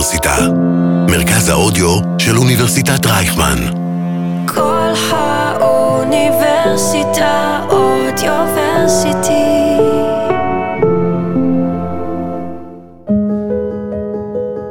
האוניברסיטה. 0.00 0.36
מרכז 1.08 1.48
האודיו 1.48 1.96
של 2.18 2.38
אוניברסיטת 2.38 3.06
רייכמן. 3.06 3.58
כל 4.46 4.92
האוניברסיטה 5.10 6.00
אודיוורסיטי. 7.70 9.30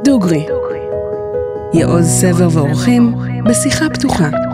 דוגרי. 0.04 0.46
יעוז 1.74 2.06
סבר 2.06 2.48
ואורחים 2.52 3.14
בשיחה 3.44 3.88
פתוחה. 3.88 4.49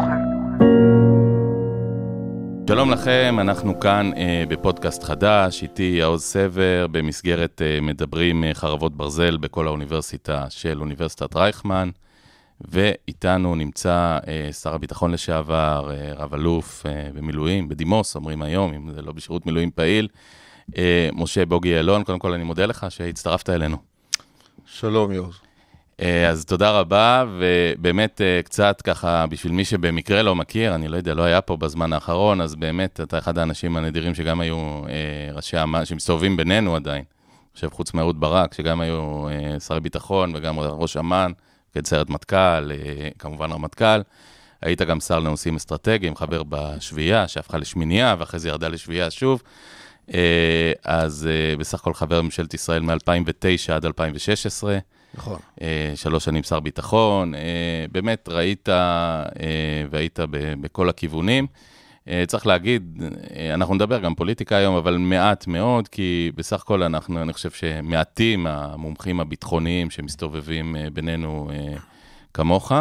שלום 2.77 2.91
לכם, 2.91 3.37
אנחנו 3.41 3.81
כאן 3.81 4.11
אה, 4.17 4.45
בפודקאסט 4.49 5.03
חדש, 5.03 5.63
איתי 5.63 5.97
יעוז 5.99 6.23
סבר, 6.23 6.87
במסגרת 6.91 7.63
אה, 7.63 7.81
מדברים 7.81 8.45
אה, 8.45 8.55
חרבות 8.55 8.97
ברזל 8.97 9.37
בכל 9.37 9.67
האוניברסיטה 9.67 10.51
של 10.51 10.81
אוניברסיטת 10.81 11.37
רייכמן, 11.37 11.91
ואיתנו 12.61 13.55
נמצא 13.55 14.19
אה, 14.29 14.53
שר 14.53 14.75
הביטחון 14.75 15.13
לשעבר, 15.13 15.91
אה, 15.91 16.13
רב 16.17 16.35
אלוף 16.35 16.87
אה, 16.87 17.09
במילואים, 17.15 17.69
בדימוס, 17.69 18.17
אומרים 18.17 18.43
היום, 18.43 18.75
אם 18.75 18.93
זה 18.93 19.03
לא 19.03 19.13
בשירות 19.13 19.47
מילואים 19.47 19.71
פעיל, 19.71 20.09
אה, 20.79 21.09
משה 21.13 21.47
בוגי 21.47 21.69
יעלון, 21.69 22.05
קודם 22.05 22.19
כל 22.19 22.33
אני 22.33 22.45
מודה 22.45 22.67
לך 22.67 22.87
שהצטרפת 22.89 23.51
אלינו. 23.51 23.77
שלום 24.67 25.13
יוז. 25.13 25.46
אה, 26.01 26.29
אז 26.29 26.45
תודה 26.45 26.71
רבה, 26.71 27.25
ובאמת 27.39 28.21
אה, 28.21 28.41
קצת 28.45 28.83
ככה, 28.83 29.27
בשביל 29.27 29.53
מי 29.53 29.65
שבמקרה 29.65 30.23
לא 30.23 30.35
מכיר, 30.35 30.75
אני 30.75 30.89
לא 30.89 30.97
יודע, 30.97 31.15
לא 31.15 31.23
היה 31.23 31.41
פה 31.41 31.57
בזמן 31.57 31.93
האחרון, 31.93 32.41
אז 32.41 32.55
באמת 32.55 33.01
אתה 33.01 33.19
אחד 33.19 33.39
האנשים 33.39 33.77
הנדירים 33.77 34.15
שגם 34.15 34.41
היו 34.41 34.83
אה, 34.89 35.33
ראשי 35.33 35.63
אמ"ן, 35.63 35.85
שמסתובבים 35.85 36.37
בינינו 36.37 36.77
עדיין. 36.77 37.05
חושב, 37.55 37.69
חוץ 37.69 37.95
מאהוד 37.95 38.21
ברק, 38.21 38.55
שגם 38.55 38.81
היו 38.81 39.27
שרי 39.67 39.81
ביטחון 39.81 40.33
וגם 40.37 40.59
ראש 40.59 40.97
אמ"ן, 40.97 41.33
מפקד 41.71 41.87
סיירת 41.87 42.11
מטכ"ל, 42.11 42.71
כמובן 43.19 43.53
רמטכ"ל. 43.53 44.01
היית 44.63 44.83
גם 44.83 45.01
שר 45.01 45.19
לנושאים 45.19 45.57
אסטרטגיים, 45.57 46.17
חבר 46.17 46.43
בשביעייה, 46.49 47.29
שהפכה 47.29 47.59
לשמינייה, 47.59 48.15
ואחרי 48.19 48.41
זה 48.41 48.49
ירדה 48.49 48.69
לשביעייה 48.69 49.11
שוב. 49.11 49.43
אז 50.85 51.29
בסך 51.59 51.81
הכל 51.81 51.95
חבר 51.95 52.23
ממשלת 52.23 52.55
ישראל 52.55 52.83
מ-2009 52.83 53.73
עד 53.73 53.85
2016. 53.87 54.79
נכון. 55.17 55.39
אה, 55.63 55.93
שלוש 55.95 56.25
שנים 56.25 56.43
שר 56.43 56.61
ביטחון, 56.61 57.35
אה, 57.35 57.41
באמת 57.93 58.29
ראית 58.29 58.69
אה, 58.69 59.25
והיית 59.91 60.19
בכל 60.61 60.89
הכיוונים. 60.89 61.47
צריך 62.27 62.47
להגיד, 62.47 63.03
אנחנו 63.55 63.75
נדבר 63.75 63.99
גם 63.99 64.15
פוליטיקה 64.15 64.57
היום, 64.57 64.77
אבל 64.77 64.97
מעט 64.97 65.47
מאוד, 65.47 65.89
כי 65.89 66.31
בסך 66.35 66.63
הכל 66.63 66.83
אנחנו, 66.83 67.23
אני 67.23 67.33
חושב 67.33 67.51
שמעטים 67.51 68.47
המומחים 68.47 69.21
הביטחוניים 69.21 69.91
שמסתובבים 69.91 70.77
בינינו 70.93 71.51
כמוך. 72.35 72.73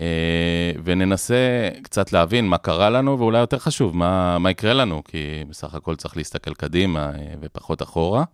אה, 0.00 0.72
וננסה 0.84 1.68
קצת 1.82 2.12
להבין 2.12 2.48
מה 2.48 2.58
קרה 2.58 2.90
לנו, 2.90 3.18
ואולי 3.18 3.38
יותר 3.38 3.58
חשוב, 3.58 3.96
מה, 3.96 4.38
מה 4.38 4.50
יקרה 4.50 4.72
לנו, 4.72 5.02
כי 5.04 5.44
בסך 5.48 5.74
הכל 5.74 5.96
צריך 5.96 6.16
להסתכל 6.16 6.54
קדימה 6.54 7.00
אה, 7.00 7.34
ופחות 7.40 7.82
אחורה. 7.82 8.24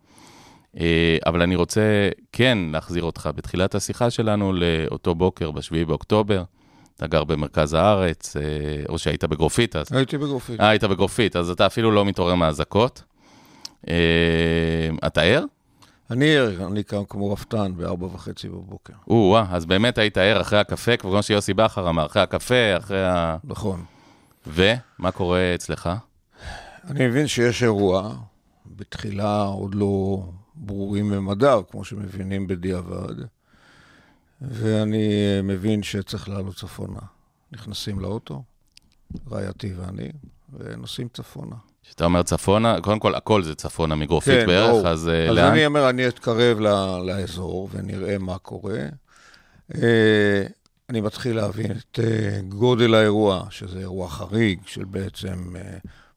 אה, 0.81 1.19
אבל 1.27 1.43
אני 1.43 1.57
רוצה 1.57 2.09
כן 2.33 2.59
להחזיר 2.73 3.03
אותך 3.03 3.31
בתחילת 3.35 3.75
השיחה 3.75 4.11
שלנו 4.11 4.53
לאותו 4.53 5.15
בוקר 5.15 5.51
ב-7 5.51 5.87
באוקטובר. 5.87 6.43
אתה 6.97 7.07
גר 7.07 7.25
במרכז 7.25 7.75
הארץ, 7.75 8.37
אה, 8.37 8.43
או 8.89 8.99
שהיית 8.99 9.25
בגרופית 9.25 9.77
אז. 9.77 9.93
הייתי 9.93 10.19
בגרופית. 10.19 10.61
אה, 10.61 10.69
היית 10.69 10.85
בגרופית, 10.85 11.37
אז 11.37 11.51
אתה 11.51 11.67
אפילו 11.67 11.91
לא 11.91 12.05
מתעורר 12.05 12.35
מהאזעקות. 12.35 13.03
אה, 13.89 13.95
אתה 15.07 15.23
ער? 15.23 15.45
אני 16.11 16.37
ער, 16.37 16.67
אני 16.67 16.83
קם 16.83 17.05
כמו 17.09 17.33
רפתן 17.33 17.73
בארבע 17.77 18.07
וחצי 18.07 18.49
בבוקר. 18.49 18.93
או-אה, 19.09 19.47
אז 19.51 19.67
באמת 19.67 19.99
היית 19.99 20.19
ער 20.19 20.41
אחרי 20.41 20.59
הקפה, 20.59 20.97
כמו 20.97 21.23
שיוסי 21.23 21.55
בכר 21.55 21.89
אמר, 21.89 22.07
אחרי 22.07 22.23
הקפה, 22.23 22.77
אחרי 22.77 23.05
ה... 23.07 23.37
נכון. 23.45 23.85
ומה 24.47 25.11
קורה 25.11 25.55
אצלך? 25.55 25.91
אני 26.91 27.07
מבין 27.07 27.27
שיש 27.27 27.63
אירוע, 27.63 28.15
בתחילה 28.67 29.43
עוד 29.43 29.75
לא 29.75 30.23
ברורים 30.55 31.09
ממדיו, 31.09 31.63
כמו 31.71 31.85
שמבינים 31.85 32.47
בדיעבד, 32.47 33.15
ואני 34.41 35.09
מבין 35.43 35.83
שצריך 35.83 36.29
לעלות 36.29 36.57
צפונה. 36.57 37.01
נכנסים 37.53 38.01
לאוטו, 38.01 38.43
רעייתי 39.31 39.73
ואני, 39.77 40.09
ונוסעים 40.59 41.09
צפונה. 41.15 41.57
כשאתה 41.85 42.05
אומר 42.05 42.23
צפונה, 42.23 42.81
קודם 42.81 42.99
כל, 42.99 43.15
הכל 43.15 43.43
זה 43.43 43.55
צפונה 43.55 43.95
מגרופית 43.95 44.41
כן, 44.41 44.47
בערך, 44.47 44.71
ברור. 44.71 44.89
אז 44.89 45.09
אה, 45.09 45.29
אז 45.29 45.37
לאן? 45.37 45.53
אני 45.53 45.67
אומר, 45.67 45.91
אני 45.91 46.09
אתקרב 46.09 46.61
ל- 46.61 46.99
לאזור 47.07 47.69
ונראה 47.73 48.19
מה 48.19 48.39
קורה. 48.39 48.79
אה, 49.75 50.47
אני 50.91 51.01
מתחיל 51.01 51.37
להבין 51.37 51.71
את 51.71 51.99
אה, 52.03 52.41
גודל 52.49 52.95
האירוע, 52.95 53.47
שזה 53.51 53.79
אירוע 53.79 54.09
חריג, 54.09 54.61
של 54.67 54.85
בעצם 54.85 55.55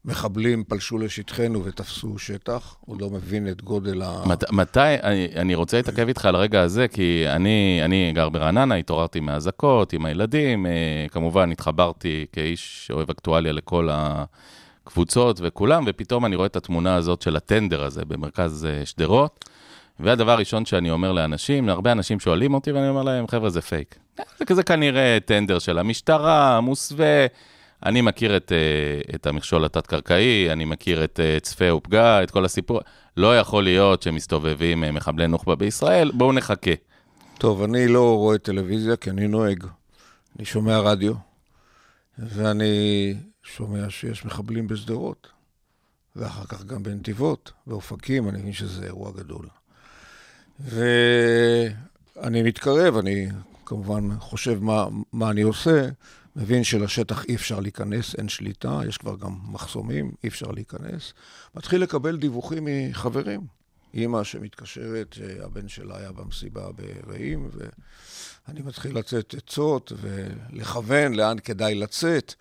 מחבלים 0.06 0.64
פלשו 0.64 0.98
לשטחנו 0.98 1.64
ותפסו 1.64 2.18
שטח, 2.18 2.76
עוד 2.86 3.00
לא 3.00 3.10
מבין 3.10 3.48
את 3.48 3.62
גודל 3.62 4.02
ה... 4.02 4.22
מת, 4.26 4.52
מתי, 4.52 4.80
אני, 5.02 5.28
אני 5.36 5.54
רוצה 5.54 5.76
להתעכב 5.76 6.08
איתך 6.08 6.24
על 6.24 6.34
הרגע 6.34 6.60
הזה, 6.60 6.88
כי 6.88 7.24
אני, 7.28 7.80
אני 7.84 8.12
גר 8.14 8.28
ברעננה, 8.28 8.74
התעוררתי 8.74 9.20
מהאזעקות 9.20 9.92
עם 9.92 10.06
הילדים, 10.06 10.66
אה, 10.66 11.06
כמובן 11.10 11.52
התחברתי 11.52 12.26
כאיש 12.32 12.86
שאוהב 12.86 13.10
אקטואליה 13.10 13.52
לכל 13.52 13.88
הקבוצות 13.92 15.40
וכולם, 15.42 15.84
ופתאום 15.86 16.26
אני 16.26 16.36
רואה 16.36 16.46
את 16.46 16.56
התמונה 16.56 16.94
הזאת 16.94 17.22
של 17.22 17.36
הטנדר 17.36 17.84
הזה 17.84 18.04
במרכז 18.04 18.66
אה, 18.66 18.86
שדרות, 18.86 19.44
והדבר 20.00 20.30
הראשון 20.32 20.64
שאני 20.64 20.90
אומר 20.90 21.12
לאנשים, 21.12 21.66
להרבה 21.66 21.92
אנשים 21.92 22.20
שואלים 22.20 22.54
אותי, 22.54 22.72
ואני 22.72 22.88
אומר 22.88 23.02
להם, 23.02 23.26
חבר'ה, 23.26 23.50
זה 23.50 23.60
פייק. 23.60 23.94
זה 24.38 24.44
כזה 24.44 24.62
כנראה 24.62 25.18
טנדר 25.24 25.58
של 25.58 25.78
המשטרה, 25.78 26.60
מוסווה. 26.60 27.26
אני 27.86 28.00
מכיר 28.00 28.36
את, 28.36 28.52
אה, 28.52 29.14
את 29.14 29.26
המכשול 29.26 29.64
התת-קרקעי, 29.64 30.52
אני 30.52 30.64
מכיר 30.64 31.04
את 31.04 31.20
אה, 31.20 31.40
צפה 31.40 31.74
ופגע, 31.74 32.22
את 32.22 32.30
כל 32.30 32.44
הסיפור. 32.44 32.80
לא 33.16 33.38
יכול 33.38 33.64
להיות 33.64 34.02
שמסתובבים 34.02 34.84
אה, 34.84 34.92
מחבלי 34.92 35.26
נוח'בה 35.26 35.54
בישראל, 35.54 36.10
בואו 36.14 36.32
נחכה. 36.32 36.70
טוב, 37.38 37.62
אני 37.62 37.88
לא 37.88 38.16
רואה 38.16 38.38
טלוויזיה 38.38 38.96
כי 38.96 39.10
אני 39.10 39.28
נוהג. 39.28 39.64
אני 40.36 40.44
שומע 40.44 40.78
רדיו, 40.78 41.14
ואני 42.18 43.14
שומע 43.42 43.90
שיש 43.90 44.24
מחבלים 44.24 44.68
בשדרות, 44.68 45.28
ואחר 46.16 46.44
כך 46.44 46.64
גם 46.64 46.82
בנתיבות, 46.82 47.52
באופקים, 47.66 48.28
אני 48.28 48.38
מבין 48.38 48.52
שזה 48.52 48.84
אירוע 48.84 49.12
גדול. 49.12 49.46
ואני 50.60 52.42
מתקרב, 52.42 52.96
אני 52.96 53.28
כמובן 53.66 54.18
חושב 54.18 54.62
מה, 54.62 54.86
מה 55.12 55.30
אני 55.30 55.42
עושה, 55.42 55.88
מבין 56.36 56.64
שלשטח 56.64 57.24
אי 57.24 57.34
אפשר 57.34 57.60
להיכנס, 57.60 58.14
אין 58.14 58.28
שליטה, 58.28 58.80
יש 58.88 58.98
כבר 58.98 59.16
גם 59.16 59.38
מחסומים, 59.42 60.12
אי 60.24 60.28
אפשר 60.28 60.50
להיכנס. 60.50 61.12
מתחיל 61.54 61.82
לקבל 61.82 62.16
דיווחים 62.16 62.68
מחברים. 62.68 63.46
אימא 63.94 64.24
שמתקשרת, 64.24 65.12
שהבן 65.12 65.68
שלה 65.68 65.98
היה 65.98 66.12
במסיבה 66.12 66.68
ברעים, 66.72 67.50
ואני 68.48 68.60
מתחיל 68.62 68.98
לצאת 68.98 69.34
עצות 69.38 69.92
ולכוון 70.00 71.14
לאן 71.14 71.38
כדאי 71.38 71.74
לצאת. 71.74 72.34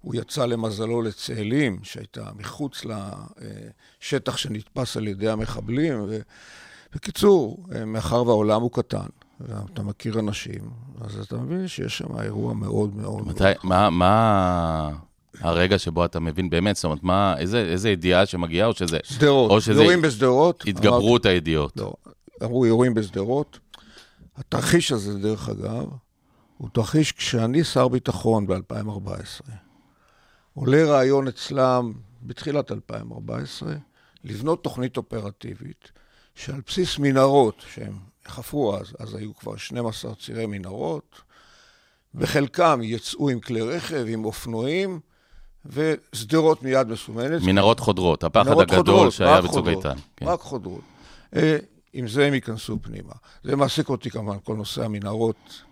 הוא 0.00 0.14
יצא 0.14 0.46
למזלו 0.46 1.02
לצאלים, 1.02 1.80
שהייתה 1.82 2.30
מחוץ 2.36 2.82
לשטח 2.84 4.36
שנתפס 4.36 4.96
על 4.96 5.08
ידי 5.08 5.28
המחבלים. 5.28 6.04
ו... 6.08 6.18
בקיצור, 6.92 7.66
מאחר 7.86 8.26
והעולם 8.26 8.62
הוא 8.62 8.70
קטן, 8.72 9.06
ואתה 9.40 9.82
מכיר 9.82 10.18
אנשים, 10.18 10.70
אז 11.00 11.18
אתה 11.18 11.36
מבין 11.36 11.68
שיש 11.68 11.98
שם 11.98 12.20
אירוע 12.20 12.54
מאוד 12.54 12.96
מאוד... 12.96 13.28
מתי, 13.28 13.44
מה, 13.62 13.90
מה 13.90 14.90
הרגע 15.40 15.78
שבו 15.78 16.04
אתה 16.04 16.20
מבין 16.20 16.50
באמת, 16.50 16.76
זאת 16.76 16.84
אומרת, 16.84 17.02
מה, 17.02 17.34
איזה, 17.38 17.58
איזה 17.58 17.90
ידיעה 17.90 18.26
שמגיעה, 18.26 18.68
או 18.68 18.74
שזה 18.74 18.98
שדרות, 19.04 19.50
או 19.50 19.60
שזה 19.60 19.82
יורים 19.82 20.02
בשדרות. 20.02 20.64
התגברות 20.66 21.26
הידיעות? 21.26 21.76
לא, 21.76 21.92
אמרו 22.44 22.66
יורים 22.66 22.94
בשדרות. 22.94 23.58
התרחיש 24.36 24.92
הזה, 24.92 25.18
דרך 25.18 25.48
אגב, 25.48 25.86
הוא 26.56 26.68
תרחיש 26.72 27.12
כשאני 27.12 27.64
שר 27.64 27.88
ביטחון 27.88 28.46
ב-2014. 28.46 29.50
עולה 30.54 30.84
רעיון 30.84 31.28
אצלם 31.28 31.92
בתחילת 32.22 32.72
2014, 32.72 33.74
לבנות 34.24 34.64
תוכנית 34.64 34.96
אופרטיבית 34.96 35.92
שעל 36.34 36.60
בסיס 36.66 36.98
מנהרות 36.98 37.62
שהם 37.74 37.98
חפרו 38.30 38.76
אז, 38.76 38.92
אז 38.98 39.14
היו 39.14 39.34
כבר 39.34 39.56
12 39.56 40.14
צירי 40.14 40.46
מנהרות, 40.46 41.20
בחלקם 42.14 42.80
יצאו 42.82 43.30
עם 43.30 43.40
כלי 43.40 43.60
רכב, 43.60 44.04
עם 44.08 44.24
אופנועים, 44.24 45.00
ושדרות 45.66 46.62
מיד 46.62 46.88
מסומנת. 46.88 47.42
מנהרות 47.42 47.80
חודרות, 47.80 48.24
הפחד 48.24 48.42
מנהרות 48.44 48.62
הגדול 48.62 48.78
חודרות, 48.78 49.12
שהיה 49.12 49.40
בצוק 49.40 49.68
איתן. 49.68 49.96
כן. 50.16 50.26
רק 50.26 50.40
חודרות. 50.40 50.80
אה, 51.36 51.58
עם 51.92 52.08
זה 52.08 52.26
הם 52.26 52.34
ייכנסו 52.34 52.78
פנימה. 52.82 53.12
זה 53.44 53.56
מעסיק 53.56 53.88
אותי 53.88 54.10
כמובן, 54.10 54.36
כל 54.44 54.56
נושא 54.56 54.84
המנהרות. 54.84 55.62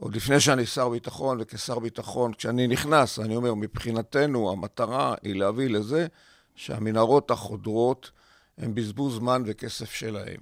עוד 0.00 0.16
לפני 0.16 0.40
שאני 0.40 0.66
שר 0.66 0.88
ביטחון, 0.88 1.38
וכשר 1.40 1.78
ביטחון, 1.78 2.32
כשאני 2.34 2.66
נכנס, 2.66 3.18
אני 3.18 3.36
אומר, 3.36 3.54
מבחינתנו 3.54 4.50
המטרה 4.50 5.14
היא 5.22 5.34
להביא 5.34 5.68
לזה 5.68 6.06
שהמנהרות 6.54 7.30
החודרות 7.30 8.10
הן 8.58 8.74
בזבוז 8.74 9.14
זמן 9.14 9.42
וכסף 9.46 9.92
שלהם. 9.92 10.40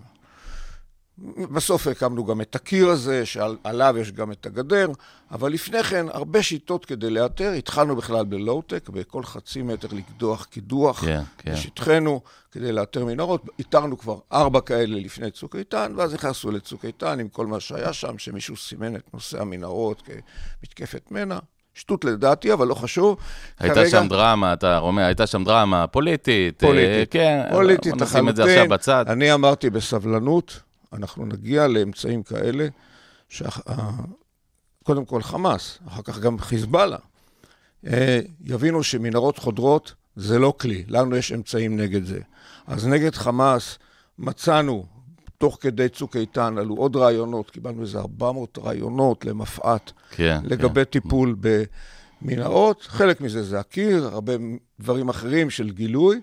בסוף 1.53 1.87
הקמנו 1.87 2.25
גם 2.25 2.41
את 2.41 2.55
הקיר 2.55 2.89
הזה, 2.89 3.27
שעליו 3.27 3.95
יש 4.01 4.13
גם 4.13 4.33
את 4.33 4.47
הגדר, 4.47 4.89
אבל 5.31 5.53
לפני 5.53 5.83
כן, 5.83 6.07
הרבה 6.13 6.43
שיטות 6.43 6.85
כדי 6.85 7.11
לאתר. 7.11 7.51
התחלנו 7.53 7.97
בכלל 7.97 8.25
בלואו-טק, 8.25 8.89
בכל 8.89 9.23
חצי 9.25 9.63
מטר 9.63 9.89
לקדוח 9.93 10.45
קידוח 10.45 11.05
כן, 11.05 11.21
כן. 11.39 11.53
בשטחנו, 11.53 12.21
כדי 12.53 12.73
לאתר 12.73 13.05
מנהרות. 13.05 13.43
איתרנו 13.59 13.99
כבר 13.99 14.19
ארבע 14.33 14.61
כאלה 14.61 14.97
לפני 14.97 15.31
צוק 15.31 15.57
איתן, 15.57 15.93
ואז 15.97 16.15
נכנסנו 16.15 16.51
לצוק 16.51 16.85
איתן 16.85 17.21
עם 17.21 17.29
כל 17.29 17.47
מה 17.47 17.61
שהיה 17.61 17.93
שם, 17.93 18.19
שמישהו 18.19 18.57
סימן 18.57 18.97
את 18.97 19.15
נושא 19.15 19.41
המנהרות 19.41 20.03
כמתקפת 20.61 21.11
מנע. 21.11 21.39
שטות 21.75 22.05
לדעתי, 22.05 22.53
אבל 22.53 22.67
לא 22.67 22.75
חשוב. 22.75 23.17
הייתה 23.59 23.75
כרגע- 23.75 23.91
שם 23.91 24.09
דרמה, 24.09 24.53
אתה 24.53 24.79
אומר, 24.79 25.03
הייתה 25.03 25.27
שם 25.27 25.45
דרמה 25.45 25.87
פוליטית. 25.87 26.65
אה, 26.65 26.69
פוליטית. 26.69 27.13
כן, 27.13 27.43
פוליטית 27.51 27.95
בוא 27.95 28.03
נשים 28.07 28.29
את 28.29 28.37
זה 28.37 28.45
עכשיו 28.45 28.69
בצד. 28.69 29.05
אני 29.09 29.35
אמרתי 29.35 29.71
בסבלנות, 29.71 30.61
אנחנו 30.93 31.27
נגיע 31.27 31.67
לאמצעים 31.67 32.23
כאלה, 32.23 32.69
שקודם 33.29 35.05
כל 35.07 35.23
חמאס, 35.23 35.79
אחר 35.89 36.03
כך 36.03 36.19
גם 36.19 36.39
חיזבאללה, 36.39 36.99
אה, 37.87 38.21
יבינו 38.45 38.83
שמנהרות 38.83 39.39
חודרות 39.39 39.95
זה 40.17 40.39
לא 40.39 40.55
כלי, 40.61 40.85
לנו 40.89 41.17
יש 41.17 41.33
אמצעים 41.33 41.77
נגד 41.77 42.05
זה. 42.05 42.21
אז 42.67 42.87
נגד 42.87 43.15
חמאס 43.15 43.79
מצאנו, 44.19 44.87
תוך 45.39 45.59
כדי 45.61 45.89
צוק 45.89 46.17
איתן, 46.17 46.59
עלו 46.59 46.75
עוד 46.75 46.97
רעיונות, 46.97 47.51
קיבלנו 47.51 47.83
איזה 47.83 47.99
400 47.99 48.59
רעיונות 48.59 49.25
למפא"ת, 49.25 49.93
כן, 50.11 50.41
לגבי 50.45 50.85
טיפול 50.85 51.37
במנהרות. 51.41 52.83
חלק 52.83 53.21
מזה 53.21 53.43
זה 53.43 53.61
הקיר, 53.61 54.07
הרבה 54.07 54.33
דברים 54.81 55.09
אחרים 55.09 55.51
של 55.51 55.71
גילוי. 55.71 56.21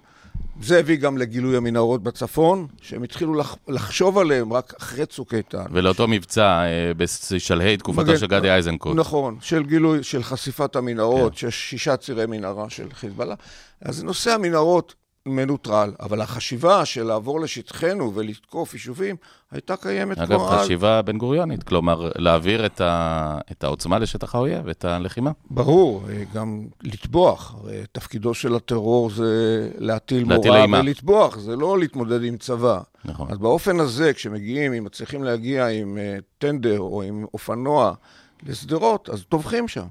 זה 0.62 0.80
הביא 0.80 0.96
גם 0.98 1.18
לגילוי 1.18 1.58
המנהרות 1.58 2.04
בצפון, 2.04 2.68
שהם 2.82 3.04
התחילו 3.04 3.34
לח... 3.34 3.56
לחשוב 3.68 4.18
עליהם 4.18 4.54
רק 4.54 4.74
אחרי 4.80 5.06
צוק 5.06 5.34
איתן. 5.34 5.66
ולאותו 5.72 6.08
מבצע 6.08 6.62
אה, 6.66 6.92
בשלהי 6.98 7.78
תקופתו 7.78 8.02
מגן- 8.02 8.18
של 8.18 8.28
גדי 8.28 8.52
איזנקוט. 8.56 8.96
נכון, 8.96 9.38
של 9.42 9.64
גילוי, 9.64 10.04
של 10.04 10.24
חשיפת 10.24 10.76
המנהרות, 10.76 11.38
שיש 11.38 11.70
שישה 11.70 11.98
צירי 11.98 12.26
מנהרה 12.26 12.70
של 12.70 12.88
חיזבאללה. 12.94 13.36
אז 13.82 14.04
נושא 14.04 14.32
המנהרות 14.32 14.96
מנוטרל, 15.26 15.94
אבל 16.00 16.22
החשיבה 16.22 16.86
של 16.86 17.04
לעבור 17.04 17.42
לשטחנו 17.42 18.16
ולתקוף 18.16 18.74
יישובים, 18.74 19.16
הייתה 19.52 19.76
קיימת 19.76 20.18
אגב, 20.18 20.38
כבר 20.38 20.54
אז. 20.54 20.66
חשיבה 20.66 21.02
בן 21.02 21.18
גוריונית, 21.18 21.64
כלומר, 21.64 22.12
להעביר 22.16 22.66
את, 22.66 22.82
ה... 22.82 23.38
את 23.52 23.64
העוצמה 23.64 24.00
לשטח 24.00 24.36
האויב, 24.36 24.68
את 24.68 24.86
הלחימה. 24.86 25.32
ברור, 25.50 26.04
אה, 26.10 26.24
גם 26.34 26.68
לטבוח. 26.82 27.56
תפקידו 27.92 28.34
של 28.34 28.56
הטרור 28.56 29.10
זה 29.10 29.70
להטיל 29.78 30.30
להטיל 30.30 30.52
מורא 30.52 30.62
אימה. 30.62 30.80
ולטבוח, 30.80 31.38
זה 31.38 31.56
לא 31.56 31.80
להתמודד 31.80 32.24
עם 32.24 32.38
צבא. 32.38 32.80
נכון. 33.06 33.32
אז 33.32 33.38
באופן 33.38 33.80
הזה, 33.80 34.14
כשמגיעים, 34.14 34.74
אם 34.74 34.84
מצליחים 34.84 35.24
להגיע 35.24 35.68
עם 35.68 35.98
אה, 35.98 36.18
טנדר 36.38 36.80
או 36.80 37.04
עם 37.04 37.26
אופנוע 37.34 37.94
לשדרות, 38.44 39.10
אז 39.10 39.24
טובחים 39.30 39.68
שם. 39.68 39.86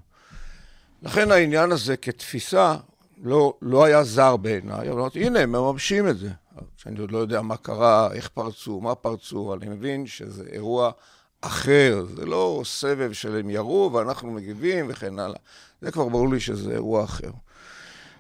לכן 1.02 1.31
העניין 1.31 1.73
הזה 1.73 1.96
כתפיסה 1.96 2.75
לא, 3.22 3.54
לא 3.62 3.84
היה 3.84 4.04
זר 4.04 4.36
בעיניי, 4.36 4.90
אבל 4.90 5.00
אמרתי, 5.00 5.26
הנה, 5.26 5.40
הם 5.40 5.52
מממשים 5.52 6.08
את 6.08 6.19
זה. 6.19 6.30
שאני 6.76 6.98
עוד 6.98 7.10
לא 7.10 7.19
יודע 7.19 7.42
מה 7.42 7.56
קרה, 7.56 8.12
איך 8.12 8.28
פרצו, 8.28 8.80
מה 8.80 8.94
פרצו, 8.94 9.54
אני 9.54 9.69
מבין 9.69 10.06
שזה 10.06 10.44
אירוע 10.52 10.90
אחר, 11.40 12.04
זה 12.16 12.26
לא 12.26 12.62
סבב 12.64 13.12
של 13.12 13.36
הם 13.36 13.50
ירו 13.50 13.90
ואנחנו 13.92 14.32
מגיבים 14.32 14.86
וכן 14.88 15.19
הלאה. 15.19 15.38
זה 15.80 15.92
כבר 15.92 16.08
ברור 16.08 16.28
לי 16.28 16.40
שזה 16.40 16.72
אירוע 16.72 17.04
אחר. 17.04 17.30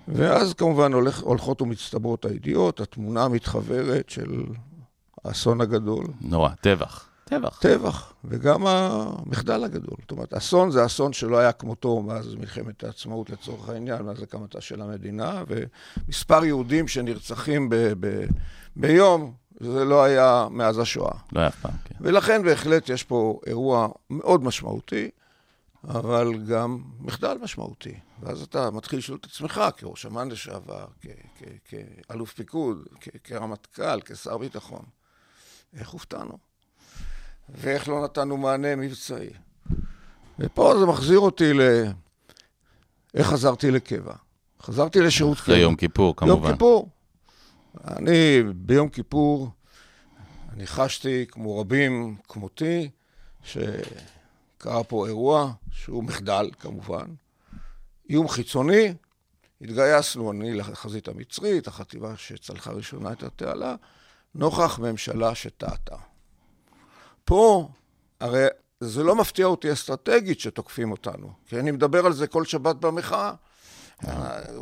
ואז 0.08 0.54
כמובן 0.54 0.92
הולך, 0.92 1.20
הולכות 1.20 1.62
ומצטברות 1.62 2.24
הידיעות, 2.24 2.80
התמונה 2.80 3.24
המתחוורת 3.24 4.10
של 4.10 4.42
האסון 5.24 5.60
הגדול. 5.60 6.06
נורא, 6.20 6.50
טבח. 6.60 7.11
טבח. 7.32 7.58
טבח, 7.60 8.12
וגם 8.24 8.66
המחדל 8.66 9.64
הגדול. 9.64 9.96
זאת 10.00 10.10
אומרת, 10.10 10.34
אסון 10.34 10.70
זה 10.70 10.86
אסון 10.86 11.12
שלא 11.12 11.38
היה 11.38 11.52
כמותו 11.52 12.02
מאז 12.02 12.34
מלחמת 12.34 12.84
העצמאות 12.84 13.30
לצורך 13.30 13.68
העניין, 13.68 14.02
מאז 14.02 14.22
הקמתה 14.22 14.60
של 14.60 14.82
המדינה, 14.82 15.44
ומספר 15.48 16.44
יהודים 16.44 16.88
שנרצחים 16.88 17.68
ב- 17.68 17.92
ב- 18.00 18.24
ביום, 18.76 19.34
זה 19.60 19.84
לא 19.84 20.04
היה 20.04 20.46
מאז 20.50 20.78
השואה. 20.78 21.14
לא 21.32 21.40
היה 21.40 21.48
אף 21.48 21.60
פעם, 21.60 21.72
כן. 21.84 21.94
ולכן 22.00 22.42
בהחלט 22.42 22.88
יש 22.88 23.02
פה 23.04 23.40
אירוע 23.46 23.88
מאוד 24.10 24.44
משמעותי, 24.44 25.10
אבל 25.84 26.34
גם 26.48 26.82
מחדל 27.00 27.38
משמעותי. 27.42 27.94
ואז 28.22 28.42
אתה 28.42 28.70
מתחיל 28.70 28.98
לשאול 28.98 29.18
את 29.20 29.24
עצמך, 29.24 29.62
כראש 29.76 30.06
אמ"ן 30.06 30.28
לשעבר, 30.28 30.84
כ- 31.00 31.06
כ- 31.68 31.74
כאלוף 32.08 32.32
פיקוד, 32.32 32.78
כרמטכ"ל, 33.24 34.00
כשר 34.04 34.38
ביטחון, 34.38 34.82
איך 35.76 35.88
הופתענו? 35.88 36.51
ואיך 37.48 37.88
לא 37.88 38.04
נתנו 38.04 38.36
מענה 38.36 38.76
מבצעי? 38.76 39.30
ופה 40.38 40.74
זה 40.78 40.86
מחזיר 40.86 41.18
אותי 41.18 41.52
ל... 41.52 41.60
איך 43.14 43.26
חזרתי 43.26 43.70
לקבע? 43.70 44.14
חזרתי 44.62 45.00
לשירות 45.00 45.38
אחרי 45.38 45.58
יום 45.58 45.76
כיפור, 45.76 46.16
כמובן. 46.16 46.48
יום 46.48 46.52
כיפור. 46.52 46.88
אני, 47.86 48.42
ביום 48.54 48.88
כיפור, 48.88 49.50
אני 50.52 50.66
חשתי, 50.66 51.26
כמו 51.28 51.60
רבים 51.60 52.16
כמותי, 52.28 52.90
שקרה 53.44 54.84
פה 54.88 55.06
אירוע 55.06 55.52
שהוא 55.70 56.04
מחדל, 56.04 56.50
כמובן. 56.58 57.06
איום 58.10 58.28
חיצוני, 58.28 58.94
התגייסנו, 59.60 60.32
אני 60.32 60.54
לחזית 60.54 61.08
המצרית, 61.08 61.66
החטיבה 61.66 62.16
שצלחה 62.16 62.70
ראשונה 62.70 63.12
את 63.12 63.22
התעלה, 63.22 63.74
נוכח 64.34 64.78
ממשלה 64.78 65.34
שטעתה. 65.34 65.96
פה, 67.24 67.68
הרי 68.20 68.46
זה 68.80 69.02
לא 69.02 69.14
מפתיע 69.16 69.46
אותי 69.46 69.72
אסטרטגית 69.72 70.40
שתוקפים 70.40 70.90
אותנו, 70.90 71.30
כי 71.46 71.58
אני 71.58 71.70
מדבר 71.70 72.06
על 72.06 72.12
זה 72.12 72.26
כל 72.26 72.44
שבת 72.44 72.76
במחאה. 72.76 73.32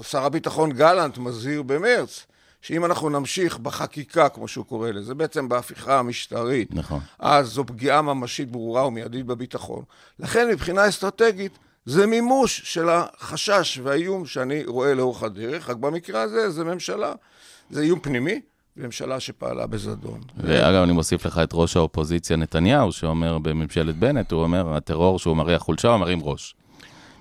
שר 0.02 0.24
הביטחון 0.24 0.72
גלנט 0.72 1.18
מזהיר 1.18 1.62
במרץ, 1.62 2.26
שאם 2.62 2.84
אנחנו 2.84 3.08
נמשיך 3.08 3.58
בחקיקה, 3.58 4.28
כמו 4.28 4.48
שהוא 4.48 4.64
קורא 4.64 4.90
לזה, 4.90 5.14
בעצם 5.14 5.48
בהפיכה 5.48 5.98
המשטרית, 5.98 6.74
נכון. 6.74 7.00
אז 7.18 7.46
זו 7.46 7.66
פגיעה 7.66 8.02
ממשית 8.02 8.50
ברורה 8.50 8.86
ומיידית 8.86 9.26
בביטחון. 9.26 9.84
לכן 10.18 10.48
מבחינה 10.48 10.88
אסטרטגית, 10.88 11.58
זה 11.86 12.06
מימוש 12.06 12.60
של 12.64 12.88
החשש 12.88 13.80
והאיום 13.82 14.26
שאני 14.26 14.64
רואה 14.64 14.94
לאורך 14.94 15.22
הדרך, 15.22 15.70
רק 15.70 15.76
במקרה 15.76 16.22
הזה 16.22 16.50
זה 16.50 16.64
ממשלה, 16.64 17.12
זה 17.70 17.80
איום 17.80 18.00
פנימי, 18.00 18.40
ממשלה 18.76 19.20
שפעלה 19.20 19.66
בזדון. 19.66 20.20
ואגב, 20.36 20.82
אני 20.82 20.92
מוסיף 20.92 21.26
לך 21.26 21.38
את 21.42 21.50
ראש 21.52 21.76
האופוזיציה 21.76 22.36
נתניהו, 22.36 22.92
שאומר 22.92 23.38
בממשלת 23.38 23.96
בנט, 23.96 24.32
הוא 24.32 24.42
אומר, 24.42 24.74
הטרור 24.74 25.18
שהוא 25.18 25.36
מריח 25.36 25.62
חולשה, 25.62 25.88
הוא 25.88 25.96
מרים 25.98 26.18
ראש. 26.22 26.54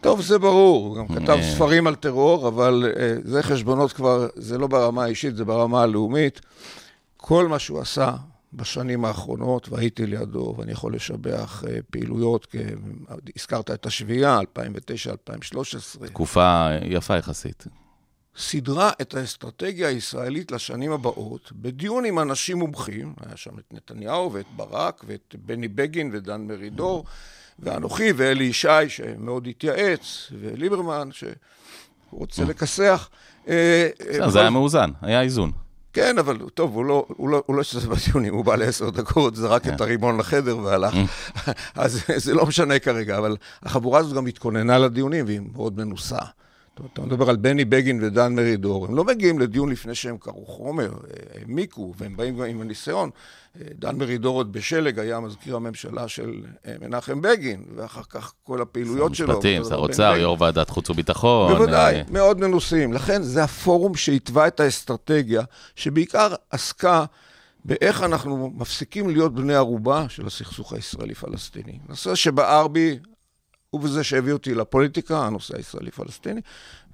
טוב, 0.01 0.21
זה 0.21 0.39
ברור, 0.39 0.87
הוא 0.87 0.97
גם 0.97 1.07
כתב 1.15 1.29
אה. 1.29 1.51
ספרים 1.55 1.87
על 1.87 1.95
טרור, 1.95 2.47
אבל 2.47 2.85
אה, 2.97 3.15
זה 3.23 3.43
חשבונות 3.43 3.93
כבר, 3.93 4.27
זה 4.35 4.57
לא 4.57 4.67
ברמה 4.67 5.03
האישית, 5.03 5.35
זה 5.35 5.45
ברמה 5.45 5.81
הלאומית. 5.81 6.41
כל 7.17 7.47
מה 7.47 7.59
שהוא 7.59 7.79
עשה 7.79 8.13
בשנים 8.53 9.05
האחרונות, 9.05 9.69
והייתי 9.69 10.05
לידו, 10.05 10.55
ואני 10.57 10.71
יכול 10.71 10.95
לשבח 10.95 11.63
אה, 11.67 11.77
פעילויות, 11.91 12.47
כ- 12.51 12.55
הזכרת 13.37 13.71
את 13.71 13.85
השביעייה, 13.85 14.39
2009-2013, 14.39 16.05
תקופה 16.07 16.67
יפה 16.85 17.17
יחסית. 17.17 17.67
סידרה 18.39 18.91
את 19.01 19.15
האסטרטגיה 19.15 19.87
הישראלית 19.87 20.51
לשנים 20.51 20.91
הבאות, 20.91 21.51
בדיון 21.51 22.05
עם 22.05 22.19
אנשים 22.19 22.57
מומחים, 22.57 23.13
היה 23.25 23.37
שם 23.37 23.59
את 23.59 23.73
נתניהו 23.73 24.33
ואת 24.33 24.45
ברק 24.55 25.03
ואת 25.07 25.35
בני 25.45 25.67
בגין 25.67 26.09
ודן 26.13 26.41
מרידור, 26.41 27.05
ואנוכי 27.59 28.11
ואלי 28.15 28.43
ישי 28.43 28.89
שמאוד 28.89 29.47
התייעץ, 29.47 30.31
וליברמן 30.39 31.09
שרוצה 31.11 32.43
לכסח. 32.43 33.09
אה, 33.47 33.89
אה, 34.19 34.29
זה 34.29 34.39
היה 34.39 34.49
מאוזן, 34.49 34.89
היה 35.01 35.21
איזון. 35.21 35.51
כן, 35.93 36.17
אבל 36.17 36.37
טוב, 36.53 36.75
הוא 36.75 36.85
לא, 36.85 37.05
הוא 37.07 37.29
לא, 37.29 37.43
הוא 37.45 37.55
לא 37.55 37.61
השתתף 37.61 37.85
בדיונים, 37.85 38.33
הוא 38.33 38.45
בא 38.45 38.55
לעשר 38.55 38.89
דקות, 38.89 39.35
זרק 39.35 39.67
את 39.67 39.81
הרימון 39.81 40.17
לחדר 40.17 40.57
והלך. 40.57 40.93
אז 41.75 42.03
זה 42.15 42.33
לא 42.33 42.45
משנה 42.45 42.79
כרגע, 42.79 43.17
אבל 43.17 43.37
החבורה 43.63 43.99
הזאת 43.99 44.15
גם 44.15 44.27
התכוננה 44.27 44.77
לדיונים, 44.77 45.25
והיא 45.25 45.41
מאוד 45.53 45.77
מנוסה. 45.77 46.19
אתה 46.93 47.01
מדבר 47.01 47.29
על 47.29 47.35
בני 47.35 47.65
בגין 47.65 48.03
ודן 48.03 48.35
מרידור, 48.35 48.85
הם 48.85 48.95
לא 48.95 49.03
מגיעים 49.03 49.39
לדיון 49.39 49.69
לפני 49.69 49.95
שהם 49.95 50.17
קראו 50.17 50.45
חומר, 50.45 50.91
אה, 50.91 51.39
העמיקו, 51.39 51.93
והם 51.97 52.17
באים 52.17 52.37
גם 52.37 52.45
עם 52.45 52.61
הניסיון. 52.61 53.09
אה, 53.55 53.65
דן 53.79 53.95
מרידור 53.95 54.35
עוד 54.35 54.53
בשלג 54.53 54.99
היה 54.99 55.19
מזכיר 55.19 55.55
הממשלה 55.55 56.07
של 56.07 56.41
אה, 56.65 56.75
מנחם 56.81 57.21
בגין, 57.21 57.63
ואחר 57.75 58.03
כך 58.09 58.33
כל 58.43 58.61
הפעילויות 58.61 59.15
שלו. 59.15 59.41
שר 59.41 59.61
דבר 59.61 59.77
אוצר, 59.77 60.11
בני 60.11 60.21
יו"ר 60.21 60.37
ועדת 60.39 60.69
חוץ 60.69 60.89
וביטחון. 60.89 61.53
בוודאי, 61.53 62.03
מאוד 62.09 62.39
מנוסים. 62.39 62.93
לכן 62.93 63.23
זה 63.23 63.43
הפורום 63.43 63.95
שהתווה 63.95 64.47
את 64.47 64.59
האסטרטגיה, 64.59 65.41
שבעיקר 65.75 66.33
עסקה 66.49 67.05
באיך 67.65 68.03
אנחנו 68.03 68.51
מפסיקים 68.55 69.09
להיות 69.09 69.35
בני 69.35 69.55
ערובה 69.55 70.05
של 70.09 70.27
הסכסוך 70.27 70.73
הישראלי-פלסטיני. 70.73 71.79
נושא 71.89 72.15
שבער 72.15 72.67
בי 72.67 72.99
הוא 73.69 73.81
בזה 73.81 74.03
שהביא 74.03 74.33
אותי 74.33 74.53
לפוליטיקה, 74.53 75.25
הנושא 75.25 75.57
הישראלי-פלסטיני, 75.57 76.41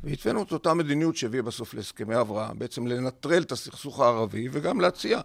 והתווינו 0.03 0.44
את 0.44 0.51
אותה 0.51 0.74
מדיניות 0.74 1.15
שהביאה 1.15 1.44
בסוף 1.44 1.74
להסכמי 1.74 2.20
אברהם, 2.20 2.60
בעצם 2.60 2.88
לנטרל 2.88 3.41
את 3.41 3.51
הסכסוך 3.51 4.00
הערבי 4.00 4.48
וגם 4.51 4.82
להציע 4.82 5.17
אה, 5.17 5.22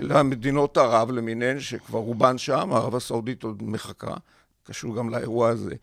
למדינות 0.00 0.76
ערב 0.76 1.10
למיניהן, 1.10 1.60
שכבר 1.60 1.98
רובן 1.98 2.38
שם, 2.38 2.72
ערב 2.72 2.94
הסעודית 2.94 3.42
עוד 3.42 3.62
מחכה, 3.62 4.14
קשור 4.64 4.96
גם 4.96 5.10
לאירוע 5.10 5.48
הזה. 5.48 5.74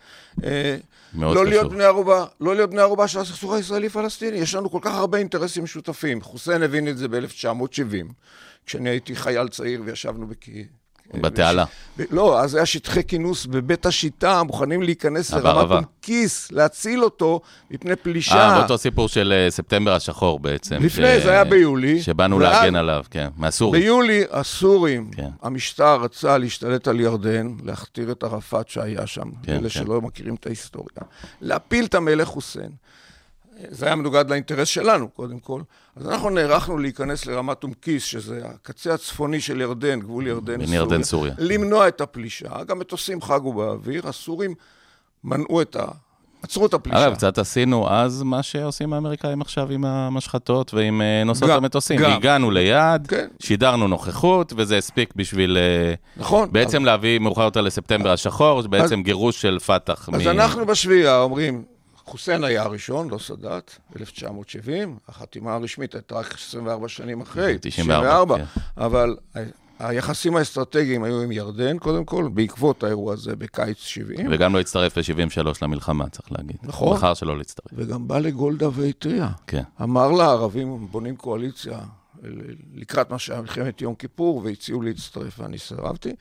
אה, 0.43 0.77
מאוד 1.13 1.35
לא 1.35 1.41
קשור. 1.41 1.49
להיות 1.49 1.71
בני 1.71 1.83
ערובה, 1.83 2.25
לא 2.41 2.55
להיות 2.55 2.69
בני 2.69 2.81
ערובה 2.81 3.07
של 3.07 3.19
הסכסוך 3.19 3.53
הישראלי-פלסטיני. 3.53 4.37
יש 4.37 4.55
לנו 4.55 4.71
כל 4.71 4.79
כך 4.81 4.93
הרבה 4.93 5.17
אינטרסים 5.17 5.63
משותפים. 5.63 6.21
חוסיין 6.21 6.63
הבין 6.63 6.87
את 6.87 6.97
זה 6.97 7.07
ב-1970, 7.07 8.13
כשאני 8.65 8.89
הייתי 8.89 9.15
חייל 9.15 9.47
צעיר 9.47 9.81
וישבנו 9.85 10.27
בכי... 10.27 10.67
בתעלה. 11.21 11.65
לא, 12.11 12.39
אז 12.41 12.55
היה 12.55 12.65
שטחי 12.65 13.03
כינוס 13.03 13.45
בבית 13.45 13.85
השיטה, 13.85 14.43
מוכנים 14.43 14.81
להיכנס 14.83 15.33
לרמת 15.33 15.83
כיס, 16.01 16.51
להציל 16.51 17.03
אותו 17.03 17.41
מפני 17.71 17.95
פלישה. 17.95 18.35
אה, 18.49 18.59
באותו 18.59 18.77
סיפור 18.77 19.07
של 19.09 19.33
אה, 19.35 19.51
ספטמבר 19.51 19.93
השחור 19.93 20.39
בעצם. 20.39 20.75
לפני, 20.75 21.19
ש- 21.19 21.23
זה 21.23 21.31
היה 21.31 21.43
ביולי. 21.43 22.01
שבאנו 22.01 22.39
להגן 22.39 22.75
עליו, 22.75 23.03
כן, 23.11 23.27
מהסורים. 23.37 23.81
ביולי 23.81 24.23
הסורים, 24.31 25.11
כן. 25.11 25.29
המשטר 25.41 25.95
רצה 26.01 26.37
להשתלט 26.37 26.87
על 26.87 26.99
ירדן, 26.99 27.47
להכתיר 27.63 28.11
את 28.11 28.23
ערפאת 28.23 28.69
שהיה 28.69 29.07
שם, 29.07 29.29
כן, 29.43 29.51
אלה 29.53 29.61
כן. 29.61 29.69
שלא 29.69 30.01
מכירים 30.01 30.35
את 30.35 30.45
ההיסטוריה, 30.45 30.97
להפיל 31.41 31.85
את 31.85 31.95
המלך 31.95 32.27
חוסיין. 32.27 32.71
זה 33.69 33.85
היה 33.85 33.95
מנוגד 33.95 34.29
לאינטרס 34.29 34.67
שלנו, 34.67 35.09
קודם 35.09 35.39
כל. 35.39 35.61
אז 35.95 36.07
אנחנו 36.07 36.29
נערכנו 36.29 36.77
להיכנס 36.77 37.25
לרמת 37.25 37.63
אום 37.63 37.73
כיס, 37.81 38.03
שזה 38.03 38.41
הקצה 38.45 38.93
הצפוני 38.93 39.41
של 39.41 39.61
ירדן, 39.61 39.99
גבול 39.99 40.27
ירדן, 40.27 40.57
בין 40.57 40.73
ירדן, 40.73 41.03
סוריה. 41.03 41.33
למנוע 41.37 41.87
את 41.87 42.01
הפלישה. 42.01 42.63
גם 42.67 42.79
מטוסים 42.79 43.21
חגו 43.21 43.53
באוויר, 43.53 44.07
הסורים 44.07 44.53
מנעו 45.23 45.61
את 45.61 45.75
ה... 45.75 45.85
עצרו 46.43 46.65
את 46.65 46.73
הפלישה. 46.73 47.07
אגב, 47.07 47.13
קצת 47.15 47.37
עשינו 47.37 47.89
אז 47.89 48.21
מה 48.21 48.43
שעושים 48.43 48.93
האמריקאים 48.93 49.41
עכשיו 49.41 49.71
עם 49.71 49.85
המשחטות 49.85 50.73
ועם 50.73 51.01
אה, 51.01 51.23
נוסעות 51.23 51.51
גם, 51.51 51.57
המטוסים. 51.57 51.99
גם. 51.99 52.11
הגענו 52.11 52.51
ליעד, 52.51 53.07
כן. 53.07 53.27
שידרנו 53.39 53.87
נוכחות, 53.87 54.53
וזה 54.57 54.77
הספיק 54.77 55.13
בשביל 55.15 55.57
אה, 55.57 55.93
נכון. 56.17 56.49
בעצם 56.51 56.85
להביא 56.85 57.19
מאוחר 57.19 57.41
יותר 57.43 57.61
לספטמבר 57.61 58.11
השחור, 58.11 58.61
בעצם 58.61 59.03
גירוש 59.03 59.41
של 59.41 59.59
פת"ח. 59.59 60.09
אז 60.13 60.21
מ- 60.25 60.29
אנחנו 60.29 60.65
בשביעייה 60.65 61.19
אומרים, 61.21 61.63
חוסיין 62.05 62.43
היה 62.43 62.63
הראשון, 62.63 63.09
לא 63.09 63.17
סאדאת, 63.17 63.71
1970, 63.99 64.97
החתימה 65.07 65.53
הרשמית 65.53 65.95
הייתה 65.95 66.15
רק 66.15 66.33
24 66.33 66.87
שנים 66.87 67.21
אחרי, 67.21 67.57
94, 67.61 68.37
כן. 68.37 68.43
אבל 68.77 69.15
היחסים 69.79 70.35
האסטרטגיים 70.35 71.03
היו 71.03 71.21
עם 71.21 71.31
ירדן, 71.31 71.77
קודם 71.77 72.05
כל, 72.05 72.29
בעקבות 72.33 72.83
האירוע 72.83 73.13
הזה 73.13 73.35
בקיץ 73.35 73.77
70, 73.77 74.27
וגם 74.31 74.53
לא 74.55 74.59
הצטרף 74.59 74.97
ב-73 74.97 75.47
למלחמה, 75.61 76.09
צריך 76.09 76.31
להגיד. 76.31 76.57
נכון. 76.63 76.97
בחר 76.97 77.13
שלא 77.13 77.37
להצטרף. 77.37 77.71
וגם 77.73 78.07
בא 78.07 78.19
לגולדה 78.19 78.69
והתריע. 78.73 79.27
כן. 79.47 79.63
אמר 79.81 80.11
לערבים, 80.11 80.87
בונים 80.91 81.15
קואליציה 81.15 81.79
לקראת 82.73 83.11
מה 83.11 83.19
שהיה 83.19 83.41
מלחמת 83.41 83.81
יום 83.81 83.95
כיפור, 83.95 84.41
והציעו 84.43 84.81
להצטרף, 84.81 85.39
ואני 85.39 85.57
סירבתי. 85.57 86.15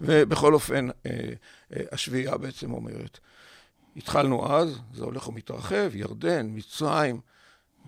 ובכל 0.00 0.54
אופן, 0.54 0.88
אה, 1.06 1.10
אה, 1.76 1.82
השביעייה 1.92 2.36
בעצם 2.36 2.72
אומרת, 2.72 3.18
התחלנו 3.96 4.52
אז, 4.52 4.78
זה 4.94 5.04
הולך 5.04 5.28
ומתרחב, 5.28 5.90
ירדן, 5.94 6.46
מצרים, 6.50 7.20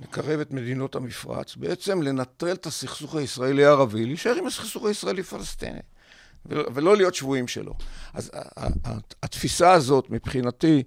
נקרב 0.01 0.41
את 0.41 0.51
מדינות 0.51 0.95
המפרץ, 0.95 1.57
בעצם 1.57 2.03
לנטרל 2.03 2.53
את 2.53 2.67
הסכסוך 2.67 3.15
הישראלי-ערבי, 3.15 4.05
להישאר 4.07 4.35
עם 4.35 4.47
הסכסוך 4.47 4.85
הישראלי-פלסטיני, 4.85 5.79
ול- 6.47 6.67
ולא 6.75 6.97
להיות 6.97 7.15
שבויים 7.15 7.49
שלו. 7.49 7.75
אז 8.15 8.31
התפיסה 9.23 9.73
הזאת, 9.73 10.11
מבחינתי, 10.11 10.83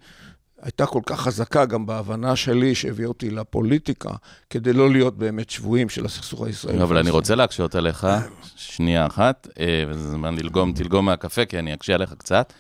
הייתה 0.62 0.86
כל 0.86 1.02
כך 1.06 1.22
חזקה 1.22 1.66
גם 1.66 1.86
בהבנה 1.86 2.36
שלי, 2.36 2.76
שהביאה 2.76 3.08
אותי 3.08 3.30
לפוליטיקה, 3.30 4.10
כדי 4.50 4.74
לא 4.74 4.92
להיות 4.92 5.18
באמת 5.18 5.50
שבויים 5.50 5.90
של 5.90 6.06
הסכסוך 6.06 6.44
הישראלי. 6.44 6.84
אבל 6.84 6.98
אני 6.98 7.10
רוצה 7.10 7.36
להקשות 7.36 7.76
עליך 7.76 8.08
שנייה 8.56 9.06
אחת, 9.08 9.48
אה, 9.60 9.84
וזה 9.90 10.10
זמן 10.10 10.36
ללגום, 10.36 10.74
תלגום 10.74 11.06
מהקפה, 11.06 11.46
כי 11.46 11.60
אני 11.60 11.74
אקשה 11.74 11.94
עליך 11.94 12.14
קצת. 12.18 12.54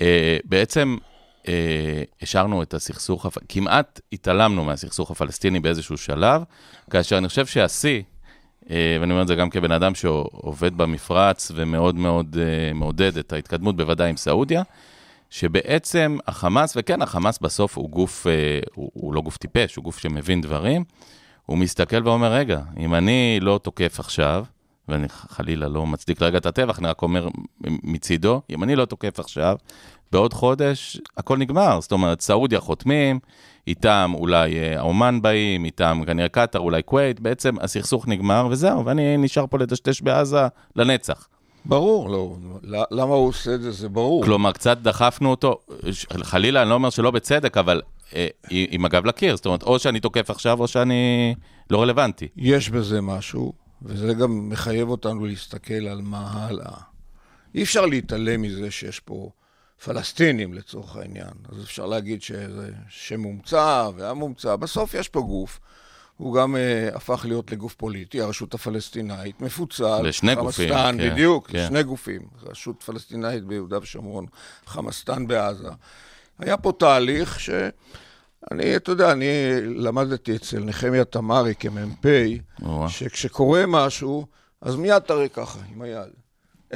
אה, 0.00 0.36
בעצם 0.44 0.96
השארנו 2.22 2.62
את 2.62 2.74
הסכסוך, 2.74 3.26
כמעט 3.48 4.00
התעלמנו 4.12 4.64
מהסכסוך 4.64 5.10
הפלסטיני 5.10 5.60
באיזשהו 5.60 5.96
שלב, 5.96 6.42
כאשר 6.90 7.18
אני 7.18 7.28
חושב 7.28 7.46
שהשיא, 7.46 8.02
אה, 8.70 8.96
ואני 9.00 9.12
אומר 9.12 9.22
את 9.22 9.26
זה 9.26 9.34
גם 9.34 9.50
כבן 9.50 9.72
אדם 9.72 9.94
שעובד 9.94 10.76
במפרץ 10.76 11.52
ומאוד 11.54 11.94
מאוד 11.94 12.36
אה, 12.40 12.72
מעודד 12.72 13.16
את 13.16 13.32
ההתקדמות, 13.32 13.76
בוודאי 13.76 14.10
עם 14.10 14.16
סעודיה, 14.16 14.62
שבעצם 15.30 16.18
החמאס, 16.26 16.72
וכן, 16.76 17.02
החמאס 17.02 17.38
בסוף 17.38 17.78
הוא 17.78 17.90
גוף, 17.90 18.26
אה, 18.26 18.60
הוא, 18.74 18.90
הוא 18.94 19.14
לא 19.14 19.20
גוף 19.20 19.36
טיפש, 19.36 19.76
הוא 19.76 19.84
גוף 19.84 19.98
שמבין 19.98 20.40
דברים, 20.40 20.84
הוא 21.46 21.58
מסתכל 21.58 22.08
ואומר, 22.08 22.32
רגע, 22.32 22.60
אם 22.78 22.94
אני 22.94 23.38
לא 23.40 23.60
תוקף 23.62 24.00
עכשיו, 24.00 24.44
ואני 24.88 25.08
חלילה 25.08 25.68
לא 25.68 25.86
מצדיק 25.86 26.20
לרגע 26.20 26.38
את 26.38 26.46
הטבח, 26.46 26.78
אני 26.78 26.88
רק 26.88 27.02
אומר 27.02 27.28
מצידו, 27.64 28.42
אם 28.50 28.62
אני 28.62 28.76
לא 28.76 28.84
תוקף 28.84 29.20
עכשיו, 29.20 29.56
בעוד 30.12 30.32
חודש 30.32 31.00
הכל 31.16 31.38
נגמר. 31.38 31.80
זאת 31.80 31.92
אומרת, 31.92 32.20
סעודיה 32.20 32.60
חותמים, 32.60 33.18
איתם 33.66 34.12
אולי 34.14 34.58
אה, 34.58 34.80
עומאן 34.80 35.22
באים, 35.22 35.64
איתם 35.64 36.02
כנראה 36.06 36.28
קטאר, 36.28 36.60
אולי 36.60 36.82
כווית, 36.84 37.20
בעצם 37.20 37.54
הסכסוך 37.60 38.08
נגמר 38.08 38.46
וזהו, 38.50 38.84
ואני 38.84 39.16
נשאר 39.16 39.46
פה 39.46 39.58
לדשדש 39.58 40.00
בעזה 40.00 40.46
לנצח. 40.76 41.28
ברור, 41.64 42.10
לא. 42.10 42.36
ל- 42.62 42.82
למה 42.90 43.14
הוא 43.14 43.28
עושה 43.28 43.54
את 43.54 43.62
זה, 43.62 43.70
זה 43.70 43.88
ברור. 43.88 44.24
כלומר, 44.24 44.52
קצת 44.52 44.78
דחפנו 44.78 45.30
אותו, 45.30 45.60
חלילה, 46.22 46.62
אני 46.62 46.70
לא 46.70 46.74
אומר 46.74 46.90
שלא 46.90 47.10
בצדק, 47.10 47.56
אבל 47.56 47.82
אה, 48.14 48.26
עם 48.50 48.84
הגב 48.84 49.06
לקיר, 49.06 49.36
זאת 49.36 49.46
אומרת, 49.46 49.62
או 49.62 49.78
שאני 49.78 50.00
תוקף 50.00 50.30
עכשיו, 50.30 50.60
או 50.60 50.68
שאני 50.68 51.34
לא 51.70 51.82
רלוונטי. 51.82 52.28
יש 52.36 52.70
בזה 52.70 53.00
משהו, 53.00 53.52
וזה 53.82 54.14
גם 54.14 54.48
מחייב 54.48 54.88
אותנו 54.88 55.26
להסתכל 55.26 55.74
על 55.90 56.00
מה 56.02 56.30
הלאה. 56.32 56.72
אי 57.54 57.62
אפשר 57.62 57.86
להתעלם 57.86 58.42
מזה 58.42 58.70
שיש 58.70 59.00
פה 59.00 59.30
פלסטינים 59.84 60.54
לצורך 60.54 60.96
העניין. 60.96 61.32
אז 61.48 61.64
אפשר 61.64 61.86
להגיד 61.86 62.22
שזה 62.22 62.70
שם 62.88 63.20
מומצא 63.20 63.88
והיה 63.96 64.14
מומצא. 64.14 64.56
בסוף 64.56 64.94
יש 64.94 65.08
פה 65.08 65.20
גוף. 65.20 65.60
הוא 66.16 66.34
גם 66.34 66.56
uh, 66.56 66.96
הפך 66.96 67.24
להיות 67.28 67.52
לגוף 67.52 67.74
פוליטי, 67.74 68.20
הרשות 68.20 68.54
הפלסטינאית, 68.54 69.40
מפוצל. 69.40 70.02
לשני 70.02 70.34
גופים, 70.34 70.68
חמאסטן, 70.68 70.98
כן, 70.98 71.10
בדיוק, 71.10 71.50
כן. 71.50 71.66
שני 71.68 71.82
גופים. 71.82 72.22
רשות 72.42 72.82
פלסטינאית 72.82 73.44
ביהודה 73.44 73.78
ושומרון, 73.78 74.26
חמאסטן 74.66 75.26
בעזה. 75.26 75.68
היה 76.38 76.56
פה 76.56 76.72
תהליך 76.78 77.40
ש... 77.40 77.50
אני, 78.50 78.76
אתה 78.76 78.92
יודע, 78.92 79.12
אני 79.12 79.26
למדתי 79.62 80.36
אצל 80.36 80.58
נחמיה 80.58 81.04
תמרי 81.04 81.54
כמ"פ. 81.58 82.06
שכשקורה 82.88 83.64
משהו, 83.66 84.26
אז 84.60 84.76
מיד 84.76 84.98
תראה 84.98 85.28
ככה, 85.28 85.58
עם 85.74 85.82
היד. 85.82 86.21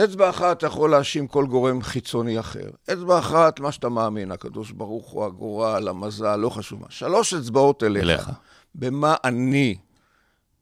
אצבע 0.05 0.31
אחת 0.31 0.57
אתה 0.59 0.67
יכול 0.67 0.91
להאשים 0.91 1.27
כל 1.27 1.47
גורם 1.47 1.83
חיצוני 1.83 2.41
אחר. 2.41 2.69
אצבע 2.93 3.19
אחת, 3.19 3.61
מה 3.61 3.73
שאתה 3.73 3.89
מאמין, 3.89 4.31
הקדוש 4.33 4.71
ברוך 4.71 5.11
הוא, 5.11 5.25
הגורל, 5.25 5.89
המזל, 5.89 6.37
לא 6.37 6.51
חשוב 6.51 6.81
מה. 6.81 6.87
שלוש 6.91 7.35
אצבעות 7.35 7.83
אליך. 7.83 8.03
אליך. 8.05 8.31
במה 8.75 9.15
אני 9.25 9.77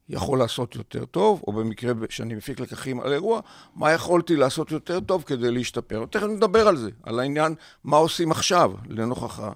יכול 0.08 0.38
לעשות 0.38 0.74
יותר 0.74 1.04
טוב, 1.04 1.42
או 1.46 1.52
במקרה 1.52 1.92
שאני 2.10 2.34
מפיק 2.34 2.60
לקחים 2.60 3.00
על 3.00 3.12
אירוע, 3.12 3.40
מה 3.76 3.92
יכולתי 3.92 4.36
לעשות 4.36 4.70
יותר 4.70 5.00
טוב 5.00 5.22
כדי 5.26 5.50
להשתפר. 5.50 6.04
תכף 6.10 6.26
נדבר 6.26 6.68
על 6.68 6.76
זה, 6.76 6.90
על 7.02 7.20
העניין 7.20 7.54
מה 7.84 7.96
עושים 7.96 8.30
עכשיו 8.30 8.72
לנוכח 8.88 9.40
ה- 9.40 9.52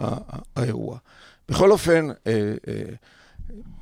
ה- 0.00 0.16
האירוע. 0.56 0.98
בכל 1.48 1.70
אופן, 1.70 2.08
אה, 2.26 2.32
אה, 2.68 2.82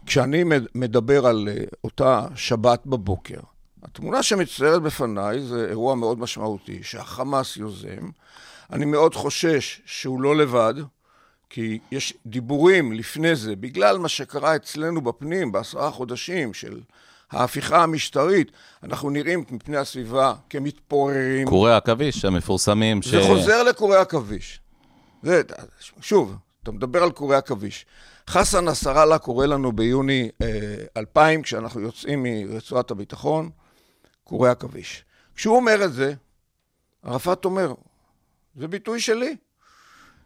כשאני 0.06 0.44
מד- 0.44 0.66
מדבר 0.74 1.26
על 1.26 1.48
אה, 1.48 1.64
אותה 1.84 2.26
שבת 2.34 2.86
בבוקר, 2.86 3.40
התמונה 3.86 4.22
שמצטיירת 4.22 4.82
בפניי 4.82 5.40
זה 5.40 5.66
אירוע 5.68 5.94
מאוד 5.94 6.18
משמעותי, 6.18 6.82
שהחמאס 6.82 7.56
יוזם. 7.56 8.10
אני 8.72 8.84
מאוד 8.84 9.14
חושש 9.14 9.80
שהוא 9.86 10.20
לא 10.20 10.36
לבד, 10.36 10.74
כי 11.50 11.78
יש 11.92 12.14
דיבורים 12.26 12.92
לפני 12.92 13.36
זה, 13.36 13.56
בגלל 13.56 13.98
מה 13.98 14.08
שקרה 14.08 14.56
אצלנו 14.56 15.00
בפנים 15.00 15.52
בעשרה 15.52 15.90
חודשים 15.90 16.54
של 16.54 16.80
ההפיכה 17.30 17.82
המשטרית, 17.82 18.52
אנחנו 18.82 19.10
נראים 19.10 19.44
מפני 19.50 19.76
הסביבה 19.76 20.34
כמתפוררים. 20.50 21.48
קורי 21.48 21.72
העכביש 21.72 22.24
המפורסמים, 22.24 23.02
ש... 23.02 23.08
זה 23.08 23.20
חוזר 23.26 23.62
לקורי 23.62 23.96
עכביש. 23.96 24.60
זה, 25.22 25.42
שוב, 26.00 26.36
אתה 26.62 26.72
מדבר 26.72 27.02
על 27.02 27.10
קורי 27.10 27.36
עכביש. 27.36 27.86
חסן 28.30 28.64
נסראללה 28.64 29.18
קורא 29.18 29.46
לנו 29.46 29.72
ביוני 29.72 30.28
אה, 30.42 30.46
2000, 30.96 31.42
כשאנחנו 31.42 31.80
יוצאים 31.80 32.22
מרצועת 32.22 32.90
הביטחון, 32.90 33.50
קורי 34.26 34.50
עכביש. 34.50 35.04
כשהוא 35.34 35.56
אומר 35.56 35.84
את 35.84 35.92
זה, 35.92 36.14
ערפאת 37.02 37.44
אומר, 37.44 37.74
זה 38.56 38.68
ביטוי 38.68 39.00
שלי. 39.00 39.36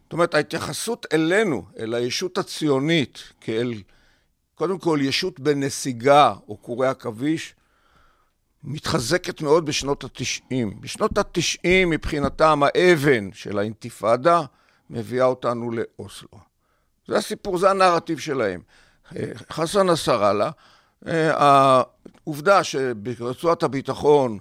זאת 0.04 0.12
אומרת, 0.12 0.34
ההתייחסות 0.34 1.06
אלינו, 1.12 1.64
אל 1.78 1.94
הישות 1.94 2.38
הציונית, 2.38 3.32
כאל, 3.40 3.82
קודם 4.54 4.78
כל, 4.78 4.98
ישות 5.02 5.40
בנסיגה, 5.40 6.34
או 6.48 6.56
קורי 6.56 6.88
עכביש, 6.88 7.54
מתחזקת 8.64 9.40
מאוד 9.40 9.66
בשנות 9.66 10.04
התשעים. 10.04 10.80
בשנות 10.80 11.18
התשעים, 11.18 11.90
מבחינתם, 11.90 12.62
האבן 12.62 13.32
של 13.32 13.58
האינתיפאדה 13.58 14.42
מביאה 14.90 15.24
אותנו 15.26 15.70
לאוסלו. 15.70 16.38
זה 17.08 17.16
הסיפור, 17.16 17.58
זה 17.58 17.70
הנרטיב 17.70 18.18
שלהם. 18.18 18.60
אה, 19.16 19.32
חסן 19.50 19.90
נסראללה, 19.90 20.50
אה, 22.20 22.32
העובדה 22.32 22.64
שברצועת 22.64 23.62
הביטחון 23.62 24.38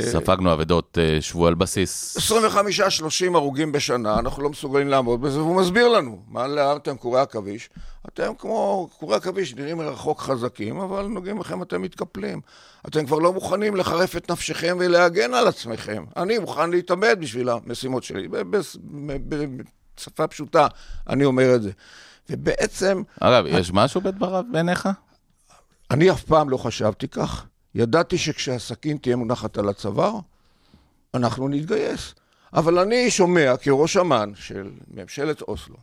ספגנו 0.00 0.52
אבדות 0.52 0.98
אה, 1.00 1.20
שבוע 1.20 1.48
על 1.48 1.54
בסיס. 1.54 2.16
25-30 2.16 3.34
הרוגים 3.34 3.72
בשנה, 3.72 4.18
אנחנו 4.18 4.42
לא 4.42 4.50
מסוגלים 4.50 4.88
לעמוד 4.88 5.20
בזה, 5.20 5.38
והוא 5.38 5.60
מסביר 5.60 5.88
לנו, 5.88 6.22
מה 6.28 6.46
להרתם 6.46 6.96
קורי 6.96 7.20
עכביש? 7.20 7.70
אתם 8.08 8.32
כמו 8.38 8.88
קורי 8.98 9.16
עכביש, 9.16 9.54
נראים 9.54 9.76
מרחוק 9.76 10.20
חזקים, 10.20 10.80
אבל 10.80 11.06
נוגעים 11.06 11.40
לכם 11.40 11.62
אתם 11.62 11.82
מתקפלים. 11.82 12.40
אתם 12.88 13.06
כבר 13.06 13.18
לא 13.18 13.32
מוכנים 13.32 13.76
לחרף 13.76 14.16
את 14.16 14.30
נפשכם 14.30 14.76
ולהגן 14.80 15.34
על 15.34 15.48
עצמכם. 15.48 16.04
אני 16.16 16.38
מוכן 16.38 16.70
להתאבד 16.70 17.16
בשביל 17.20 17.48
המשימות 17.48 18.04
שלי. 18.04 18.28
בשפה 19.96 20.26
פשוטה, 20.26 20.66
אני 21.08 21.24
אומר 21.24 21.54
את 21.54 21.62
זה. 21.62 21.70
ובעצם... 22.30 23.02
אגב, 23.20 23.44
יש 23.46 23.70
משהו 23.72 24.00
בדבריו 24.00 24.44
בעיניך? 24.52 24.88
אני 25.90 26.10
אף 26.10 26.22
פעם 26.22 26.50
לא 26.50 26.56
חשבתי 26.56 27.08
כך. 27.08 27.46
ידעתי 27.74 28.18
שכשהסכין 28.18 28.96
תהיה 28.96 29.16
מונחת 29.16 29.58
על 29.58 29.68
הצוואר, 29.68 30.18
אנחנו 31.14 31.48
נתגייס. 31.48 32.14
אבל 32.52 32.78
אני 32.78 33.10
שומע, 33.10 33.56
כראש 33.56 33.96
אמ"ן 33.96 34.32
של 34.34 34.70
ממשלת 34.94 35.42
אוסלו, 35.42 35.76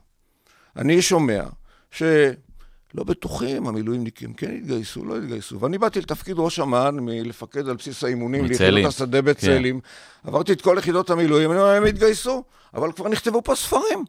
אני 0.75 1.01
שומע 1.01 1.43
שלא 1.91 3.03
בטוחים 3.05 3.67
המילואימניקים 3.67 4.33
כן 4.33 4.51
יתגייסו, 4.53 5.05
לא 5.05 5.17
יתגייסו. 5.17 5.59
ואני 5.59 5.77
באתי 5.77 5.99
לתפקיד 6.01 6.35
ראש 6.39 6.59
אמ"ן 6.59 6.97
מלפקד 6.99 7.67
על 7.69 7.75
בסיס 7.75 8.03
האימונים 8.03 8.45
ליחידות 8.45 8.85
השדה 8.85 9.21
בצאלים. 9.21 9.79
כן. 9.79 10.29
עברתי 10.29 10.53
את 10.53 10.61
כל 10.61 10.75
יחידות 10.79 11.09
המילואים, 11.09 11.51
אני 11.51 11.59
אומר, 11.59 11.71
הם 11.71 11.87
יתגייסו, 11.87 12.43
אבל 12.73 12.91
כבר 12.91 13.07
נכתבו 13.07 13.41
פה 13.43 13.55
ספרים. 13.55 14.05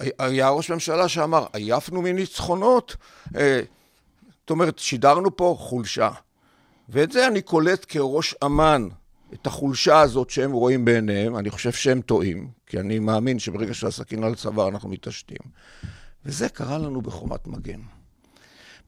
אה, 0.00 0.08
היה 0.18 0.48
ראש 0.48 0.70
ממשלה 0.70 1.08
שאמר, 1.08 1.46
עייפנו 1.52 2.02
מניצחונות. 2.02 2.96
אה, 3.36 3.60
זאת 4.40 4.50
אומרת, 4.50 4.78
שידרנו 4.78 5.36
פה 5.36 5.56
חולשה. 5.58 6.10
ואת 6.88 7.12
זה 7.12 7.26
אני 7.26 7.42
קולט 7.42 7.86
כראש 7.88 8.34
אמ"ן, 8.44 8.88
את 9.34 9.46
החולשה 9.46 10.00
הזאת 10.00 10.30
שהם 10.30 10.52
רואים 10.52 10.84
בעיניהם, 10.84 11.36
אני 11.36 11.50
חושב 11.50 11.72
שהם 11.72 12.00
טועים, 12.00 12.48
כי 12.66 12.80
אני 12.80 12.98
מאמין 12.98 13.38
שברגע 13.38 13.74
שהסכין 13.74 14.24
על 14.24 14.34
צוואר 14.34 14.68
אנחנו 14.68 14.88
מתעשתים. 14.88 15.38
וזה 16.26 16.48
קרה 16.48 16.78
לנו 16.78 17.00
בחומת 17.00 17.46
מגן. 17.46 17.80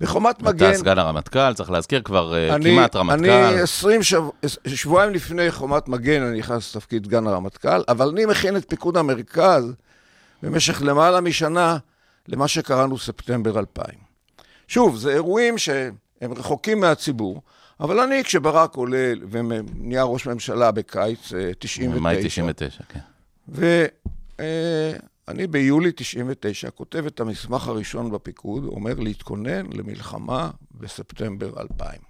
בחומת 0.00 0.42
מגן... 0.42 0.70
אתה 0.70 0.78
סגן 0.78 0.98
הרמטכ"ל, 0.98 1.54
צריך 1.54 1.70
להזכיר 1.70 2.02
כבר 2.02 2.32
uh, 2.32 2.54
אני, 2.54 2.70
כמעט 2.70 2.96
רמטכ"ל. 2.96 3.30
אני 3.30 3.60
עשרים 3.60 4.02
שבוע, 4.02 4.30
שבועיים 4.66 5.12
לפני 5.12 5.50
חומת 5.50 5.88
מגן 5.88 6.22
אני 6.22 6.38
נכנס 6.38 6.76
לתפקיד 6.76 7.06
סגן 7.06 7.26
הרמטכ"ל, 7.26 7.82
אבל 7.88 8.08
אני 8.08 8.26
מכין 8.26 8.56
את 8.56 8.64
פיקוד 8.68 8.96
המרכז 8.96 9.72
במשך 10.42 10.82
למעלה 10.82 11.20
משנה 11.20 11.78
למה 12.28 12.49
שקראנו 12.49 12.99
ספטמבר 12.99 13.59
2000. 13.59 13.87
שוב, 14.68 14.97
זה 14.97 15.12
אירועים 15.12 15.59
שהם 15.59 16.32
רחוקים 16.32 16.80
מהציבור, 16.80 17.42
אבל 17.80 18.00
אני, 18.00 18.25
כשברק 18.25 18.75
עולה 18.75 19.12
ונהיה 19.30 20.02
ראש 20.02 20.26
ממשלה 20.26 20.70
בקיץ 20.70 21.32
99... 21.59 21.94
אה, 21.94 22.00
מאי 22.00 22.25
99, 22.25 22.85
כן. 22.88 23.00
ואני 23.49 25.42
אה, 25.42 25.47
ביולי 25.50 25.92
99 25.97 26.70
כותב 26.70 27.06
את 27.06 27.20
המסמך 27.20 27.68
הראשון 27.68 28.11
בפיקוד, 28.11 28.64
אומר 28.64 28.94
להתכונן 28.94 29.66
למלחמה 29.73 30.50
בספטמבר 30.70 31.61
2000. 31.61 32.00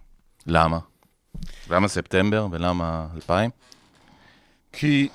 למה? 0.47 0.79
למה 1.71 1.89
ספטמבר 1.89 2.47
ולמה 2.51 3.07
2000? 3.15 3.51
כי 4.73 5.09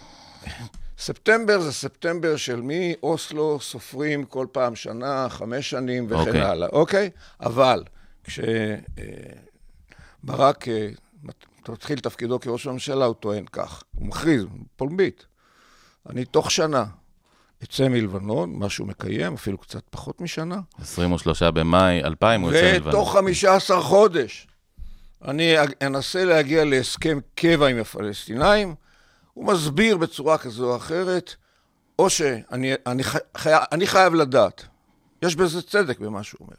ספטמבר 0.97 1.59
זה 1.59 1.71
ספטמבר 1.71 2.35
של 2.35 2.61
מאוסלו 2.63 3.59
סופרים 3.61 4.25
כל 4.25 4.47
פעם 4.51 4.75
שנה, 4.75 5.29
חמש 5.29 5.69
שנים 5.69 6.05
וכן 6.05 6.15
okay. 6.15 6.27
אוקיי. 6.27 6.41
הלאה, 6.41 6.69
אוקיי? 6.69 7.09
אבל 7.39 7.83
כשברק 8.23 8.47
אה, 10.67 10.89
התחיל 11.67 11.99
תפקידו 11.99 12.39
כראש 12.39 12.67
הממשלה, 12.67 13.05
הוא 13.05 13.15
טוען 13.15 13.45
כך, 13.51 13.83
הוא 13.95 14.07
מכריז, 14.07 14.45
פומבית, 14.75 15.25
אני 16.09 16.25
תוך 16.25 16.51
שנה 16.51 16.85
אצא 17.63 17.87
מלבנון, 17.87 18.59
מה 18.59 18.69
שהוא 18.69 18.87
מקיים, 18.87 19.33
אפילו 19.33 19.57
קצת 19.57 19.83
פחות 19.89 20.21
משנה. 20.21 20.59
23 20.81 21.43
במאי 21.43 22.03
2000 22.03 22.41
הוא 22.41 22.51
יוצא 22.51 22.71
מלבנון. 22.73 22.95
ותוך 22.95 23.13
15 23.13 23.81
חודש 23.81 24.47
אני 25.27 25.55
אנסה 25.81 26.25
להגיע 26.25 26.65
להסכם 26.65 27.19
קבע 27.35 27.67
עם 27.67 27.77
הפלסטינאים, 27.77 28.75
הוא 29.35 29.45
מסביר 29.45 29.97
בצורה 29.97 30.37
כזו 30.37 30.71
או 30.71 30.75
אחרת, 30.75 31.35
או 31.99 32.09
שאני 32.09 32.73
אני 32.85 33.03
חי, 33.03 33.19
אני 33.71 33.87
חייב 33.87 34.13
לדעת, 34.13 34.65
יש 35.21 35.35
בזה 35.35 35.61
צדק 35.61 35.99
במה 35.99 36.23
שהוא 36.23 36.39
אומר. 36.41 36.57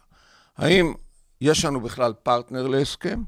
האם 0.57 0.93
יש 1.41 1.65
לנו 1.65 1.81
בכלל 1.81 2.13
פרטנר 2.23 2.67
להסכם, 2.67 3.23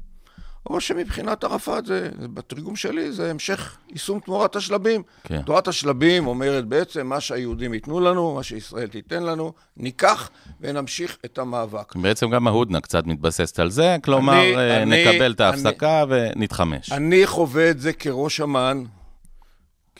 או 0.66 0.80
שמבחינת 0.80 1.44
ערפאת, 1.44 1.86
זה, 1.86 2.08
בתרגום 2.18 2.76
שלי, 2.76 3.12
זה 3.12 3.30
המשך 3.30 3.76
יישום 3.88 4.20
תמורת 4.20 4.56
השלבים. 4.56 5.02
כן. 5.24 5.42
תמורת 5.42 5.68
השלבים 5.68 6.26
אומרת 6.26 6.66
בעצם, 6.66 7.06
מה 7.06 7.20
שהיהודים 7.20 7.74
ייתנו 7.74 8.00
לנו, 8.00 8.34
מה 8.34 8.42
שישראל 8.42 8.88
תיתן 8.88 9.22
לנו, 9.22 9.52
ניקח 9.76 10.30
ונמשיך 10.60 11.18
את 11.24 11.38
המאבק. 11.38 11.96
בעצם 11.96 12.30
גם 12.30 12.46
ההודנה 12.46 12.80
קצת 12.80 13.06
מתבססת 13.06 13.58
על 13.58 13.70
זה, 13.70 13.96
כלומר, 14.04 14.40
אני, 14.40 14.56
אה, 14.56 14.84
נקבל 14.84 15.24
אני, 15.24 15.34
את 15.34 15.40
ההפסקה 15.40 16.02
אני, 16.02 16.12
ונתחמש. 16.36 16.92
אני 16.92 17.26
חווה 17.26 17.70
את 17.70 17.80
זה 17.80 17.92
כראש 17.92 18.40
אמ"ן, 18.40 18.84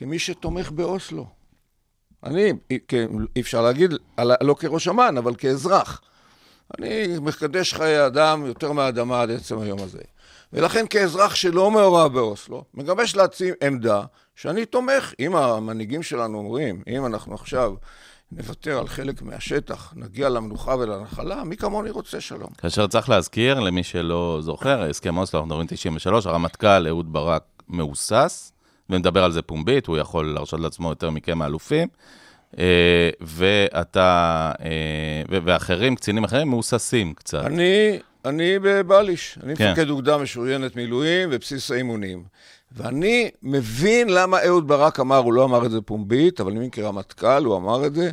כמי 0.01 0.19
שתומך 0.19 0.71
באוסלו. 0.71 1.27
אני, 2.25 2.53
אי 3.37 3.41
אפשר 3.41 3.63
להגיד, 3.63 3.95
לא 4.41 4.55
כראש 4.55 4.89
אמ"ן, 4.89 5.17
אבל 5.19 5.35
כאזרח. 5.35 6.01
אני 6.79 7.07
מקדש 7.21 7.75
חיי 7.75 8.07
אדם 8.07 8.47
יותר 8.47 8.73
מהאדמה 8.73 9.23
עד 9.23 9.31
עצם 9.31 9.59
היום 9.59 9.79
הזה. 9.83 9.99
ולכן 10.53 10.85
כאזרח 10.91 11.35
שלא 11.35 11.71
מעורב 11.71 12.13
באוסלו, 12.13 12.65
מגבש 12.75 13.17
לעצמי 13.17 13.49
עמדה 13.63 14.03
שאני 14.35 14.67
תומך. 14.67 15.15
אם 15.21 15.37
המנהיגים 15.37 16.03
שלנו 16.03 16.39
אומרים, 16.39 16.83
אם 16.89 17.07
אנחנו 17.07 17.35
עכשיו 17.35 17.75
נוותר 18.33 18.79
על 18.79 18.89
חלק 18.89 19.23
מהשטח, 19.23 19.93
נגיע 19.97 20.29
למנוחה 20.29 20.75
ולנחלה, 20.75 21.45
מי 21.45 21.57
כמוני 21.57 21.91
רוצה 21.91 22.21
שלום. 22.21 22.51
כאשר 22.59 22.87
צריך 22.87 23.09
להזכיר, 23.09 23.61
למי 23.61 23.83
שלא 23.83 24.39
זוכר, 24.43 24.83
הסכם 24.83 25.19
אוסלו, 25.19 25.41
אנחנו 25.41 25.47
מדברים 25.49 25.67
93, 25.67 26.27
הרמטכ"ל 26.27 26.87
אהוד 26.87 27.13
ברק 27.13 27.43
מהוסס, 27.69 28.50
ונדבר 28.91 29.25
על 29.25 29.33
זה 29.33 29.43
פומבית, 29.43 29.87
הוא 29.87 29.97
יכול 29.99 30.35
להרשות 30.35 30.61
לעצמו 30.61 30.89
יותר 30.89 31.11
מכמה 31.11 31.47
אלופים. 31.47 31.89
אה, 32.59 33.11
ואתה, 33.21 34.53
אה, 34.65 35.39
ואחרים, 35.45 35.97
קצינים 35.97 36.25
אחרים, 36.25 36.49
מהוססים 36.49 37.15
קצת. 37.15 37.45
אני, 37.45 37.99
אני 38.25 38.59
בבליש, 38.59 39.39
אני 39.43 39.57
כן. 39.57 39.71
מפקד 39.71 39.91
אוגדה 39.91 40.19
משוריינת 40.19 40.77
מילואים 40.77 41.29
ובסיס 41.33 41.71
האימונים. 41.71 42.25
ואני 42.73 43.31
מבין 43.43 44.09
למה 44.09 44.45
אהוד 44.47 44.69
ברק 44.69 45.01
אמר, 45.01 45.17
הוא 45.17 45.33
לא 45.33 45.45
אמר 45.45 45.67
את 45.67 45.71
זה 45.71 45.81
פומבית, 45.81 46.41
אבל 46.41 46.51
אני 46.51 46.59
מבין 46.59 46.71
כרמטכ"ל, 46.71 47.45
הוא 47.45 47.57
אמר 47.57 47.87
את 47.87 47.95
זה, 47.95 48.11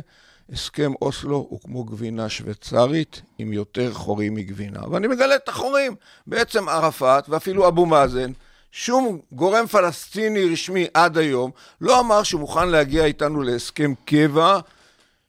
הסכם 0.52 0.92
אוסלו 1.02 1.46
הוא 1.48 1.60
כמו 1.60 1.84
גבינה 1.84 2.28
שוויצרית 2.28 3.22
עם 3.38 3.52
יותר 3.52 3.92
חורים 3.92 4.34
מגבינה. 4.34 4.80
ואני 4.90 5.06
מגלה 5.06 5.36
את 5.36 5.48
החורים. 5.48 5.94
בעצם 6.26 6.68
ערפאת, 6.68 7.28
ואפילו 7.28 7.68
אבו 7.68 7.86
מאזן, 7.86 8.32
שום 8.72 9.20
גורם 9.32 9.66
פלסטיני 9.66 10.52
רשמי 10.52 10.86
עד 10.94 11.18
היום 11.18 11.50
לא 11.80 12.00
אמר 12.00 12.22
שהוא 12.22 12.40
מוכן 12.40 12.68
להגיע 12.68 13.04
איתנו 13.04 13.42
להסכם 13.42 13.94
קבע 14.04 14.60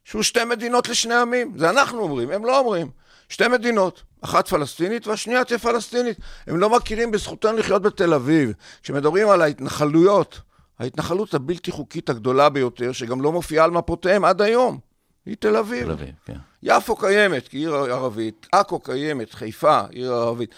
שהוא 0.03 0.23
שתי 0.23 0.43
מדינות 0.45 0.89
לשני 0.89 1.15
עמים. 1.15 1.53
זה 1.57 1.69
אנחנו 1.69 1.99
אומרים, 2.01 2.31
הם 2.31 2.45
לא 2.45 2.59
אומרים. 2.59 2.89
שתי 3.29 3.47
מדינות, 3.47 4.03
אחת 4.21 4.47
פלסטינית 4.47 5.07
והשנייה 5.07 5.43
תהיה 5.43 5.59
פלסטינית. 5.59 6.17
הם 6.47 6.57
לא 6.57 6.69
מכירים 6.69 7.11
בזכותנו 7.11 7.57
לחיות 7.57 7.81
בתל 7.81 8.13
אביב. 8.13 8.53
כשמדברים 8.83 9.29
על 9.29 9.41
ההתנחלויות, 9.41 10.41
ההתנחלות 10.79 11.33
הבלתי 11.33 11.71
חוקית 11.71 12.09
הגדולה 12.09 12.49
ביותר, 12.49 12.91
שגם 12.91 13.21
לא 13.21 13.31
מופיעה 13.31 13.65
על 13.65 13.71
מפותיהם 13.71 14.25
עד 14.25 14.41
היום, 14.41 14.79
היא 15.25 15.35
תל 15.39 15.57
אביב. 15.57 15.85
תל 15.85 15.91
אביב, 15.91 16.09
כן. 16.25 16.37
יפו 16.63 16.95
קיימת 16.95 17.47
כעיר 17.47 17.75
ערבית, 17.75 18.47
עכו 18.51 18.79
קיימת, 18.79 19.33
חיפה, 19.33 19.81
עיר 19.89 20.13
ערבית. 20.13 20.55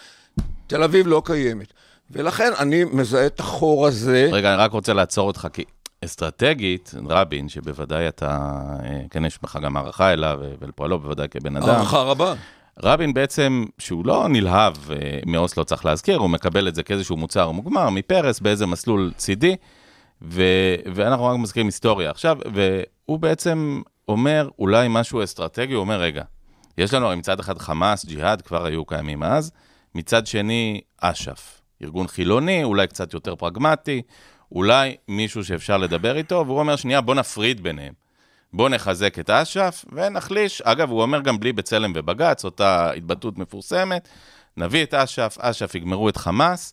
תל 0.66 0.82
אביב 0.82 1.06
לא 1.06 1.22
קיימת. 1.24 1.72
ולכן 2.12 2.52
אני 2.58 2.84
מזהה 2.84 3.26
את 3.26 3.40
החור 3.40 3.86
הזה. 3.86 4.28
רגע, 4.32 4.54
אני 4.54 4.62
רק 4.62 4.72
רוצה 4.72 4.92
לעצור 4.92 5.26
אותך, 5.26 5.48
כי 5.52 5.64
אסטרטגית, 6.04 6.94
רבין, 7.08 7.48
שבוודאי 7.48 8.08
אתה, 8.08 8.50
אה, 8.84 9.00
כן, 9.10 9.24
יש 9.24 9.38
לך 9.44 9.58
גם 9.62 9.76
הערכה 9.76 10.12
אליו 10.12 10.40
ולפועלו 10.60 10.98
בוודאי 10.98 11.28
כבן 11.28 11.56
אדם. 11.56 11.68
הערכה 11.68 11.98
רבה. 11.98 12.34
רבין 12.82 13.14
בעצם, 13.14 13.64
שהוא 13.78 14.06
לא 14.06 14.28
נלהב 14.28 14.74
אה, 14.90 14.96
מאוסלו, 15.26 15.64
צריך 15.64 15.84
להזכיר, 15.84 16.18
הוא 16.18 16.30
מקבל 16.30 16.68
את 16.68 16.74
זה 16.74 16.82
כאיזשהו 16.82 17.16
מוצר 17.16 17.50
מוגמר 17.50 17.90
מפרס 17.90 18.40
באיזה 18.40 18.66
מסלול 18.66 19.12
צידי, 19.16 19.56
ו- 20.22 20.74
ואנחנו 20.94 21.24
רק 21.24 21.38
מזכירים 21.38 21.66
היסטוריה 21.66 22.10
עכשיו, 22.10 22.38
והוא 22.54 23.18
בעצם 23.18 23.82
אומר 24.08 24.48
אולי 24.58 24.86
משהו 24.90 25.24
אסטרטגי, 25.24 25.72
הוא 25.72 25.80
אומר, 25.80 26.00
רגע, 26.00 26.22
יש 26.78 26.94
לנו 26.94 27.16
מצד 27.16 27.40
אחד 27.40 27.58
חמאס, 27.58 28.04
ג'יהאד, 28.04 28.42
כבר 28.42 28.64
היו 28.66 28.84
קיימים 28.84 29.22
אז, 29.22 29.50
מצד 29.94 30.26
שני, 30.26 30.80
אש"ף. 31.00 31.61
ארגון 31.82 32.08
חילוני, 32.08 32.64
אולי 32.64 32.86
קצת 32.86 33.14
יותר 33.14 33.36
פרגמטי, 33.36 34.02
אולי 34.52 34.96
מישהו 35.08 35.44
שאפשר 35.44 35.78
לדבר 35.78 36.16
איתו, 36.16 36.44
והוא 36.46 36.58
אומר, 36.58 36.76
שנייה, 36.76 37.00
בוא 37.00 37.14
נפריד 37.14 37.62
ביניהם. 37.62 37.92
בוא 38.52 38.68
נחזק 38.68 39.18
את 39.18 39.30
אש"ף 39.30 39.84
ונחליש. 39.92 40.62
אגב, 40.62 40.90
הוא 40.90 41.02
אומר 41.02 41.20
גם 41.20 41.40
בלי 41.40 41.52
בצלם 41.52 41.92
ובג"ץ, 41.94 42.44
אותה 42.44 42.90
התבטאות 42.90 43.38
מפורסמת, 43.38 44.08
נביא 44.56 44.82
את 44.82 44.94
אש"ף, 44.94 45.36
אש"ף 45.40 45.74
יגמרו 45.74 46.08
את 46.08 46.16
חמאס. 46.16 46.72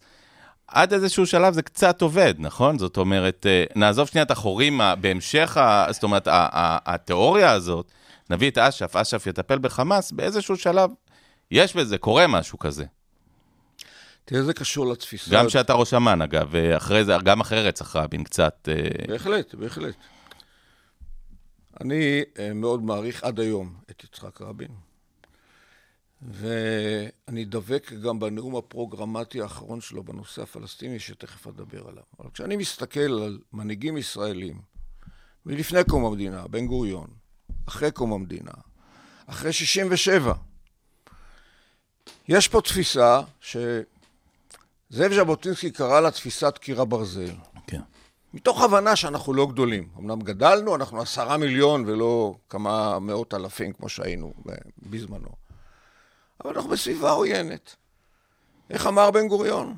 עד 0.67 0.93
איזשהו 0.93 1.25
שלב 1.25 1.53
זה 1.53 1.61
קצת 1.61 2.01
עובד, 2.01 2.33
נכון? 2.37 2.77
זאת 2.77 2.97
אומרת, 2.97 3.45
אה, 3.49 3.63
נעזוב 3.75 4.07
שנייה 4.07 4.23
את 4.23 4.31
החורים 4.31 4.81
בהמשך, 5.01 5.57
זאת 5.89 6.03
אומרת, 6.03 6.27
התיאוריה 6.31 7.51
הזאת, 7.51 7.91
נביא 8.29 8.49
את 8.49 8.57
אש"ף, 8.57 8.95
אש"ף 8.95 9.27
יטפל 9.27 9.57
בחמאס, 9.57 10.11
באיזשהו 10.11 10.57
שלב 10.57 10.89
יש 11.51 11.75
בזה, 11.75 11.97
קורה 11.97 12.27
משהו 12.27 12.59
כזה. 12.59 12.85
תראה, 14.29 14.43
זה 14.43 14.53
קשור 14.53 14.87
לתפיסה. 14.87 15.31
גם 15.31 15.49
שאתה 15.49 15.73
ראש 15.73 15.93
אמ"ן, 15.93 16.21
אגב, 16.21 16.47
ואחרי 16.51 17.05
זה, 17.05 17.13
גם 17.23 17.41
אחרי 17.41 17.63
רצח 17.63 17.95
רבין, 17.95 18.23
קצת... 18.23 18.69
אה, 18.71 19.07
בהחלט, 19.07 19.55
בהחלט. 19.55 19.95
אני 21.81 22.21
אה, 22.39 22.53
מאוד 22.53 22.83
מעריך 22.83 23.23
עד 23.23 23.39
היום 23.39 23.73
את 23.91 24.03
יצחק 24.03 24.41
רבין, 24.41 24.71
ואני 26.21 27.45
דבק 27.45 27.93
גם 27.93 28.19
בנאום 28.19 28.55
הפרוגרמטי 28.55 29.41
האחרון 29.41 29.81
שלו 29.81 30.03
בנושא 30.03 30.41
הפלסטיני, 30.41 30.99
שתכף 30.99 31.47
אדבר 31.47 31.87
עליו. 31.87 32.03
אבל 32.19 32.29
כשאני 32.33 32.55
מסתכל 32.55 32.99
על 32.99 33.39
מנהיגים 33.53 33.97
ישראלים, 33.97 34.61
מלפני 35.45 35.83
קום 35.83 36.05
המדינה, 36.05 36.47
בן 36.47 36.67
גוריון, 36.67 37.07
אחרי 37.67 37.91
קום 37.91 38.13
המדינה, 38.13 38.53
אחרי 39.25 39.53
67', 39.53 40.33
יש 42.27 42.47
פה 42.47 42.61
תפיסה 42.61 43.21
שזאב 44.93 45.13
ז'בוטינסקי 45.13 45.71
קרא 45.71 45.99
לה 45.99 46.11
תפיסת 46.11 46.57
קיר 46.57 46.81
הברזל. 46.81 47.31
כן. 47.67 47.81
מתוך 48.33 48.61
הבנה 48.61 48.95
שאנחנו 48.95 49.33
לא 49.33 49.47
גדולים. 49.47 49.87
אמנם 49.99 50.19
גדלנו, 50.19 50.75
אנחנו 50.75 51.01
עשרה 51.01 51.37
מיליון 51.37 51.83
ולא 51.87 52.35
כמה 52.49 52.99
מאות 52.99 53.33
אלפים 53.33 53.73
כמו 53.73 53.89
שהיינו 53.89 54.33
בזמנו. 54.77 55.29
אבל 56.43 56.53
אנחנו 56.55 56.69
בסביבה 56.69 57.11
עוינת. 57.11 57.75
איך 58.69 58.87
אמר 58.87 59.11
בן 59.11 59.27
גוריון? 59.27 59.77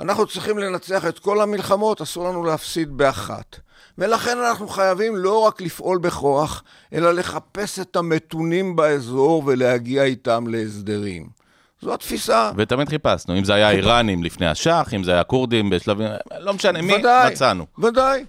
אנחנו 0.00 0.26
צריכים 0.26 0.58
לנצח 0.58 1.06
את 1.06 1.18
כל 1.18 1.40
המלחמות, 1.40 2.00
אסור 2.00 2.28
לנו 2.28 2.44
להפסיד 2.44 2.96
באחת. 2.96 3.56
ולכן 3.98 4.38
אנחנו 4.38 4.68
חייבים 4.68 5.16
לא 5.16 5.38
רק 5.38 5.60
לפעול 5.60 5.98
בכוח, 5.98 6.62
אלא 6.92 7.12
לחפש 7.12 7.78
את 7.78 7.96
המתונים 7.96 8.76
באזור 8.76 9.42
ולהגיע 9.46 10.04
איתם 10.04 10.46
להסדרים. 10.46 11.28
זו 11.82 11.94
התפיסה. 11.94 12.50
ותמיד 12.56 12.88
חיפשנו, 12.88 13.38
אם 13.38 13.44
זה 13.44 13.54
היה 13.54 13.70
איראנים 13.70 14.22
לפני 14.22 14.46
השח, 14.46 14.88
אם 14.96 15.04
זה 15.04 15.12
היה 15.12 15.24
כורדים 15.24 15.70
בשלבים, 15.70 16.08
לא 16.38 16.54
משנה 16.54 16.82
מי, 16.82 16.94
ודאי, 16.94 17.32
מצאנו. 17.32 17.66
ודאי. 17.78 18.24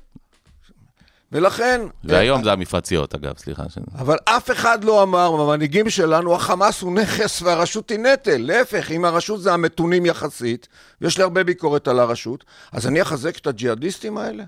ולכן... 1.32 1.82
והיום 2.04 2.44
זה 2.44 2.52
המפרציות, 2.52 3.16
אגב, 3.16 3.38
סליחה. 3.38 3.64
אבל 3.98 4.18
אף 4.26 4.52
אחד 4.52 4.84
לא 4.84 5.04
אמר, 5.04 5.32
במנהיגים 5.32 5.90
שלנו, 5.90 6.36
החמאס 6.36 6.82
הוא 6.82 6.94
נכס 6.94 7.42
והרשות 7.42 7.90
היא 7.90 8.00
נטל. 8.00 8.38
להפך, 8.38 8.92
אם 8.92 9.06
הרשות 9.06 9.42
זה 9.42 9.54
המתונים 9.54 10.06
יחסית, 10.06 10.68
ויש 11.02 11.18
לי 11.18 11.24
הרבה 11.24 11.44
ביקורת 11.44 11.88
על 11.88 12.00
הרשות, 12.00 12.44
אז 12.72 12.88
אני 12.88 13.02
אחזק 13.02 13.38
את 13.38 13.48
הג'יהאדיסטים 13.48 14.18
האלה? 14.18 14.44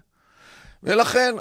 ולכן 0.84 1.36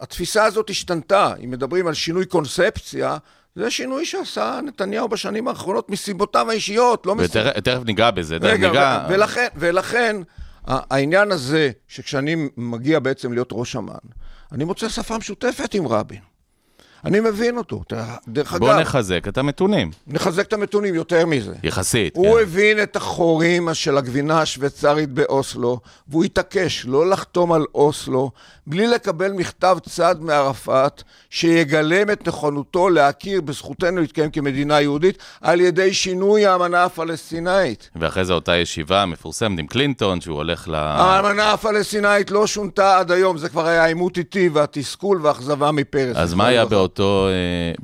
התפיסה 0.00 0.44
הזאת 0.44 0.70
השתנתה. 0.70 1.32
אם 1.44 1.50
מדברים 1.50 1.86
על 1.86 1.94
שינוי 1.94 2.26
קונספציה, 2.26 3.16
זה 3.58 3.70
שינוי 3.70 4.06
שעשה 4.06 4.60
נתניהו 4.64 5.08
בשנים 5.08 5.48
האחרונות 5.48 5.90
מסיבותיו 5.90 6.50
האישיות, 6.50 7.06
לא 7.06 7.14
מסיבות... 7.14 7.36
ותכף 7.56 7.60
תכף 7.60 7.84
ניגע 7.84 8.10
בזה, 8.10 8.36
רגע, 8.40 8.68
ניגע... 8.68 9.06
ולכן, 9.08 9.46
ולכן 9.56 10.16
העניין 10.66 11.32
הזה, 11.32 11.70
שכשאני 11.88 12.48
מגיע 12.56 12.98
בעצם 12.98 13.32
להיות 13.32 13.48
ראש 13.52 13.76
אמ"ן, 13.76 13.94
אני 14.52 14.64
מוצא 14.64 14.88
שפה 14.88 15.18
משותפת 15.18 15.74
עם 15.74 15.86
רבין. 15.86 16.20
אני 17.04 17.20
מבין 17.20 17.56
אותו. 17.56 17.82
דרך 18.28 18.54
בוא 18.54 18.70
אגב, 18.70 18.80
נחזק 18.80 19.28
את 19.28 19.38
המתונים, 19.38 19.90
נחזק 20.06 20.46
את 20.46 20.52
המתונים 20.52 20.94
יותר 20.94 21.26
מזה. 21.26 21.54
יחסית. 21.62 22.16
הוא 22.16 22.36
כן. 22.36 22.42
הבין 22.42 22.82
את 22.82 22.96
החורים 22.96 23.68
של 23.74 23.98
הגבינה 23.98 24.40
השוויצרית 24.40 25.08
באוסלו, 25.08 25.80
והוא 26.08 26.24
התעקש 26.24 26.86
לא 26.86 27.10
לחתום 27.10 27.52
על 27.52 27.64
אוסלו 27.74 28.30
בלי 28.66 28.86
לקבל 28.86 29.32
מכתב 29.32 29.78
צד 29.88 30.16
מערפאת 30.20 31.02
שיגלם 31.30 32.10
את 32.10 32.28
נכונותו 32.28 32.88
להכיר 32.88 33.40
בזכותנו 33.40 34.00
להתקיים 34.00 34.30
כמדינה 34.30 34.80
יהודית 34.80 35.18
על 35.40 35.60
ידי 35.60 35.94
שינוי 35.94 36.46
האמנה 36.46 36.84
הפלסטינאית. 36.84 37.90
ואחרי 37.96 38.24
זה 38.24 38.32
אותה 38.32 38.56
ישיבה 38.56 39.06
מפורסמת 39.06 39.58
עם 39.58 39.66
קלינטון, 39.66 40.20
שהוא 40.20 40.36
הולך 40.36 40.68
ל... 40.68 40.74
האמנה 40.74 41.52
הפלסטינאית 41.52 42.30
לא 42.30 42.46
שונתה 42.46 42.98
עד 42.98 43.12
היום, 43.12 43.38
זה 43.38 43.48
כבר 43.48 43.66
היה 43.66 43.84
עימות 43.84 44.18
איטי 44.18 44.48
והתסכול 44.48 45.20
והאכזבה 45.22 45.72
מפרס. 45.72 46.16
אז 46.16 46.34
מה 46.34 46.46
היה 46.46 46.64
באותו, 46.88 47.28
אה, 47.28 47.32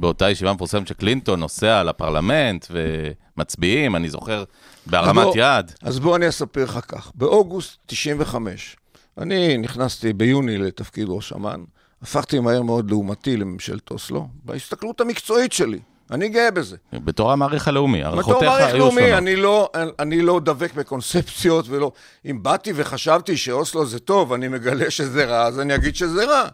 באותה 0.00 0.30
ישיבה 0.30 0.52
מפורסמת 0.52 0.88
שקלינטון 0.88 1.40
נוסע 1.40 1.82
לפרלמנט 1.82 2.66
ומצביעים, 2.70 3.96
אני 3.96 4.08
זוכר, 4.08 4.44
בהרמת 4.86 5.24
בוא- 5.24 5.34
יד. 5.36 5.72
אז 5.82 5.98
בוא 5.98 6.16
אני 6.16 6.28
אספר 6.28 6.64
לך 6.64 6.78
כך. 6.88 7.10
באוגוסט 7.14 7.76
95, 7.86 8.76
אני 9.18 9.58
נכנסתי 9.58 10.12
ביוני 10.12 10.58
לתפקיד 10.58 11.06
ראש 11.08 11.32
אמ"ן, 11.32 11.60
הפכתי 12.02 12.38
מהר 12.40 12.62
מאוד 12.62 12.90
לעומתי 12.90 13.36
לממשלת 13.36 13.90
אוסלו, 13.90 14.28
בהסתכלות 14.44 15.00
המקצועית 15.00 15.52
שלי. 15.52 15.78
אני 16.10 16.28
גאה 16.28 16.50
בזה. 16.50 16.76
בתור 16.92 17.32
המעריך 17.32 17.68
הלאומי, 17.68 17.98
בתור 17.98 18.12
הערכותיך 18.14 18.42
מעריך 18.48 18.66
היו 18.66 18.78
לאומי, 18.78 19.00
שונות. 19.02 19.18
אני 19.18 19.36
לא, 19.36 19.70
אני 19.98 20.22
לא 20.22 20.40
דבק 20.44 20.74
בקונספציות 20.74 21.64
ולא... 21.68 21.92
אם 22.26 22.42
באתי 22.42 22.72
וחשבתי 22.76 23.36
שאוסלו 23.36 23.86
זה 23.86 23.98
טוב, 23.98 24.32
אני 24.32 24.48
מגלה 24.48 24.90
שזה 24.90 25.24
רע, 25.24 25.42
אז 25.46 25.60
אני 25.60 25.74
אגיד 25.74 25.96
שזה 25.96 26.24
רע. 26.24 26.48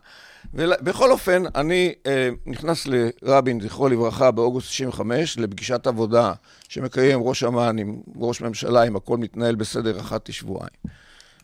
ובכל 0.54 1.10
אופן, 1.10 1.42
אני 1.54 1.92
אה, 2.06 2.28
נכנס 2.46 2.86
לרבין, 3.22 3.60
זכרו 3.60 3.88
לברכה, 3.88 4.30
באוגוסט 4.30 4.68
95, 4.68 5.38
לפגישת 5.38 5.86
עבודה 5.86 6.32
שמקיים 6.68 7.20
ראש 7.22 7.44
אמ"ן 7.44 7.78
עם 7.78 8.00
ראש 8.16 8.40
ממשלה, 8.40 8.86
אם 8.86 8.96
הכל 8.96 9.18
מתנהל 9.18 9.54
בסדר 9.54 10.00
אחת 10.00 10.28
לשבועיים. 10.28 10.70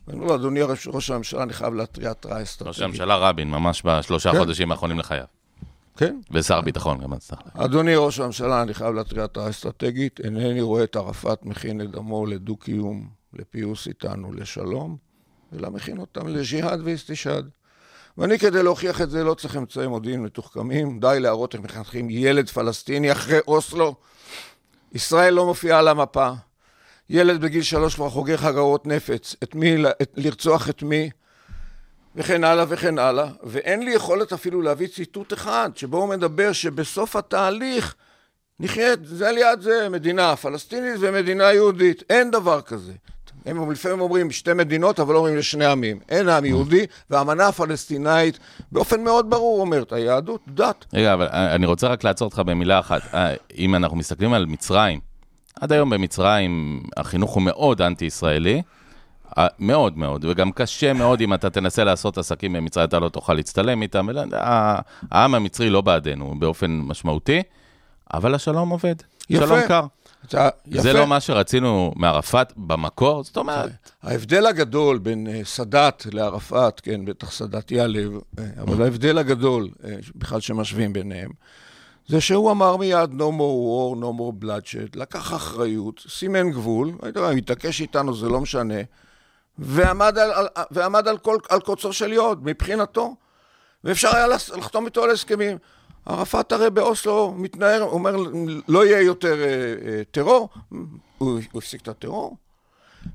ואני 0.09 0.19
אומר 0.19 0.29
לו, 0.29 0.35
אדוני 0.35 0.63
ראש, 0.63 1.11
הממשלה, 1.11 1.43
אני 1.43 1.53
חייב 1.53 1.75
להתריע 1.75 2.11
התראה 2.11 2.43
אסטרטגית. 2.43 2.75
ראש 2.75 2.83
הממשלה 2.83 3.17
רבין, 3.17 3.51
ממש 3.51 3.83
בשלושה 3.85 4.33
כן. 4.33 4.39
חודשים 4.39 4.73
האחרונים 4.73 4.99
לחייו. 4.99 5.25
כן? 5.97 6.17
ושר 6.31 6.61
ביטחון 6.61 6.99
גם 6.99 7.13
אז. 7.13 7.31
אדוני 7.55 7.97
ראש 7.97 8.21
הממשלה, 8.21 8.63
אני 8.63 8.75
חייב 8.75 8.95
להתריע 8.95 9.25
התראה 9.25 9.51
אסטרטגית, 9.51 10.21
אינני 10.21 10.61
רואה 10.61 10.85
את 10.85 10.97
ערפאת 10.97 11.45
מכין 11.45 11.81
את 11.81 11.91
דמו 11.91 12.27
לדו-קיום, 12.27 13.09
לפיוס 13.33 13.89
איתנו, 13.89 14.33
לשלום, 14.33 14.97
אלא 15.57 15.71
מכין 15.71 15.99
אותם 15.99 16.29
לג'יהאד 16.29 16.81
ואיסטישאד. 16.85 17.49
ואני, 18.19 18.39
כדי 18.39 18.63
להוכיח 18.63 19.01
את 19.01 19.11
זה, 19.11 19.25
לא 19.25 19.35
צריך 19.35 19.57
אמצעי 19.57 19.87
מודיעין 19.87 20.23
מתוחכמים, 20.23 21.01
די 21.01 21.17
להראות 21.21 21.55
איך 21.55 21.63
מחנכים 21.63 22.11
ילד 22.11 22.49
פלסטיני 22.49 23.13
אחרי 23.13 23.39
אוסלו. 23.49 23.95
ישראל 24.93 25.35
לא 25.35 25.47
מופיעה 25.47 25.79
על 25.79 25.89
המפה. 25.89 26.31
ילד 27.11 27.41
בגיל 27.41 27.63
שלוש 27.63 27.95
כבר 27.95 28.11
חוגר 28.11 28.37
חגרות 28.37 28.87
נפץ. 28.87 29.37
את 29.43 29.55
מי, 29.55 29.77
את, 30.03 30.13
לרצוח 30.17 30.71
את 30.71 30.83
מי, 30.83 31.11
וכן 32.17 32.45
הלאה 32.45 32.65
וכן 32.69 32.99
הלאה, 32.99 33.29
ואין 33.43 33.83
לי 33.83 33.91
יכולת 33.91 34.33
אפילו 34.33 34.63
להביא 34.63 34.89
ציטוט 34.89 35.33
אחד, 35.33 35.71
שבו 35.75 35.99
הוא 35.99 36.09
מדבר 36.09 36.53
שבסוף 36.53 37.17
התהליך 37.17 37.95
נחיה 38.61 38.95
זה 39.05 39.31
ליד 39.31 39.61
זה, 39.61 39.89
מדינה 39.89 40.37
פלסטינית 40.37 40.95
ומדינה 41.01 41.53
יהודית. 41.53 42.03
אין 42.11 42.31
דבר 42.31 42.61
כזה. 42.61 42.93
הם 43.47 43.71
לפעמים 43.71 44.01
אומרים 44.01 44.31
שתי 44.31 44.53
מדינות, 44.53 45.01
אבל 45.01 45.15
לא 45.15 45.19
אומרים 45.19 45.37
לשני 45.37 45.67
עמים. 45.67 45.99
אין 46.09 46.29
עם 46.29 46.45
יהודי, 46.45 46.87
והאמנה 47.11 47.49
הפלסטינאית 47.49 48.39
באופן 48.73 49.05
מאוד 49.05 49.31
ברור 49.31 49.61
אומרת, 49.61 49.93
היהדות, 49.93 50.41
דת. 50.49 50.85
רגע, 50.93 51.15
אבל 51.15 51.27
אה, 51.27 51.55
אני 51.55 51.67
רוצה 51.67 51.89
רק 51.89 52.05
לעצור 52.05 52.27
אותך 52.27 52.39
במילה 52.39 52.79
אחת. 52.79 53.15
אה, 53.15 53.35
אם 53.59 53.75
אנחנו 53.75 53.97
מסתכלים 53.97 54.33
על 54.33 54.47
מצרים, 54.47 55.01
עד 55.61 55.73
היום 55.73 55.91
במצרים 55.91 56.83
החינוך 56.97 57.31
הוא 57.31 57.43
מאוד 57.43 57.83
אנטי-ישראלי, 57.83 58.63
אה, 59.39 59.47
מאוד 59.59 59.99
מאוד, 59.99 60.25
וגם 60.25 60.53
קשה 60.53 60.93
מאוד 60.93 61.21
אם 61.21 61.35
אתה 61.35 61.51
תנסה 61.51 61.85
לעשות 61.85 62.19
עסקים 62.19 62.53
במצרים, 62.53 62.89
אתה 62.89 62.99
לא 62.99 63.09
תוכל 63.09 63.35
להצטלם 63.35 63.83
איתם. 63.83 64.09
העם 65.11 65.35
המצרי 65.35 65.71
לא 65.71 65.81
בעדנו 65.81 66.35
באופן 66.39 66.71
משמעותי, 66.71 67.43
אבל 68.15 68.35
השלום 68.35 68.69
עובד. 68.69 68.95
יפה. 69.31 69.47
שלום 69.47 69.61
קר. 69.69 69.87
זה 70.71 70.93
לא 70.93 71.07
מה 71.07 71.21
שרצינו 71.21 71.93
מערפאת 71.97 72.53
במקור, 72.57 73.25
זאת 73.25 73.37
אומרת, 73.37 73.71
ההבדל 74.03 74.47
הגדול 74.47 74.99
בין 74.99 75.27
אה, 75.27 75.41
סאדאת 75.45 76.07
לערפאת, 76.13 76.81
כן, 76.81 77.05
בטח 77.05 77.31
סאדאת 77.31 77.71
ייעלב, 77.71 78.13
אה, 78.39 78.45
אבל 78.61 78.83
ההבדל 78.83 79.19
הגדול, 79.19 79.69
אה, 79.85 79.97
בכלל 80.17 80.41
שמשווים 80.41 80.93
ביניהם, 80.93 81.31
זה 82.09 82.21
שהוא 82.21 82.51
אמר 82.51 82.77
מיד 82.77 83.11
no 83.11 83.31
more 83.39 83.59
war, 83.67 84.01
no 84.01 84.19
more 84.19 84.45
bloodshed, 84.45 84.99
לקח 84.99 85.35
אחריות, 85.35 86.01
סימן 86.09 86.51
גבול, 86.51 86.93
מתעקש 87.35 87.81
איתנו, 87.81 88.15
זה 88.15 88.29
לא 88.29 88.41
משנה, 88.41 88.81
ועמד 89.59 90.19
על, 90.19 90.31
על, 90.31 90.47
ועמד 90.71 91.09
על, 91.09 91.19
כל, 91.19 91.37
על 91.49 91.61
קוצו 91.61 91.93
של 91.93 92.13
יוד, 92.13 92.41
מבחינתו, 92.45 93.15
ואפשר 93.85 94.17
היה 94.17 94.27
לחתום 94.57 94.87
איתו 94.87 95.05
על 95.05 95.11
הסכמים. 95.11 95.59
ערפאת 96.07 96.53
הרי 96.53 96.71
באוסלו 96.71 97.35
מתנער, 97.37 97.83
אומר, 97.83 98.17
לא 98.69 98.87
יהיה 98.87 99.01
יותר 99.01 99.41
אה, 99.41 99.45
אה, 99.47 100.03
טרור, 100.11 100.49
הוא, 100.71 100.81
הוא 101.19 101.59
הפסיק 101.59 101.83
את 101.83 101.89
הטרור. 101.89 102.37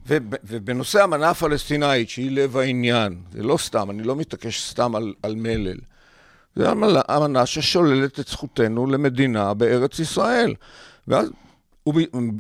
וב- 0.08 0.20
ובנושא 0.44 1.02
האמנה 1.02 1.30
הפלסטינאית, 1.30 2.10
שהיא 2.10 2.32
לב 2.32 2.58
העניין, 2.58 3.22
זה 3.32 3.44
לא 3.44 3.58
סתם, 3.58 3.90
אני 3.90 4.04
לא 4.04 4.16
מתעקש 4.16 4.70
סתם 4.70 4.96
על, 4.96 5.14
על 5.24 5.36
מלל. 5.36 5.78
זה 6.56 6.72
אמנה, 6.72 7.02
אמנה 7.18 7.46
ששוללת 7.46 8.20
את 8.20 8.28
זכותנו 8.28 8.88
למדינה 8.88 9.54
בארץ 9.54 10.00
ישראל. 10.00 10.54
ואז, 11.08 11.30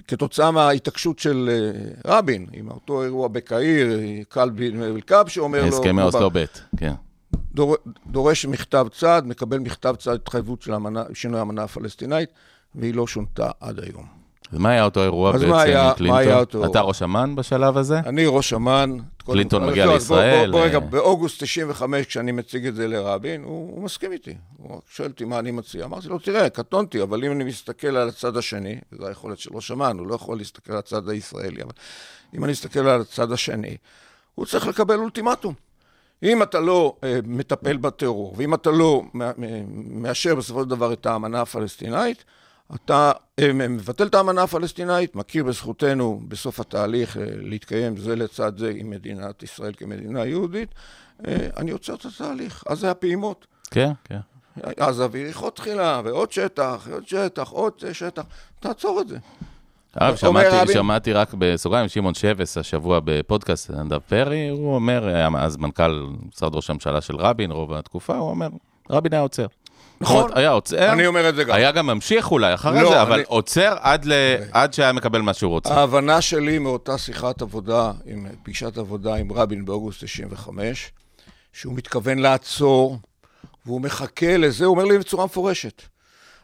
כתוצאה 0.07 0.51
מההתעקשות 0.51 1.19
של 1.19 1.49
אה, 1.51 2.11
רבין, 2.17 2.45
עם 2.53 2.71
אותו 2.71 3.03
אירוע 3.03 3.27
בקהיר, 3.27 3.89
קלבי 4.29 4.71
אל-קאב, 4.81 5.27
שאומר 5.27 5.61
לו... 5.61 5.67
הסכמי 5.67 6.01
אוסלו 6.01 6.29
ב', 6.33 6.45
כן. 6.77 6.93
דור, 7.55 7.75
דורש 8.07 8.45
מכתב 8.45 8.87
צד, 8.99 9.21
מקבל 9.25 9.59
מכתב 9.59 9.95
צד 9.99 10.13
התחייבות 10.13 10.61
של 10.61 10.73
המנה, 10.73 11.03
שינוי 11.13 11.39
האמנה 11.39 11.63
הפלסטינאית, 11.63 12.29
והיא 12.75 12.93
לא 12.95 13.07
שונתה 13.07 13.49
עד 13.59 13.79
היום. 13.79 14.05
אז 14.51 14.57
מה 14.59 14.69
היה 14.69 14.83
אותו 14.85 15.03
אירוע 15.03 15.31
בעצם 15.31 15.49
מה 15.49 15.61
היה- 15.61 15.81
עם 15.81 15.87
מה 15.87 15.93
קלינטון? 15.93 16.17
היה 16.17 16.39
אותו- 16.39 16.65
אתה 16.65 16.81
ראש 16.81 17.03
אמ"ן 17.03 17.35
בשלב 17.35 17.77
הזה? 17.77 17.99
אני 17.99 18.25
ראש 18.27 18.53
אמ"ן. 18.53 18.97
קלינטון 19.25 19.63
כל- 19.63 19.69
מגיע 19.71 19.85
לא, 19.85 19.91
בוא- 19.91 19.97
לישראל, 19.97 20.51
בוא, 20.51 20.59
בוא 20.59 20.65
רגע, 20.67 20.75
אה. 20.75 20.79
באוגוסט 20.79 21.39
95, 21.43 22.05
כשאני 22.05 22.31
מציג 22.31 22.65
את 22.67 22.75
זה 22.75 22.87
לרבין, 22.87 23.43
הוא, 23.43 23.75
הוא 23.75 23.83
מסכים 23.83 24.11
איתי. 24.11 24.33
הוא 24.57 24.81
שואל 24.89 25.07
אותי 25.09 25.25
מה 25.25 25.39
אני 25.39 25.51
מציע. 25.51 25.85
אמרתי 25.85 26.07
לו, 26.07 26.19
תראה, 26.19 26.49
קטונתי, 26.49 27.01
אבל 27.01 27.25
אם 27.25 27.31
אני 27.31 27.43
מסתכל 27.43 27.87
על 27.97 28.07
הצד 28.09 28.37
השני, 28.37 28.79
וזו 28.93 29.07
היכולת 29.07 29.37
של 29.39 29.49
ראש 29.53 29.71
אמ"ן, 29.71 29.97
הוא 29.99 30.07
לא 30.07 30.15
יכול 30.15 30.37
להסתכל 30.37 30.71
על 30.73 30.79
הצד 30.79 31.09
הישראלי, 31.09 31.63
אבל 31.63 31.71
אם 32.37 32.43
אני 32.43 32.53
אסתכל 32.53 32.79
על 32.79 33.01
הצד 33.01 33.31
השני, 33.31 33.77
הוא 34.35 34.45
צריך 34.45 34.67
לקבל 34.67 34.95
אולטימטום. 34.99 35.53
אם 36.23 36.43
אתה 36.43 36.59
לא 36.59 36.95
אה, 37.03 37.19
מטפל 37.23 37.77
בטרור, 37.77 38.33
ואם 38.37 38.53
אתה 38.53 38.71
לא 38.71 39.01
מ- 39.13 40.01
מאשר 40.01 40.35
בסופו 40.35 40.63
של 40.63 40.69
דבר 40.69 40.93
את 40.93 41.05
האמנה 41.05 41.41
הפלסטינאית, 41.41 42.23
אתה 42.75 43.11
אה, 43.39 43.53
מבטל 43.53 44.07
את 44.07 44.15
האמנה 44.15 44.43
הפלסטינאית, 44.43 45.15
מכיר 45.15 45.43
בזכותנו 45.43 46.21
בסוף 46.27 46.59
התהליך 46.59 47.17
אה, 47.17 47.23
להתקיים 47.27 47.97
זה 47.97 48.15
לצד 48.15 48.57
זה 48.57 48.73
עם 48.75 48.89
מדינת 48.89 49.43
ישראל 49.43 49.73
כמדינה 49.77 50.25
יהודית, 50.25 50.69
אה, 51.27 51.47
אני 51.57 51.71
עוצר 51.71 51.93
את 51.93 52.05
התהליך. 52.05 52.63
אז 52.67 52.79
זה 52.79 52.91
הפעימות. 52.91 53.47
כן, 53.71 53.91
כן. 54.03 54.19
אז 54.77 55.01
אביריחו 55.01 55.49
תחילה, 55.49 56.01
ועוד 56.03 56.31
שטח, 56.31 56.87
עוד 56.91 57.07
שטח, 57.07 57.49
עוד 57.49 57.73
שטח, 57.93 58.23
תעצור 58.59 59.01
את 59.01 59.07
זה. 59.07 59.17
אגב, 59.97 60.15
שמעתי, 60.15 60.73
שמעתי 60.73 61.13
רק 61.13 61.33
בסוגריים, 61.37 61.87
שמעון 61.87 62.13
שבס 62.13 62.57
השבוע 62.57 62.99
בפודקאסט 63.03 63.71
נדב 63.71 63.97
פרי, 63.99 64.49
הוא 64.49 64.75
אומר, 64.75 65.07
היה 65.07 65.29
אז 65.37 65.57
מנכ"ל 65.57 66.05
משרד 66.35 66.55
ראש 66.55 66.69
הממשלה 66.69 67.01
של 67.01 67.15
רבין, 67.15 67.51
רוב 67.51 67.73
התקופה, 67.73 68.17
הוא 68.17 68.29
אומר, 68.29 68.47
רבין 68.89 69.13
היה 69.13 69.21
עוצר. 69.21 69.45
נכון. 70.01 70.31
היה 70.35 70.49
עוצר, 70.49 70.93
אני 70.93 71.07
אומר 71.07 71.29
את 71.29 71.35
זה 71.35 71.43
גם. 71.43 71.55
היה 71.55 71.71
גם 71.71 71.87
ממשיך 71.87 72.31
אולי 72.31 72.53
אחרי 72.53 72.81
לא, 72.81 72.89
זה, 72.89 73.01
אבל 73.01 73.13
אני- 73.13 73.23
עוצר 73.27 73.75
עד 73.79 74.05
ל- 74.05 74.35
עד 74.51 74.73
שהיה 74.73 74.93
מקבל 74.93 75.21
מה 75.21 75.33
שהוא 75.33 75.49
רוצה. 75.51 75.73
ההבנה 75.73 76.21
שלי 76.21 76.59
מאותה 76.59 76.97
שיחת 76.97 77.41
עבודה, 77.41 77.91
עם 78.05 78.27
פגישת 78.43 78.77
עבודה 78.77 79.15
עם 79.15 79.31
רבין 79.33 79.65
באוגוסט 79.65 80.03
95, 80.03 80.91
שהוא 81.53 81.73
מתכוון 81.73 82.19
לעצור, 82.19 82.97
והוא 83.65 83.81
מחכה 83.81 84.37
לזה, 84.37 84.65
הוא 84.65 84.71
אומר 84.75 84.83
לי 84.85 84.97
בצורה 84.97 85.25
מפורשת. 85.25 85.81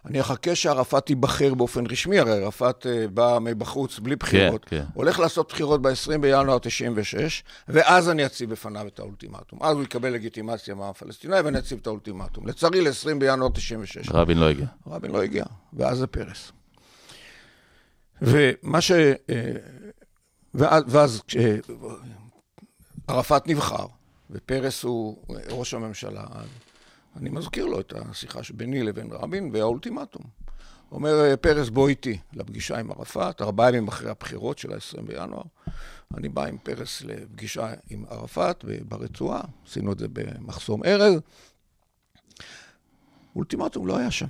אני 0.08 0.22
אחכה 0.22 0.56
שערפאת 0.56 1.10
ייבחר 1.10 1.54
באופן 1.54 1.86
רשמי, 1.86 2.20
הרי 2.20 2.43
ערפאת 2.43 2.86
אה, 2.86 3.08
בא 3.08 3.38
מבחוץ 3.41 4.00
בלי 4.00 4.15
בחירות. 4.15 4.65
כן. 4.65 4.84
הולך 4.93 5.20
לעשות 5.20 5.50
בחירות 5.50 5.82
ב-20 5.82 6.17
בינואר 6.22 6.60
96, 6.60 7.43
ואז 7.67 8.10
אני 8.10 8.26
אציב 8.26 8.50
בפניו 8.50 8.88
את 8.88 9.00
האולטימטום. 9.00 9.63
אז 9.63 9.76
הוא 9.76 9.84
יקבל 9.84 10.10
לגיטימציה 10.10 10.76
מהפלסטיני 10.76 11.41
ואני 11.41 11.60
אציב 11.60 11.80
את 11.82 11.88
האולטימטום. 11.88 12.48
לצערי, 12.48 12.82
ל-20 12.82 13.20
בינואר 13.20 13.50
96. 13.50 14.10
רבין 14.12 14.38
לא 14.38 14.50
הגיע. 14.50 14.65
רבין 14.88 15.12
לא 15.12 15.24
הגיע, 15.24 15.46
ואז 15.74 15.98
זה 15.98 16.08
פרס. 16.08 16.52
ומה 18.22 18.82
ש... 18.82 18.91
אה, 18.91 19.52
ואז, 20.54 20.84
ואז 20.88 21.22
כשערפאת 23.08 23.48
נבחר, 23.48 23.86
ופרס 24.32 24.84
הוא 24.84 25.17
ראש 25.50 25.74
הממשלה, 25.74 26.24
אז 26.32 26.48
אני 27.17 27.30
מזכיר 27.30 27.65
לו 27.65 27.80
את 27.80 27.93
השיחה 27.95 28.43
שביני 28.43 28.84
לבין 28.84 29.08
רבין 29.12 29.49
והאולטימטום. 29.53 30.23
אומר 30.91 31.25
אה, 31.25 31.38
פרס, 31.38 31.69
בוא 31.69 31.89
איתי 31.89 32.17
לפגישה 32.34 32.80
עם 32.80 32.91
ערפאת, 32.91 33.41
ארבעה 33.41 33.69
ימים 33.69 33.88
אחרי 33.88 34.10
הבחירות 34.10 34.58
של 34.58 34.73
ה-20 34.73 35.01
בינואר. 35.01 35.43
אני 36.17 36.30
בא 36.30 36.45
עם 36.45 36.58
פרס 36.58 37.01
לפגישה 37.01 37.73
עם 37.89 38.06
ערפאת 38.10 38.65
ברצועה, 38.88 39.41
עשינו 39.67 39.91
את 39.91 39.99
זה 39.99 40.08
במחסום 40.13 40.84
ארז. 40.84 41.13
אולטימטום 43.36 43.88
לא 43.88 43.97
היה 43.97 44.12
שם. 44.12 44.25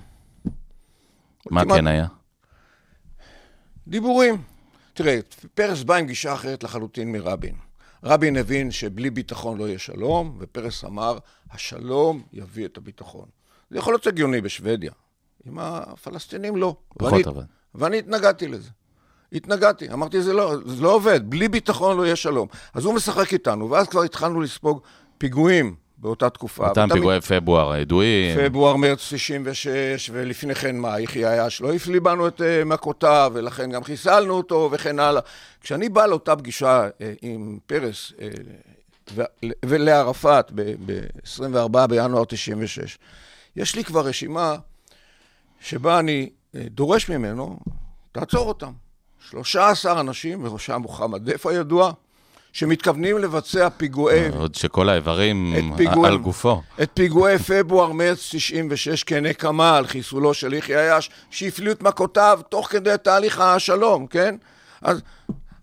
מה 1.52 1.62
אולטימט- 1.62 1.76
כן 1.76 1.88
היה? 1.88 2.08
דיבורים. 3.88 4.42
תראה, 4.94 5.20
פרס 5.54 5.84
בא 5.84 5.96
עם 5.96 6.06
גישה 6.06 6.34
אחרת 6.34 6.64
לחלוטין 6.64 7.12
מרבין. 7.12 7.56
רבין 8.04 8.38
הבין 8.38 8.72
שבלי 8.72 9.10
ביטחון 9.10 9.58
לא 9.58 9.68
יהיה 9.68 9.80
שלום, 9.80 10.38
ופרס 10.40 10.84
אמר, 10.86 11.18
השלום 11.52 12.22
יביא 12.34 12.66
את 12.66 12.78
הביטחון. 12.78 13.26
זה 13.70 13.78
יכול 13.78 13.94
להיות 13.94 14.08
הגיוני 14.08 14.42
בשוודיה. 14.42 14.92
עם 15.46 15.60
הפלסטינים 15.60 16.56
לא. 16.56 16.76
פחות 16.98 17.12
ואני, 17.14 17.24
אבל. 17.26 17.44
ואני 17.76 18.00
התנגדתי 18.00 18.48
לזה. 18.48 18.70
התנגדתי, 19.34 19.90
אמרתי, 19.94 20.22
זה 20.22 20.34
לא, 20.34 20.56
זה 20.66 20.84
לא 20.84 20.94
עובד, 20.94 21.30
בלי 21.30 21.48
ביטחון 21.48 21.98
לא 21.98 22.06
יהיה 22.06 22.16
שלום. 22.16 22.48
אז 22.74 22.86
הוא 22.86 22.94
משחק 22.94 23.34
איתנו, 23.34 23.70
ואז 23.70 23.88
כבר 23.88 24.04
התחלנו 24.04 24.42
לספוג 24.42 24.82
פיגועים 25.18 25.76
באותה 25.98 26.30
תקופה. 26.30 26.70
אותם 26.70 26.88
פיגועי 26.94 27.22
פברואר 27.22 27.72
הידועים. 27.72 28.38
פברואר, 28.38 28.76
מרץ 28.76 29.14
96, 29.14 30.10
ולפני 30.14 30.56
כן 30.56 30.78
מה, 30.78 31.00
יחיא 31.00 31.28
עיאש 31.28 31.62
לא 31.62 31.74
הפליא 31.74 32.02
בנו 32.02 32.28
את 32.28 32.42
uh, 32.42 32.66
מכותיו, 32.66 33.32
ולכן 33.34 33.72
גם 33.72 33.84
חיסלנו 33.84 34.34
אותו, 34.34 34.70
וכן 34.72 35.00
הלאה. 35.00 35.22
כשאני 35.62 35.90
בא 35.90 36.06
לאותה 36.06 36.36
פגישה 36.36 36.88
uh, 36.88 37.02
עם 37.22 37.58
פרס 37.66 38.12
uh, 38.18 38.22
ולערפאת 39.66 40.52
ב-24 40.56 41.88
בינואר 41.88 42.26
96, 42.26 42.98
יש 43.56 43.76
לי 43.76 43.84
כבר 43.84 44.06
רשימה 44.06 44.56
שבה 45.60 46.00
אני 46.00 46.30
uh, 46.30 46.58
דורש 46.70 47.10
ממנו, 47.10 47.60
תעצור 48.12 48.48
אותם. 48.48 48.72
13 49.30 50.00
אנשים, 50.00 50.44
בראשם 50.44 50.82
מוחמד 50.82 51.30
דף 51.30 51.46
הידוע, 51.46 51.92
שמתכוונים 52.54 53.18
לבצע 53.18 53.70
פיגועי 53.70 54.30
עוד 54.30 54.56
שכל 54.56 54.90
האיברים 54.90 55.54
פיגועי- 55.78 56.08
על 56.08 56.18
גופו. 56.18 56.62
את 56.82 56.90
פיגועי 56.94 57.38
פברואר-מרץ 57.40 58.30
96 58.32 59.04
כנקמה 59.04 59.78
על 59.78 59.88
חיסולו 59.88 60.34
של 60.34 60.54
יחיא 60.54 60.78
עיאש, 60.78 61.10
שהפליאו 61.30 61.72
את 61.72 61.82
מכותיו 61.82 62.40
תוך 62.50 62.68
כדי 62.68 62.96
תהליך 63.04 63.40
השלום, 63.40 64.08
כן? 64.08 64.36
אז, 64.82 65.02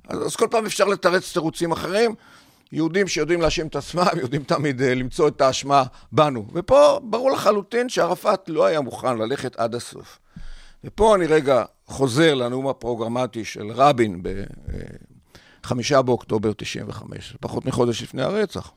אז, 0.09 0.27
אז 0.27 0.37
כל 0.37 0.47
פעם 0.51 0.67
אפשר 0.67 0.85
לתרץ 0.85 1.33
תירוצים 1.33 1.73
אחרים. 1.73 2.15
יהודים 2.75 3.09
שיודעים 3.09 3.41
להאשים 3.41 3.67
את 3.67 3.77
עצמם, 3.77 4.07
יודעים 4.23 4.45
תמיד 4.45 4.81
uh, 4.81 4.85
למצוא 4.85 5.29
את 5.29 5.41
האשמה 5.41 5.83
בנו. 6.13 6.47
ופה 6.53 7.01
ברור 7.03 7.31
לחלוטין 7.31 7.89
שערפאת 7.89 8.49
לא 8.49 8.67
היה 8.67 8.81
מוכן 8.81 9.19
ללכת 9.19 9.57
עד 9.57 9.75
הסוף. 9.75 10.19
ופה 10.85 11.15
אני 11.15 11.27
רגע 11.27 11.65
חוזר 11.87 12.35
לנאום 12.35 12.69
הפרוגרמטי 12.69 13.45
של 13.45 13.73
רבין 13.73 14.23
ב-5 14.23 16.03
באוקטובר 16.03 16.53
95, 16.53 17.37
פחות 17.41 17.67
מחודש 17.67 18.03
לפני 18.03 18.23
הרצח. 18.23 18.71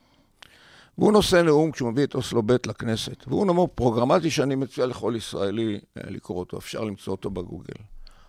והוא 0.98 1.12
נושא 1.12 1.36
נאום 1.36 1.72
כשהוא 1.72 1.92
מביא 1.92 2.04
את 2.04 2.14
אוסלו 2.14 2.42
ב' 2.42 2.52
לכנסת. 2.66 3.24
והוא 3.26 3.46
נאום 3.46 3.66
פרוגרמטי 3.74 4.30
שאני 4.30 4.54
מציע 4.54 4.86
לכל 4.86 5.14
ישראלי 5.16 5.80
אה, 5.96 6.10
לקרוא 6.10 6.38
אותו, 6.38 6.58
אפשר 6.58 6.84
למצוא 6.84 7.10
אותו 7.12 7.30
בגוגל. 7.30 7.82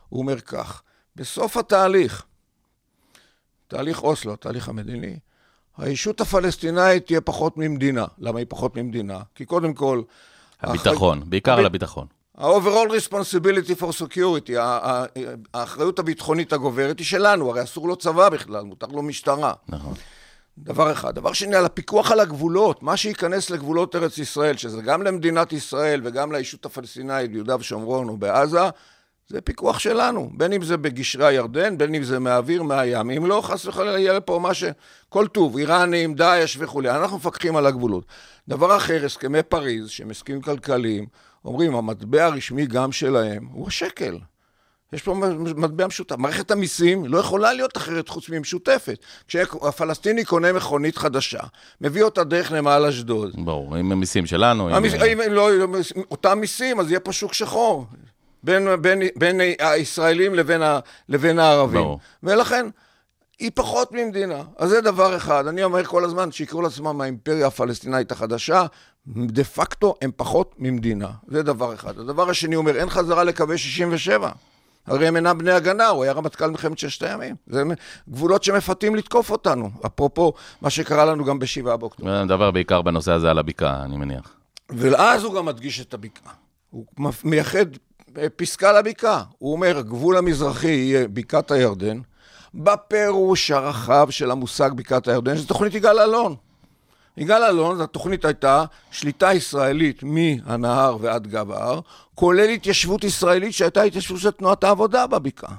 הוא 0.10 0.22
אומר 0.22 0.40
כך, 0.40 0.82
בסוף 1.16 1.58
התהליך, 1.58 2.26
תהליך 3.68 4.04
אוסלו, 4.04 4.34
התהליך 4.34 4.70
המדיני, 4.70 5.20
הישות 5.80 6.22
הפלסטינאית 6.22 7.06
תהיה 7.06 7.22
פחות 7.22 7.58
ממדינה. 7.58 8.06
למה 8.20 8.40
היא 8.40 8.46
פחות 8.50 8.76
ממדינה? 8.76 9.20
כי 9.36 9.46
קודם 9.46 9.74
כל... 9.74 10.02
הביטחון, 10.62 11.22
בעיקר 11.26 11.52
הבי- 11.52 11.60
על 11.60 11.66
הביטחון. 11.66 12.08
ה-overall 12.38 12.90
responsibility 12.90 13.82
for 13.82 14.04
security, 14.04 14.54
האחריות 15.54 16.00
הביטחונית 16.00 16.54
הגוברת 16.54 17.00
היא 17.00 17.06
שלנו, 17.06 17.50
הרי 17.50 17.64
אסור 17.64 17.88
לו 17.88 17.96
צבא 17.96 18.30
בכלל, 18.30 18.64
מותר 18.64 18.88
לו 18.88 19.02
משטרה. 19.02 19.54
נכון. 19.70 19.94
דבר 20.58 20.92
אחד. 20.92 21.16
דבר 21.16 21.34
שני, 21.34 21.56
על 21.56 21.66
הפיקוח 21.66 22.12
על 22.12 22.20
הגבולות, 22.20 22.84
מה 22.84 22.98
שייכנס 22.98 23.50
לגבולות 23.50 23.96
ארץ 23.96 24.18
ישראל, 24.18 24.58
שזה 24.58 24.82
גם 24.82 25.02
למדינת 25.02 25.54
ישראל 25.54 26.02
וגם 26.04 26.32
לישות 26.32 26.66
הפלסטינאית 26.66 27.32
ביהודה 27.32 27.56
ושומרון 27.60 28.10
ובעזה, 28.10 28.70
זה 29.30 29.42
פיקוח 29.42 29.80
שלנו, 29.80 30.30
בין 30.34 30.54
אם 30.54 30.64
זה 30.64 30.78
בגשרי 30.78 31.26
הירדן, 31.26 31.78
בין 31.78 31.96
אם 31.96 32.04
זה 32.04 32.20
מהאוויר, 32.20 32.64
מהים. 32.64 33.10
אם 33.10 33.26
לא, 33.26 33.42
חס 33.44 33.66
וחלילה 33.66 34.00
יהיה 34.00 34.22
פה 34.22 34.40
מה 34.40 34.54
ש... 34.54 34.64
כל 35.10 35.28
טוב, 35.28 35.58
איראנים, 35.58 36.14
דאעש 36.14 36.58
וכולי. 36.60 36.90
אנחנו 36.90 37.18
מפקחים 37.18 37.56
על 37.56 37.66
הגבולות. 37.66 38.06
דבר 38.48 38.78
אחר, 38.78 39.06
הסכמי 39.06 39.44
פריז, 39.44 39.90
שהם 39.90 40.10
הסכמים 40.10 40.42
כלכליים, 40.42 41.06
אומרים, 41.46 41.76
המטבע 41.76 42.26
הרשמי 42.26 42.66
גם 42.66 42.92
שלהם 42.92 43.48
הוא 43.52 43.68
השקל. 43.68 44.18
יש 44.94 45.02
פה 45.02 45.16
מטבע 45.56 45.88
משותף. 45.88 46.16
מערכת 46.18 46.52
המיסים 46.52 47.06
לא 47.06 47.18
יכולה 47.18 47.54
להיות 47.54 47.78
אחרת 47.78 48.10
חוץ 48.10 48.30
ממשותפת. 48.30 48.98
כשהפלסטיני 49.28 50.26
קונה 50.26 50.54
מכונית 50.54 50.98
חדשה, 50.98 51.40
מביא 51.82 52.04
אותה 52.04 52.24
דרך 52.24 52.52
נמל 52.52 52.86
אשדוד. 52.90 53.32
ברור, 53.46 53.76
עם 53.76 53.92
המיסים 53.92 54.26
שלנו. 54.26 54.76
המס... 54.76 54.94
אם 54.94 55.22
הם 55.22 55.34
לא, 55.34 55.50
אותם 56.12 56.40
מיסים, 56.40 56.80
אז 56.80 56.90
יהיה 56.90 57.00
פה 57.00 57.14
שוק 57.14 57.34
שחור. 57.34 57.86
בין, 58.44 58.82
בין, 58.82 59.02
בין 59.16 59.42
הישראלים 59.60 60.36
לבין, 60.36 60.62
ה, 60.62 60.80
לבין 61.10 61.40
הערבים. 61.40 61.82
ברור. 61.82 62.00
ולכן, 62.24 62.66
היא 63.40 63.52
פחות 63.54 63.92
ממדינה. 63.92 64.44
אז 64.58 64.70
זה 64.70 64.82
דבר 64.82 65.18
אחד. 65.18 65.48
אני 65.48 65.64
אומר 65.64 65.84
כל 65.84 66.06
הזמן 66.06 66.32
שיקראו 66.32 66.62
לעצמם 66.62 67.02
האימפריה 67.02 67.48
הפלסטינאית 67.48 68.12
החדשה, 68.12 68.66
דה 69.08 69.44
פקטו 69.44 69.96
הם 70.02 70.12
פחות 70.16 70.56
ממדינה. 70.58 71.10
זה 71.28 71.44
דבר 71.44 71.74
אחד. 71.74 72.00
הדבר 72.00 72.30
השני 72.30 72.56
אומר, 72.56 72.76
אין 72.76 72.90
חזרה 72.90 73.24
לקווי 73.24 73.58
67. 73.58 74.32
הרי 74.88 75.08
הם 75.08 75.16
אינם 75.16 75.38
בני 75.38 75.52
הגנה, 75.52 75.88
הוא 75.88 76.04
היה 76.04 76.14
רמטכ"ל 76.14 76.48
מלחמת 76.48 76.78
ששת 76.78 77.04
הימים. 77.04 77.36
זה 77.48 77.64
גבולות 78.10 78.44
שמפתים 78.44 78.96
לתקוף 78.96 79.32
אותנו, 79.32 79.70
אפרופו 79.86 80.34
מה 80.62 80.70
שקרה 80.70 81.06
לנו 81.06 81.26
גם 81.26 81.40
בשבעה 81.40 81.78
באוקטובר. 81.78 82.24
נדבר 82.24 82.52
בעיקר 82.52 82.82
בנושא 82.82 83.12
הזה 83.12 83.30
על 83.30 83.40
הבקעה, 83.40 83.84
אני 83.84 83.98
מניח. 83.98 84.34
ואז 84.70 85.24
הוא 85.24 85.34
גם 85.34 85.46
מדגיש 85.46 85.82
את 85.82 85.94
הבקעה. 85.94 86.34
הוא 86.70 86.86
מייחד 87.24 87.66
פסקה 88.36 88.72
לבקעה. 88.72 89.24
הוא 89.38 89.52
אומר, 89.52 89.78
הגבול 89.78 90.18
המזרחי 90.18 90.68
יהיה 90.68 91.08
בקעת 91.08 91.52
הירדן, 91.52 92.00
בפירוש 92.54 93.52
הרחב 93.52 94.10
של 94.10 94.32
המושג 94.32 94.70
בקעת 94.76 95.08
הירדן, 95.08 95.38
שזו 95.38 95.48
תוכנית 95.48 95.76
יגאל 95.76 96.00
אלון. 96.00 96.36
יגאל 97.18 97.44
אלון, 97.44 97.82
התוכנית 97.82 98.26
הייתה 98.26 98.66
שליטה 98.92 99.34
ישראלית 99.34 100.04
מהנהר 100.04 100.98
ועד 101.02 101.28
גב 101.28 101.52
ההר, 101.52 101.80
כולל 102.16 102.50
התיישבות 102.50 103.04
ישראלית 103.04 103.54
שהייתה 103.54 103.82
התיישבות 103.82 104.20
של 104.20 104.32
תנועת 104.32 104.64
העבודה 104.64 105.08
בבקעה. 105.08 105.56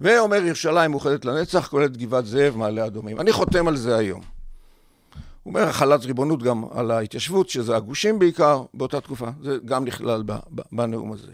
ואומר 0.00 0.44
ירושלים 0.44 0.90
מאוחדת 0.90 1.24
לנצח, 1.24 1.68
כוללת 1.68 1.96
גבעת 1.96 2.26
זאב, 2.26 2.56
מעלה 2.56 2.86
אדומים. 2.86 3.20
אני 3.20 3.32
חותם 3.32 3.68
על 3.68 3.76
זה 3.76 3.96
היום. 3.96 4.20
הוא 5.42 5.54
אומר 5.54 5.68
החלת 5.68 6.04
ריבונות 6.04 6.42
גם 6.42 6.64
על 6.74 6.90
ההתיישבות, 6.90 7.48
שזה 7.48 7.76
הגושים 7.76 8.18
בעיקר 8.18 8.62
באותה 8.74 9.00
תקופה, 9.00 9.26
זה 9.42 9.56
גם 9.64 9.84
נכלל 9.84 10.22
בנאום 10.72 11.12
הזה. 11.12 11.32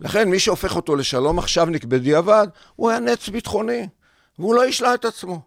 לכן 0.00 0.28
מי 0.28 0.38
שהופך 0.38 0.76
אותו 0.76 0.96
לשלום 0.96 1.38
עכשווניק 1.38 1.84
בדיעבד, 1.84 2.46
הוא 2.76 2.90
היה 2.90 3.00
נץ 3.00 3.28
ביטחוני, 3.28 3.88
והוא 4.38 4.54
לא 4.54 4.64
השלה 4.64 4.94
את 4.94 5.04
עצמו. 5.04 5.40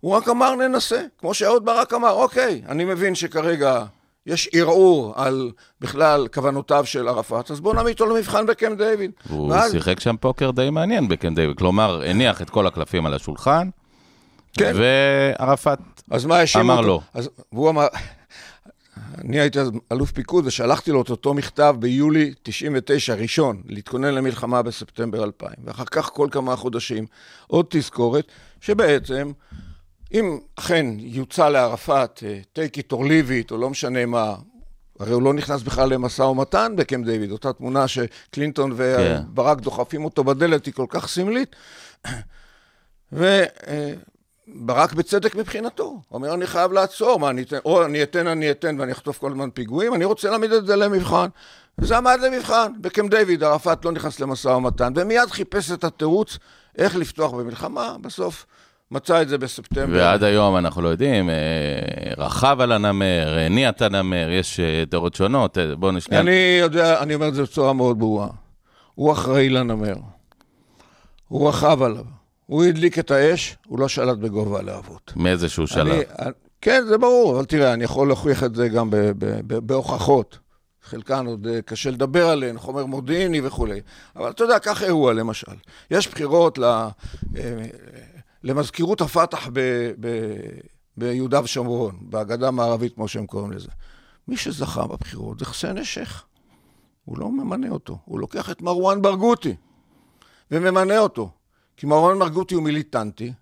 הוא 0.00 0.16
רק 0.16 0.28
אמר 0.28 0.54
ננסה, 0.54 1.02
כמו 1.18 1.34
שאהוד 1.34 1.64
ברק 1.64 1.94
אמר, 1.94 2.12
אוקיי, 2.12 2.62
אני 2.68 2.84
מבין 2.84 3.14
שכרגע 3.14 3.84
יש 4.26 4.48
ערעור 4.52 5.12
על 5.16 5.50
בכלל 5.80 6.28
כוונותיו 6.34 6.86
של 6.86 7.08
ערפאת, 7.08 7.50
אז 7.50 7.60
בואו 7.60 7.74
נעמיד 7.74 8.00
אותו 8.00 8.14
למבחן 8.14 8.46
בקמפ 8.46 8.78
דיוויד. 8.78 9.10
הוא 9.28 9.50
ואז... 9.50 9.72
שיחק 9.72 10.00
שם 10.00 10.16
פוקר 10.16 10.50
די 10.50 10.70
מעניין 10.70 11.08
בקמפ 11.08 11.36
דיוויד, 11.36 11.58
כלומר, 11.58 12.02
הניח 12.06 12.42
את 12.42 12.50
כל 12.50 12.66
הקלפים 12.66 13.06
על 13.06 13.14
השולחן, 13.14 13.68
כן. 14.58 14.74
וערפאת 14.76 15.78
אמר 16.60 16.80
לא. 16.80 17.00
אז, 17.14 17.30
והוא 17.52 17.70
אמר, 17.70 17.86
אני 19.18 19.40
הייתי 19.40 19.60
אז 19.60 19.70
אלוף 19.92 20.10
פיקוד 20.12 20.46
ושלחתי 20.46 20.90
לו 20.90 21.02
את 21.02 21.10
אותו 21.10 21.34
מכתב 21.34 21.76
ביולי 21.78 22.34
99, 22.42 23.14
ראשון, 23.14 23.62
להתכונן 23.66 24.14
למלחמה 24.14 24.62
בספטמבר 24.62 25.24
2000. 25.24 25.50
ואחר 25.64 25.84
כך 25.84 26.10
כל 26.10 26.28
כמה 26.30 26.56
חודשים 26.56 27.06
עוד 27.46 27.66
תזכורת, 27.68 28.26
שבעצם 28.60 29.32
אם 30.12 30.38
אכן 30.56 30.86
יוצא 30.98 31.48
לערפאת, 31.48 32.22
אה, 32.26 32.40
take 32.54 32.80
it 32.80 32.92
or 32.96 33.00
leave 33.00 33.48
it, 33.48 33.50
או 33.50 33.58
לא 33.58 33.70
משנה 33.70 34.06
מה, 34.06 34.34
הרי 34.98 35.12
הוא 35.12 35.22
לא 35.22 35.34
נכנס 35.34 35.62
בכלל 35.62 35.88
למשא 35.88 36.22
ומתן 36.22 36.72
בקמפ 36.76 37.06
דיוויד, 37.06 37.30
אותה 37.30 37.52
תמונה 37.52 37.88
שקלינטון 37.88 38.72
וברק 38.76 39.58
כן. 39.58 39.64
דוחפים 39.64 40.04
אותו 40.04 40.24
בדלת 40.24 40.66
היא 40.66 40.74
כל 40.74 40.86
כך 40.88 41.08
סמלית. 41.08 41.56
וברק 44.54 44.92
בצדק 44.92 45.36
מבחינתו, 45.36 46.00
אומר, 46.10 46.34
אני 46.34 46.46
חייב 46.46 46.72
לעצור, 46.72 47.18
מה, 47.18 47.30
אני 47.30 47.42
אתן, 47.42 47.56
או 47.64 47.84
אני 47.84 48.02
אתן, 48.02 48.26
אני 48.26 48.50
אתן, 48.50 48.80
ואני 48.80 48.92
אחטוף 48.92 49.18
כל 49.18 49.30
הזמן 49.30 49.50
פיגועים, 49.50 49.94
אני 49.94 50.04
רוצה 50.04 50.30
להעמיד 50.30 50.52
את 50.52 50.66
זה 50.66 50.76
למבחן. 50.76 51.26
וזה 51.78 51.96
עמד 51.96 52.18
למבחן. 52.22 52.72
בקמפ 52.80 53.10
דיוויד 53.10 53.44
ערפאת 53.44 53.84
לא 53.84 53.92
נכנס 53.92 54.20
למשא 54.20 54.48
ומתן, 54.48 54.92
ומיד 54.96 55.30
חיפש 55.30 55.70
את 55.70 55.84
התירוץ 55.84 56.38
איך 56.78 56.96
לפתוח 56.96 57.32
במלחמה, 57.32 57.96
בסוף 58.00 58.46
מצא 58.90 59.22
את 59.22 59.28
זה 59.28 59.38
בספטמבר. 59.38 59.98
ועד 59.98 60.22
היום 60.22 60.56
אנחנו 60.56 60.82
לא 60.82 60.88
יודעים, 60.88 61.30
אה, 61.30 61.34
רכב 62.16 62.56
על 62.60 62.72
הנמר, 62.72 63.38
הניע 63.46 63.68
את 63.68 63.82
הנמר, 63.82 64.30
יש 64.30 64.60
אה, 64.60 64.84
דעות 64.90 65.14
שונות, 65.14 65.58
אה, 65.58 65.76
בואו 65.76 65.92
נשנייה. 65.92 66.22
אני 66.22 66.58
יודע, 66.60 67.00
אני 67.02 67.14
אומר 67.14 67.28
את 67.28 67.34
זה 67.34 67.42
בצורה 67.42 67.72
מאוד 67.72 67.98
ברורה. 67.98 68.28
הוא 68.94 69.12
אחראי 69.12 69.48
לנמר. 69.48 69.94
הוא 71.28 71.48
רכב 71.48 71.82
עליו. 71.82 72.19
הוא 72.50 72.64
הדליק 72.64 72.98
את 72.98 73.10
האש, 73.10 73.56
הוא 73.66 73.78
לא 73.78 73.88
שלט 73.88 74.18
בגובה 74.18 74.58
הלהבות. 74.58 75.12
מאיזשהו 75.16 75.66
שלב. 75.66 76.02
כן, 76.60 76.82
זה 76.88 76.98
ברור, 76.98 77.36
אבל 77.36 77.44
תראה, 77.44 77.72
אני 77.72 77.84
יכול 77.84 78.06
להוכיח 78.06 78.44
את 78.44 78.54
זה 78.54 78.68
גם 78.68 78.90
בהוכחות. 79.46 80.38
חלקן 80.82 81.26
עוד 81.26 81.46
קשה 81.64 81.90
לדבר 81.90 82.28
עליהן, 82.28 82.58
חומר 82.58 82.86
מודיעיני 82.86 83.40
וכולי. 83.44 83.80
אבל 84.16 84.30
אתה 84.30 84.44
יודע, 84.44 84.58
קח 84.58 84.82
אירוע 84.82 85.12
למשל. 85.12 85.52
יש 85.90 86.08
בחירות 86.08 86.58
ל... 86.58 86.64
למזכירות 88.44 89.00
הפת"ח 89.00 89.48
ב, 89.52 89.60
ב, 90.00 90.34
ביהודה 90.96 91.40
ושומרון, 91.44 91.98
בהגדה 92.00 92.48
המערבית, 92.48 92.94
כמו 92.94 93.08
שהם 93.08 93.26
קוראים 93.26 93.52
לזה. 93.52 93.68
מי 94.28 94.36
שזכה 94.36 94.86
בבחירות 94.86 95.38
זה 95.38 95.44
חסיין 95.44 95.78
א-שייח. 95.78 96.26
הוא 97.04 97.18
לא 97.18 97.30
ממנה 97.30 97.68
אותו, 97.68 97.98
הוא 98.04 98.20
לוקח 98.20 98.50
את 98.50 98.62
מרואן 98.62 99.02
ברגותי 99.02 99.54
וממנה 100.50 100.98
אותו. 100.98 101.30
כי 101.80 101.86
מרואן 101.86 102.18
ברגותי 102.18 102.54
הוא 102.54 102.62
מיליטנטי, 102.62 103.32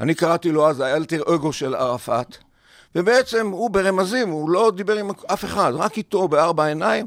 אני 0.00 0.14
קראתי 0.14 0.52
לו 0.52 0.68
אז 0.68 0.80
האלטר 0.80 1.34
אגו 1.34 1.52
של 1.52 1.74
ערפאת, 1.74 2.36
ובעצם 2.94 3.48
הוא 3.48 3.70
ברמזים, 3.70 4.30
הוא 4.30 4.50
לא 4.50 4.72
דיבר 4.76 4.96
עם 4.96 5.10
אף 5.26 5.44
אחד, 5.44 5.72
רק 5.74 5.96
איתו 5.96 6.28
בארבע 6.28 6.64
עיניים, 6.64 7.06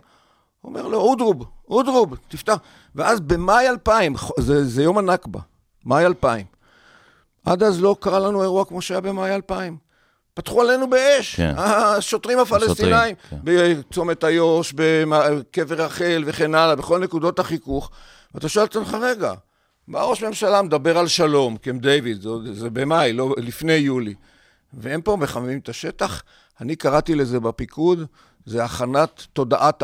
הוא 0.62 0.69
אומר 0.69 0.88
לו, 0.88 0.97
אודרוב, 0.97 1.43
אודרוב, 1.69 2.15
תפתח. 2.28 2.58
ואז 2.95 3.19
במאי 3.19 3.69
2000, 3.69 4.15
זה, 4.39 4.65
זה 4.65 4.84
יום 4.84 4.97
הנכבה, 4.97 5.39
מאי 5.86 6.06
2000, 6.06 6.45
עד 7.45 7.63
אז 7.63 7.82
לא 7.82 7.95
קרה 7.99 8.19
לנו 8.19 8.41
אירוע 8.41 8.65
כמו 8.65 8.82
שהיה 8.82 9.02
במאי 9.02 9.36
2000. 9.36 9.78
פתחו 10.34 10.62
עלינו 10.62 10.89
באש, 10.89 11.36
כן. 11.36 11.54
השוטרים 11.58 12.39
הפלסטינאים, 12.39 13.15
כן. 13.30 13.38
בצומת 13.43 14.23
איו"ש, 14.23 14.73
בקבר 14.75 15.75
רחל 15.75 16.23
וכן 16.25 16.56
הלאה, 16.56 16.75
בכל 16.75 16.99
נקודות 16.99 17.39
החיכוך. 17.39 17.91
ואתה 18.34 18.49
שואל 18.49 18.65
את 18.65 18.75
עצמך, 18.75 18.97
רגע, 19.02 19.34
ראש 19.93 20.23
ממשלה 20.23 20.62
מדבר 20.62 20.97
על 20.97 21.08
שלום, 21.08 21.58
קמפ 21.58 21.82
דיוויד, 21.82 22.21
זה, 22.21 22.30
זה 22.54 22.69
במאי, 22.69 23.13
לא 23.13 23.36
לפני 23.38 23.73
יולי, 23.73 24.13
והם 24.73 25.02
פה 25.02 25.15
מחממים 25.15 25.60
את 25.60 25.69
השטח. 25.69 26.23
אני 26.62 26.75
קראתי 26.75 27.15
לזה 27.15 27.39
בפיקוד, 27.39 28.06
זה 28.45 28.63
הכנת, 28.63 29.25
תודעת, 29.34 29.84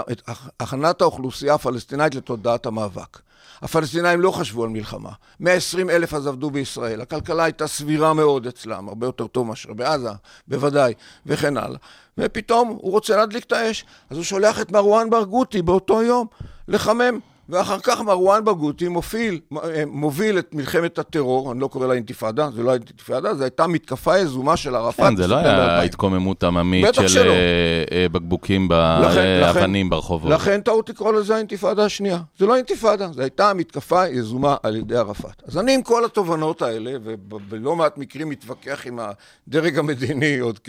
הכנת 0.59 1.01
האוכלוסייה 1.01 1.53
הפלסטינאית 1.53 2.15
לתודעת 2.15 2.65
המאבק. 2.65 3.19
הפלסטינאים 3.61 4.21
לא 4.21 4.31
חשבו 4.31 4.63
על 4.63 4.69
מלחמה. 4.69 5.09
120 5.39 5.89
אלף 5.89 6.13
אז 6.13 6.27
עבדו 6.27 6.49
בישראל. 6.49 7.01
הכלכלה 7.01 7.43
הייתה 7.43 7.67
סבירה 7.67 8.13
מאוד 8.13 8.47
אצלם, 8.47 8.87
הרבה 8.87 9.07
יותר 9.07 9.27
טוב 9.27 9.47
מאשר 9.47 9.73
בעזה, 9.73 10.09
בוודאי, 10.47 10.93
וכן 11.25 11.57
הלאה. 11.57 11.77
ופתאום 12.17 12.67
הוא 12.67 12.91
רוצה 12.91 13.15
להדליק 13.15 13.43
את 13.43 13.51
האש, 13.51 13.85
אז 14.09 14.17
הוא 14.17 14.23
שולח 14.23 14.61
את 14.61 14.71
מרואן 14.71 15.09
ברגותי 15.09 15.61
באותו 15.61 16.03
יום 16.03 16.27
לחמם. 16.67 17.19
ואחר 17.49 17.79
כך 17.83 18.01
מרואן 18.01 18.45
ברגותי 18.45 18.87
מוביל, 18.87 19.39
אה, 19.63 19.83
מוביל 19.87 20.39
את 20.39 20.55
מלחמת 20.55 20.99
הטרור, 20.99 21.51
אני 21.51 21.59
לא 21.59 21.67
קורא 21.67 21.87
לה 21.87 21.93
אינתיפאדה, 21.93 22.49
זה 22.55 22.63
לא 22.63 22.71
הייתה 22.71 22.85
אינתיפאדה, 22.89 23.33
זו 23.33 23.43
הייתה 23.43 23.67
מתקפה 23.67 24.17
יזומה 24.17 24.57
של 24.57 24.75
ערפאת. 24.75 25.09
כן, 25.09 25.15
זה 25.15 25.27
לא 25.27 25.35
היה 25.35 25.81
התקוממות 25.81 26.43
עממית 26.43 26.93
של 26.93 27.07
שלא. 27.07 27.31
אה, 27.31 27.83
אה, 27.91 28.09
בקבוקים 28.11 28.67
באבנים 28.67 29.89
ברחובות. 29.89 30.31
לכן 30.31 30.61
טעות 30.61 30.89
לקרוא 30.89 31.13
לזה 31.13 31.35
האינתיפאדה 31.35 31.85
השנייה. 31.85 32.19
זה 32.39 32.45
לא 32.45 32.55
אינתיפאדה, 32.55 33.07
זו 33.07 33.21
הייתה 33.21 33.53
מתקפה 33.53 34.07
יזומה 34.07 34.55
על 34.63 34.75
ידי 34.75 34.95
ערפאת. 34.95 35.43
אז 35.47 35.57
אני 35.57 35.73
עם 35.73 35.81
כל 35.81 36.05
התובנות 36.05 36.61
האלה, 36.61 36.91
ובלא 37.03 37.75
מעט 37.75 37.97
מקרים 37.97 38.29
מתווכח 38.29 38.87
עם 38.87 38.99
הדרג 39.47 39.79
המדיני 39.79 40.39
עוד 40.39 40.59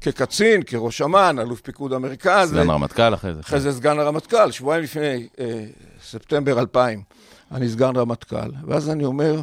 כקצין, 0.00 0.62
כראש 0.62 1.02
אמ"ן, 1.02 1.36
אלוף 1.38 1.60
פיקוד 1.60 1.92
המרכז. 1.92 2.50
סגן 2.50 2.70
הרמטכ"ל 2.70 3.14
אחרי 3.14 3.34
זה. 3.34 3.40
אחרי 3.40 3.60
זה 3.60 3.72
סגן 3.72 3.98
הרמטכ"ל, 3.98 4.50
שבועיים 4.50 4.84
לפני... 4.84 5.26
ספטמבר 6.10 6.60
2000, 6.60 7.02
אני 7.52 7.68
סגן 7.68 7.96
רמטכ"ל, 7.96 8.50
ואז 8.66 8.90
אני 8.90 9.04
אומר, 9.04 9.40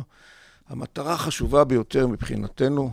המטרה 0.69 1.13
החשובה 1.13 1.63
ביותר 1.63 2.08
מבחינתנו 2.08 2.91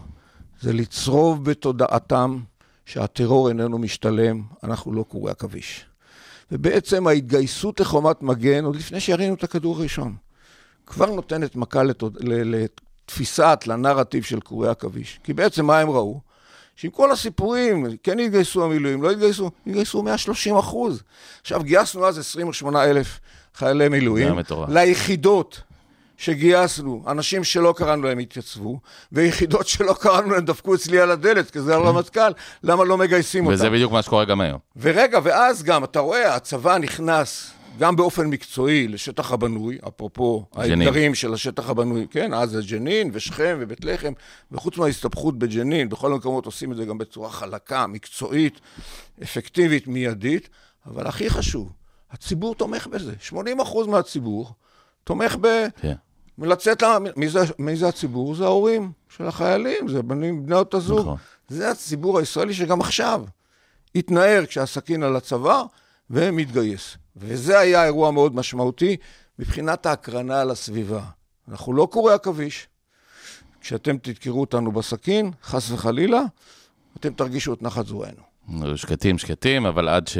זה 0.61 0.73
לצרוב 0.73 1.45
בתודעתם 1.45 2.41
שהטרור 2.87 3.49
איננו 3.49 3.79
משתלם, 3.79 4.43
אנחנו 4.65 4.93
לא 4.93 5.03
קורי 5.03 5.31
עכביש. 5.31 5.87
ובעצם 6.53 7.07
ההתגייסות 7.07 7.81
לחומת 7.81 8.23
מגן, 8.23 8.65
עוד 8.65 8.77
לפני 8.77 9.01
שירינו 9.01 9.35
את 9.35 9.45
הכדור 9.45 9.77
הראשון, 9.77 10.17
כבר 10.87 11.07
נותנת 11.07 11.57
מכה 11.57 11.83
לתוד... 11.83 12.19
לתפיסת, 12.23 13.65
לנרטיב 13.67 14.25
של 14.25 14.41
קורי 14.41 14.69
עכביש. 14.69 15.21
כי 15.25 15.33
בעצם 15.33 15.67
מה 15.67 15.79
הם 15.79 15.91
ראו? 15.91 16.21
שעם 16.77 16.91
כל 16.91 17.13
הסיפורים, 17.13 17.87
כן 18.03 18.19
יתגייסו 18.19 18.65
המילואים, 18.65 19.03
לא 19.03 19.13
יתגייסו, 19.13 19.51
יתגייסו 19.67 20.03
130 20.03 20.57
אחוז. 20.57 21.03
עכשיו, 21.41 21.63
גייסנו 21.63 22.07
אז 22.07 22.19
28 22.19 22.85
אלף 22.85 23.21
חיילי 23.55 23.89
מילואים, 23.89 24.35
ליחידות 24.69 25.61
שגייסנו, 26.17 27.05
אנשים 27.07 27.45
שלא 27.45 27.75
קראנו 27.77 28.03
להם 28.03 28.19
התייצבו, 28.19 28.81
ויחידות 29.13 29.69
שלא 29.69 29.95
קראנו 30.01 30.31
להם 30.31 30.45
דפקו 30.45 30.75
אצלי 30.75 31.01
על 31.01 31.11
הדלת, 31.11 31.51
כי 31.51 31.61
זה 31.61 31.75
הרמטכ"ל, 31.75 32.33
למה 32.63 32.85
לא 32.85 32.99
מגייסים 32.99 33.47
אותם? 33.47 33.55
וזה 33.55 33.71
בדיוק 33.71 33.93
מה 33.93 34.03
שקורה 34.03 34.25
גם 34.25 34.41
היום. 34.41 34.59
ורגע, 34.77 35.19
ואז 35.23 35.63
גם, 35.63 35.85
אתה 35.85 36.01
רואה, 36.01 36.35
הצבא 36.35 36.79
נכנס 36.79 37.53
גם 37.79 37.97
באופן 37.97 38.27
מקצועי 38.27 38.89
לשטח 38.89 39.33
הבנוי, 39.33 39.79
אפרופו 39.89 40.45
ג'נין. 40.57 40.83
האתגרים 40.83 41.15
של 41.15 41.35
השטח 41.35 41.71
הבנוי, 41.71 42.07
כן, 42.11 42.35
אז 42.35 42.51
זה 42.51 42.61
ג'נין 42.69 43.11
ושכם 43.13 43.57
ובית 43.61 43.85
לחם, 43.85 44.13
וחוץ 44.53 44.79
מההסתבכות 44.79 45.39
בג'נין, 45.39 45.89
בכל 45.89 46.13
המקומות 46.13 46.47
עושים 46.47 46.73
את 46.73 46.77
זה 46.77 46.85
גם 46.85 46.99
בצורה 46.99 47.31
חלקה, 47.31 47.87
מקצועית, 47.87 48.61
אפקטיבית, 49.23 49.89
מיידית, 49.89 50.49
אבל 50.87 51.07
הכי 51.07 51.31
חשוב, 51.31 51.73
הציבור 52.13 52.55
תומך 52.55 52.87
בזה. 52.87 53.13
80% 53.31 53.35
מהציבור 53.89 54.53
תומך 55.05 55.37
ב... 55.41 55.67
כן. 55.81 55.95
לצאת, 56.39 56.83
ל- 56.83 56.87
מי 57.17 57.29
זה, 57.29 57.41
מי 57.59 57.77
זה 57.77 57.89
הציבור? 57.89 58.35
זה 58.35 58.45
ההורים 58.45 58.93
של 59.17 59.27
החיילים, 59.27 59.89
זה 59.89 60.03
בני, 60.03 60.33
בנות 60.33 60.75
הזוג. 60.75 60.99
נכון. 61.01 61.17
זה 61.49 61.71
הציבור 61.71 62.19
הישראלי 62.19 62.55
שגם 62.55 62.81
עכשיו 62.81 63.25
התנער 63.95 64.47
כשהסכין 64.47 65.03
על 65.03 65.17
הצוואר 65.17 65.65
ומתגייס. 66.11 66.97
וזה 67.17 67.59
היה 67.59 67.85
אירוע 67.85 68.11
מאוד 68.11 68.35
משמעותי 68.35 68.97
מבחינת 69.39 69.87
ההקרנה 69.87 70.41
על 70.41 70.51
הסביבה. 70.51 71.03
אנחנו 71.49 71.73
לא 71.73 71.89
קורי 71.91 72.15
עכביש. 72.15 72.69
כשאתם 73.61 73.99
תדקרו 73.99 74.41
אותנו 74.41 74.73
בסכין, 74.73 75.31
חס 75.43 75.71
וחלילה, 75.71 76.23
אתם 77.01 77.13
תרגישו 77.13 77.55
את 77.55 77.63
נחת 77.63 77.87
זרוענו. 77.87 78.32
שקטים, 78.77 79.19
שקטים, 79.19 79.67
אבל 79.67 79.89
עד 79.89 80.09
ש... 80.09 80.19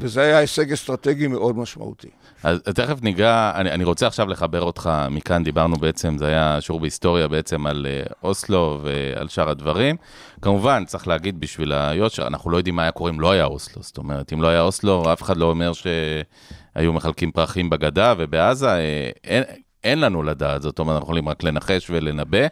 וזה 0.00 0.20
היה 0.20 0.38
הישג 0.38 0.72
אסטרטגי 0.72 1.26
מאוד 1.26 1.56
משמעותי. 1.58 2.08
אז 2.42 2.60
תכף 2.74 3.02
ניגע, 3.02 3.52
אני, 3.54 3.70
אני 3.70 3.84
רוצה 3.84 4.06
עכשיו 4.06 4.28
לחבר 4.28 4.62
אותך 4.62 4.90
מכאן, 5.10 5.44
דיברנו 5.44 5.76
בעצם, 5.76 6.18
זה 6.18 6.26
היה 6.26 6.60
שיעור 6.60 6.80
בהיסטוריה 6.80 7.28
בעצם 7.28 7.66
על 7.66 7.86
אה, 7.90 8.02
אוסלו 8.22 8.80
ועל 8.82 9.28
שאר 9.28 9.48
הדברים. 9.48 9.96
כמובן, 10.42 10.84
צריך 10.86 11.08
להגיד 11.08 11.40
בשביל 11.40 11.72
היושר, 11.72 12.26
אנחנו 12.26 12.50
לא 12.50 12.56
יודעים 12.56 12.76
מה 12.76 12.82
היה 12.82 12.90
קורה 12.90 13.10
אם 13.10 13.20
לא 13.20 13.30
היה 13.30 13.44
אוסלו. 13.44 13.82
זאת 13.82 13.98
אומרת, 13.98 14.32
אם 14.32 14.42
לא 14.42 14.48
היה 14.48 14.60
אוסלו, 14.60 15.12
אף 15.12 15.22
אחד 15.22 15.36
לא 15.36 15.44
אומר 15.44 15.72
שהיו 15.72 16.92
מחלקים 16.92 17.30
פרחים 17.30 17.70
בגדה 17.70 18.14
ובעזה, 18.18 18.68
אה, 18.68 19.10
אין, 19.24 19.42
אין 19.84 20.00
לנו 20.00 20.22
לדעת, 20.22 20.62
זאת 20.62 20.78
אומרת, 20.78 20.94
אנחנו 20.94 21.06
יכולים 21.06 21.28
רק 21.28 21.42
לנחש 21.42 21.90
ולנבא, 21.90 22.46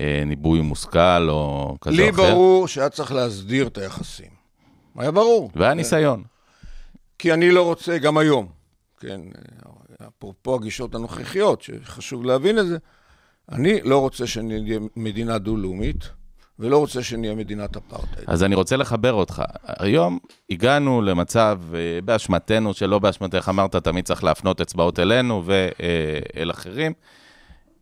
אה, 0.00 0.22
ניבוי 0.26 0.60
מושכל 0.60 1.28
או 1.28 1.76
כזה 1.80 1.96
או 1.96 2.00
לי 2.02 2.10
אחר. 2.10 2.30
ברור 2.30 2.68
שהיה 2.68 2.88
צריך 2.88 3.12
להסדיר 3.12 3.66
את 3.66 3.78
היחסים. 3.78 4.35
היה 4.98 5.10
ברור. 5.10 5.50
והיה 5.56 5.74
ניסיון. 5.74 6.22
כי 7.18 7.32
אני 7.32 7.50
לא 7.50 7.62
רוצה, 7.62 7.98
גם 7.98 8.18
היום, 8.18 8.48
כן, 9.00 9.20
אפרופו 10.08 10.54
הגישות 10.54 10.94
הנוכחיות, 10.94 11.62
שחשוב 11.62 12.24
להבין 12.24 12.58
את 12.58 12.66
זה, 12.66 12.78
אני 13.52 13.80
לא 13.82 13.98
רוצה 13.98 14.26
שנהיה 14.26 14.78
מדינה 14.96 15.38
דו-לאומית, 15.38 16.08
ולא 16.58 16.78
רוצה 16.78 17.02
שנהיה 17.02 17.34
מדינת 17.34 17.76
אפרטהייד. 17.76 18.24
אז 18.26 18.44
אני 18.44 18.54
רוצה 18.54 18.76
לחבר 18.76 19.12
אותך. 19.12 19.42
היום 19.66 20.18
הגענו 20.50 21.02
למצב, 21.02 21.60
אה, 21.74 22.00
באשמתנו, 22.04 22.74
שלא 22.74 22.98
באשמתך, 22.98 23.46
אמרת, 23.48 23.76
תמיד 23.76 24.04
צריך 24.04 24.24
להפנות 24.24 24.60
אצבעות 24.60 24.98
אלינו 24.98 25.42
ואל 25.44 26.50
אחרים. 26.50 26.92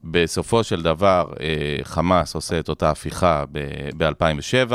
בסופו 0.04 0.64
של 0.64 0.82
דבר, 0.82 1.32
אה, 1.40 1.76
חמאס 1.82 2.34
עושה 2.34 2.58
את 2.58 2.68
אותה 2.68 2.90
הפיכה 2.90 3.44
ב-2007, 3.96 4.72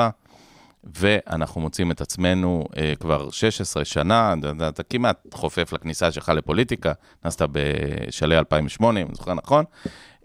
ואנחנו 0.83 1.61
מוצאים 1.61 1.91
את 1.91 2.01
עצמנו 2.01 2.65
אה, 2.77 2.93
כבר 2.99 3.29
16 3.29 3.85
שנה, 3.85 4.33
אתה, 4.67 4.83
כמעט 4.83 5.27
חופף 5.33 5.73
לכניסה 5.73 6.11
שלך 6.11 6.29
לפוליטיקה, 6.29 6.93
נכנסת 7.21 7.47
בשלהי 7.51 8.37
2008, 8.37 8.99
אם 9.01 9.05
אני 9.07 9.15
זוכר 9.15 9.33
נכון, 9.33 9.65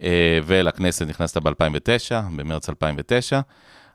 אה, 0.02 0.38
ולכנסת 0.46 1.07
נכנסת 1.07 1.36
ב-2009, 1.36 2.12
במרץ 2.36 2.68
2009. 2.68 3.40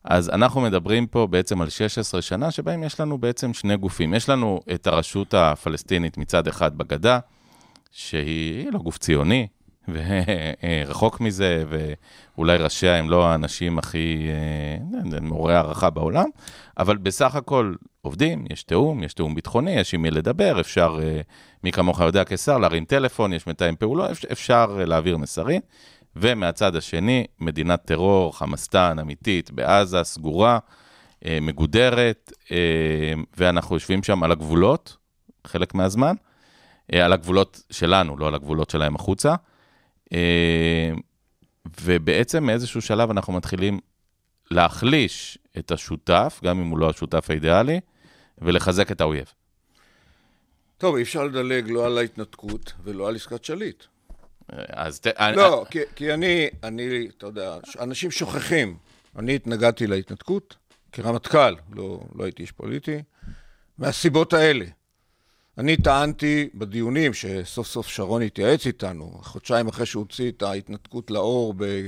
אז 0.04 0.30
אנחנו 0.30 0.62
מדברים 0.62 1.08
פה 1.08 1.28
בעצם 1.28 1.62
על 1.62 1.70
16 1.70 2.22
שנה, 2.22 2.52
שבהם 2.52 2.84
יש 2.84 3.00
לנו 3.00 3.18
בעצם 3.18 3.54
שני 3.54 3.78
גופים. 3.78 4.14
יש 4.14 4.30
לנו 4.30 4.60
את 4.74 4.88
הרשות 4.88 5.34
הפלסטינית 5.34 6.18
מצד 6.18 6.48
אחד 6.48 6.78
בגדה, 6.78 7.20
שהיא 7.92 8.72
לא 8.72 8.80
גוף 8.80 8.98
ציוני, 8.98 9.48
ורחוק 9.94 11.20
מזה, 11.20 11.64
ואולי 11.70 12.58
ראשיה 12.58 12.96
הם 12.96 13.10
לא 13.10 13.28
האנשים 13.28 13.80
הכי 13.80 14.28
אה, 15.14 15.20
מעוררי 15.22 15.56
הערכה 15.56 15.90
בעולם, 15.90 16.30
אבל 16.78 16.98
בסך 16.98 17.36
הכל 17.36 17.74
עובדים, 18.02 18.46
יש 18.50 18.64
תיאום, 18.64 19.04
יש 19.04 19.14
תיאום 19.14 19.36
ביטחוני, 19.36 19.72
יש 19.72 19.94
עם 19.94 20.02
מי 20.02 20.12
לדבר, 20.12 20.60
אפשר, 20.60 21.00
אה, 21.04 21.22
מי 21.64 21.72
כמוך 21.72 22.00
יודע 22.00 22.24
כשר, 22.26 22.58
להרים 22.58 22.86
טלפון, 22.86 23.34
יש 23.34 23.48
מתאם 23.48 23.76
פעולות, 23.76 24.12
אפשר, 24.32 24.78
אה, 24.80 24.86
להעביר 24.86 25.18
מסרים. 25.18 25.62
ומהצד 26.16 26.76
השני, 26.76 27.26
מדינת 27.40 27.86
טרור, 27.86 28.38
חמאסטן 28.38 29.00
אמיתית 29.00 29.52
בעזה, 29.52 30.04
סגורה, 30.04 30.60
מגודרת, 31.26 32.32
ואנחנו 33.38 33.76
יושבים 33.76 34.04
שם 34.04 34.24
על 34.24 34.32
הגבולות, 34.32 34.98
חלק 35.48 35.76
מהזמן, 35.76 36.16
על 36.94 37.14
הגבולות 37.14 37.64
שלנו, 37.72 38.18
לא 38.18 38.28
על 38.28 38.36
הגבולות 38.36 38.70
שלהם 38.70 38.96
החוצה. 38.96 39.36
אה, 40.14 40.92
ובעצם 41.82 42.44
מאיזשהו 42.44 42.82
שלב 42.82 43.10
אנחנו 43.10 43.34
מתחילים 43.34 43.80
להחליש 44.52 45.38
את 45.58 45.72
השותף, 45.72 46.40
גם 46.44 46.60
אם 46.60 46.68
הוא 46.68 46.80
לא 46.80 46.90
השותף 46.90 47.30
האידיאלי, 47.30 47.80
ולחזק 48.38 48.92
את 48.92 49.02
האויב. 49.02 49.34
טוב, 50.78 50.96
אי 50.96 51.02
אפשר 51.02 51.24
לדלג 51.24 51.70
לא 51.70 51.86
על 51.86 51.98
ההתנתקות 51.98 52.74
ולא 52.84 53.08
על 53.08 53.16
עסקת 53.16 53.44
שליט. 53.44 53.84
אז 54.70 55.00
ת... 55.00 55.08
לא, 55.36 55.66
כי, 55.70 55.80
כי 55.96 56.14
אני, 56.14 56.48
אני, 56.64 57.08
אתה 57.18 57.26
יודע, 57.26 57.58
אנשים 57.80 58.12
שוכחים. 58.12 58.78
אני 59.16 59.36
התנגדתי 59.36 59.88
להתנתקות 59.88 60.56
כרמטכ"ל, 60.92 61.56
לא, 61.74 62.00
לא 62.16 62.24
הייתי 62.24 62.42
איש 62.42 62.52
פוליטי, 62.52 63.02
מהסיבות 63.78 64.34
האלה. 64.34 64.66
אני 65.60 65.78
טענתי 65.78 66.50
בדיונים 66.56 67.14
שסוף 67.14 67.68
סוף 67.68 67.88
שרון 67.88 68.22
התייעץ 68.22 68.68
איתנו, 68.68 69.20
חודשיים 69.22 69.68
אחרי 69.68 69.86
שהוא 69.86 70.04
הוציא 70.04 70.32
את 70.32 70.42
ההתנתקות 70.42 71.12
לאור 71.12 71.54
ב... 71.58 71.88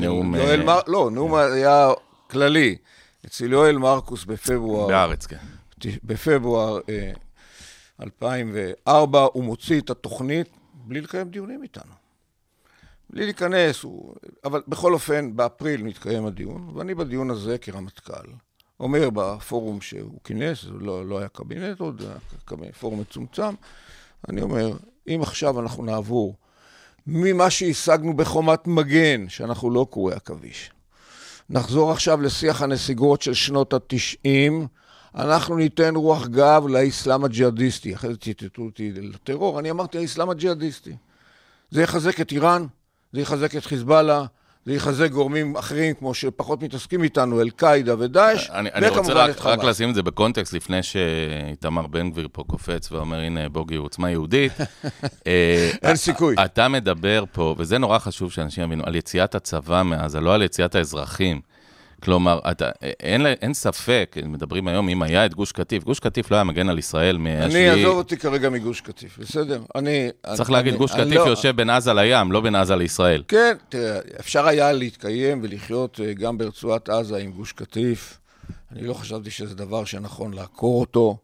נאום, 0.00 0.34
יואל 0.34 0.60
אה, 0.60 0.66
מר... 0.66 0.80
לא, 0.86 1.10
נאום 1.12 1.34
היה 1.34 1.90
כללי. 2.30 2.76
אצל 3.26 3.52
יואל 3.52 3.78
מרקוס 3.78 4.24
בפברואר, 4.24 4.86
בארץ, 4.86 5.26
כן. 5.26 5.36
בפברואר 6.04 6.78
אה, 6.88 7.12
2004, 8.02 9.26
הוא 9.32 9.44
מוציא 9.44 9.80
את 9.80 9.90
התוכנית 9.90 10.48
בלי 10.74 11.00
לקיים 11.00 11.28
דיונים 11.28 11.62
איתנו. 11.62 11.92
בלי 13.10 13.24
להיכנס, 13.24 13.82
הוא... 13.82 14.14
אבל 14.44 14.62
בכל 14.68 14.92
אופן, 14.92 15.36
באפריל 15.36 15.82
מתקיים 15.82 16.26
הדיון, 16.26 16.70
ואני 16.74 16.94
בדיון 16.94 17.30
הזה 17.30 17.58
כרמטכ"ל, 17.58 18.28
אומר 18.80 19.10
בפורום 19.10 19.80
שהוא 19.80 20.18
כינס, 20.24 20.62
זה 20.62 20.70
לא, 20.70 21.06
לא 21.06 21.18
היה 21.18 21.28
קבינט 21.28 21.80
עוד, 21.80 22.00
זה 22.00 22.08
היה 22.62 22.72
פורום 22.72 23.00
מצומצם, 23.00 23.54
אני 24.28 24.42
אומר, 24.42 24.76
אם 25.08 25.20
עכשיו 25.22 25.60
אנחנו 25.60 25.84
נעבור 25.84 26.34
ממה 27.06 27.50
שהשגנו 27.50 28.16
בחומת 28.16 28.66
מגן, 28.66 29.28
שאנחנו 29.28 29.70
לא 29.70 29.86
קורי 29.90 30.14
עכביש, 30.14 30.70
נחזור 31.50 31.92
עכשיו 31.92 32.20
לשיח 32.20 32.62
הנסיגות 32.62 33.22
של 33.22 33.34
שנות 33.34 33.72
התשעים, 33.72 34.66
אנחנו 35.14 35.56
ניתן 35.56 35.96
רוח 35.96 36.26
גב 36.26 36.64
לאסלאם 36.68 37.24
הג'יהאדיסטי. 37.24 37.94
אחרי 37.94 38.10
זה 38.12 38.18
ציטטו 38.18 38.62
אותי 38.62 38.92
לטרור, 38.92 39.60
אני 39.60 39.70
אמרתי 39.70 39.98
האסלאם 39.98 40.30
הג'יהאדיסטי. 40.30 40.96
זה 41.70 41.82
יחזק 41.82 42.20
את 42.20 42.32
איראן, 42.32 42.66
זה 43.12 43.20
יחזק 43.20 43.56
את 43.56 43.64
חיזבאללה, 43.64 44.24
זה 44.66 44.72
יחזק 44.72 45.10
גורמים 45.10 45.56
אחרים 45.56 45.94
כמו 45.94 46.14
שפחות 46.14 46.62
מתעסקים 46.62 47.02
איתנו, 47.02 47.40
אל-קאעידה 47.40 47.94
ודאעש, 47.98 48.50
אני, 48.50 48.70
אני 48.74 48.88
רוצה 48.88 49.00
וכמובן 49.00 49.30
את 49.30 49.36
רק, 49.40 49.46
רק 49.46 49.58
חמאס. 49.60 49.64
לשים 49.64 49.90
את 49.90 49.94
זה 49.94 50.02
בקונטקסט 50.02 50.52
לפני 50.52 50.82
שאיתמר 50.82 51.86
בן 51.86 52.10
גביר 52.10 52.28
פה 52.32 52.44
קופץ 52.46 52.92
ואומר, 52.92 53.18
הנה, 53.18 53.48
בוגי 53.48 53.74
הוא 53.74 53.84
עוצמה 53.84 54.10
יהודית. 54.10 54.52
אה, 55.26 55.70
אין 55.82 55.96
סיכוי. 55.96 56.34
אתה 56.44 56.68
מדבר 56.68 57.24
פה, 57.32 57.54
וזה 57.58 57.78
נורא 57.78 57.98
חשוב 57.98 58.32
שאנשים 58.32 58.64
יבינו, 58.64 58.84
על 58.86 58.96
יציאת 58.96 59.34
הצבא 59.34 59.82
מעזה, 59.82 60.20
לא 60.20 60.34
על 60.34 60.42
יציאת 60.42 60.74
האזרחים. 60.74 61.40
כלומר, 62.06 62.38
אתה, 62.50 62.70
אין, 63.00 63.20
לה- 63.20 63.32
אין 63.42 63.54
ספק, 63.54 64.16
מדברים 64.24 64.68
היום, 64.68 64.88
אם 64.88 65.02
היה 65.02 65.26
את 65.26 65.34
גוש 65.34 65.52
קטיף, 65.52 65.84
גוש 65.84 66.00
קטיף 66.00 66.30
לא 66.30 66.36
היה 66.36 66.44
מגן 66.44 66.68
על 66.68 66.78
ישראל 66.78 67.14
אני, 67.16 67.36
מהשביעי. 67.40 67.68
עזוב 67.80 67.96
אותי 67.96 68.16
כרגע 68.16 68.50
מגוש 68.50 68.80
קטיף, 68.80 69.18
בסדר? 69.18 69.62
אני... 69.74 70.08
צריך 70.36 70.48
אני- 70.48 70.56
להגיד, 70.56 70.74
גוש 70.74 70.92
אני 70.92 71.04
קטיף 71.04 71.16
לא- 71.16 71.30
יושב 71.30 71.56
בין 71.56 71.70
עזה 71.70 71.92
לים, 71.92 72.32
לא 72.32 72.40
בין 72.40 72.54
עזה 72.54 72.76
לישראל. 72.76 73.22
כן, 73.28 73.54
תראה, 73.68 73.98
אפשר 74.20 74.46
היה 74.46 74.72
להתקיים 74.72 75.40
ולחיות 75.42 76.00
אה, 76.04 76.12
גם 76.14 76.38
ברצועת 76.38 76.88
עזה 76.88 77.16
עם 77.16 77.30
גוש 77.32 77.52
קטיף. 77.52 78.18
אני 78.72 78.86
לא 78.86 78.94
חשבתי 78.94 79.30
שזה 79.30 79.54
דבר 79.54 79.84
שנכון 79.84 80.32
לעקור 80.34 80.80
אותו. 80.80 81.16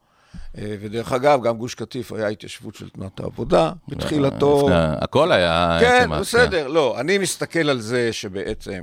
אה, 0.58 0.76
ודרך 0.80 1.12
אגב, 1.12 1.42
גם 1.42 1.56
גוש 1.56 1.74
קטיף 1.74 2.12
היה 2.12 2.28
התיישבות 2.28 2.74
של 2.74 2.88
תנועת 2.88 3.20
העבודה, 3.20 3.72
בתחילתו. 3.88 4.68
הכל 4.72 5.32
היה... 5.32 5.76
כן, 5.80 6.02
כמעט, 6.04 6.20
בסדר, 6.20 6.68
לא, 6.68 7.00
אני 7.00 7.18
מסתכל 7.18 7.70
על 7.70 7.80
זה 7.80 8.12
שבעצם 8.12 8.72
אה, 8.72 8.78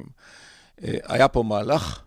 היה 0.81 1.27
פה 1.27 1.43
מהלך 1.43 1.99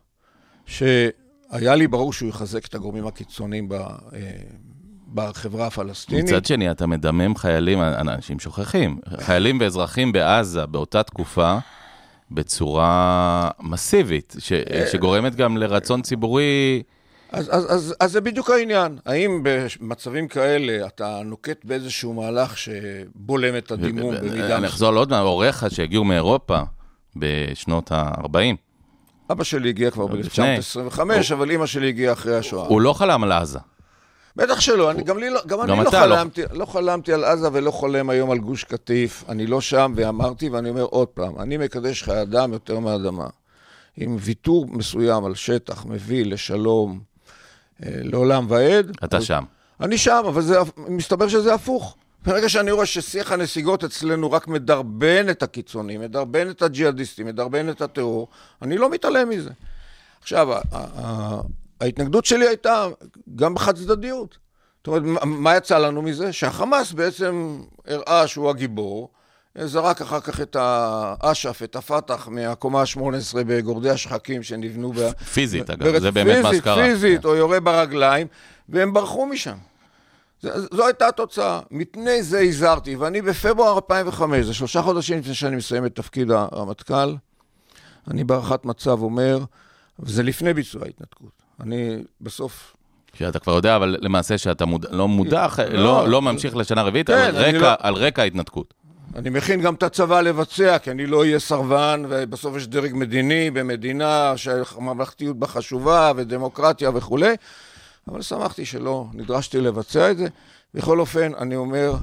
שהיה 0.66 1.74
לי 1.74 1.86
ברור 1.86 2.12
שהוא 2.12 2.28
יחזק 2.28 2.66
את 2.66 2.74
הגורמים 2.74 3.06
הקיצוניים 3.06 3.68
ב- 3.68 3.72
אה, 3.74 3.88
בחברה 5.14 5.66
הפלסטינית. 5.66 6.24
מצד 6.24 6.44
שני, 6.44 6.70
אתה 6.70 6.86
מדמם 6.86 7.36
חיילים, 7.36 7.82
אנשים 7.82 8.40
שוכחים, 8.40 8.98
חיילים 9.20 9.58
ואזרחים 9.60 10.12
בעזה 10.12 10.66
באותה 10.66 11.02
תקופה, 11.02 11.58
בצורה 12.30 13.50
מסיבית, 13.60 14.34
ש, 14.38 14.52
אה. 14.52 14.86
שגורמת 14.92 15.34
גם 15.34 15.56
לרצון 15.56 16.02
ציבורי 16.02 16.82
אז, 17.32 17.48
אז, 17.52 17.74
אז, 17.74 17.94
אז 18.00 18.12
זה 18.12 18.20
בדיוק 18.20 18.50
העניין. 18.50 18.98
האם 19.06 19.42
במצבים 19.42 20.28
כאלה 20.28 20.86
אתה 20.86 21.20
נוקט 21.24 21.64
באיזשהו 21.64 22.12
מהלך 22.12 22.58
שבולם 22.58 23.56
את 23.56 23.70
הדימום 23.70 24.14
במידה... 24.16 24.56
אני 24.56 24.66
אחזור 24.66 24.90
לעוד 24.90 25.10
מעט, 25.10 25.20
הוריך 25.20 25.66
שהגיעו 25.70 26.04
מאירופה 26.04 26.60
בשנות 27.16 27.92
ה-40. 27.92 28.56
אבא 29.32 29.44
שלי 29.44 29.68
הגיע 29.68 29.90
כבר 29.90 30.04
לפני. 30.14 30.56
ב-1925, 30.58 31.00
אבל 31.32 31.50
אימא 31.50 31.66
שלי 31.66 31.88
הגיעה 31.88 32.12
אחרי 32.12 32.36
השואה. 32.36 32.66
הוא 32.68 32.80
לא 32.80 32.92
חלם 32.92 33.22
על 33.24 33.32
עזה. 33.32 33.58
בטח 34.36 34.60
שלא, 34.60 34.90
אני, 34.90 35.02
גם, 35.02 35.18
לי, 35.18 35.30
לא- 35.30 35.40
גם, 35.46 35.58
גם 35.66 35.80
אני 35.80 35.84
לא 35.84 35.84
לא. 35.84 35.90
חלמתי, 35.90 36.42
לא 36.52 36.64
חלמתי 36.64 37.12
על 37.12 37.24
עזה 37.24 37.48
ולא 37.52 37.70
חולם 37.70 38.10
היום 38.10 38.30
על 38.30 38.38
גוש 38.38 38.64
קטיף. 38.64 39.24
אני 39.28 39.46
לא 39.46 39.60
שם, 39.60 39.92
ואמרתי, 39.96 40.48
ואני 40.48 40.70
אומר 40.70 40.82
עוד 40.82 41.08
פעם, 41.08 41.38
אני 41.38 41.56
מקדש 41.56 42.02
חיי 42.02 42.22
אדם 42.22 42.52
יותר 42.52 42.78
מאדמה. 42.78 43.26
עם 43.96 44.16
ויתור 44.20 44.66
מסוים 44.70 45.24
על 45.24 45.34
שטח 45.34 45.86
מביא 45.86 46.24
לשלום 46.26 47.00
אה, 47.82 47.88
לעולם 48.02 48.46
ועד. 48.48 48.92
אתה 49.04 49.16
אז- 49.16 49.24
שם. 49.24 49.44
אני 49.80 49.98
שם, 49.98 50.22
אבל 50.28 50.42
זה, 50.42 50.58
מסתבר 50.88 51.28
שזה 51.28 51.54
הפוך. 51.54 51.96
ברגע 52.24 52.48
שאני 52.48 52.70
רואה 52.70 52.86
ששיח 52.86 53.32
הנסיגות 53.32 53.84
אצלנו 53.84 54.32
רק 54.32 54.48
מדרבן 54.48 55.26
את 55.30 55.42
הקיצונים, 55.42 56.00
מדרבן 56.00 56.50
את 56.50 56.62
הג'יהאדיסטים, 56.62 57.26
מדרבן 57.26 57.70
את 57.70 57.82
הטרור, 57.82 58.28
אני 58.62 58.78
לא 58.78 58.90
מתעלם 58.90 59.28
מזה. 59.28 59.50
עכשיו, 60.22 60.48
ההתנגדות 61.80 62.24
שלי 62.24 62.48
הייתה 62.48 62.86
גם 63.36 63.54
בחד 63.54 63.76
צדדיות. 63.76 64.38
זאת 64.78 64.86
אומרת, 64.86 65.02
מה- 65.24 65.56
יצא 65.56 65.78
לנו 65.78 66.02
מזה? 66.02 66.32
שהחמאס 66.32 66.92
בעצם 66.92 67.60
הראה 67.86 68.26
שהוא 68.26 68.50
הגיבור, 68.50 69.08
זרק 69.64 70.00
אחר 70.00 70.20
כך 70.20 70.40
את 70.40 70.56
האש"ף, 70.60 71.60
את 71.64 71.76
הפת"ח, 71.76 72.28
מהקומה 72.28 72.80
ה-18 72.80 73.00
בגורדי 73.46 73.90
השחקים 73.90 74.42
שנבנו 74.42 74.92
ב... 74.92 75.10
פיזית, 75.32 75.70
אגב, 75.70 75.98
זה 75.98 76.10
באמת 76.10 76.42
מה 76.42 76.48
פיזית, 76.48 76.62
שקרה. 76.62 76.82
פיזית, 76.82 77.22
כן. 77.22 77.28
או 77.28 77.34
יורה 77.34 77.60
ברגליים, 77.60 78.26
והם 78.68 78.92
ברחו 78.92 79.26
משם. 79.26 79.56
זו 80.42 80.86
הייתה 80.86 81.08
התוצאה. 81.08 81.60
מפני 81.70 82.22
זה 82.22 82.40
הזהרתי, 82.40 82.96
ואני 82.96 83.22
בפברואר 83.22 83.74
2005, 83.76 84.44
זה 84.46 84.54
שלושה 84.54 84.82
חודשים 84.82 85.18
לפני 85.18 85.34
שאני 85.34 85.56
מסיים 85.56 85.86
את 85.86 85.94
תפקיד 85.96 86.30
הרמטכ"ל, 86.30 87.14
אני 88.10 88.24
בהערכת 88.24 88.64
מצב 88.64 89.02
אומר, 89.02 89.38
וזה 89.98 90.22
לפני 90.22 90.54
ביצוע 90.54 90.82
ההתנתקות. 90.84 91.30
אני 91.60 91.96
בסוף... 92.20 92.76
שאתה 93.14 93.38
כבר 93.38 93.52
יודע, 93.54 93.76
אבל 93.76 93.96
למעשה 94.00 94.38
שאתה 94.38 94.64
מודע, 94.66 94.88
לא 94.92 95.08
מודע, 95.08 95.46
לא, 95.58 95.72
לא, 95.72 96.08
לא 96.08 96.22
ממשיך 96.22 96.56
לשנה 96.56 96.82
רביעית, 96.82 97.06
כן, 97.06 97.12
על 97.14 97.36
רקע- 97.36 97.58
לא- 97.58 97.68
על 97.78 97.94
רקע 97.94 98.22
ההתנתקות. 98.22 98.74
אני 99.16 99.30
מכין 99.30 99.60
גם 99.60 99.74
את 99.74 99.82
הצבא 99.82 100.20
לבצע, 100.20 100.78
כי 100.78 100.90
אני 100.90 101.06
לא 101.06 101.20
אהיה 101.20 101.38
סרבן, 101.38 102.02
ובסוף 102.08 102.56
יש 102.56 102.66
דרג 102.66 102.90
מדיני 102.94 103.50
במדינה 103.50 104.32
שהממלכתיות 104.36 105.36
בה 105.38 105.46
חשובה, 105.46 106.12
ודמוקרטיה 106.16 106.90
וכולי, 106.94 107.34
אבל 108.08 108.22
שמחתי 108.22 108.64
שלא 108.64 109.06
נדרשתי 109.12 109.60
לבצע 109.60 110.10
את 110.10 110.18
זה. 110.18 110.26
בכל 110.74 111.00
אופן, 111.00 111.34
אני 111.34 111.56
אומר, 111.56 111.94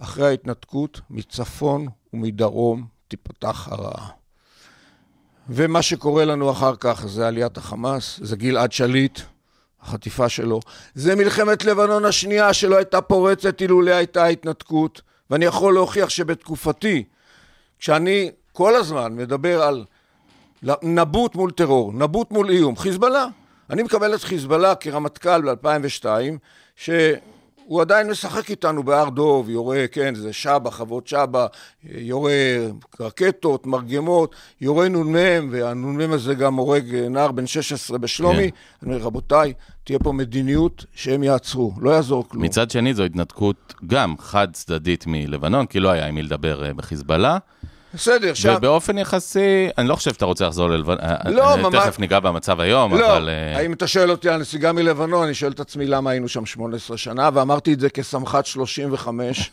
אחרי 0.00 0.26
ההתנתקות, 0.26 1.00
מצפון 1.10 1.86
ומדרום 2.12 2.86
תיפתח 3.08 3.68
הרעה. 3.70 4.08
ומה 5.48 5.82
שקורה 5.82 6.24
לנו 6.24 6.50
אחר 6.50 6.74
כך 6.80 7.06
זה 7.06 7.28
עליית 7.28 7.56
החמאס, 7.56 8.20
זה 8.22 8.36
גלעד 8.36 8.72
שליט, 8.72 9.20
החטיפה 9.82 10.28
שלו. 10.28 10.60
זה 10.94 11.14
מלחמת 11.16 11.64
לבנון 11.64 12.04
השנייה 12.04 12.52
שלא 12.52 12.76
הייתה 12.76 13.00
פורצת 13.00 13.60
אילולא 13.60 13.90
הייתה 13.90 14.26
התנתקות. 14.26 15.02
ואני 15.30 15.44
יכול 15.44 15.74
להוכיח 15.74 16.08
שבתקופתי, 16.08 17.04
כשאני 17.78 18.30
כל 18.52 18.74
הזמן 18.74 19.16
מדבר 19.16 19.62
על 19.62 19.84
נבוט 20.82 21.34
מול 21.34 21.50
טרור, 21.50 21.92
נבוט 21.92 22.30
מול 22.30 22.50
איום, 22.50 22.76
חיזבאללה. 22.76 23.26
אני 23.70 23.82
מקבל 23.82 24.14
את 24.14 24.22
חיזבאללה 24.22 24.74
כרמטכ"ל 24.74 25.54
ב-2002, 25.54 26.06
שהוא 26.76 27.80
עדיין 27.80 28.10
משחק 28.10 28.50
איתנו 28.50 28.82
בהר 28.82 29.08
דוב, 29.08 29.50
יורה, 29.50 29.84
כן, 29.92 30.14
זה 30.14 30.32
שבא, 30.32 30.70
חוות 30.70 31.06
שבא, 31.06 31.46
יורה 31.84 32.32
רקטות, 33.00 33.66
מרגמות, 33.66 34.34
יורה 34.60 34.88
נ"מ, 34.88 35.48
והנ"מ 35.50 36.12
הזה 36.12 36.34
גם 36.34 36.54
הורג 36.54 36.94
נער 36.94 37.32
בן 37.32 37.46
16 37.46 37.98
בשלומי. 37.98 38.36
כן. 38.36 38.56
אני 38.82 38.94
אומר, 38.94 39.04
רבותיי, 39.04 39.52
תהיה 39.84 39.98
פה 39.98 40.12
מדיניות 40.12 40.84
שהם 40.94 41.22
יעצרו, 41.22 41.72
לא 41.80 41.90
יעזור 41.90 42.28
כלום. 42.28 42.44
מצד 42.44 42.70
שני, 42.70 42.94
זו 42.94 43.04
התנתקות 43.04 43.74
גם 43.86 44.14
חד 44.18 44.48
צדדית 44.52 45.04
מלבנון, 45.06 45.66
כי 45.66 45.80
לא 45.80 45.88
היה 45.88 46.06
עם 46.06 46.14
מי 46.14 46.22
לדבר 46.22 46.64
אה, 46.64 46.74
בחיזבאללה. 46.74 47.38
בסדר, 47.94 48.34
שם... 48.34 48.54
ובאופן 48.58 48.98
יחסי, 48.98 49.40
אני 49.78 49.88
לא 49.88 49.94
חושב 49.96 50.12
שאתה 50.12 50.24
רוצה 50.24 50.46
לחזור 50.46 50.68
ללבנון. 50.68 50.98
לא, 51.24 51.50
אה, 51.50 51.56
ממש- 51.56 51.74
תכף 51.74 51.98
ניגע 51.98 52.20
במצב 52.20 52.60
היום, 52.60 52.94
לא, 52.94 53.12
אבל... 53.16 53.28
אה, 53.28 53.58
האם 53.58 53.72
אתה 53.72 53.86
שואל 53.86 54.10
אותי 54.10 54.28
על 54.28 54.40
נסיגה 54.40 54.72
מלבנון, 54.72 55.24
אני 55.24 55.34
שואל 55.34 55.52
את 55.52 55.60
עצמי 55.60 55.86
למה 55.86 56.10
היינו 56.10 56.28
שם 56.28 56.46
18 56.46 56.96
שנה, 56.96 57.30
ואמרתי 57.34 57.72
את 57.72 57.80
זה 57.80 57.90
כסמח"ט 57.90 58.46
35, 58.46 59.50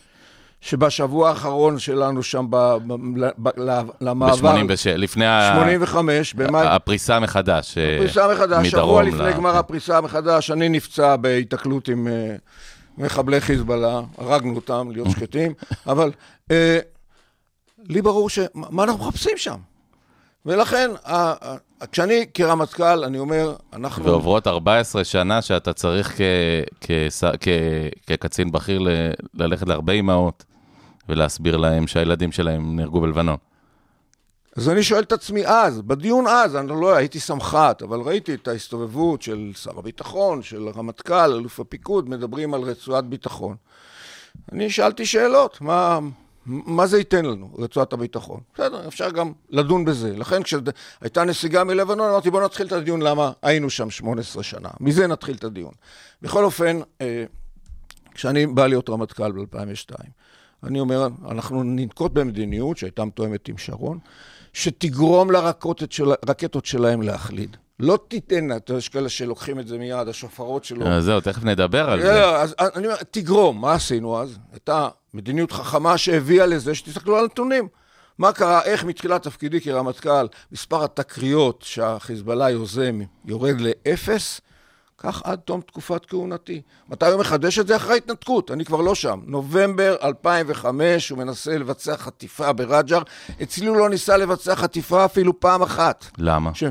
שבשבוע 0.60 1.28
האחרון 1.28 1.78
שלנו 1.78 2.22
שם 2.22 2.46
ב, 2.50 2.56
ב, 2.86 2.94
ב, 3.38 3.48
ל- 3.60 3.80
למעבר, 4.00 4.52
ב-86, 4.66 4.70
לפני 4.86 5.26
ה- 5.26 5.52
85, 5.54 6.34
במאי, 6.34 6.66
הפריסה 6.66 7.20
מחדש. 7.20 7.78
אה, 7.78 7.96
פריסה 7.98 8.28
מחדש, 8.32 8.66
שבוע 8.68 8.82
מדרום 8.82 9.02
לפני 9.02 9.30
ל- 9.30 9.36
גמר 9.36 9.56
הפריסה 9.56 10.00
מחדש, 10.00 10.50
אני 10.50 10.68
נפצע 10.68 11.16
בהיתקלות 11.16 11.88
עם 11.88 12.08
אה, 12.08 12.34
מחבלי 12.98 13.40
חיזבאללה, 13.40 14.00
הרגנו 14.18 14.54
אותם, 14.56 14.88
להיות 14.92 15.10
שקטים, 15.10 15.52
אבל 15.86 16.10
אה, 16.50 16.78
לי 17.88 18.02
ברור 18.02 18.30
ש... 18.30 18.38
מה 18.54 18.84
אנחנו 18.84 19.04
מחפשים 19.08 19.36
שם? 19.36 19.56
ולכן, 20.46 20.90
כשאני 21.92 22.26
כרמטכ"ל, 22.34 23.04
אני 23.04 23.18
אומר, 23.18 23.56
אנחנו... 23.72 24.04
ועוברות 24.04 24.46
14 24.46 25.04
שנה 25.04 25.42
שאתה 25.42 25.72
צריך 25.72 26.12
כ- 26.16 26.20
כס- 26.80 27.24
כ- 27.40 27.48
כקצין 28.06 28.52
בכיר 28.52 28.78
ל- 28.78 28.88
ללכת 29.34 29.68
להרבה 29.68 29.92
אימהות 29.92 30.44
ולהסביר 31.08 31.56
להם 31.56 31.86
שהילדים 31.86 32.32
שלהם 32.32 32.76
נהרגו 32.76 33.00
בלבנון. 33.00 33.36
אז 34.56 34.68
אני 34.68 34.82
שואל 34.82 35.02
את 35.02 35.12
עצמי 35.12 35.46
אז, 35.46 35.80
בדיון 35.82 36.26
אז, 36.26 36.56
אני 36.56 36.68
לא 36.68 36.94
הייתי 36.94 37.20
סמח"ט, 37.20 37.82
אבל 37.82 38.00
ראיתי 38.00 38.34
את 38.34 38.48
ההסתובבות 38.48 39.22
של 39.22 39.50
שר 39.54 39.78
הביטחון, 39.78 40.42
של 40.42 40.68
הרמטכ"ל, 40.68 41.32
אלוף 41.32 41.60
הפיקוד, 41.60 42.08
מדברים 42.08 42.54
על 42.54 42.60
רצועת 42.60 43.04
ביטחון. 43.04 43.56
אני 44.52 44.70
שאלתי 44.70 45.06
שאלות, 45.06 45.60
מה, 45.60 45.98
מה 46.46 46.86
זה 46.86 46.98
ייתן 46.98 47.24
לנו, 47.24 47.50
רצועת 47.58 47.92
הביטחון? 47.92 48.40
בסדר, 48.54 48.88
אפשר 48.88 49.10
גם 49.10 49.32
לדון 49.50 49.84
בזה. 49.84 50.16
לכן 50.16 50.42
כשהייתה 50.42 51.24
נסיגה 51.26 51.64
מלבנון, 51.64 52.08
אמרתי 52.10 52.30
בואו 52.30 52.44
נתחיל 52.44 52.66
את 52.66 52.72
הדיון 52.72 53.02
למה 53.02 53.32
היינו 53.42 53.70
שם 53.70 53.90
18 53.90 54.42
שנה. 54.42 54.68
מזה 54.80 55.06
נתחיל 55.06 55.36
את 55.36 55.44
הדיון. 55.44 55.72
בכל 56.22 56.44
אופן, 56.44 56.80
אה, 57.00 57.24
כשאני 58.14 58.46
בא 58.46 58.66
להיות 58.66 58.90
רמטכ"ל 58.90 59.32
ב-2002, 59.32 59.94
אני 60.64 60.80
אומר, 60.80 61.08
אנחנו 61.28 61.62
ננקוט 61.62 62.12
במדיניות 62.12 62.76
שהייתה 62.76 63.04
מתואמת 63.04 63.48
עם 63.48 63.58
שרון, 63.58 63.98
שתגרום 64.52 65.30
לרקטות 65.30 65.92
של, 65.92 66.08
רקטות 66.28 66.66
שלהם 66.66 67.02
להחליד. 67.02 67.56
לא 67.80 67.98
תיתן, 68.08 68.56
אתה 68.56 68.70
יודע, 68.72 68.78
יש 68.78 68.88
כאלה 68.88 69.08
שלוקחים 69.08 69.60
את 69.60 69.66
זה 69.66 69.78
מיד, 69.78 70.08
השופרות 70.08 70.64
שלו. 70.64 70.86
אז 70.86 71.04
זהו, 71.04 71.20
תכף 71.20 71.44
נדבר 71.44 71.90
על 71.90 72.02
זה. 72.02 72.12
לא, 72.12 72.36
אז 72.36 72.54
אני 72.58 72.86
אומר, 72.86 72.96
תגרום, 73.10 73.60
מה 73.60 73.72
עשינו 73.72 74.20
אז? 74.22 74.38
הייתה 74.52 74.88
מדיניות 75.14 75.52
חכמה 75.52 75.98
שהביאה 75.98 76.46
לזה 76.46 76.74
שתסתכלו 76.74 77.16
על 77.16 77.24
הנתונים. 77.24 77.68
מה 78.18 78.32
קרה, 78.32 78.62
איך 78.62 78.84
מתחילת 78.84 79.22
תפקידי 79.22 79.60
כרמטכ"ל, 79.60 80.26
מספר 80.52 80.84
התקריות 80.84 81.62
שהחיזבאללה 81.66 82.50
יוזם 82.50 83.00
יורד 83.24 83.56
לאפס, 83.60 84.40
כך 84.98 85.22
עד 85.24 85.38
תום 85.38 85.60
תקופת 85.60 86.06
כהונתי. 86.06 86.62
מתי 86.88 87.06
הוא 87.06 87.20
מחדש 87.20 87.58
את 87.58 87.66
זה? 87.66 87.76
אחרי 87.76 87.92
ההתנתקות, 87.92 88.50
אני 88.50 88.64
כבר 88.64 88.80
לא 88.80 88.94
שם. 88.94 89.20
נובמבר 89.26 89.96
2005, 90.02 91.08
הוא 91.08 91.18
מנסה 91.18 91.58
לבצע 91.58 91.96
חטיפה 91.96 92.52
ברג'ר. 92.52 93.02
אצלי 93.42 93.66
הוא 93.66 93.76
לא 93.76 93.90
ניסה 93.90 94.16
לבצע 94.16 94.54
חטיפה 94.54 95.04
אפילו 95.04 95.40
פעם 95.40 95.62
אחת. 95.62 96.06
למה? 96.18 96.54
ש... 96.54 96.64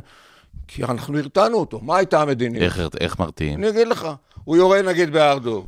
כי 0.68 0.84
אנחנו 0.84 1.18
הרתענו 1.20 1.57
אותו. 1.57 1.80
מה 1.82 1.97
הייתה 1.97 2.22
המדיניות? 2.22 2.64
איך- 2.64 2.82
איך 2.99 3.20
מרתיעים? 3.20 3.59
אני 3.59 3.70
אגיד 3.70 3.88
לך, 3.88 4.07
הוא 4.43 4.57
יורה 4.57 4.82
נגיד 4.82 5.14
בהר 5.14 5.38
דוב. 5.38 5.68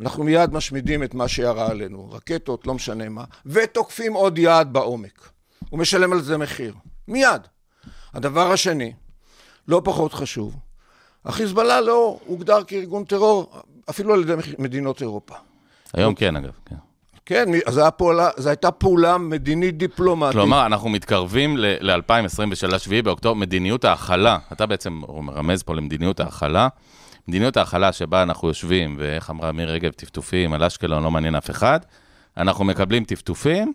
אנחנו 0.00 0.24
מיד 0.24 0.52
משמידים 0.52 1.02
את 1.02 1.14
מה 1.14 1.28
שירה 1.28 1.66
עלינו, 1.70 2.10
רקטות, 2.12 2.66
לא 2.66 2.74
משנה 2.74 3.08
מה, 3.08 3.24
ותוקפים 3.46 4.12
עוד 4.14 4.38
יעד 4.38 4.72
בעומק. 4.72 5.28
הוא 5.70 5.78
משלם 5.80 6.12
על 6.12 6.22
זה 6.22 6.36
מחיר. 6.38 6.74
מיד. 7.08 7.40
הדבר 8.14 8.52
השני, 8.52 8.92
לא 9.68 9.80
פחות 9.84 10.12
חשוב, 10.14 10.56
החיזבאללה 11.24 11.80
לא 11.80 12.18
הוגדר 12.26 12.64
כארגון 12.64 13.04
טרור 13.04 13.52
אפילו 13.90 14.14
על 14.14 14.20
ידי 14.20 14.34
מדינות 14.58 15.00
אירופה. 15.02 15.34
היום 15.94 16.14
כן, 16.14 16.36
אגב. 16.36 16.52
כן. 16.66 16.76
כן, 17.26 17.48
זו 17.68 18.48
הייתה 18.48 18.70
פעולה, 18.70 19.18
מדינית 19.18 19.78
דיפלומטית. 19.78 20.32
כלומר, 20.32 20.66
אנחנו 20.66 20.88
מתקרבים 20.88 21.56
ל-2023, 21.56 22.78
7 22.78 23.02
באוקטובר, 23.02 23.34
מדיניות 23.34 23.84
ההכלה, 23.84 24.38
אתה 24.52 24.66
בעצם 24.66 25.00
מרמז 25.08 25.62
פה 25.62 25.74
למדיניות 25.74 26.20
ההכלה. 26.20 26.68
מדיניות 27.28 27.56
ההכלה 27.56 27.92
שבה 27.92 28.22
אנחנו 28.22 28.48
יושבים, 28.48 28.96
ואיך 28.98 29.30
אמרה 29.30 29.52
מירי 29.52 29.72
רגב, 29.72 29.90
טפטופים 29.90 30.52
על 30.52 30.64
אשקלון, 30.64 31.02
לא 31.02 31.10
מעניין 31.10 31.34
אף 31.34 31.50
אחד. 31.50 31.80
אנחנו 32.36 32.64
מקבלים 32.64 33.04
טפטופים, 33.04 33.72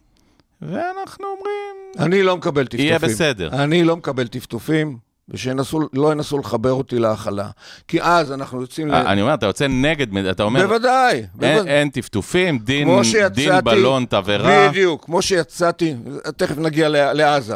ואנחנו 0.62 1.26
אומרים, 1.26 2.08
אני 2.08 2.24
לא 2.24 2.38
מקבל 2.38 2.64
טפטופים. 2.64 2.86
יהיה 2.86 3.00
בסדר. 3.00 3.50
אני 3.54 3.84
לא 3.84 3.98
מקבל 3.98 4.28
טפטופים, 4.28 4.98
ושלא 5.32 6.12
ינסו 6.12 6.38
לחבר 6.38 6.72
אותי 6.72 7.00
להכלה. 7.00 7.50
כי 7.88 8.02
אז 8.02 8.32
אנחנו 8.32 8.62
יוצאים 8.62 8.88
ל... 8.88 8.94
אני 8.94 9.22
אומר, 9.22 9.34
אתה 9.34 9.46
יוצא 9.46 9.68
נגד, 9.68 10.18
אתה 10.18 10.44
אומר, 10.44 10.68
בוודאי. 10.68 11.16
אין, 11.16 11.26
בוודאי. 11.34 11.68
אין 11.68 11.90
טפטופים, 11.90 12.60
דין, 12.60 13.04
שיצאתי, 13.04 13.36
דין 13.36 13.62
בלון 13.64 14.06
תבערה. 14.06 14.70
בדיוק, 14.70 15.06
כמו 15.06 15.22
שיצאתי, 15.22 15.96
תכף 16.38 16.58
נגיע 16.58 16.90
לעזה. 17.14 17.56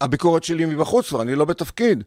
הביקורת 0.00 0.44
שלי 0.44 0.64
מבחוץ 0.64 1.08
כבר, 1.08 1.22
אני 1.22 1.34
לא 1.34 1.44
בתפקיד. 1.44 2.04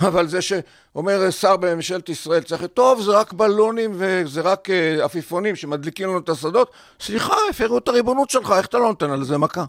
אבל 0.00 0.26
זה 0.26 0.42
שאומר 0.42 1.30
שר 1.30 1.56
בממשלת 1.56 2.08
ישראל, 2.08 2.42
צריך, 2.42 2.64
טוב, 2.74 3.00
זה 3.00 3.10
רק 3.10 3.32
בלונים 3.32 3.90
וזה 3.94 4.40
רק 4.40 4.70
אה, 4.70 5.04
עפיפונים 5.04 5.56
שמדליקים 5.56 6.08
לנו 6.08 6.18
את 6.18 6.28
השדות. 6.28 6.70
סליחה, 7.00 7.34
הפרו 7.50 7.78
את 7.78 7.88
הריבונות 7.88 8.30
שלך, 8.30 8.54
איך 8.56 8.66
אתה 8.66 8.78
לא 8.78 8.84
נותן 8.84 9.10
על 9.10 9.24
זה 9.24 9.38
מכה? 9.38 9.64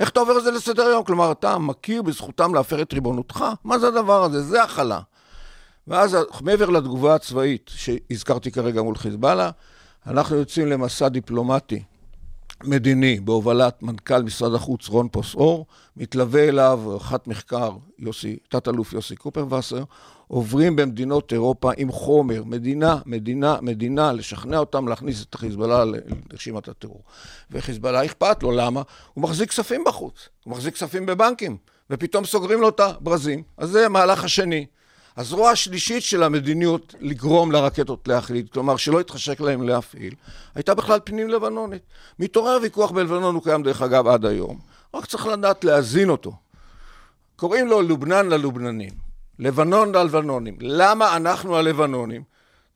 איך 0.00 0.08
אתה 0.08 0.20
עובר 0.20 0.38
את 0.38 0.44
זה 0.44 0.50
לסדר 0.50 0.86
היום? 0.86 1.04
כלומר, 1.04 1.32
אתה 1.32 1.58
מכיר 1.58 2.02
בזכותם 2.02 2.54
להפר 2.54 2.82
את 2.82 2.92
ריבונותך? 2.92 3.44
מה 3.64 3.78
זה 3.78 3.88
הדבר 3.88 4.24
הזה? 4.24 4.42
זה 4.42 4.62
הכלה. 4.62 5.00
ואז 5.88 6.16
מעבר 6.42 6.70
לתגובה 6.70 7.14
הצבאית 7.14 7.70
שהזכרתי 7.74 8.50
כרגע 8.50 8.82
מול 8.82 8.96
חיזבאללה, 8.96 9.50
אנחנו 10.06 10.36
יוצאים 10.36 10.66
למסע 10.66 11.08
דיפלומטי 11.08 11.82
מדיני 12.64 13.20
בהובלת 13.20 13.82
מנכ"ל 13.82 14.22
משרד 14.22 14.54
החוץ 14.54 14.88
רון 14.88 15.08
פוסאור, 15.08 15.66
מתלווה 15.96 16.48
אליו 16.48 16.80
ערכת 16.92 17.26
מחקר 17.26 17.70
תת-אלוף 18.48 18.92
יוסי 18.92 19.16
קופרווסר, 19.16 19.84
עוברים 20.30 20.76
במדינות 20.76 21.32
אירופה 21.32 21.70
עם 21.76 21.92
חומר, 21.92 22.44
מדינה, 22.44 22.98
מדינה, 23.06 23.56
מדינה, 23.62 24.12
לשכנע 24.12 24.58
אותם 24.58 24.88
להכניס 24.88 25.22
את 25.22 25.34
החיזבאללה 25.34 25.84
לרשימת 26.30 26.68
הטרור. 26.68 27.02
וחיזבאללה 27.50 28.04
אכפת 28.04 28.42
לו, 28.42 28.50
למה? 28.50 28.82
הוא 29.14 29.22
מחזיק 29.22 29.48
כספים 29.48 29.84
בחוץ, 29.86 30.28
הוא 30.44 30.50
מחזיק 30.52 30.74
כספים 30.74 31.06
בבנקים, 31.06 31.56
ופתאום 31.90 32.24
סוגרים 32.24 32.60
לו 32.60 32.68
את 32.68 32.80
הברזים. 32.80 33.42
אז 33.58 33.70
זה 33.70 33.86
המהלך 33.86 34.24
השני. 34.24 34.66
הזרוע 35.16 35.50
השלישית 35.50 36.02
של 36.02 36.22
המדיניות 36.22 36.94
לגרום 37.00 37.52
לרקטות 37.52 38.08
להחליט, 38.08 38.52
כלומר 38.52 38.76
שלא 38.76 39.00
יתחשק 39.00 39.40
להם 39.40 39.62
להפעיל, 39.62 40.14
הייתה 40.54 40.74
בכלל 40.74 40.98
פנים 41.04 41.28
לבנונית. 41.28 41.82
מתעורר 42.18 42.58
ויכוח 42.62 42.90
בלבנון, 42.90 43.34
הוא 43.34 43.42
קיים 43.42 43.62
דרך 43.62 43.82
אגב 43.82 44.06
עד 44.06 44.26
היום, 44.26 44.58
רק 44.94 45.06
צריך 45.06 45.26
לדעת 45.26 45.64
להזין 45.64 46.10
אותו. 46.10 46.32
קוראים 47.36 47.66
לו 47.66 47.82
לובנן 47.82 48.28
ללובננים, 48.28 48.92
לבנון 49.40 49.94
ללבנונים. 49.94 50.56
למה 50.60 51.16
אנחנו 51.16 51.56
הלבנונים 51.56 52.22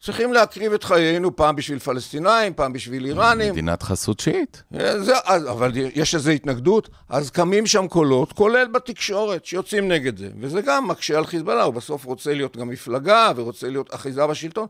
צריכים 0.03 0.33
להקריב 0.33 0.73
את 0.73 0.85
חיינו 0.85 1.37
פעם 1.37 1.57
בשביל 1.57 1.79
פלסטינאים, 1.79 2.55
פעם 2.55 2.73
בשביל 2.73 3.05
איראנים? 3.05 3.53
מדינת 3.53 3.83
חסות 3.83 4.21
שיעית. 4.21 4.63
זה, 4.99 5.13
אז, 5.25 5.51
אבל 5.51 5.73
יש 5.75 6.15
איזו 6.15 6.31
התנגדות, 6.31 6.89
אז 7.09 7.31
קמים 7.31 7.67
שם 7.67 7.89
קולות, 7.89 8.33
כולל 8.33 8.67
בתקשורת, 8.67 9.45
שיוצאים 9.45 9.89
נגד 9.89 10.19
זה. 10.19 10.29
וזה 10.41 10.61
גם 10.61 10.89
מקשה 10.89 11.19
על 11.19 11.27
חיזבאללה, 11.27 11.63
הוא 11.63 11.75
בסוף 11.75 12.05
רוצה 12.05 12.35
להיות 12.35 12.57
גם 12.57 12.69
מפלגה, 12.69 13.33
ורוצה 13.37 13.69
להיות 13.69 13.95
אחיזה 13.95 14.27
בשלטון. 14.27 14.67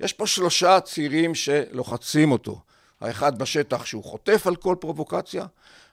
יש 0.00 0.12
פה 0.12 0.26
שלושה 0.26 0.80
צירים 0.80 1.34
שלוחצים 1.34 2.32
אותו. 2.32 2.60
האחד 3.00 3.38
בשטח 3.38 3.86
שהוא 3.86 4.04
חוטף 4.04 4.46
על 4.46 4.56
כל 4.56 4.74
פרובוקציה, 4.80 5.46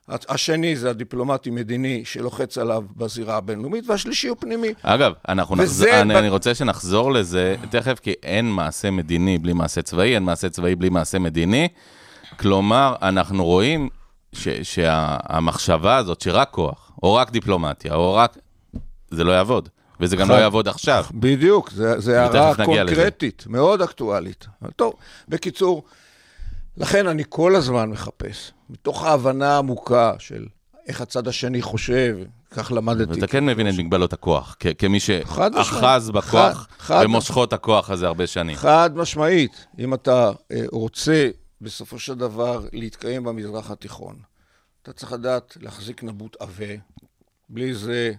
השני 0.10 0.76
זה 0.76 0.90
הדיפלומטי-מדיני 0.90 2.06
שלוחץ 2.06 2.58
עליו 2.58 2.84
בזירה 2.98 3.38
הבינלאומית, 3.38 3.90
והשלישי 3.90 4.28
הוא 4.28 4.38
פנימי. 4.40 4.74
אגב, 4.82 5.14
אנחנו 5.30 5.56
נחזור, 5.56 5.90
אני. 6.02 6.20
אני 6.20 6.30
רוצה 6.30 6.56
שנחזור 6.56 7.12
לזה 7.12 7.56
תכף, 7.70 8.00
כי 8.00 8.14
אין 8.24 8.52
מעשה 8.52 8.92
מדיני 8.92 9.38
בלי 9.38 9.54
מעשה 9.54 9.82
צבאי, 9.82 10.16
אין 10.16 10.24
מעשה 10.24 10.50
צבאי 10.50 10.76
בלי 10.76 10.90
מעשה 10.90 11.20
מדיני. 11.20 11.68
כלומר, 12.40 12.96
אנחנו 13.02 13.46
רואים 13.46 13.90
ש, 14.34 14.48
שהמחשבה 14.50 15.98
הזאת 15.98 16.22
שרק 16.22 16.50
כוח, 16.52 16.92
או 17.04 17.16
רק 17.16 17.32
דיפלומטיה, 17.32 17.96
או 17.96 18.14
רק... 18.14 18.38
זה 19.12 19.24
לא 19.24 19.32
יעבוד. 19.32 19.70
וזה 20.00 20.16
גם 20.16 20.30
לא 20.30 20.34
יעבוד 20.34 20.68
עכשיו. 20.68 21.06
בדיוק, 21.14 21.70
זה 21.98 22.22
הערה 22.22 22.66
קונקרטית, 22.66 23.44
מאוד 23.48 23.82
אקטואלית. 23.82 24.48
טוב, 24.76 24.94
בקיצור, 25.28 25.84
לכן 26.78 27.08
אני 27.08 27.24
כל 27.30 27.56
הזמן 27.56 27.90
מחפש, 27.90 28.52
מתוך 28.74 29.04
ההבנה 29.04 29.56
העמוקה 29.56 30.14
של 30.20 30.46
איך 30.88 31.02
הצד 31.02 31.28
השני 31.28 31.62
חושב, 31.62 32.18
כך 32.52 32.72
למדתי. 32.72 33.14
ואתה 33.14 33.28
כן 33.28 33.46
מבין 33.46 33.70
את 33.70 33.74
מגבלות 33.78 34.14
הכוח, 34.14 34.58
כמי 34.78 35.00
שאחז 35.00 36.12
בכוח 36.12 36.68
ומושכות 37.04 37.54
הכוח 37.54 37.90
הזה 37.90 38.08
הרבה 38.08 38.28
שנים. 38.28 38.56
חד 38.56 38.92
משמעית. 38.96 39.66
אם 39.80 39.94
אתה 39.94 40.32
רוצה 40.72 41.30
בסופו 41.62 42.00
של 42.00 42.14
דבר 42.14 42.66
להתקיים 42.74 43.24
במזרח 43.24 43.72
התיכון, 43.72 44.16
אתה 44.82 44.94
צריך 44.94 45.12
לדעת 45.12 45.58
להחזיק 45.62 46.04
נבוט 46.04 46.38
עבה, 46.40 46.74
בלי 47.50 47.74
זה 47.74 48.14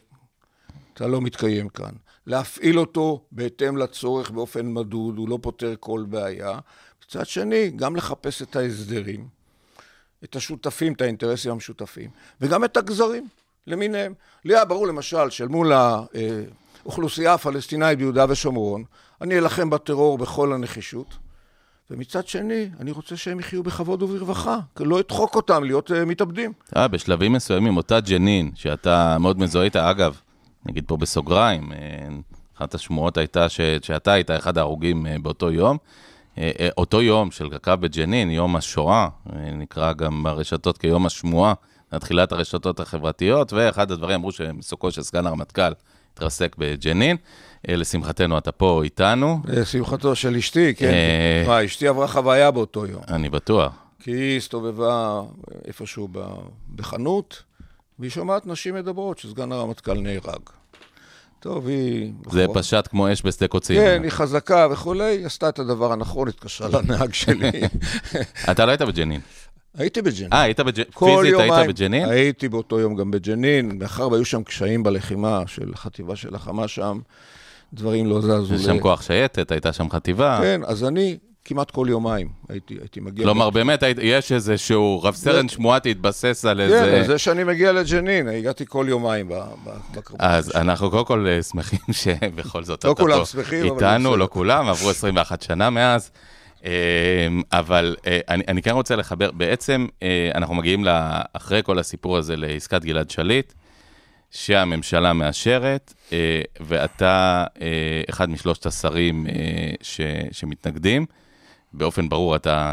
אתה 0.95 1.07
לא 1.07 1.21
מתקיים 1.21 1.69
כאן. 1.69 1.93
להפעיל 2.27 2.79
אותו 2.79 3.25
בהתאם 3.33 3.77
לצורך 3.77 4.31
באופן 4.31 4.73
מדוד, 4.73 5.19
הוא 5.19 5.29
לא 5.29 5.39
פותר 5.43 5.75
כל 5.81 6.05
בעיה. 6.09 6.59
מצד 7.07 7.27
שני, 7.27 7.71
גם 7.77 7.97
לחפש 7.97 8.43
את 8.43 8.57
ההסדרים, 8.57 9.29
את 10.25 10.37
השותפים, 10.37 10.93
את 10.93 11.01
האינטרסים 11.01 11.53
המשותפים, 11.53 12.11
וגם 12.41 12.65
את 12.65 12.77
הגזרים 12.77 13.29
למיניהם. 13.67 14.15
לי 14.45 14.55
היה 14.55 14.65
ברור 14.65 14.87
למשל 14.87 15.31
של 15.31 15.49
מול 15.49 15.73
האוכלוסייה 15.73 17.35
הפלסטינאית 17.35 17.99
ביהודה 17.99 18.27
ושומרון, 18.29 18.85
אני 19.21 19.39
אלחם 19.39 19.71
בטרור 19.71 20.19
בכל 20.19 20.53
הנחישות, 20.53 21.17
ומצד 21.91 22.27
שני, 22.27 22.69
אני 22.81 22.91
רוצה 22.91 23.17
שהם 23.17 23.41
יחיו 23.41 23.63
בכבוד 23.63 24.03
וברווחה, 24.03 24.59
כי 24.77 24.85
לא 24.85 25.01
אדחוק 25.01 25.37
אותם 25.37 25.65
להיות 25.65 25.91
uh, 25.91 25.95
מתאבדים. 26.07 26.53
אה, 26.77 26.89
בשלבים 26.89 27.33
מסוימים, 27.33 27.77
אותה 27.77 28.01
ג'נין, 28.01 28.51
שאתה 28.55 29.17
מאוד 29.21 29.39
מזוהה 29.39 29.65
איתה, 29.65 29.91
אגב, 29.91 30.21
נגיד 30.67 30.85
פה 30.87 30.97
בסוגריים, 30.97 31.73
אחת 32.57 32.75
השמועות 32.75 33.17
הייתה 33.17 33.49
ש, 33.49 33.61
שאתה 33.83 34.13
היית 34.13 34.31
אחד 34.31 34.59
ההרוגים 34.59 35.07
באותו 35.23 35.51
יום. 35.51 35.79
אותו 36.79 37.03
יום 37.03 37.31
של 37.31 37.49
קק"ל 37.49 37.77
בג'נין, 37.77 38.31
יום 38.31 38.57
השואה, 38.57 39.09
נקרא 39.53 39.93
גם 39.93 40.23
ברשתות 40.23 40.79
כיום 40.79 41.07
השמועה, 41.07 41.55
תחילת 42.01 42.33
הרשתות 42.33 42.81
החברתיות, 42.81 43.53
ואחד 43.53 43.91
הדברים 43.91 44.15
אמרו 44.15 44.33
שמסוכו 44.33 44.91
של 44.91 45.03
סגן 45.03 45.27
הרמטכ"ל 45.27 45.73
התרסק 46.15 46.57
בג'נין. 46.59 47.17
לשמחתנו, 47.69 48.39
אתה 48.39 48.53
פה 48.53 48.83
איתנו. 48.85 49.41
לשמחתו 49.45 50.15
של 50.15 50.37
אשתי, 50.37 50.75
כן. 50.75 50.93
מה, 51.47 51.65
אשתי 51.65 51.89
עברה 51.89 52.09
חוויה 52.09 52.51
באותו 52.51 52.87
יום. 52.87 53.03
אני 53.09 53.31
בטוח. 53.31 53.73
כי 54.01 54.11
היא 54.11 54.37
הסתובבה 54.37 55.23
איפשהו 55.65 56.09
בחנות, 56.75 57.43
והיא 57.99 58.11
שומעת 58.11 58.47
נשים 58.47 58.75
מדברות 58.75 59.19
שסגן 59.19 59.53
הרמטכ"ל 59.53 59.95
נהרג. 59.95 60.41
טוב, 61.45 61.67
היא... 61.67 62.13
זה 62.31 62.45
בחור... 62.45 62.55
פשט 62.55 62.89
כמו 62.91 63.13
אש 63.13 63.23
בשדה 63.27 63.49
קוצים. 63.49 63.77
כן, 63.77 64.01
היא 64.03 64.11
חזקה 64.11 64.69
וכולי, 64.71 65.05
היא 65.05 65.27
עשתה 65.27 65.49
את 65.49 65.59
הדבר 65.59 65.93
הנכון, 65.93 66.29
התקשרה 66.29 66.69
לנהג 66.69 67.13
שלי. 67.23 67.51
אתה 68.51 68.67
לא 68.67 68.71
היית 68.71 68.83
בג'נין. 68.83 69.21
הייתי 69.79 70.03
בג'נין. 70.03 70.33
אה, 70.33 70.43
היית 70.43 70.61
בג'נין? 70.61 70.87
פיזית 70.99 71.33
יומיים, 71.33 71.53
היית 71.53 71.69
בג'נין? 71.69 72.09
הייתי 72.09 72.49
באותו 72.49 72.81
יום 72.81 72.95
גם 72.95 73.11
בג'נין, 73.11 73.79
מאחר 73.79 74.09
והיו 74.09 74.25
שם 74.25 74.43
קשיים 74.43 74.83
בלחימה 74.83 75.43
של 75.47 75.75
חטיבה 75.75 76.17
של 76.17 76.35
החמה 76.35 76.69
שם, 76.69 76.99
דברים 77.73 78.07
לא 78.07 78.21
זזו. 78.21 78.55
יש 78.55 78.65
שם 78.65 78.81
כוח 78.81 79.03
שייטת, 79.03 79.53
הייתה 79.53 79.73
שם 79.73 79.91
חטיבה. 79.91 80.39
כן, 80.43 80.61
אז 80.67 80.85
אני 80.85 81.17
כמעט 81.45 81.71
כל 81.71 81.87
יומיים 81.91 82.29
הייתי, 82.49 82.75
הייתי 82.81 83.01
מגיע... 83.01 83.25
כלומר, 83.25 83.51
באמת, 83.51 83.83
יש 84.03 84.33
איזשהו 84.33 85.01
רב 85.03 85.15
סרן 85.15 85.49
שמועתי 85.49 85.91
התבסס 85.91 86.45
על 86.45 86.61
איזה... 86.61 86.99
כן, 87.01 87.07
זה 87.07 87.19
שאני 87.19 87.45
מגיע 87.45 87.73
לג'נין, 87.73 88.29
הגעתי 88.29 88.65
כל 88.69 88.87
יומיים 88.89 89.31
בקרבות. 89.95 90.21
אז 90.21 90.57
אנחנו 90.57 90.91
קודם 90.91 91.05
כל 91.05 91.27
שמחים 91.51 91.79
שבכל 92.03 92.65
זאת 92.65 92.85
לא 92.85 92.95
כולם 92.99 93.25
שמחים, 93.25 93.67
אבל... 93.67 93.75
איתנו, 93.75 94.17
לא 94.17 94.29
כולם, 94.31 94.69
עברו 94.69 94.91
21 94.91 95.43
שנה 95.43 95.71
מאז. 95.71 96.11
אבל 97.53 97.97
אני, 98.29 98.45
אני 98.49 98.63
כן 98.63 98.71
רוצה 98.71 98.97
לחבר, 98.97 99.31
בעצם 99.31 99.87
אנחנו 100.35 100.55
מגיעים 100.55 100.85
אחרי 101.33 101.63
כל 101.63 101.79
הסיפור 101.79 102.17
הזה 102.17 102.37
לעסקת 102.37 102.85
גלעד 102.85 103.11
שליט, 103.11 103.53
שהממשלה 104.31 105.13
מאשרת, 105.13 105.95
ואתה 106.61 107.45
אחד 108.11 108.31
משלושת 108.31 108.67
השרים 108.67 109.27
ש, 109.83 110.01
שמתנגדים. 110.33 111.07
באופן 111.77 112.09
ברור, 112.09 112.37
אתה 112.37 112.73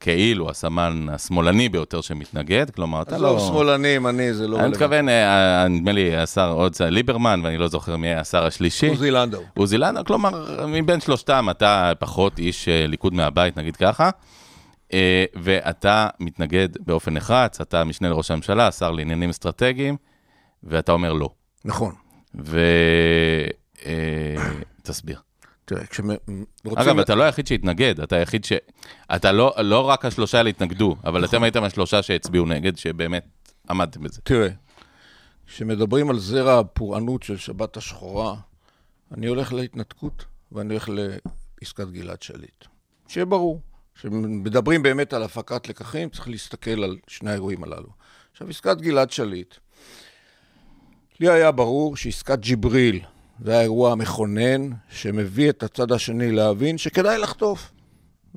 כאילו 0.00 0.50
הסמן 0.50 1.06
השמאלני 1.12 1.68
ביותר 1.68 2.00
שמתנגד, 2.00 2.70
כלומר, 2.70 3.02
אתה 3.02 3.18
לא... 3.18 3.36
עזוב 3.36 3.48
שמאלני, 3.52 3.88
ימני, 3.88 4.34
זה 4.34 4.48
לא... 4.48 4.60
אני 4.60 4.68
מתכוון, 4.68 5.08
נדמה 5.68 5.92
לי, 5.92 6.16
השר 6.16 6.52
עוד 6.52 6.76
ליברמן, 6.80 7.40
ואני 7.44 7.58
לא 7.58 7.68
זוכר 7.68 7.96
מי 7.96 8.14
השר 8.14 8.46
השלישי. 8.46 8.88
עוזי 8.88 9.10
לנדאו. 9.10 9.40
עוזי 9.56 9.78
לנדאו, 9.78 10.04
כלומר, 10.04 10.66
מבין 10.66 11.00
שלושתם, 11.00 11.46
אתה 11.50 11.92
פחות 11.98 12.38
איש 12.38 12.68
ליכוד 12.68 13.14
מהבית, 13.14 13.56
נגיד 13.56 13.76
ככה, 13.76 14.10
ואתה 15.34 16.08
מתנגד 16.20 16.68
באופן 16.80 17.14
נחרץ, 17.14 17.60
אתה 17.60 17.84
משנה 17.84 18.08
לראש 18.08 18.30
הממשלה, 18.30 18.72
שר 18.72 18.90
לעניינים 18.90 19.30
אסטרטגיים, 19.30 19.96
ואתה 20.62 20.92
אומר 20.92 21.12
לא. 21.12 21.28
נכון. 21.64 21.94
ותסביר. 24.84 25.18
תראה, 25.68 25.86
כשרוצים... 25.86 26.16
אגב, 26.76 26.98
אתה 26.98 27.14
לא 27.14 27.22
היחיד 27.22 27.46
שהתנגד, 27.46 28.00
אתה 28.00 28.16
היחיד 28.16 28.44
ש... 28.44 28.52
אתה 29.16 29.32
לא, 29.32 29.54
לא 29.58 29.80
רק 29.80 30.04
השלושה 30.04 30.38
האלה 30.38 30.50
התנגדו, 30.50 30.96
אבל 31.04 31.24
אתם 31.24 31.42
הייתם 31.42 31.64
השלושה 31.64 32.02
שהצביעו 32.02 32.46
נגד, 32.46 32.76
שבאמת 32.76 33.26
עמדתם 33.70 34.02
בזה. 34.02 34.20
תראה, 34.24 34.48
כשמדברים 35.46 36.10
על 36.10 36.18
זרע 36.18 36.58
הפורענות 36.58 37.22
של 37.22 37.36
שבת 37.36 37.76
השחורה, 37.76 38.34
אני 39.12 39.26
הולך 39.26 39.52
להתנתקות 39.52 40.24
ואני 40.52 40.74
הולך 40.74 40.88
לעסקת 41.62 41.88
גלעד 41.88 42.22
שליט. 42.22 42.64
שיהיה 43.08 43.24
ברור, 43.24 43.60
כשמדברים 43.94 44.82
באמת 44.82 45.12
על 45.12 45.22
הפקת 45.22 45.68
לקחים, 45.68 46.08
צריך 46.08 46.28
להסתכל 46.28 46.84
על 46.84 46.96
שני 47.06 47.30
האירועים 47.30 47.64
הללו. 47.64 47.88
עכשיו, 48.32 48.48
עסקת 48.48 48.76
גלעד 48.80 49.10
שליט, 49.10 49.54
לי 51.20 51.28
היה 51.28 51.52
ברור 51.52 51.96
שעסקת 51.96 52.38
ג'יבריל 52.38 53.00
זה 53.44 53.58
האירוע 53.58 53.92
המכונן 53.92 54.70
שמביא 54.90 55.50
את 55.50 55.62
הצד 55.62 55.92
השני 55.92 56.32
להבין 56.32 56.78
שכדאי 56.78 57.18
לחטוף. 57.18 57.70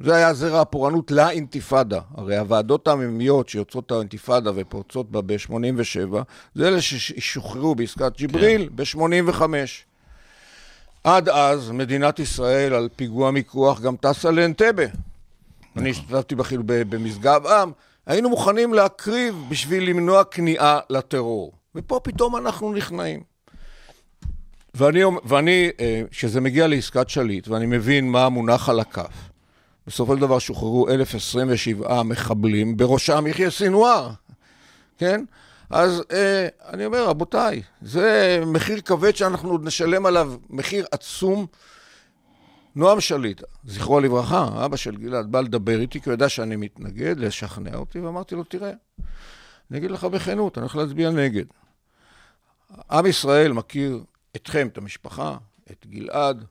זה 0.03 0.15
היה 0.15 0.33
זרע 0.33 0.61
הפורענות 0.61 1.11
לאינתיפאדה. 1.11 1.99
הרי 2.15 2.37
הוועדות 2.37 2.87
העממיות 2.87 3.49
שיוצאות 3.49 3.91
האינתיפאדה 3.91 4.51
ופורצות 4.55 5.11
בה 5.11 5.21
ב-87, 5.21 6.17
זה 6.55 6.67
אלה 6.67 6.81
ששוחררו 6.81 7.75
בעסקת 7.75 8.17
ג'יבריל 8.17 8.69
כן. 8.69 8.75
ב-85. 8.75 9.41
עד 11.03 11.29
אז 11.29 11.71
מדינת 11.71 12.19
ישראל 12.19 12.73
על 12.73 12.89
פיגוע 12.95 13.31
מיקוח 13.31 13.81
גם 13.81 13.95
טסה 13.95 14.31
לאנטבה. 14.31 14.83
אני 15.77 15.89
השתתפתי 15.89 16.35
בכאילו 16.35 16.63
במשגב 16.65 17.47
עם. 17.47 17.71
היינו 18.05 18.29
מוכנים 18.29 18.73
להקריב 18.73 19.35
בשביל 19.49 19.89
למנוע 19.89 20.23
כניעה 20.23 20.79
לטרור. 20.89 21.53
ופה 21.75 21.99
פתאום 22.03 22.35
אנחנו 22.35 22.73
נכנעים. 22.73 23.30
ואני, 24.73 25.01
ואני, 25.23 25.69
אה, 25.79 26.01
כשזה 26.11 26.41
מגיע 26.41 26.67
לעסקת 26.67 27.09
שליט, 27.09 27.47
ואני 27.47 27.65
מבין 27.65 28.11
מה 28.11 28.25
המונח 28.25 28.69
על 28.69 28.79
הכף, 28.79 29.29
בסופו 29.87 30.15
של 30.15 30.21
דבר 30.21 30.39
שוחררו 30.39 30.89
1,027 30.89 32.03
מחבלים, 32.03 32.77
בראשם 32.77 33.27
יחיא 33.27 33.49
סינואר, 33.49 34.09
כן? 34.97 35.23
אז 35.69 36.03
אה, 36.11 36.47
אני 36.69 36.85
אומר, 36.85 37.07
רבותיי, 37.07 37.61
זה 37.81 38.39
מחיר 38.45 38.81
כבד 38.81 39.15
שאנחנו 39.15 39.49
עוד 39.49 39.65
נשלם 39.65 40.05
עליו, 40.05 40.33
מחיר 40.49 40.85
עצום. 40.91 41.45
נועם 42.75 43.01
שליט, 43.01 43.41
זכרו 43.65 43.99
לברכה, 43.99 44.65
אבא 44.65 44.75
של 44.77 44.97
גלעד, 44.97 45.31
בא 45.31 45.41
לדבר 45.41 45.79
איתי, 45.79 46.01
כי 46.01 46.09
הוא 46.09 46.13
ידע 46.13 46.29
שאני 46.29 46.55
מתנגד, 46.55 47.19
לשכנע 47.19 47.75
אותי, 47.75 47.99
ואמרתי 47.99 48.35
לו, 48.35 48.43
תראה, 48.43 48.71
אני 49.71 49.79
אגיד 49.79 49.91
לך 49.91 50.03
בכנות, 50.03 50.57
אני 50.57 50.61
הולך 50.61 50.75
להצביע 50.75 51.09
נגד. 51.09 51.45
עם 52.91 53.05
ישראל 53.05 53.53
מכיר 53.53 54.03
אתכם, 54.35 54.67
את 54.67 54.77
המשפחה, 54.77 55.37
את 55.71 55.85
גלעד, 55.89 56.45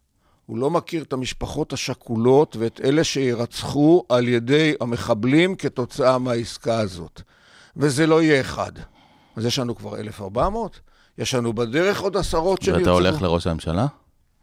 הוא 0.46 0.58
לא 0.58 0.70
מכיר 0.70 1.02
את 1.02 1.12
המשפחות 1.12 1.72
השכולות 1.72 2.56
ואת 2.58 2.80
אלה 2.84 3.04
שירצחו 3.04 4.04
על 4.08 4.28
ידי 4.28 4.74
המחבלים 4.80 5.56
כתוצאה 5.56 6.18
מהעסקה 6.18 6.78
הזאת. 6.78 7.22
וזה 7.76 8.06
לא 8.06 8.22
יהיה 8.22 8.40
אחד. 8.40 8.72
אז 9.36 9.44
יש 9.46 9.58
לנו 9.58 9.76
כבר 9.76 9.96
1,400, 9.96 10.80
יש 11.18 11.34
לנו 11.34 11.52
בדרך 11.52 12.00
עוד 12.00 12.16
עשרות 12.16 12.62
שנרצחו. 12.62 12.80
ואתה 12.80 12.90
הולך 12.90 13.22
לראש 13.22 13.46
הממשלה? 13.46 13.86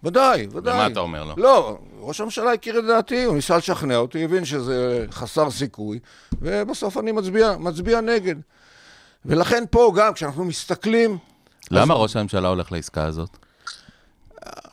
ודאי, 0.03 0.47
ודאי. 0.51 0.73
ומה 0.73 0.88
אתה 0.88 0.99
אומר 0.99 1.23
לו? 1.23 1.33
לא, 1.38 1.77
ראש 1.99 2.21
הממשלה 2.21 2.53
הכיר 2.53 2.79
את 2.79 2.83
דעתי, 2.83 3.23
הוא 3.23 3.35
ניסה 3.35 3.57
לשכנע 3.57 3.97
אותי, 3.97 4.25
הבין 4.25 4.45
שזה 4.45 5.05
חסר 5.11 5.49
סיכוי, 5.49 5.99
ובסוף 6.41 6.97
אני 6.97 7.11
מצביע, 7.11 7.57
מצביע 7.59 8.01
נגד. 8.01 8.35
ולכן 9.25 9.63
פה 9.71 9.93
גם, 9.95 10.13
כשאנחנו 10.13 10.45
מסתכלים... 10.45 11.17
למה. 11.72 11.93
ראש 11.93 12.15
הממשלה 12.15 12.47
הולך 12.47 12.72
לעסקה 12.72 13.03
הזאת? 13.05 13.38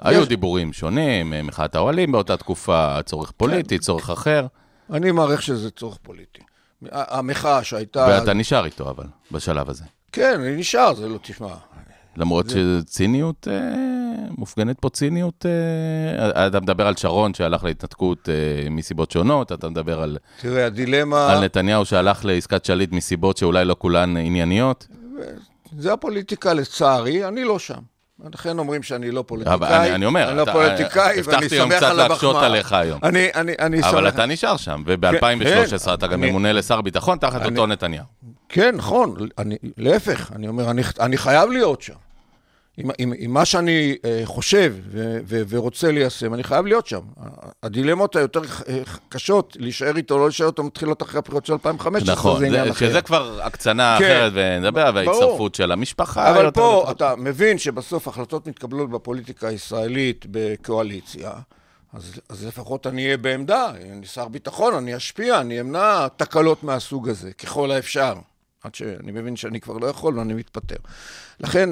היו 0.00 0.24
דיבורים 0.26 0.72
שונים, 0.72 1.34
מחאת 1.44 1.74
האוהלים 1.74 2.12
באותה 2.12 2.36
תקופה, 2.36 2.98
צורך 3.04 3.30
פוליטי, 3.30 3.78
כן. 3.78 3.84
צורך 3.84 4.10
אחר. 4.10 4.46
אני 4.92 5.10
מעריך 5.10 5.42
שזה 5.42 5.70
צורך 5.70 5.98
פוליטי. 6.02 6.40
המחאה 6.92 7.64
שהייתה... 7.64 8.06
ואתה 8.08 8.34
נשאר 8.34 8.64
איתו, 8.64 8.90
אבל, 8.90 9.04
בשלב 9.30 9.70
הזה. 9.70 9.84
כן, 10.12 10.40
אני 10.40 10.56
נשאר, 10.56 10.94
זה 10.94 11.08
לא, 11.08 11.18
תשמע. 11.22 11.54
למרות. 12.16 12.46
שציניות, 12.48 13.48
אה, 13.50 13.74
מופגנת 14.38 14.80
פה 14.80 14.88
ציניות, 14.88 15.46
אה, 15.46 16.46
אתה 16.46 16.60
מדבר 16.60 16.86
על 16.86 16.96
שרון 16.96 17.34
שהלך 17.34 17.64
להתנתקות 17.64 18.28
אה, 18.28 18.70
מסיבות 18.70 19.10
שונות, 19.10 19.52
אתה 19.52 19.68
מדבר 19.68 20.02
על... 20.02 20.18
תראה, 20.40 20.66
הדילמה... 20.66 21.32
על 21.32 21.44
נתניהו 21.44 21.84
שהלך 21.84 22.24
לעסקת 22.24 22.64
שליט 22.64 22.92
מסיבות 22.92 23.36
שאולי 23.36 23.64
לא 23.64 23.76
כולן 23.78 24.16
ענייניות. 24.16 24.86
זה 25.78 25.92
הפוליטיקה 25.92 26.52
לצערי, 26.52 27.28
אני 27.28 27.44
לא 27.44 27.58
שם. 27.58 27.78
לכן 28.34 28.58
אומרים 28.58 28.82
שאני 28.82 29.10
לא 29.10 29.24
פוליטיקאי. 29.26 29.54
אבל 29.54 29.72
אני, 29.72 29.94
אני 29.94 30.06
אומר, 30.06 30.28
אני 30.28 30.38
לא 30.38 30.44
פוליטיקאי, 30.52 31.20
ואני 31.24 31.48
שמח 31.48 31.52
על 31.52 31.54
הבחמה. 31.54 31.54
הבטחתי 31.54 31.58
גם 31.58 31.70
קצת 31.70 32.10
להקשות 32.10 32.36
עליך 32.36 32.72
היום. 32.72 33.00
אני, 33.02 33.28
אני, 33.34 33.52
אני 33.58 33.80
אבל 33.82 34.00
שמח... 34.00 34.14
אתה 34.14 34.26
נשאר 34.26 34.56
שם, 34.56 34.82
וב-2013 34.86 35.84
כן, 35.84 35.94
אתה 35.94 36.06
גם 36.06 36.22
אני... 36.22 36.30
ממונה 36.30 36.52
לשר 36.52 36.80
ביטחון 36.80 37.18
תחת 37.18 37.40
אני... 37.42 37.50
אותו 37.50 37.66
נתניהו. 37.66 38.04
כן, 38.48 38.74
נכון, 38.76 39.14
אני, 39.38 39.56
להפך, 39.76 40.32
אני 40.34 40.48
אומר, 40.48 40.70
אני, 40.70 40.82
אני 41.00 41.16
חייב 41.16 41.50
להיות 41.50 41.82
שם. 41.82 41.94
עם, 42.76 42.90
עם, 42.98 43.12
עם 43.18 43.30
מה 43.30 43.44
שאני 43.44 43.96
uh, 43.96 44.26
חושב 44.26 44.74
ו, 44.90 45.18
ו, 45.26 45.42
ורוצה 45.48 45.92
ליישם, 45.92 46.34
אני 46.34 46.44
חייב 46.44 46.66
להיות 46.66 46.86
שם. 46.86 47.00
הדילמות 47.62 48.16
היותר 48.16 48.40
קשות, 49.08 49.56
להישאר 49.60 49.96
איתו 49.96 50.14
או 50.14 50.18
לא 50.18 50.24
להישאר 50.24 50.46
איתו, 50.46 50.62
מתחילות 50.62 51.02
אחרי 51.02 51.18
הבחירות 51.18 51.46
של 51.46 51.52
2015, 51.52 52.14
נכון, 52.14 52.38
זה 52.38 52.46
עניין 52.46 52.70
אחר. 52.70 52.88
שזה 52.88 53.02
כבר 53.02 53.40
הקצנה 53.42 53.96
כן, 53.98 54.04
אחרת, 54.04 54.32
ונדבר, 54.34 54.90
וההצטרפות 54.94 55.54
של 55.54 55.72
המשפחה. 55.72 56.30
אבל 56.30 56.50
פה 56.50 56.60
יותר... 56.80 56.90
אתה 56.90 57.16
מבין 57.16 57.58
שבסוף 57.58 58.08
החלטות 58.08 58.46
מתקבלות 58.46 58.90
בפוליטיקה 58.90 59.48
הישראלית 59.48 60.26
בקואליציה. 60.30 61.30
אז, 61.92 62.20
אז 62.28 62.46
לפחות 62.46 62.86
אני 62.86 63.04
אהיה 63.04 63.16
בעמדה, 63.16 63.70
אני 63.70 64.06
שר 64.06 64.28
ביטחון, 64.28 64.74
אני 64.74 64.96
אשפיע, 64.96 65.40
אני 65.40 65.60
אמנע 65.60 66.08
תקלות 66.16 66.64
מהסוג 66.64 67.08
הזה, 67.08 67.32
ככל 67.32 67.70
האפשר. 67.70 68.14
עד 68.64 68.74
שאני 68.74 69.12
מבין 69.12 69.36
שאני 69.36 69.60
כבר 69.60 69.78
לא 69.78 69.86
יכול 69.86 70.18
ואני 70.18 70.34
מתפטר. 70.34 70.76
לכן, 71.40 71.70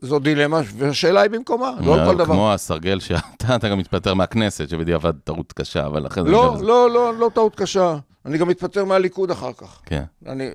זו 0.00 0.18
דילמה, 0.18 0.60
והשאלה 0.76 1.20
היא 1.20 1.30
במקומה, 1.30 1.70
לא 1.80 1.96
כל 2.06 2.16
דבר. 2.16 2.34
כמו 2.34 2.52
הסרגל 2.52 3.00
שאתה 3.00 3.56
אתה 3.56 3.68
גם 3.68 3.78
מתפטר 3.78 4.14
מהכנסת, 4.14 4.68
שבדיעבד 4.68 5.12
טעות 5.24 5.52
קשה, 5.52 5.86
אבל 5.86 6.06
אחרי 6.06 6.24
זה... 6.24 6.30
לא, 6.30 6.56
לא, 6.62 6.90
לא, 6.90 7.14
לא 7.14 7.30
טעות 7.34 7.56
קשה. 7.56 7.96
אני 8.26 8.38
גם 8.38 8.48
מתפטר 8.48 8.84
מהליכוד 8.84 9.30
אחר 9.30 9.52
כך. 9.52 9.80
כן. 9.86 10.02
אני 10.26 10.50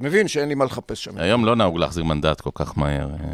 מבין 0.00 0.28
שאין 0.28 0.48
לי 0.48 0.54
מה 0.54 0.64
לחפש 0.64 1.04
שם. 1.04 1.18
היום 1.18 1.44
לא 1.44 1.56
נהוג 1.56 1.78
להחזיר 1.78 2.04
מנדט 2.04 2.40
כל 2.40 2.50
כך 2.54 2.78
מהר. 2.78 3.08
אה. 3.08 3.32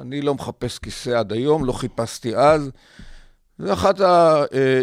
אני 0.00 0.20
לא 0.20 0.34
מחפש 0.34 0.78
כיסא 0.78 1.10
עד 1.10 1.32
היום, 1.32 1.64
לא 1.64 1.72
חיפשתי 1.72 2.36
אז. 2.36 2.70
זה 3.58 3.72
אחת 3.72 4.00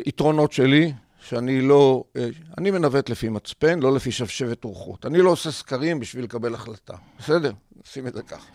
היתרונות 0.06 0.52
שלי, 0.52 0.94
שאני 1.32 1.62
לא... 1.62 2.04
אה, 2.16 2.28
אני 2.58 2.72
מנווט 2.72 3.10
לפי 3.10 3.30
מצפן, 3.30 3.80
לא 3.80 3.96
לפי 3.96 4.12
שבשבת 4.12 4.64
רוחות. 4.64 5.06
אני 5.06 5.22
לא 5.22 5.30
עושה 5.30 5.52
סקרים 5.52 6.00
בשביל 6.00 6.24
לקבל 6.24 6.54
החלטה. 6.54 6.94
בסדר? 7.20 7.52
נשים 7.86 8.08
את 8.08 8.14
זה 8.14 8.22
כך. 8.24 8.46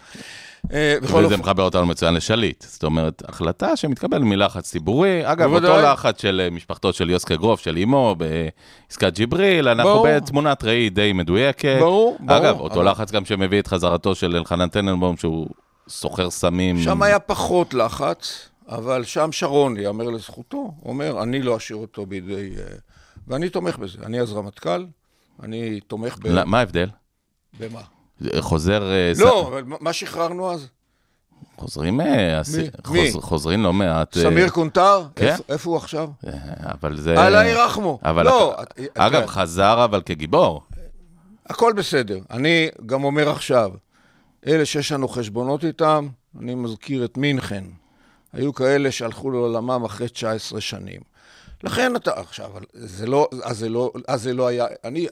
אה, 0.73 0.97
וזה 1.03 1.37
מחבר 1.37 1.63
אותנו 1.63 1.87
מצוין 1.87 2.15
לשליט. 2.15 2.65
זאת 2.69 2.85
אומרת, 2.85 3.23
החלטה 3.29 3.77
שמתקבל 3.77 4.19
מלחץ 4.19 4.71
ציבורי. 4.71 5.33
אגב, 5.33 5.53
אותו 5.53 5.77
לחץ 5.77 6.23
של 6.23 6.41
אה, 6.45 6.51
משפחתו 6.51 6.93
של 6.93 7.11
יוסקה 7.11 7.37
גרוף, 7.37 7.61
של 7.61 7.77
אימו, 7.77 8.17
בעסקת 8.19 9.13
ג'יבריל, 9.15 9.69
אנחנו 9.69 10.05
בתמונת 10.07 10.65
ראי 10.65 10.91
די 10.91 11.13
מדויקת. 11.13 11.77
ברור, 11.81 12.17
ברור. 12.21 12.39
אגב, 12.39 12.61
אותו 12.61 12.83
לחץ 12.83 13.13
גם 13.13 13.25
שמביא 13.25 13.61
את 13.61 13.67
חזרתו 13.67 14.15
של 14.15 14.37
אלחנן 14.37 14.69
טננבום, 14.69 15.17
שהוא 15.17 15.47
סוחר 15.89 16.31
סמים. 16.31 16.79
שם 16.79 17.03
היה 17.03 17.19
פחות 17.19 17.75
לחץ. 17.75 18.49
אבל 18.69 19.05
שם 19.05 19.33
שרון, 19.33 19.77
יאמר 19.77 20.05
לזכותו, 20.05 20.73
אומר, 20.85 21.23
אני 21.23 21.43
לא 21.43 21.57
אשאיר 21.57 21.79
אותו 21.79 22.07
בידי... 22.07 22.55
אה, 22.59 22.65
ואני 23.27 23.49
תומך 23.49 23.79
בזה. 23.79 23.99
אני 24.03 24.21
אז 24.21 24.33
רמטכ"ל, 24.33 24.87
אני 25.43 25.81
תומך 25.81 26.19
ב... 26.23 26.45
מה 26.45 26.59
ההבדל? 26.59 26.89
במה? 27.59 27.81
חוזר... 28.41 28.93
אה, 28.93 29.13
לא, 29.19 29.49
אבל 29.49 29.63
מה 29.81 29.93
שחררנו 29.93 30.53
אז? 30.53 30.69
חוזרים, 31.57 32.01
אה, 32.01 32.41
מי? 32.91 33.13
חוזרים 33.13 33.63
לא 33.63 33.73
מעט. 33.73 34.19
סמיר 34.19 34.49
קונטר? 34.49 35.03
כן. 35.17 35.37
איפה 35.49 35.71
הוא 35.71 35.77
עכשיו? 35.77 36.09
אבל 36.61 36.97
זה... 36.97 37.21
עלי 37.27 37.55
רחמו. 37.55 37.99
לא. 38.05 38.57
אגב, 38.95 39.27
חזר 39.27 39.85
אבל 39.85 40.03
כגיבור. 40.07 40.63
הכל 41.47 41.73
בסדר. 41.73 42.19
אני 42.31 42.69
גם 42.87 43.05
אומר 43.05 43.31
עכשיו, 43.31 43.71
אלה 44.47 44.65
שיש 44.65 44.93
לנו 44.93 45.09
חשבונות 45.09 45.65
איתם, 45.65 46.09
אני 46.41 46.55
מזכיר 46.55 47.05
את 47.05 47.17
מינכן. 47.17 47.65
היו 48.33 48.55
כאלה 48.55 48.91
שהלכו 48.91 49.31
לעולמם 49.31 49.85
אחרי 49.85 50.09
19 50.09 50.61
שנים. 50.61 51.01
לכן 51.63 51.97
אתה, 51.97 52.21
עכשיו, 52.21 52.51
זה 52.73 53.07
לא, 53.07 53.29
אז 53.45 53.59
זה 53.59 53.69
לא, 53.69 53.93
אז 54.09 54.23
זה 54.23 54.35
לא 54.35 54.47
היה, 54.47 54.67
אני, 54.85 55.07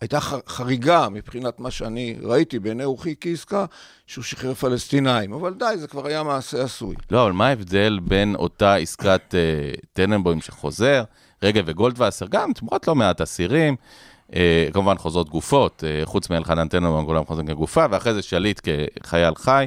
הייתה 0.00 0.20
חריגה 0.46 1.08
מבחינת 1.08 1.60
מה 1.60 1.70
שאני 1.70 2.16
ראיתי 2.22 2.58
בעיני 2.58 2.84
רוחי 2.84 3.14
כעסקה, 3.20 3.64
שהוא 4.06 4.24
שחרר 4.24 4.54
פלסטינאים, 4.54 5.32
אבל 5.32 5.54
די, 5.54 5.74
זה 5.76 5.88
כבר 5.88 6.06
היה 6.06 6.22
מעשה 6.22 6.62
עשוי. 6.64 6.96
לא, 7.10 7.22
אבל 7.22 7.32
מה 7.32 7.46
ההבדל 7.46 7.98
בין 8.02 8.34
אותה 8.34 8.74
עסקת 8.74 9.34
uh, 9.34 9.80
טננבוים 9.92 10.40
שחוזר, 10.40 11.04
רגב 11.42 11.64
וגולדווסר, 11.66 12.26
גם 12.30 12.52
תמורת 12.52 12.88
לא 12.88 12.94
מעט 12.94 13.20
אסירים, 13.20 13.76
uh, 14.30 14.34
כמובן 14.72 14.98
חוזרות 14.98 15.28
גופות, 15.28 15.84
uh, 15.84 16.06
חוץ 16.06 16.30
מאלחנן 16.30 16.68
טננבוים, 16.68 17.06
כולם 17.06 17.24
חוזרים 17.24 17.46
כגופה, 17.46 17.86
ואחרי 17.90 18.14
זה 18.14 18.22
שליט 18.22 18.60
כחייל 19.02 19.34
חי. 19.34 19.66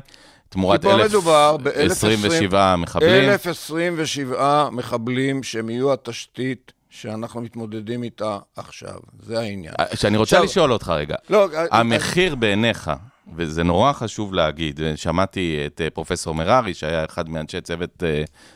תמורת 0.53 0.85
1,027 0.85 2.75
מחבלים. 2.75 3.29
1,027 3.29 4.69
מחבלים 4.71 5.43
שהם 5.43 5.69
יהיו 5.69 5.93
התשתית 5.93 6.71
שאנחנו 6.89 7.41
מתמודדים 7.41 8.03
איתה 8.03 8.37
עכשיו. 8.55 8.99
זה 9.19 9.39
העניין. 9.39 9.73
אה, 9.79 9.95
שאני 9.95 10.17
רוצה 10.17 10.35
עכשיו... 10.35 10.49
לשאול 10.49 10.73
אותך 10.73 10.89
רגע. 10.89 11.15
לא, 11.29 11.47
אה, 11.53 11.65
המחיר 11.71 12.35
בעיניך 12.35 12.91
וזה 13.35 13.63
נורא 13.63 13.93
חשוב 13.93 14.33
להגיד, 14.33 14.79
שמעתי 14.95 15.63
את 15.65 15.81
אה, 15.81 15.89
פרופסור 15.89 16.35
מררי, 16.35 16.73
שהיה 16.73 17.05
אחד 17.05 17.29
מאנשי 17.29 17.61
צוות 17.61 18.03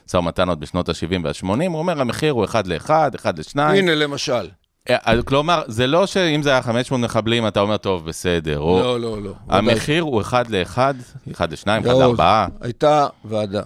משא 0.07 0.17
ומתן 0.17 0.49
עוד 0.49 0.59
בשנות 0.59 0.89
ה-70 0.89 1.19
וה-80, 1.23 1.47
הוא 1.47 1.77
אומר, 1.77 2.01
המחיר 2.01 2.33
הוא 2.33 2.45
אחד 2.45 2.67
לאחד, 2.67 3.15
אחד 3.15 3.39
לשניים. 3.39 3.83
הנה, 3.83 3.95
למשל. 3.95 4.49
אה, 4.89 5.21
כלומר, 5.25 5.63
זה 5.67 5.87
לא 5.87 6.05
שאם 6.05 6.43
זה 6.43 6.49
היה 6.49 6.61
500 6.61 7.01
מחבלים, 7.01 7.47
אתה 7.47 7.59
אומר, 7.59 7.77
טוב, 7.77 8.05
בסדר. 8.05 8.59
או... 8.59 8.79
לא, 8.79 8.99
לא, 8.99 9.21
לא. 9.21 9.33
המחיר 9.47 10.03
הוא 10.03 10.21
אחד 10.21 10.49
לאחד, 10.49 10.93
אחד 11.31 11.51
לשניים, 11.51 11.81
אחד 11.81 11.89
יעוז, 11.89 12.01
לארבעה. 12.01 12.47
הייתה 12.61 13.07
ועדה, 13.25 13.63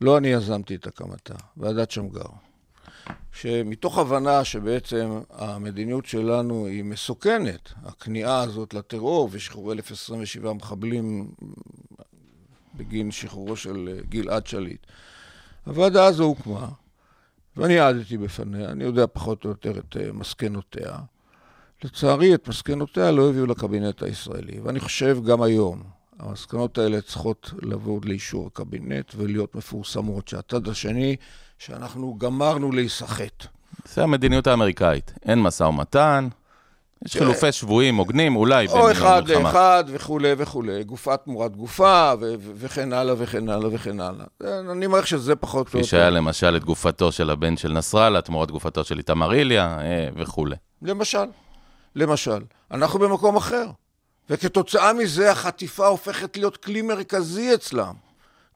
לא 0.00 0.18
אני 0.18 0.28
יזמתי 0.28 0.74
את 0.74 0.86
הקמתה, 0.86 1.34
ועדת 1.56 1.90
שמגר, 1.90 2.22
שמתוך 3.32 3.98
הבנה 3.98 4.44
שבעצם 4.44 5.20
המדיניות 5.30 6.06
שלנו 6.06 6.66
היא 6.66 6.84
מסוכנת, 6.84 7.72
הכניעה 7.84 8.40
הזאת 8.40 8.74
לטרור 8.74 9.28
ושחרור 9.32 9.72
1,027 9.72 10.52
מחבלים 10.52 11.28
בגין 12.76 13.10
שחרורו 13.10 13.56
של 13.56 13.88
אה, 13.92 14.00
גלעד 14.08 14.46
שליט. 14.46 14.86
הוועדה 15.66 16.04
הזו 16.04 16.24
הוקמה, 16.24 16.68
ואני 17.56 17.78
העדתי 17.78 18.18
בפניה, 18.18 18.70
אני 18.70 18.84
יודע 18.84 19.04
פחות 19.12 19.44
או 19.44 19.50
יותר 19.50 19.78
את 19.78 19.96
אה, 19.96 20.12
מסקנותיה. 20.12 20.96
לצערי, 21.84 22.34
את 22.34 22.48
מסקנותיה 22.48 23.10
לא 23.10 23.28
הביאו 23.28 23.46
לקבינט 23.46 24.02
הישראלי, 24.02 24.60
ואני 24.60 24.80
חושב 24.80 25.18
גם 25.26 25.42
היום, 25.42 25.82
המסקנות 26.18 26.78
האלה 26.78 27.00
צריכות 27.00 27.50
לבוא 27.62 28.00
לאישור 28.04 28.46
הקבינט 28.46 29.12
ולהיות 29.16 29.54
מפורסמות, 29.54 30.28
שהצד 30.28 30.68
השני, 30.68 31.16
שאנחנו 31.58 32.14
גמרנו 32.18 32.72
להיסחט. 32.72 33.46
זה 33.84 34.02
המדיניות 34.02 34.46
האמריקאית. 34.46 35.12
אין 35.24 35.42
משא 35.42 35.62
ומתן, 35.62 36.28
יש 37.04 37.16
חילופי 37.16 37.52
שבויים 37.52 37.96
הוגנים, 37.96 38.36
אולי, 38.36 38.66
או 38.66 38.90
אחד. 38.92 39.28
לאחד 39.28 39.84
וכולי 39.86 40.32
וכולי, 40.38 40.84
גופה 40.84 41.16
תמורת 41.16 41.56
גופה 41.56 42.12
וכן 42.38 42.92
הלאה 42.92 43.14
וכן 43.18 43.48
הלאה 43.48 43.68
וכן 43.72 44.00
הלאה. 44.00 44.26
אני 44.72 44.86
מעריך 44.86 45.06
שזה 45.06 45.36
פחות 45.36 45.68
כפי. 45.68 45.84
שהיה 45.84 46.10
למשל 46.10 46.56
את 46.56 46.64
גופתו 46.64 47.12
של 47.12 47.30
הבן 47.30 47.56
של 47.56 47.72
נסראללה, 47.72 48.20
תמורת 48.20 48.50
גופתו 48.50 48.84
של 48.84 48.98
איתמר 48.98 49.34
איליה 49.34 49.78
אה, 49.80 50.08
וכולי. 50.16 50.56
למשל, 50.82 51.24
למשל, 51.96 52.42
אנחנו 52.70 52.98
במקום 52.98 53.36
אחר, 53.36 53.66
וכתוצאה 54.30 54.92
מזה 54.92 55.30
החטיפה 55.30 55.86
הופכת 55.86 56.36
להיות 56.36 56.56
כלי 56.56 56.82
מרכזי 56.82 57.54
אצלם. 57.54 57.94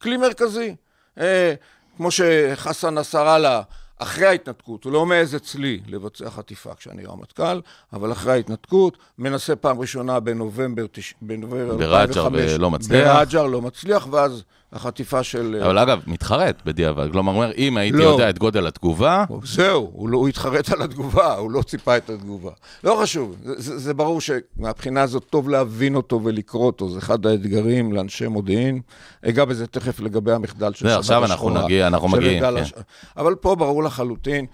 כלי 0.02 0.16
מרכזי. 0.16 0.74
אה, 1.20 1.54
כמו 1.96 2.10
שחסן 2.10 2.98
נסראללה, 2.98 3.62
אחרי 3.98 4.26
ההתנתקות, 4.26 4.84
הוא 4.84 4.92
לא 4.92 5.06
מעז 5.06 5.36
אצלי 5.36 5.80
לבצע 5.86 6.30
חטיפה 6.30 6.74
כשאני 6.74 7.06
רמטכ"ל, 7.06 7.60
אבל 7.92 8.12
אחרי 8.12 8.32
ההתנתקות, 8.32 8.96
מנסה 9.18 9.56
פעם 9.56 9.80
ראשונה 9.80 10.20
בנובמבר, 10.20 10.86
בנובמבר 11.22 11.76
ברג'ר 11.76 12.02
2005, 12.08 12.52
ולא 12.54 12.70
מצליח. 12.70 13.16
ברג'ר 13.16 13.46
לא 13.46 13.62
מצליח, 13.62 14.08
ואז 14.10 14.42
החטיפה 14.72 15.22
של... 15.22 15.56
אה, 15.60 15.66
אבל 15.66 15.78
אגב, 15.78 16.02
מתחרט 16.06 16.62
בדיעבד. 16.64 17.12
כלומר, 17.12 17.52
אם 17.52 17.76
הייתי 17.76 17.98
לא. 17.98 18.04
יודע 18.04 18.30
את 18.30 18.38
גודל 18.38 18.66
התגובה, 18.66 19.24
זהו, 19.44 19.90
הוא, 19.92 20.08
לא, 20.08 20.18
הוא 20.18 20.28
התחרט 20.28 20.72
על 20.72 20.82
התגובה, 20.82 21.34
הוא 21.34 21.50
לא 21.50 21.62
ציפה 21.62 21.96
את 21.96 22.10
התגובה. 22.10 22.50
לא 22.84 22.98
חשוב, 23.02 23.36
זה, 23.44 23.54
זה, 23.56 23.78
זה 23.78 23.94
ברור 23.94 24.20
שמבחינה 24.20 25.02
הזאת 25.02 25.24
טוב 25.30 25.48
להבין 25.48 25.94
אותו 25.94 26.20
ולקרוא 26.24 26.66
אותו, 26.66 26.88
זה 26.88 26.98
אחד 26.98 27.26
האתגרים 27.26 27.92
לאנשי 27.92 28.26
מודיעין. 28.26 28.80
אגע 29.28 29.44
בזה 29.44 29.66
תכף 29.66 30.00
לגבי 30.00 30.32
המחדל 30.32 30.72
של 30.72 30.86
זה, 30.86 30.92
שבת 30.92 30.98
עכשיו 30.98 31.24
השחורה. 31.24 31.52
אנחנו 31.52 31.64
נגיע, 31.64 31.86
אנחנו 31.86 32.08
מגיעים, 32.08 32.42
כן. 32.42 32.56
הש... 32.56 32.72
אבל 33.16 33.34
פה 33.34 33.54
ברור 33.54 33.82
לחלוטין 33.82 34.46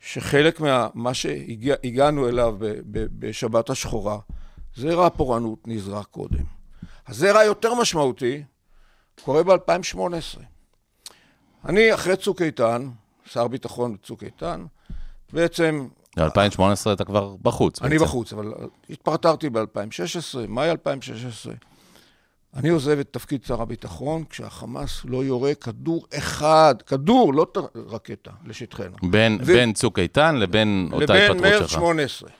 שחלק 0.00 0.60
מה 0.94 1.14
שהגענו 1.14 2.28
אליו 2.28 2.54
ב, 2.58 2.64
ב, 2.66 3.06
בשבת 3.18 3.70
השחורה, 3.70 4.18
זרע 4.76 5.06
הפורענות 5.06 5.58
נזרע 5.66 6.02
קודם. 6.02 6.44
הזרע 7.08 7.38
היותר 7.38 7.74
משמעותי 7.74 8.42
קורה 9.24 9.42
ב-2018. 9.42 10.40
אני, 11.68 11.94
אחרי 11.94 12.16
צוק 12.16 12.42
איתן, 12.42 12.88
שר 13.26 13.48
ביטחון 13.48 13.94
בצוק 13.94 14.24
איתן, 14.24 14.64
בעצם, 15.32 15.88
ב-2018 16.18 16.92
אתה 16.92 17.04
כבר 17.04 17.36
בחוץ. 17.42 17.82
אני 17.82 17.90
בעצם. 17.90 18.04
בחוץ, 18.04 18.32
אבל 18.32 18.52
התפרטרתי 18.90 19.50
ב-2016, 19.50 19.66
מאי 20.48 20.70
2016. 20.70 21.52
אני 22.54 22.68
עוזב 22.68 22.98
את 22.98 23.08
תפקיד 23.10 23.44
שר 23.44 23.62
הביטחון 23.62 24.24
כשהחמאס 24.30 25.00
לא 25.04 25.24
יורה 25.24 25.54
כדור 25.54 26.06
אחד, 26.18 26.74
כדור, 26.86 27.34
לא 27.34 27.46
ת- 27.54 27.76
רקטה, 27.76 28.30
לשטחנו. 28.46 28.96
בין, 29.10 29.38
ו- 29.40 29.44
בין 29.44 29.72
צוק 29.72 29.98
איתן 29.98 30.36
לבין 30.36 30.88
אותה 30.92 31.04
לבין 31.04 31.16
התפטרות 31.30 31.42
מרץ 31.42 31.60
שלך. 31.70 31.70
18. 31.70 32.30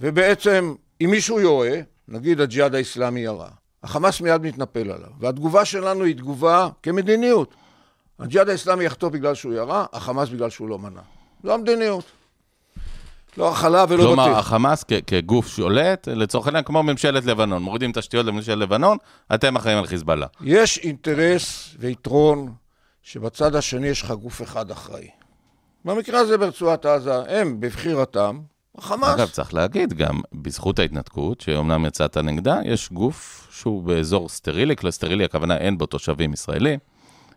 ובעצם, 0.00 0.74
אם 1.04 1.10
מישהו 1.10 1.40
יורה, 1.40 1.70
נגיד 2.08 2.40
הג'יהאד 2.40 2.74
האיסלאמי 2.74 3.20
ירה, 3.20 3.48
החמאס 3.84 4.20
מיד 4.20 4.42
מתנפל 4.42 4.90
עליו, 4.90 5.10
והתגובה 5.20 5.64
שלנו 5.64 6.04
היא 6.04 6.16
תגובה 6.16 6.68
כמדיניות. 6.82 7.54
הג'יהאד 8.18 8.48
האיסלאמי 8.48 8.84
יחטוף 8.84 9.12
בגלל 9.12 9.34
שהוא 9.34 9.54
ירה, 9.54 9.84
החמאס 9.92 10.28
בגלל 10.28 10.50
שהוא 10.50 10.68
לא 10.68 10.78
מנע. 10.78 11.00
זו 11.44 11.54
המדיניות. 11.54 12.04
לא 13.36 13.52
הכלה 13.52 13.84
ולא 13.88 14.02
כלומר, 14.02 14.24
בטיח. 14.26 14.38
החמאס 14.38 14.84
כ- 14.88 14.92
כגוף 15.06 15.48
שולט, 15.48 16.08
לצורך 16.08 16.46
העניין, 16.46 16.64
כמו 16.64 16.82
ממשלת 16.82 17.24
לבנון, 17.24 17.62
מורידים 17.62 17.92
תשתיות 17.92 18.26
לממשלת 18.26 18.58
לבנון, 18.58 18.98
אתם 19.34 19.56
אחראים 19.56 19.78
על 19.78 19.86
חיזבאללה. 19.86 20.26
יש 20.40 20.78
אינטרס 20.78 21.74
ויתרון 21.78 22.52
שבצד 23.02 23.54
השני 23.54 23.86
יש 23.86 24.02
לך 24.02 24.10
גוף 24.10 24.42
אחד 24.42 24.70
אחראי. 24.70 25.08
במקרה 25.84 26.20
הזה 26.20 26.38
ברצועת 26.38 26.86
עזה, 26.86 27.14
הם 27.28 27.60
בבחירתם, 27.60 28.40
החמאס. 28.78 29.14
אגב, 29.14 29.28
צריך 29.28 29.54
להגיד, 29.54 29.92
גם 29.92 30.20
בזכות 30.32 30.78
ההתנתקות, 30.78 31.40
שאומנם 31.40 31.86
יצאת 31.86 32.16
נגדה, 32.16 32.58
יש 32.64 32.92
גוף 32.92 33.48
שהוא 33.50 33.82
באזור 33.82 34.28
סטרילי, 34.28 34.76
כלל 34.76 34.90
סטרילי, 34.90 35.24
הכוונה 35.24 35.56
אין 35.56 35.78
בו 35.78 35.86
תושבים 35.86 36.32
ישראלים, 36.32 36.78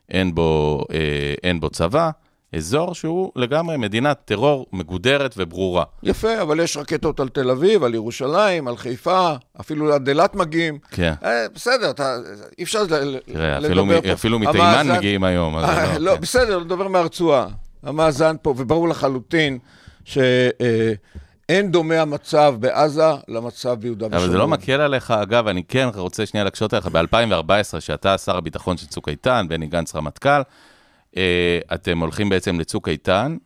אין 0.10 0.36
בו, 0.36 0.84
אה, 0.94 0.98
אין 1.44 1.60
בו 1.60 1.70
צבא, 1.70 2.10
אזור 2.56 2.96
שהוא 2.96 3.32
לגמרי 3.36 3.78
מדינת 3.78 4.18
טרור 4.26 4.66
מגודרת 4.74 5.34
וברורה. 5.38 5.84
יפה, 6.04 6.42
אבל 6.42 6.60
יש 6.60 6.78
רקטות 6.78 7.20
על 7.20 7.30
תל 7.30 7.50
אביב, 7.50 7.84
על 7.84 7.94
ירושלים, 7.94 8.68
על 8.68 8.78
חיפה, 8.78 9.32
אפילו 9.62 9.94
עד 9.94 10.08
אילת 10.08 10.36
מגיעים. 10.36 10.78
כן. 10.92 11.14
אה, 11.24 11.46
בסדר, 11.56 11.90
אתה, 11.90 12.16
אי 12.60 12.64
אפשר 12.64 12.84
ל- 12.84 12.88
תראה, 13.26 13.60
לדבר 13.60 13.84
אפילו, 13.84 14.02
פה. 14.04 14.14
אפילו 14.14 14.40
מתימן 14.40 14.60
המאזן- 14.66 14.98
מגיעים 14.98 15.24
היום. 15.24 15.58
אז 15.58 15.64
אה, 15.78 15.94
זה 15.94 16.00
לא, 16.00 16.16
כן. 16.16 16.22
בסדר, 16.22 16.58
לדבר 16.58 16.88
מהרצועה. 16.88 17.48
המאזן 17.84 18.36
פה, 18.42 18.54
וברור 18.58 18.90
לחלוטין 18.90 19.60
שאין 21.52 21.72
דומה 21.72 22.02
המצב 22.02 22.56
בעזה 22.60 23.02
למצב 23.28 23.74
ביהודה 23.80 24.06
ושומרון. 24.06 24.24
אבל 24.24 24.32
זה 24.32 24.38
לא 24.38 24.48
מקל 24.48 24.82
עליך, 24.82 25.12
אגב, 25.12 25.48
אני 25.48 25.64
כן 25.64 25.88
רוצה 25.96 26.26
שנייה 26.26 26.44
להקשות 26.44 26.74
עליך, 26.74 26.88
ב-2014, 26.88 27.80
שאתה 27.80 28.18
שר 28.18 28.38
הביטחון 28.38 28.78
של 28.78 28.88
צוק 28.88 29.10
איתן, 29.10 29.46
בני 29.50 29.68
גנץ 29.68 29.96
רמטכ"ל, 29.96 30.42
אה, 31.18 31.60
אתם 31.74 32.00
הולכים 32.00 32.30
בעצם 32.30 32.60
לצוק 32.60 32.90
איתן, 32.90 33.38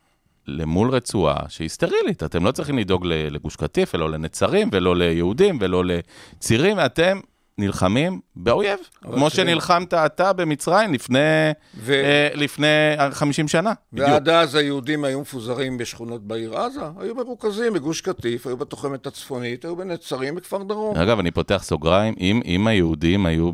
למול 0.48 0.90
רצועה 0.90 1.36
שהיא 1.48 1.70
סטרילית. 1.70 2.24
אתם 2.24 2.46
לא 2.46 2.52
צריכים 2.52 2.78
לדאוג 2.78 3.06
לגוש 3.06 3.56
קטיף, 3.56 3.96
ולא 3.96 4.10
לנצרים, 4.10 4.70
ולא 4.72 4.96
ליהודים, 4.96 5.58
ולא 5.62 5.84
לצירים, 5.86 6.80
אתם 6.80 7.20
נלחמים 7.62 8.20
באויב, 8.36 8.80
כמו 9.02 9.16
תראה- 9.16 9.30
שנלחמת 9.30 9.94
אתה 9.94 10.34
במצרים 10.34 10.94
לפני, 10.94 11.20
ו- 11.78 11.94
אה, 11.94 12.30
לפני 12.36 12.68
50 13.12 13.48
שנה. 13.48 13.74
בדיוק. 13.94 14.10
ועד 14.10 14.30
אז 14.30 14.56
היהודים 14.56 15.04
היו 15.04 15.22
מפוזרים 15.22 15.78
בשכונות 15.78 16.28
בעיר 16.28 16.58
עזה, 16.58 16.82
היו 17.00 17.16
מרוכזים 17.16 17.74
בגוש 17.74 18.02
קטיף, 18.02 18.48
היו 18.48 18.58
בתוחמת 18.58 19.08
הצפונית, 19.08 19.66
היו 19.66 19.76
בנצרים, 19.76 20.36
בכפר 20.36 20.64
דרום. 20.64 20.98
אגב, 20.98 21.20
אני 21.20 21.32
פותח 21.32 21.62
סוגריים, 21.64 22.14
אם, 22.20 22.42
אם 22.46 22.68
היהודים 22.68 23.26
היו 23.26 23.52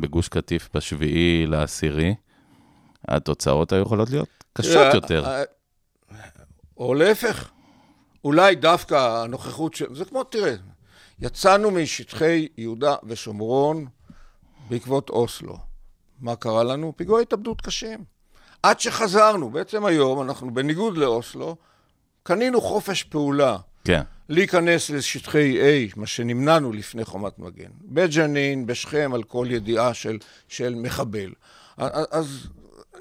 בגוש 0.00 0.28
קטיף 0.28 0.68
בשביעי 0.74 1.46
לעשירי, 1.46 2.14
התוצאות 3.08 3.72
היו 3.72 3.82
יכולות 3.82 4.10
להיות 4.10 4.28
קשות 4.52 4.72
תראה, 4.72 4.94
יותר. 4.94 5.24
אה, 5.26 5.42
או 6.76 6.94
להפך, 6.94 7.50
אולי 8.24 8.54
דווקא 8.54 9.22
הנוכחות 9.24 9.74
של... 9.74 9.94
זה 9.94 10.04
כמו, 10.04 10.24
תראה, 10.24 10.54
יצאנו 11.20 11.70
משטחי 11.70 12.48
יהודה 12.58 12.94
ושומרון 13.04 13.86
בעקבות 14.68 15.10
אוסלו. 15.10 15.58
מה 16.20 16.36
קרה 16.36 16.64
לנו? 16.64 16.92
פיגועי 16.96 17.22
התאבדות 17.22 17.60
קשים. 17.60 18.04
עד 18.62 18.80
שחזרנו, 18.80 19.50
בעצם 19.50 19.84
היום 19.84 20.22
אנחנו, 20.22 20.54
בניגוד 20.54 20.96
לאוסלו, 20.96 21.56
קנינו 22.22 22.60
חופש 22.60 23.02
פעולה 23.02 23.56
כן. 23.84 24.02
להיכנס 24.28 24.90
לשטחי 24.90 25.58
A, 25.60 25.92
מה 25.96 26.06
שנמנענו 26.06 26.72
לפני 26.72 27.04
חומת 27.04 27.38
מגן. 27.38 27.70
בג'נין, 27.82 28.66
בשכם, 28.66 29.10
על 29.14 29.22
כל 29.22 29.46
ידיעה 29.50 29.94
של, 29.94 30.18
של 30.48 30.74
מחבל. 30.74 31.32
אז 31.76 32.48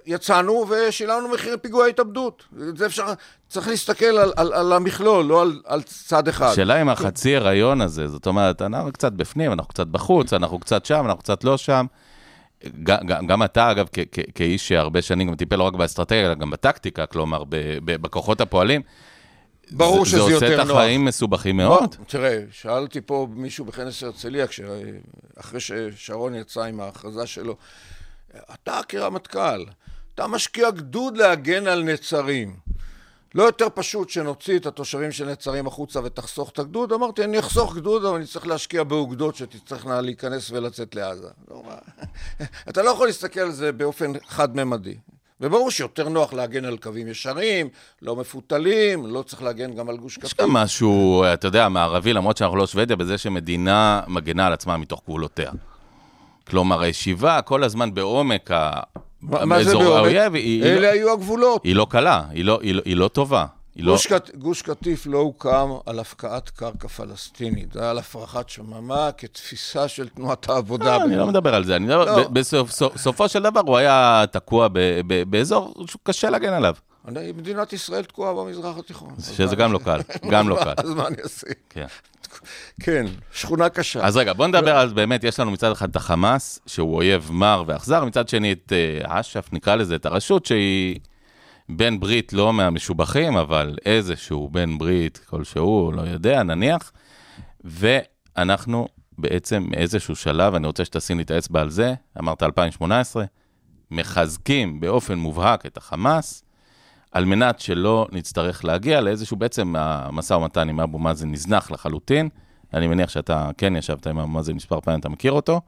יצאנו 0.06 0.66
ושילמנו 0.70 1.30
מחיר 1.30 1.58
פיגועי 1.62 1.90
התאבדות. 1.90 2.44
זה 2.78 2.86
אפשר, 2.86 3.14
צריך 3.50 3.68
להסתכל 3.68 4.06
על, 4.06 4.34
על, 4.36 4.54
על 4.54 4.74
המכלול, 4.74 5.26
לא 5.26 5.42
על, 5.42 5.62
על 5.66 5.82
צד 5.82 6.28
אחד. 6.28 6.46
השאלה 6.52 6.82
אם 6.82 6.90
החצי 6.90 7.36
הריון 7.36 7.82
הזה, 7.82 8.08
זאת 8.08 8.28
אומרת, 8.28 8.62
אנחנו 8.62 8.92
קצת 8.92 9.12
בפנים, 9.12 9.52
אנחנו 9.52 9.70
קצת 9.70 9.88
בחוץ, 9.88 10.34
אנחנו 10.34 10.60
קצת 10.60 10.86
שם, 10.86 11.04
אנחנו 11.06 11.20
קצת 11.20 11.44
לא 11.44 11.58
שם. 11.58 11.86
גם, 12.84 12.98
גם, 13.08 13.28
גם 13.28 13.44
אתה, 13.44 13.72
אגב, 13.72 13.88
כ- 13.94 14.00
כ- 14.12 14.20
כאיש 14.36 14.68
שהרבה 14.68 15.02
שנים 15.02 15.28
גם 15.28 15.36
טיפל 15.36 15.56
לא 15.56 15.64
רק 15.64 15.74
באסטרטגיה, 15.74 16.26
אלא 16.26 16.34
גם 16.34 16.50
בטקטיקה, 16.52 17.06
כלומר, 17.06 17.44
ב- 17.44 17.56
ב- 17.86 18.02
בכוחות 18.02 18.42
הפועלים, 18.42 18.82
ברור 19.72 20.06
זה- 20.06 20.12
שזה 20.12 20.20
יותר 20.20 20.40
זה 20.40 20.46
עושה 20.46 20.62
את 20.62 20.68
נוח. 20.68 20.78
החיים 20.78 21.06
מסובכים 21.06 21.58
מאוד. 21.58 21.96
בוא, 21.96 22.06
תראה, 22.08 22.40
שאלתי 22.52 23.02
פה 23.02 23.28
מישהו 23.36 23.66
בכנס 23.66 24.04
הרצליה, 24.04 24.48
כש- 24.48 24.60
אחרי 25.40 25.60
ששרון 25.60 26.36
יצא 26.36 26.62
עם 26.64 26.80
ההכרזה 26.80 27.28
שלו, 27.28 27.56
אתה 28.54 28.80
כרמטכ"ל, 28.90 29.66
אתה 30.16 30.28
משקיע 30.28 30.70
גדוד 30.70 31.18
להגן 31.18 31.68
על 31.68 31.84
נצרים. 31.84 32.56
לא 33.36 33.44
יותר 33.44 33.68
פשוט 33.74 34.10
שנוציא 34.10 34.58
את 34.58 34.66
התושבים 34.66 35.12
של 35.12 35.30
נצרים 35.30 35.68
החוצה 35.68 36.00
ותחסוך 36.04 36.50
את 36.50 36.60
הגדוד? 36.60 36.94
אמרתי, 36.94 37.24
אני 37.24 37.40
אחסוך 37.40 37.76
גדוד, 37.76 38.06
אבל 38.06 38.16
אני 38.16 38.26
צריך 38.26 38.48
להשקיע 38.48 38.84
באוגדות 38.84 39.36
שתצטרכנה 39.36 40.02
להיכנס 40.02 40.52
ולצאת 40.52 40.96
לעזה. 40.96 41.28
לא? 41.50 41.64
אתה 42.70 42.84
לא 42.84 42.90
יכול 42.90 43.08
להסתכל 43.08 43.40
על 43.40 43.52
זה 43.52 43.72
באופן 43.72 44.12
חד-ממדי. 44.28 44.96
וברור 45.42 45.72
שיותר 45.72 46.10
נוח 46.10 46.34
להגן 46.34 46.66
על 46.66 46.78
קווים 46.78 47.08
ישרים, 47.08 47.70
לא 48.02 48.16
מפותלים, 48.16 49.06
לא 49.06 49.22
צריך 49.22 49.44
להגן 49.44 49.74
גם 49.74 49.90
על 49.90 49.98
גוש 49.98 50.18
יש 50.18 50.34
קטיף. 50.34 50.42
גם 50.42 50.54
משהו, 50.54 51.24
אתה 51.34 51.48
יודע, 51.48 51.70
מערבי, 51.70 52.14
למרות 52.14 52.38
שאנחנו 52.38 52.58
לא 52.58 52.68
שוודיה, 52.68 52.96
בזה 52.96 53.18
שמדינה 53.18 54.02
מגנה 54.08 54.48
על 54.48 54.54
עצמה 54.54 54.78
מתוך 54.78 55.02
גבולותיה. 55.04 55.52
כלומר, 56.50 56.82
הישיבה 56.82 57.42
כל 57.42 57.64
הזמן 57.64 57.94
בעומק 57.94 58.52
ה... 58.52 58.72
מה 59.22 59.46
מה 59.46 59.60
זה 59.60 59.66
באזור 59.66 59.84
בעומק? 59.84 59.98
האויב, 59.98 60.34
היא, 60.36 60.64
היא, 60.64 60.72
אלה 60.72 60.80
לא, 60.82 60.88
היו 60.88 61.14
הגבולות. 61.14 61.64
היא 61.64 61.76
לא 61.76 61.88
קלה, 61.90 62.24
היא 62.32 62.46
לא, 62.46 62.60
היא 62.62 62.76
לא, 62.76 62.82
היא 62.86 62.96
לא 62.98 63.08
טובה. 63.08 63.46
היא 63.76 63.84
לא... 63.84 63.92
גוש, 63.92 64.08
קט... 64.08 64.36
גוש 64.36 64.62
קטיף 64.62 65.08
לא 65.08 65.18
הוקם 65.18 65.70
על 65.86 66.00
הפקעת 66.00 66.50
קרקע 66.50 66.88
פלסטינית, 66.88 67.74
זה 67.74 67.82
היה 67.82 67.90
על 67.90 67.98
הפרחת 67.98 68.50
שממה 68.50 69.10
כתפיסה 69.18 69.88
של 69.88 70.08
תנועת 70.10 70.50
העבודה. 70.50 70.98
לא, 70.98 71.04
אני 71.04 71.16
לא 71.16 71.28
מדבר 71.28 71.56
על 71.56 71.64
זה, 71.66 71.76
אני 71.76 71.86
מדבר, 71.86 72.06
לא. 72.18 72.24
ב- 72.28 72.40
בסוף- 72.40 72.72
סוף- 72.72 72.98
סופו 72.98 73.30
של 73.30 73.44
דבר 73.44 73.62
הוא 73.66 73.78
היה 73.78 74.24
תקוע 74.32 74.68
ב- 74.68 74.80
ב- 75.08 75.24
באזור 75.30 75.74
שקשה 75.88 76.30
להגן 76.30 76.54
עליו, 76.54 76.74
מדינת 77.12 77.74
ישראל 77.74 78.04
תקועה 78.04 78.34
במזרח 78.34 78.78
התיכון. 78.78 79.16
שזה 79.20 79.56
גם 79.56 79.74
לא 79.74 79.80
קל, 79.80 80.00
גם 80.30 80.50
לא 80.50 80.58
קל. 80.64 80.74
אז 80.84 80.90
מה 80.90 81.08
אני 81.08 81.16
אעשה? 81.24 81.48
כן. 81.70 81.86
כן, 82.80 83.06
שכונה 83.34 83.70
קשה. 83.70 84.06
אז 84.06 84.18
רגע, 84.18 84.34
בוא 84.34 84.48
נדבר 84.48 84.78
על, 84.78 84.94
באמת, 84.94 85.24
יש 85.24 85.40
לנו 85.40 85.52
מצד 85.52 85.72
אחד 85.72 85.90
את 85.90 85.96
החמאס, 85.96 86.60
שהוא 86.66 86.96
אויב 86.96 87.30
מר 87.32 87.64
ואכזר, 87.68 88.06
מצד 88.06 88.30
שני 88.30 88.52
את 88.52 88.74
אה, 88.76 89.20
אש"ף, 89.20 89.50
נקרא 89.54 89.76
לזה, 89.76 89.96
את 89.96 90.06
הרשות 90.06 90.46
שהיא 90.46 91.00
בן 91.70 92.00
ברית 92.00 92.34
לא 92.34 92.54
מהמשובחים, 92.54 93.38
אבל 93.38 93.78
איזשהו 93.86 94.50
בן 94.50 94.78
ברית 94.78 95.18
כלשהו, 95.26 95.92
לא 95.92 96.02
יודע, 96.02 96.44
נניח, 96.44 96.92
ואנחנו 97.64 98.88
בעצם 99.18 99.66
מאיזשהו 99.70 100.16
שלב, 100.16 100.56
אני 100.56 100.68
רוצה 100.68 100.86
שתשים 100.86 101.18
לי 101.18 101.24
את 101.24 101.32
האצבע 101.32 101.62
על 101.62 101.70
זה, 101.70 101.94
אמרת 102.20 102.44
2018, 102.44 103.26
מחזקים 103.92 104.80
באופן 104.80 105.18
מובהק 105.18 105.66
את 105.66 105.78
החמאס, 105.78 106.45
על 107.16 107.26
מנת 107.26 107.60
שלא 107.60 108.08
נצטרך 108.12 108.66
להגיע 108.66 109.02
לאיזשהו, 109.02 109.38
בעצם 109.38 109.76
המשא 109.78 110.34
ומתן 110.34 110.70
עם 110.70 110.80
אבו 110.80 111.00
מאזן 111.00 111.32
נזנח 111.32 111.72
לחלוטין. 111.72 112.30
אני 112.74 112.88
מניח 112.88 113.10
שאתה 113.10 113.50
כן 113.58 113.76
ישבת 113.76 114.08
עם 114.08 114.20
אבו 114.20 114.28
מאזן 114.28 114.54
מספר 114.54 114.82
פעמים, 114.82 115.00
אתה 115.00 115.10
מכיר 115.10 115.32
אותו. 115.32 115.62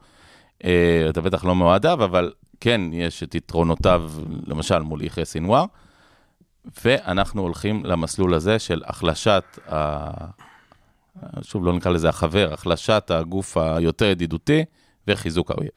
אה, 0.64 1.06
אתה 1.10 1.20
בטח 1.20 1.44
לא 1.44 1.54
מאוהדיו, 1.56 2.04
אבל 2.04 2.32
כן 2.60 2.80
יש 2.92 3.22
את 3.22 3.34
יתרונותיו, 3.34 4.10
למשל 4.46 4.78
מול 4.78 5.02
יחיא 5.02 5.24
סינואר. 5.24 5.64
ואנחנו 6.84 7.42
הולכים 7.42 7.84
למסלול 7.84 8.34
הזה 8.34 8.58
של 8.58 8.82
החלשת, 8.86 9.44
ה... 9.72 10.10
שוב, 11.42 11.64
לא 11.64 11.72
נקרא 11.72 11.92
לזה 11.92 12.08
החבר, 12.08 12.52
החלשת 12.52 13.10
הגוף 13.14 13.56
היותר 13.56 14.06
ידידותי 14.06 14.64
וחיזוק 15.06 15.50
האויב. 15.50 15.70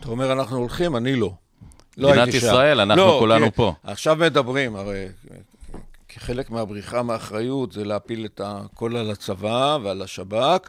אתה 0.00 0.08
אומר, 0.08 0.32
אנחנו 0.32 0.56
הולכים, 0.56 0.96
אני 0.96 1.16
לא. 1.16 1.32
לא 1.96 2.08
מדינת 2.08 2.24
הייתי 2.24 2.40
שם. 2.40 2.46
ישראל, 2.46 2.80
אנחנו 2.80 3.06
לא, 3.06 3.16
כולנו 3.20 3.44
כי 3.44 3.50
פה. 3.50 3.74
עכשיו 3.84 4.16
מדברים, 4.16 4.76
הרי 4.76 5.06
כחלק 6.08 6.50
מהבריחה 6.50 7.02
מאחריות 7.02 7.72
זה 7.72 7.84
להפיל 7.84 8.24
את 8.24 8.40
הכל 8.44 8.96
על 8.96 9.10
הצבא 9.10 9.78
ועל 9.82 10.02
השב"כ 10.02 10.68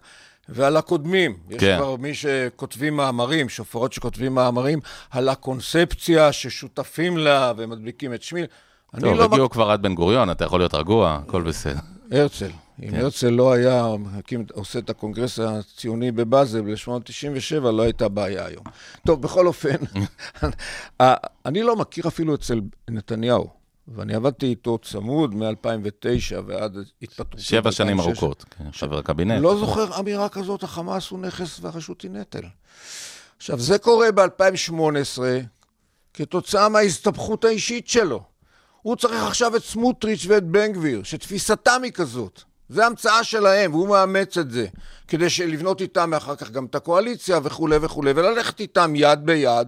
ועל 0.50 0.78
הקודמים. 0.78 1.38
יש 1.50 1.60
כן. 1.60 1.78
כבר 1.78 1.96
מי 1.96 2.14
שכותבים 2.14 2.96
מאמרים, 2.98 3.50
שופרות 3.50 3.94
שכותבים 3.94 4.36
מאמרים, 4.36 4.80
על 5.12 5.30
הקונספציה 5.30 6.32
ששותפים 6.32 7.18
לה 7.18 7.54
ומדביקים 7.58 8.14
את 8.14 8.24
שמי. 8.24 8.42
טוב, 9.02 9.16
לא 9.16 9.24
הגיעו 9.24 9.50
כבר 9.50 9.72
עד 9.72 9.82
בן 9.82 9.96
גוריון, 9.96 10.32
אתה 10.32 10.46
יכול 10.46 10.60
להיות 10.60 10.74
רגוע, 10.74 11.20
הכל 11.28 11.42
בסדר. 11.42 11.80
הרצל. 12.12 12.50
אם 12.82 12.92
כן. 12.92 12.96
הרצל 12.96 13.30
לא 13.30 13.54
היה 13.54 13.88
מקים, 14.00 14.46
עושה 14.54 14.80
את 14.80 14.90
הקונגרס 14.90 15.40
הציוני 15.40 16.12
בבאזל 16.12 16.62
ב-1897, 16.62 17.62
לא 17.62 17.82
הייתה 17.82 18.10
בעיה 18.10 18.46
היום. 18.46 18.64
טוב, 19.06 19.22
בכל 19.22 19.48
אופן, 19.48 19.76
אני 21.46 21.64
לא 21.64 21.76
מכיר 21.76 22.08
אפילו 22.08 22.36
אצל 22.36 22.62
נתניהו, 22.90 23.48
ואני 23.88 24.16
עבדתי 24.16 24.46
איתו 24.46 24.78
צמוד 24.78 25.36
מ-2009 25.36 26.36
ועד 26.46 26.78
התפטרותי. 27.02 27.44
שבע 27.44 27.72
שנים 27.72 27.98
ב-2006. 27.98 28.04
ארוכות, 28.04 28.46
כן, 28.58 28.72
חבר 28.72 28.98
הקבינט. 28.98 29.42
לא 29.42 29.58
זוכר 29.58 30.00
אמירה 30.00 30.30
כזאת, 30.30 30.64
החמאס 30.64 31.10
הוא 31.10 31.20
נכס 31.20 31.60
והרשות 31.62 32.02
היא 32.02 32.12
נטל. 32.12 32.44
עכשיו, 33.38 33.60
זה 33.60 33.78
קורה 33.78 34.12
ב-2018 34.12 35.22
כתוצאה 36.14 36.70
מההסתבכות 36.70 37.46
האישית 37.46 37.88
שלו. 37.88 38.24
הוא 38.82 38.96
צריך 38.96 39.24
עכשיו 39.24 39.56
את 39.56 39.64
סמוטריץ' 39.64 40.26
ואת 40.28 40.44
בן 40.44 40.72
גביר, 40.72 41.04
שתפיסתם 41.04 41.82
היא 41.84 41.92
כזאת. 41.92 42.42
זה 42.70 42.86
המצאה 42.86 43.24
שלהם, 43.24 43.74
והוא 43.74 43.90
מאמץ 43.90 44.38
את 44.38 44.52
זה, 44.52 44.68
כדי 45.08 45.28
לבנות 45.48 45.82
איתם 45.82 46.14
אחר 46.14 46.36
כך 46.36 46.52
גם 46.52 46.66
את 46.66 46.76
הקואליציה 46.76 47.40
וכולי 47.44 47.78
וכולי, 47.82 48.12
וללכת 48.16 48.60
איתם 48.60 48.94
יד 48.96 49.26
ביד, 49.26 49.68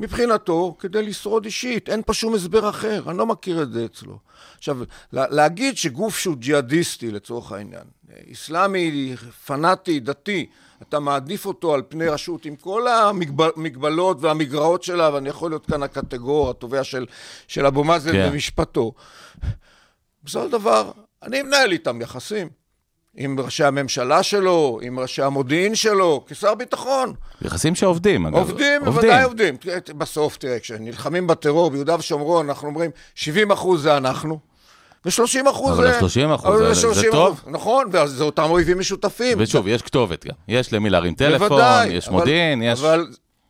מבחינתו, 0.00 0.76
כדי 0.78 1.02
לשרוד 1.02 1.44
אישית. 1.44 1.88
אין 1.88 2.02
פה 2.06 2.14
שום 2.14 2.34
הסבר 2.34 2.70
אחר, 2.70 3.02
אני 3.10 3.18
לא 3.18 3.26
מכיר 3.26 3.62
את 3.62 3.72
זה 3.72 3.84
אצלו. 3.84 4.18
עכשיו, 4.58 4.78
לה- 5.12 5.26
להגיד 5.30 5.76
שגוף 5.76 6.18
שהוא 6.18 6.36
ג'יהאדיסטי, 6.36 7.10
לצורך 7.10 7.52
העניין, 7.52 7.84
אסלאמי, 8.32 9.14
פנאטי, 9.46 10.00
דתי, 10.00 10.46
אתה 10.82 11.00
מעדיף 11.00 11.46
אותו 11.46 11.74
על 11.74 11.82
פני 11.88 12.08
רשות 12.08 12.44
עם 12.44 12.56
כל 12.56 12.86
המגבלות 12.88 14.16
והמגרעות 14.20 14.82
שלה, 14.82 15.14
ואני 15.14 15.28
יכול 15.28 15.50
להיות 15.50 15.66
כאן 15.66 15.82
הקטגור, 15.82 16.50
התובע 16.50 16.84
של, 16.84 17.06
של 17.48 17.66
אבו 17.66 17.84
מאזן 17.84 18.12
כן. 18.12 18.30
במשפטו. 18.30 18.92
בסופו 20.24 20.44
של 20.46 20.52
דבר, 20.52 20.90
אני 21.26 21.42
מנהל 21.42 21.72
איתם 21.72 22.00
יחסים. 22.00 22.48
עם 23.18 23.40
ראשי 23.40 23.64
הממשלה 23.64 24.22
שלו, 24.22 24.78
עם 24.82 24.98
ראשי 25.00 25.22
המודיעין 25.22 25.74
שלו, 25.74 26.24
כשר 26.28 26.54
ביטחון. 26.54 27.12
יחסים 27.42 27.74
שעובדים, 27.74 28.26
אגב. 28.26 28.36
עובדים, 28.36 28.84
בוודאי 28.84 29.22
עובדים. 29.22 29.56
בסוף, 29.96 30.36
תראה, 30.36 30.58
כשנלחמים 30.58 31.26
בטרור 31.26 31.70
ביהודה 31.70 31.96
ושומרון, 31.98 32.48
אנחנו 32.48 32.68
אומרים, 32.68 32.90
70 33.14 33.50
אחוז 33.50 33.82
זה 33.82 33.96
אנחנו, 33.96 34.38
ו-30 35.04 35.50
אחוז 35.50 35.78
אבל 35.78 35.92
זה... 35.92 35.98
ה- 35.98 36.34
30% 36.36 36.46
אבל 36.48 36.74
זה- 36.74 36.92
זה 36.92 37.00
30%. 37.08 37.12
טוב. 37.12 37.40
נכון, 37.46 37.86
וזה 37.92 38.24
אותם 38.24 38.42
אויבים 38.50 38.78
משותפים. 38.78 39.38
ושוב, 39.40 39.68
יש 39.68 39.82
כתובת 39.82 40.24
גם. 40.26 40.34
יש 40.48 40.72
למי 40.72 40.90
להרים 40.90 41.14
טלפון, 41.14 41.48
בוודאי, 41.48 41.88
יש 41.88 42.08
אבל- 42.08 42.16
מודיעין, 42.16 42.62
יש... 42.62 42.80
אבל 42.80 43.06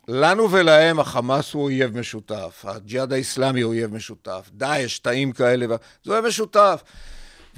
לנו 0.08 0.50
ולהם 0.50 1.00
החמאס 1.00 1.52
הוא 1.52 1.62
אויב 1.62 1.98
משותף, 1.98 2.64
הג'יהאד 2.68 3.12
האיסלאמי 3.12 3.60
הוא 3.60 3.72
אויב 3.72 3.94
משותף, 3.94 4.50
דאעש, 4.52 4.98
תאים 4.98 5.32
כאלה, 5.32 5.66
זה 6.04 6.12
אויב 6.12 6.26
משותף. 6.26 6.82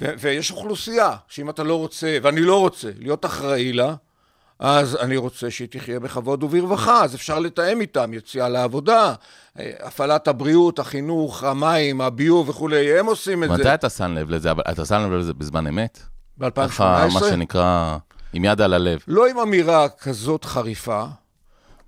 ו- 0.01 0.13
ויש 0.19 0.51
אוכלוסייה 0.51 1.15
שאם 1.27 1.49
אתה 1.49 1.63
לא 1.63 1.75
רוצה, 1.75 2.17
ואני 2.21 2.41
לא 2.41 2.59
רוצה, 2.59 2.89
להיות 2.99 3.25
אחראי 3.25 3.73
לה, 3.73 3.95
אז 4.59 4.95
אני 4.95 5.17
רוצה 5.17 5.51
שהיא 5.51 5.67
תחיה 5.71 5.99
בכבוד 5.99 6.43
וברווחה, 6.43 7.03
אז 7.03 7.15
אפשר 7.15 7.39
לתאם 7.39 7.81
איתם, 7.81 8.13
יציאה 8.13 8.49
לעבודה, 8.49 9.13
הפעלת 9.55 10.27
הבריאות, 10.27 10.79
החינוך, 10.79 11.43
המים, 11.43 12.01
הביוב 12.01 12.49
וכולי, 12.49 12.99
הם 12.99 13.05
עושים 13.05 13.43
את 13.43 13.49
מתי 13.49 13.63
זה. 13.63 13.73
אתה 13.73 13.89
שם 13.89 14.13
לב 14.15 14.29
לזה? 14.29 14.51
אבל 14.51 14.63
אתה 14.71 14.85
שם 14.85 14.95
לב 14.95 15.11
לזה 15.13 15.33
בזמן 15.33 15.67
אמת? 15.67 15.99
ב-2018? 16.37 16.49
ככה, 16.67 17.07
מה 17.13 17.19
שנקרא, 17.19 17.97
עם 18.33 18.45
יד 18.45 18.61
על 18.61 18.73
הלב. 18.73 18.99
לא 19.07 19.27
עם 19.27 19.39
אמירה 19.39 19.89
כזאת 19.89 20.45
חריפה, 20.45 21.03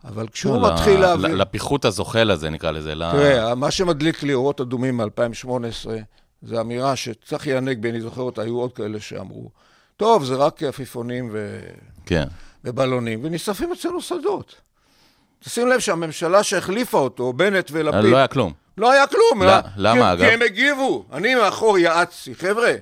אבל 0.06 0.28
כשהוא 0.28 0.62
לא, 0.62 0.74
מתחיל 0.74 0.98
ל- 0.98 1.02
להבין... 1.02 1.32
ל- 1.32 1.42
לפיחות 1.42 1.86
הזוחל 1.86 2.32
הזה, 2.32 2.50
נקרא 2.50 2.72
לזה. 2.72 2.96
ל- 2.96 3.12
תראה, 3.12 3.56
מה 3.56 3.72
שמדליק 3.72 4.24
לי 4.24 4.34
אורות 4.34 4.62
אדומים 4.62 4.98
מ-2018, 4.98 5.90
זה 6.42 6.62
אמירה 6.62 6.96
שצחי 6.96 7.54
הנגבי, 7.54 7.90
אני 7.90 8.02
זוכר 8.02 8.22
אותה, 8.22 8.42
היו 8.42 8.60
עוד 8.60 8.74
כאלה 8.74 9.00
שאמרו, 9.00 9.50
טוב, 9.98 10.24
זה 10.24 10.36
רק 10.36 10.64
עפיפונים 10.64 11.30
ו... 11.32 11.60
כן. 12.06 12.28
ובלונים, 12.64 13.20
ונשרפים 13.24 13.72
אצלנו 13.72 14.02
שדות. 14.02 14.56
תשים 15.44 15.68
לב 15.68 15.80
שהממשלה 15.80 16.44
שהחליפה 16.44 16.98
אותו, 16.98 17.34
בנט 17.34 17.70
ולפיד, 17.74 18.12
לא 18.12 18.18
היה 18.18 18.28
כלום. 18.28 18.54
לא 18.78 18.92
היה 18.92 19.08
כלום. 19.08 19.44
לא, 19.44 19.50
אה? 19.50 19.62
למה, 19.78 20.02
כי, 20.02 20.14
אגב? 20.14 20.26
כי 20.26 20.34
הם 20.34 20.42
הגיבו. 20.42 21.06
אני 21.14 21.36
מאחור 21.36 21.78
יעצתי. 21.78 22.36
חבר'ה, 22.36 22.74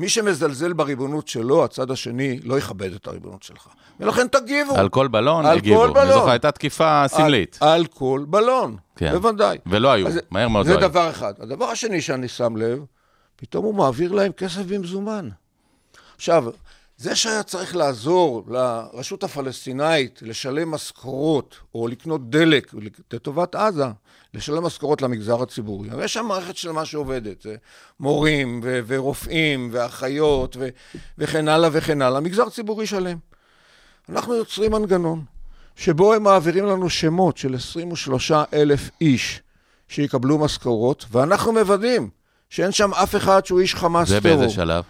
מי 0.00 0.08
שמזלזל 0.08 0.72
בריבונות 0.72 1.28
שלו, 1.28 1.64
הצד 1.64 1.90
השני 1.90 2.40
לא 2.44 2.58
יכבד 2.58 2.92
את 2.92 3.06
הריבונות 3.06 3.42
שלך. 3.42 3.68
ולכן 4.00 4.28
תגיבו. 4.28 4.76
על 4.76 4.88
כל 4.88 5.08
בלון 5.08 5.46
על 5.46 5.58
הגיבו. 5.58 5.76
כל 5.76 5.84
אני 5.84 5.94
בלון. 5.94 6.12
זוכר, 6.12 6.30
הייתה 6.30 6.50
תקיפה 6.50 7.04
סמלית. 7.08 7.58
על, 7.60 7.68
על 7.68 7.86
כל 7.86 8.24
בלון, 8.28 8.76
כן. 8.96 9.12
בוודאי. 9.12 9.58
ולא 9.66 9.92
היו, 9.92 10.06
אז 10.06 10.20
מהר 10.30 10.48
מאוד 10.48 10.66
זה 10.66 10.74
לא 10.74 10.78
היו. 10.78 10.88
דבר 10.88 11.10
אחד. 11.10 11.32
הדבר 11.38 11.64
השני 11.64 12.00
שאני 12.00 12.28
שם 12.28 12.56
לב, 12.56 12.84
פתאום 13.36 13.64
הוא 13.64 13.74
מעביר 13.74 14.12
להם 14.12 14.32
כסף 14.32 14.62
במזומן. 14.62 15.28
עכשיו, 16.16 16.44
זה 17.00 17.16
שהיה 17.16 17.42
צריך 17.42 17.76
לעזור 17.76 18.44
לרשות 18.48 19.24
הפלסטינאית 19.24 20.18
לשלם 20.22 20.70
משכורות 20.70 21.56
או 21.74 21.88
לקנות 21.88 22.30
דלק 22.30 22.74
לטובת 23.12 23.54
עזה, 23.54 23.86
לשלם 24.34 24.62
משכורות 24.64 25.02
למגזר 25.02 25.42
הציבורי. 25.42 25.88
יש 26.04 26.12
שם 26.12 26.26
מערכת 26.26 26.56
שלמה 26.56 26.84
שעובדת, 26.84 27.42
זה 27.42 27.56
מורים 28.00 28.60
ו- 28.64 28.80
ורופאים 28.86 29.68
ואחיות 29.72 30.56
ו- 30.58 30.68
וכן 31.18 31.48
הלאה 31.48 31.70
וכן 31.72 32.02
הלאה, 32.02 32.20
מגזר 32.20 32.48
ציבורי 32.48 32.86
שלם. 32.86 33.18
אנחנו 34.08 34.34
יוצרים 34.34 34.72
מנגנון 34.72 35.24
שבו 35.76 36.14
הם 36.14 36.22
מעבירים 36.22 36.66
לנו 36.66 36.90
שמות 36.90 37.36
של 37.36 37.54
23 37.54 38.32
אלף 38.52 38.90
איש 39.00 39.42
שיקבלו 39.88 40.38
משכורות, 40.38 41.04
ואנחנו 41.10 41.52
מוודאים 41.52 42.10
שאין 42.50 42.72
שם 42.72 42.94
אף 42.94 43.16
אחד 43.16 43.46
שהוא 43.46 43.60
איש 43.60 43.74
חמאס 43.74 44.08
זה 44.08 44.20
טרור. 44.20 44.36
באיזה 44.36 44.54
שלב? 44.54 44.84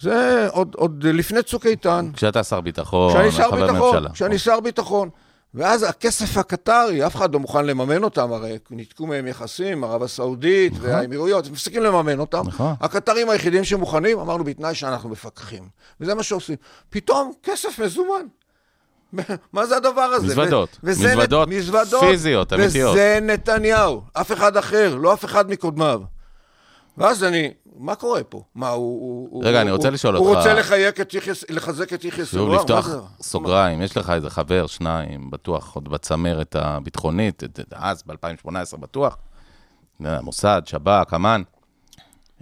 זה 0.00 0.48
עוד, 0.52 0.74
עוד 0.78 1.04
לפני 1.06 1.42
צוק 1.42 1.66
איתן. 1.66 2.10
כשאתה 2.16 2.42
שר 2.44 2.60
ביטחון, 2.60 3.12
כשאני 3.12 3.32
שר 3.32 3.50
ביטחון, 3.50 3.94
ממשלה. 3.96 4.10
כשאני 4.12 4.38
שר 4.38 4.60
ביטחון. 4.60 5.08
ואז 5.56 5.82
הכסף 5.82 6.36
הקטרי, 6.36 7.06
אף 7.06 7.16
אחד 7.16 7.34
לא 7.34 7.40
מוכן 7.40 7.66
לממן 7.66 8.04
אותם, 8.04 8.32
הרי 8.32 8.58
ניתקו 8.70 9.06
מהם 9.06 9.26
יחסים, 9.26 9.84
ערב 9.84 10.02
הסעודית 10.02 10.72
והאמירויות, 10.80 11.50
מפסיקים 11.50 11.82
לממן 11.82 12.18
אותם. 12.20 12.42
נכון. 12.46 12.74
הקטרים 12.80 13.30
היחידים 13.30 13.64
שמוכנים, 13.64 14.18
אמרנו, 14.18 14.44
בתנאי 14.44 14.74
שאנחנו 14.74 15.08
מפקחים. 15.08 15.62
וזה 16.00 16.14
מה 16.14 16.22
שעושים. 16.22 16.56
פתאום 16.90 17.32
כסף 17.42 17.78
מזומן. 17.78 18.26
מה 19.52 19.66
זה 19.66 19.76
הדבר 19.76 20.00
הזה? 20.00 20.26
מזוודות. 20.26 20.78
וזה 20.84 21.08
מזוודות 21.08 21.48
נ- 21.48 21.52
מזוודות 21.52 22.00
פיזיות, 22.04 22.52
אמיתיות. 22.52 22.90
וזה 22.92 23.18
נתניהו, 23.22 24.02
אף 24.12 24.32
אחד 24.32 24.56
אחר, 24.56 24.94
לא 24.94 25.12
אף 25.12 25.24
אחד 25.24 25.50
מקודמיו. 25.50 26.00
ואז 26.98 27.24
אני, 27.24 27.50
מה 27.76 27.94
קורה 27.94 28.24
פה? 28.24 28.42
מה, 28.54 28.68
הוא... 28.68 29.28
הוא 29.30 29.44
רגע, 29.44 29.56
הוא, 29.58 29.62
אני 29.62 29.70
רוצה 29.70 29.88
הוא, 29.88 29.94
לשאול 29.94 30.16
הוא 30.16 30.26
אותך. 30.28 30.38
רוצה 30.38 30.54
לחייק 30.54 31.00
את 31.00 31.14
יחיא, 31.14 31.32
לחזק 31.50 31.92
את 31.92 32.04
יחיא 32.04 32.24
שוב, 32.24 32.40
סנוואר? 32.40 32.60
לפתוח 32.60 32.88
מה? 32.88 33.00
סוגריים, 33.20 33.82
יש 33.82 33.96
לך 33.96 34.10
איזה 34.10 34.30
חבר, 34.30 34.66
שניים, 34.66 35.30
בטוח, 35.30 35.74
עוד 35.74 35.88
בצמרת 35.88 36.56
הביטחונית, 36.58 37.42
אז, 37.72 38.02
ב-2018 38.06 38.76
בטוח, 38.76 39.16
המוסד, 40.00 40.62
שב"כ, 40.66 41.14
אמ"ן, 41.14 41.42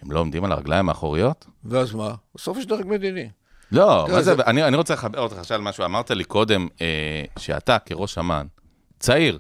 הם 0.03 0.11
לא 0.12 0.20
עומדים 0.20 0.44
על 0.44 0.53
הרגליים 0.53 0.88
האחוריות? 0.88 1.46
ואז 1.64 1.94
מה? 1.94 2.14
בסוף 2.34 2.59
יש 2.59 2.66
דרג 2.66 2.86
מדיני. 2.86 3.28
לא, 3.72 4.07
מה 4.12 4.22
זה, 4.22 4.34
זה- 4.36 4.42
אני, 4.46 4.64
אני 4.64 4.76
רוצה 4.76 4.94
לחבר 4.94 5.20
אותך 5.20 5.38
עכשיו 5.38 5.55
על 5.55 5.62
משהו. 5.62 5.84
אמרת 5.84 6.11
לי 6.11 6.24
קודם 6.24 6.68
אה, 6.80 6.86
שאתה 7.38 7.78
כראש 7.78 8.18
אמ"ן, 8.18 8.46
צעיר, 8.98 9.38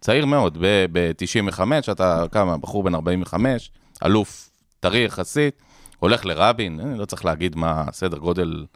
צעיר 0.00 0.26
מאוד, 0.26 0.58
ב-95, 0.92 1.60
אתה 1.92 2.24
כמה, 2.32 2.58
בחור 2.58 2.82
בן 2.82 2.94
45, 2.94 3.70
אלוף 4.04 4.50
טרי 4.82 5.04
יחסית, 5.04 5.62
הולך 5.98 6.26
לרבין, 6.26 6.80
אני 6.80 6.98
לא 6.98 7.04
צריך 7.04 7.24
להגיד 7.24 7.56
מה 7.56 7.84
סדר 7.92 8.18
גודל, 8.18 8.66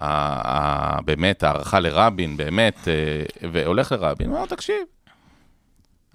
ה- 0.00 0.50
ה- 0.50 1.00
באמת, 1.00 1.42
הערכה 1.42 1.80
לרבין, 1.80 2.36
באמת, 2.36 2.88
אה, 2.88 3.50
והולך 3.52 3.92
לרבין, 3.92 4.30
אומר, 4.30 4.46
תקשיב, 4.46 4.76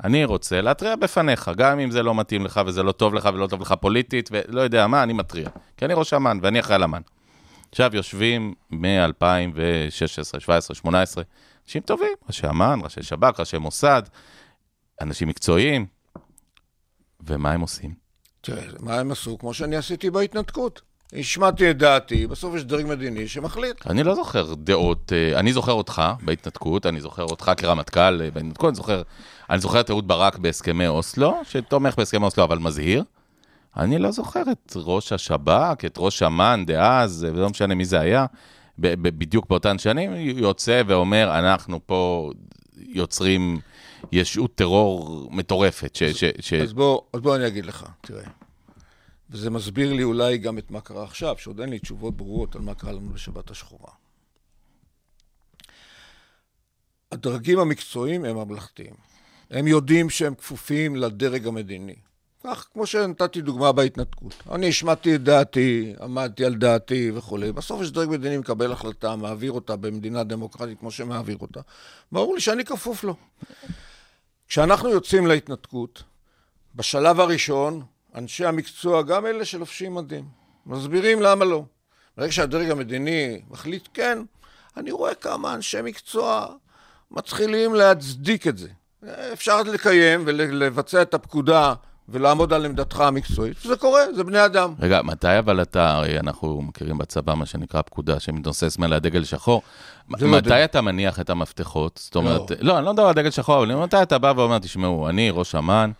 אני 0.03 0.25
רוצה 0.25 0.61
להתריע 0.61 0.95
בפניך, 0.95 1.51
גם 1.57 1.79
אם 1.79 1.91
זה 1.91 2.03
לא 2.03 2.15
מתאים 2.15 2.45
לך 2.45 2.61
וזה 2.65 2.83
לא 2.83 2.91
טוב 2.91 3.13
לך 3.13 3.29
ולא 3.33 3.47
טוב 3.47 3.61
לך 3.61 3.73
פוליטית, 3.81 4.29
ולא 4.31 4.61
יודע 4.61 4.88
מה, 4.88 5.03
אני 5.03 5.13
מתריע. 5.13 5.49
כי 5.77 5.86
אני 5.86 5.93
ראש 5.93 6.13
אמ"ן 6.13 6.39
ואני 6.41 6.59
אחראי 6.59 6.75
על 6.75 6.83
אמ"ן. 6.83 7.01
עכשיו 7.71 7.95
יושבים 7.95 8.53
מ-2016, 8.71 9.05
2017, 9.05 10.39
2018, 10.39 11.23
אנשים 11.65 11.81
טובים, 11.81 12.13
ראשי 12.27 12.49
אמ"ן, 12.49 12.79
ראשי 12.83 13.03
שב"כ, 13.03 13.39
ראשי 13.39 13.57
מוסד, 13.57 14.01
אנשים 15.01 15.27
מקצועיים, 15.27 15.86
ומה 17.27 17.51
הם 17.51 17.61
עושים? 17.61 18.05
תראה, 18.46 18.64
מה 18.80 19.00
הם 19.00 19.12
עשו? 19.12 19.38
כמו 19.38 19.54
שאני 19.54 19.76
עשיתי 19.76 20.10
בהתנתקות. 20.10 20.82
השמעתי 21.14 21.72
את 21.72 21.78
דעתי, 21.78 22.28
בסוף 22.28 22.56
יש 22.56 22.64
דרג 22.64 22.86
מדיני 22.86 23.28
שמחליט. 23.28 23.88
אני 23.88 24.04
לא 24.04 24.16
זוכר 24.16 24.54
דעות, 24.54 25.14
אה, 25.14 25.39
אני 25.39 25.54
זוכר 25.54 25.72
אותך 25.72 26.02
בהתנתקות, 26.22 26.86
אני 26.86 27.02
זוכר 27.02 27.24
אותך 27.24 27.52
כרמטכ"ל 27.58 28.22
אה, 28.22 28.32
בהתנתקות, 28.32 28.68
אני 28.70 28.76
זוכר, 28.76 29.02
אני 29.50 29.60
זוכר 29.60 29.80
את 29.80 29.89
אהוד 29.89 30.08
ברק 30.08 30.38
בהסכמי 30.38 30.88
אוסלו, 30.88 31.36
שתומך 31.43 31.96
בהסכמי 31.98 32.26
אוסלו 32.26 32.43
אבל 32.43 32.58
מזהיר. 32.58 33.04
אני 33.78 34.00
לא 34.00 34.12
זוכר 34.12 34.43
את 34.52 34.74
ראש 34.76 35.14
השב"כ, 35.14 35.86
את 35.86 35.96
ראש 35.98 36.24
אמ"ן 36.24 36.64
דאז, 36.68 37.28
ולא 37.34 37.50
משנה 37.50 37.76
מי 37.76 37.86
זה 37.86 38.00
היה, 38.00 38.26
בדיוק 38.80 39.50
באותן 39.50 39.78
שנים, 39.78 40.12
יוצא 40.16 40.82
ואומר, 40.88 41.39
אנחנו 41.39 41.80
פה 41.86 42.32
יוצרים 42.78 43.60
ישות 44.12 44.56
טרור 44.56 45.30
מטורפת, 45.32 45.95
ש... 45.95 46.03
ש, 46.03 46.24
ש... 46.39 46.53
אז 46.53 46.74
בוא, 46.74 47.01
אז 47.14 47.22
בוא 47.22 47.36
אני 47.36 47.47
אגיד 47.47 47.66
לך, 47.66 47.86
תראה. 48.01 48.24
וזה 49.30 49.49
מסביר 49.49 49.93
לי 49.93 50.03
אולי 50.03 50.38
גם 50.38 50.58
את 50.58 50.72
מה 50.72 50.82
קרה 50.82 51.03
עכשיו, 51.03 51.36
שעוד 51.38 51.60
אין 51.60 51.70
לי 51.70 51.80
תשובות 51.80 52.18
ברורות 52.18 52.56
על 52.56 52.62
מה 52.62 52.76
קרה 52.76 52.91
לנו 52.91 53.10
בשבת 53.14 53.51
השחורה. 53.51 53.91
הדרגים 57.12 57.60
המקצועיים 57.60 58.26
הם 58.26 58.36
ממלכתיים. 58.36 58.93
הם 59.49 59.68
יודעים 59.68 60.10
שהם 60.10 60.36
כפופים 60.36 60.95
לדרג 60.95 61.47
המדיני. 61.47 61.95
כך, 62.43 62.68
כמו 62.74 62.86
שנתתי 62.86 63.41
דוגמה 63.41 63.72
בהתנתקות. 63.72 64.34
אני 64.51 64.70
השמעתי 64.70 65.16
את 65.16 65.24
דעתי, 65.24 65.93
עמדתי 66.01 66.45
על 66.45 66.56
דעתי 66.56 67.12
וכולי. 67.16 67.51
בסוף 67.51 67.82
יש 67.82 67.91
דרג 67.91 68.10
מדיני 68.10 68.38
מקבל 68.38 68.72
החלטה, 68.72 69.16
מעביר 69.16 69.51
אותה 69.51 69.76
במדינה 69.76 70.24
דמוקרטית 70.24 70.80
כמו 70.80 70.91
שמעביר 70.91 71.38
אותה. 71.41 71.60
ברור 72.12 72.36
לי 72.36 72.41
שאני 72.41 72.66
כפוף 72.66 73.03
לו. 73.03 73.16
כשאנחנו 74.48 74.89
יוצאים 74.89 75.28
להתנתקות, 75.28 76.04
בשלב 76.76 77.20
הראשון, 77.20 77.82
אנשי 78.16 78.46
המקצוע, 78.46 79.02
גם 79.02 79.26
אלה 79.26 79.46
שלובשים 79.46 79.96
מדים, 79.96 80.26
מסבירים 80.66 81.22
למה 81.22 81.46
לא. 81.46 81.64
ברגע 82.18 82.32
שהדרג 82.32 82.70
המדיני 82.70 83.41
מחליט 83.50 83.88
כן, 83.93 84.20
אני 84.78 84.91
רואה 84.91 85.16
כמה 85.16 85.54
אנשי 85.54 85.82
מקצוע 85.84 86.48
מתחילים 87.12 87.76
להצדיק 87.76 88.48
את 88.48 88.58
זה. 88.58 88.70
אפשר 89.34 89.62
לקיים 89.62 90.24
ולבצע 90.26 91.02
את 91.02 91.14
הפקודה 91.14 91.74
ולעמוד 92.10 92.53
על 92.53 92.66
עמדתך 92.66 92.99
המקצועית, 92.99 93.58
זה 93.64 93.76
קורה, 93.76 94.01
זה 94.16 94.24
בני 94.24 94.45
אדם. 94.45 94.74
רגע, 94.80 95.01
מתי 95.01 95.39
אבל 95.39 95.62
אתה, 95.62 95.95
הרי 95.95 96.20
אנחנו 96.20 96.62
מכירים 96.62 96.97
בצבא 96.97 97.34
מה 97.34 97.45
שנקרא 97.45 97.82
פקודה 97.82 98.20
שמתנוסס 98.20 98.78
מעל 98.78 98.93
הדגל 98.93 99.24
שחור. 99.24 99.62
לא 100.10 100.28
מתי 100.28 100.41
דגל. 100.41 100.64
אתה 100.64 100.82
מניח 100.82 101.20
את 101.20 101.30
המפתחות? 101.30 101.99
זאת 102.03 102.16
אומרת, 102.16 102.51
לא, 102.60 102.78
אני 102.78 102.86
לא 102.86 102.93
מדבר 102.93 103.06
על 103.06 103.14
דגל 103.14 103.30
שחור, 103.30 103.58
אבל 103.58 103.76
מתי 103.76 104.01
אתה 104.01 104.18
בא 104.18 104.34
ואומר, 104.36 104.60
תשמעו, 104.60 105.10
אני 105.10 105.30
ראש 105.30 105.56
אמ"ן, 105.56 105.91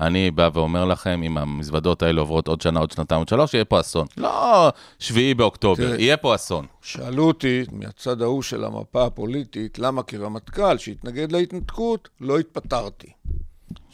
אני 0.00 0.30
בא 0.30 0.50
ואומר 0.52 0.84
לכם, 0.84 1.22
אם 1.22 1.38
המזוודות 1.38 2.02
האלה 2.02 2.20
עוברות 2.20 2.48
עוד 2.48 2.60
שנה, 2.60 2.80
עוד 2.80 2.90
שנתיים, 2.90 3.18
עוד 3.18 3.28
שלוש, 3.28 3.54
יהיה 3.54 3.64
פה 3.64 3.80
אסון. 3.80 4.06
לא 4.16 4.68
שביעי 4.98 5.34
באוקטובר, 5.34 5.86
תראה. 5.86 6.00
יהיה 6.00 6.16
פה 6.16 6.34
אסון. 6.34 6.66
שאלו 6.82 7.26
אותי 7.26 7.64
מהצד 7.72 8.22
ההוא 8.22 8.42
של 8.42 8.64
המפה 8.64 9.06
הפוליטית, 9.06 9.78
למה 9.78 10.02
כרמטכ"ל 10.02 10.78
שהתנגד 10.78 11.32
להתנתקות, 11.32 12.08
לא 12.20 12.38
התפטרתי. 12.38 13.12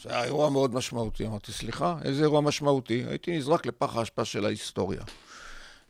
זה 0.03 0.09
היה 0.09 0.23
אירוע 0.23 0.49
מאוד 0.49 0.73
משמעותי. 0.73 1.25
אמרתי, 1.25 1.51
סליחה, 1.51 1.95
איזה 2.03 2.23
אירוע 2.23 2.41
משמעותי? 2.41 3.03
הייתי 3.09 3.37
נזרק 3.37 3.65
לפח 3.65 3.95
האשפה 3.95 4.25
של 4.25 4.45
ההיסטוריה. 4.45 5.01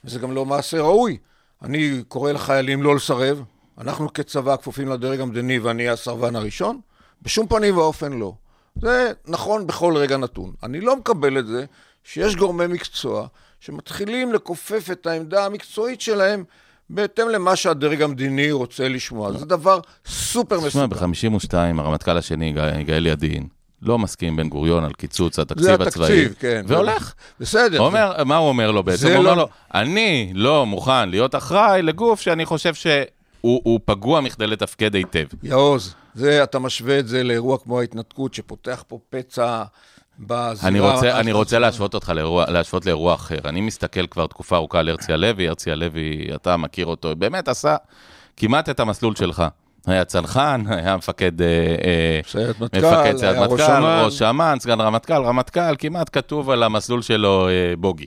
וזה 0.03 0.19
גם 0.19 0.31
לא 0.31 0.45
מעשה 0.45 0.81
ראוי. 0.81 1.17
אני 1.61 2.03
קורא 2.07 2.31
לחיילים 2.31 2.83
לא 2.83 2.95
לסרב, 2.95 3.43
אנחנו 3.77 4.13
כצבא 4.13 4.55
כפופים 4.55 4.87
לדרג 4.87 5.19
המדיני 5.19 5.59
ואני 5.59 5.89
הסרבן 5.89 6.35
הראשון, 6.35 6.79
בשום 7.21 7.47
פנים 7.47 7.77
ואופן 7.77 8.13
לא. 8.13 8.33
זה 8.81 9.11
נכון 9.27 9.67
בכל 9.67 9.97
רגע 9.97 10.17
נתון. 10.17 10.53
אני 10.63 10.81
לא 10.81 10.95
מקבל 10.95 11.39
את 11.39 11.47
זה 11.47 11.65
שיש 12.03 12.35
גורמי 12.35 12.67
מקצוע 12.67 13.27
שמתחילים 13.59 14.33
לכופף 14.33 14.87
את 14.91 15.07
העמדה 15.07 15.45
המקצועית 15.45 16.01
שלהם 16.01 16.43
בהתאם 16.89 17.29
למה 17.29 17.55
שהדרג 17.55 18.01
המדיני 18.01 18.51
רוצה 18.51 18.87
לשמוע. 18.87 19.31
זה 19.31 19.45
דבר 19.45 19.79
סופר 20.05 20.57
תשמע, 20.57 20.87
מסוכן. 20.87 20.89
ב-52, 20.89 21.81
הרמטכ"ל 21.81 22.17
השני, 22.17 22.53
יגאל 22.79 23.07
ידין, 23.07 23.47
לא 23.81 23.99
מסכים 23.99 24.29
עם 24.29 24.35
בן 24.35 24.49
גוריון 24.49 24.83
על 24.83 24.93
קיצוץ 24.93 25.35
זה 25.35 25.41
התקציב 25.41 25.81
הצבאי. 25.81 26.05
התקציב, 26.05 26.35
כן. 26.39 26.65
והולך. 26.67 27.13
בסדר. 27.39 27.79
אומר, 27.79 28.23
מה 28.23 28.37
הוא 28.37 28.49
אומר 28.49 28.71
לו 28.71 28.83
בעצם? 28.83 28.97
זה 28.97 29.07
הוא 29.07 29.17
אומר 29.17 29.29
לא- 29.29 29.37
לו, 29.37 29.47
אני 29.73 30.31
לא 30.35 30.65
מוכן 30.65 31.09
להיות 31.09 31.35
אחראי 31.35 31.81
לגוף 31.81 32.21
שאני 32.21 32.45
חושב 32.45 32.73
שהוא 32.73 33.01
הוא 33.41 33.79
פגוע 33.85 34.21
מכדי 34.21 34.47
לתפקד 34.47 34.95
היטב. 34.95 35.25
יעוז, 35.43 35.95
זה, 36.15 36.43
אתה 36.43 36.59
משווה 36.59 36.99
את 36.99 37.07
זה 37.07 37.23
לאירוע 37.23 37.57
כמו 37.57 37.79
ההתנתקות, 37.79 38.33
שפותח 38.33 38.83
פה 38.87 38.99
פצע 39.09 39.63
בזירה... 40.19 40.67
אני 40.69 40.79
רוצה, 40.79 41.19
אני 41.19 41.31
רוצה 41.31 41.59
להשוות 41.59 41.93
אותך 41.93 42.09
לאירוע, 42.15 42.45
להשוות 42.51 42.85
לאירוע 42.85 43.13
אחר. 43.13 43.39
אני 43.45 43.61
מסתכל 43.61 44.07
כבר 44.07 44.27
תקופה 44.27 44.55
ארוכה 44.55 44.79
על 44.79 44.89
הרצי 44.89 45.13
הלוי, 45.13 45.47
הרצי 45.47 45.71
הלוי, 45.71 46.27
אתה 46.35 46.57
מכיר 46.57 46.85
אותו, 46.85 47.15
באמת 47.15 47.47
עשה 47.47 47.75
כמעט 48.37 48.69
את 48.69 48.79
המסלול 48.79 49.15
שלך. 49.15 49.43
היה 49.87 50.05
צנחן, 50.05 50.63
היה 50.67 50.97
מפקד... 50.97 51.41
אה, 51.41 51.47
אה, 51.83 52.19
סיירת 52.27 52.59
מטכ"ל, 52.59 52.85
היה 52.85 53.41
ראש 53.41 53.51
מטכ"ל, 53.53 53.71
אמ"ן. 53.71 54.01
ראש 54.05 54.21
אמ"ן, 54.21 54.57
סגן 54.59 54.81
רמטכ"ל, 54.81 55.23
רמטכ"ל, 55.23 55.75
כמעט 55.79 56.09
כתוב 56.17 56.49
על 56.49 56.63
המסלול 56.63 57.01
שלו 57.01 57.47
אה, 57.47 57.73
בוגי. 57.77 58.05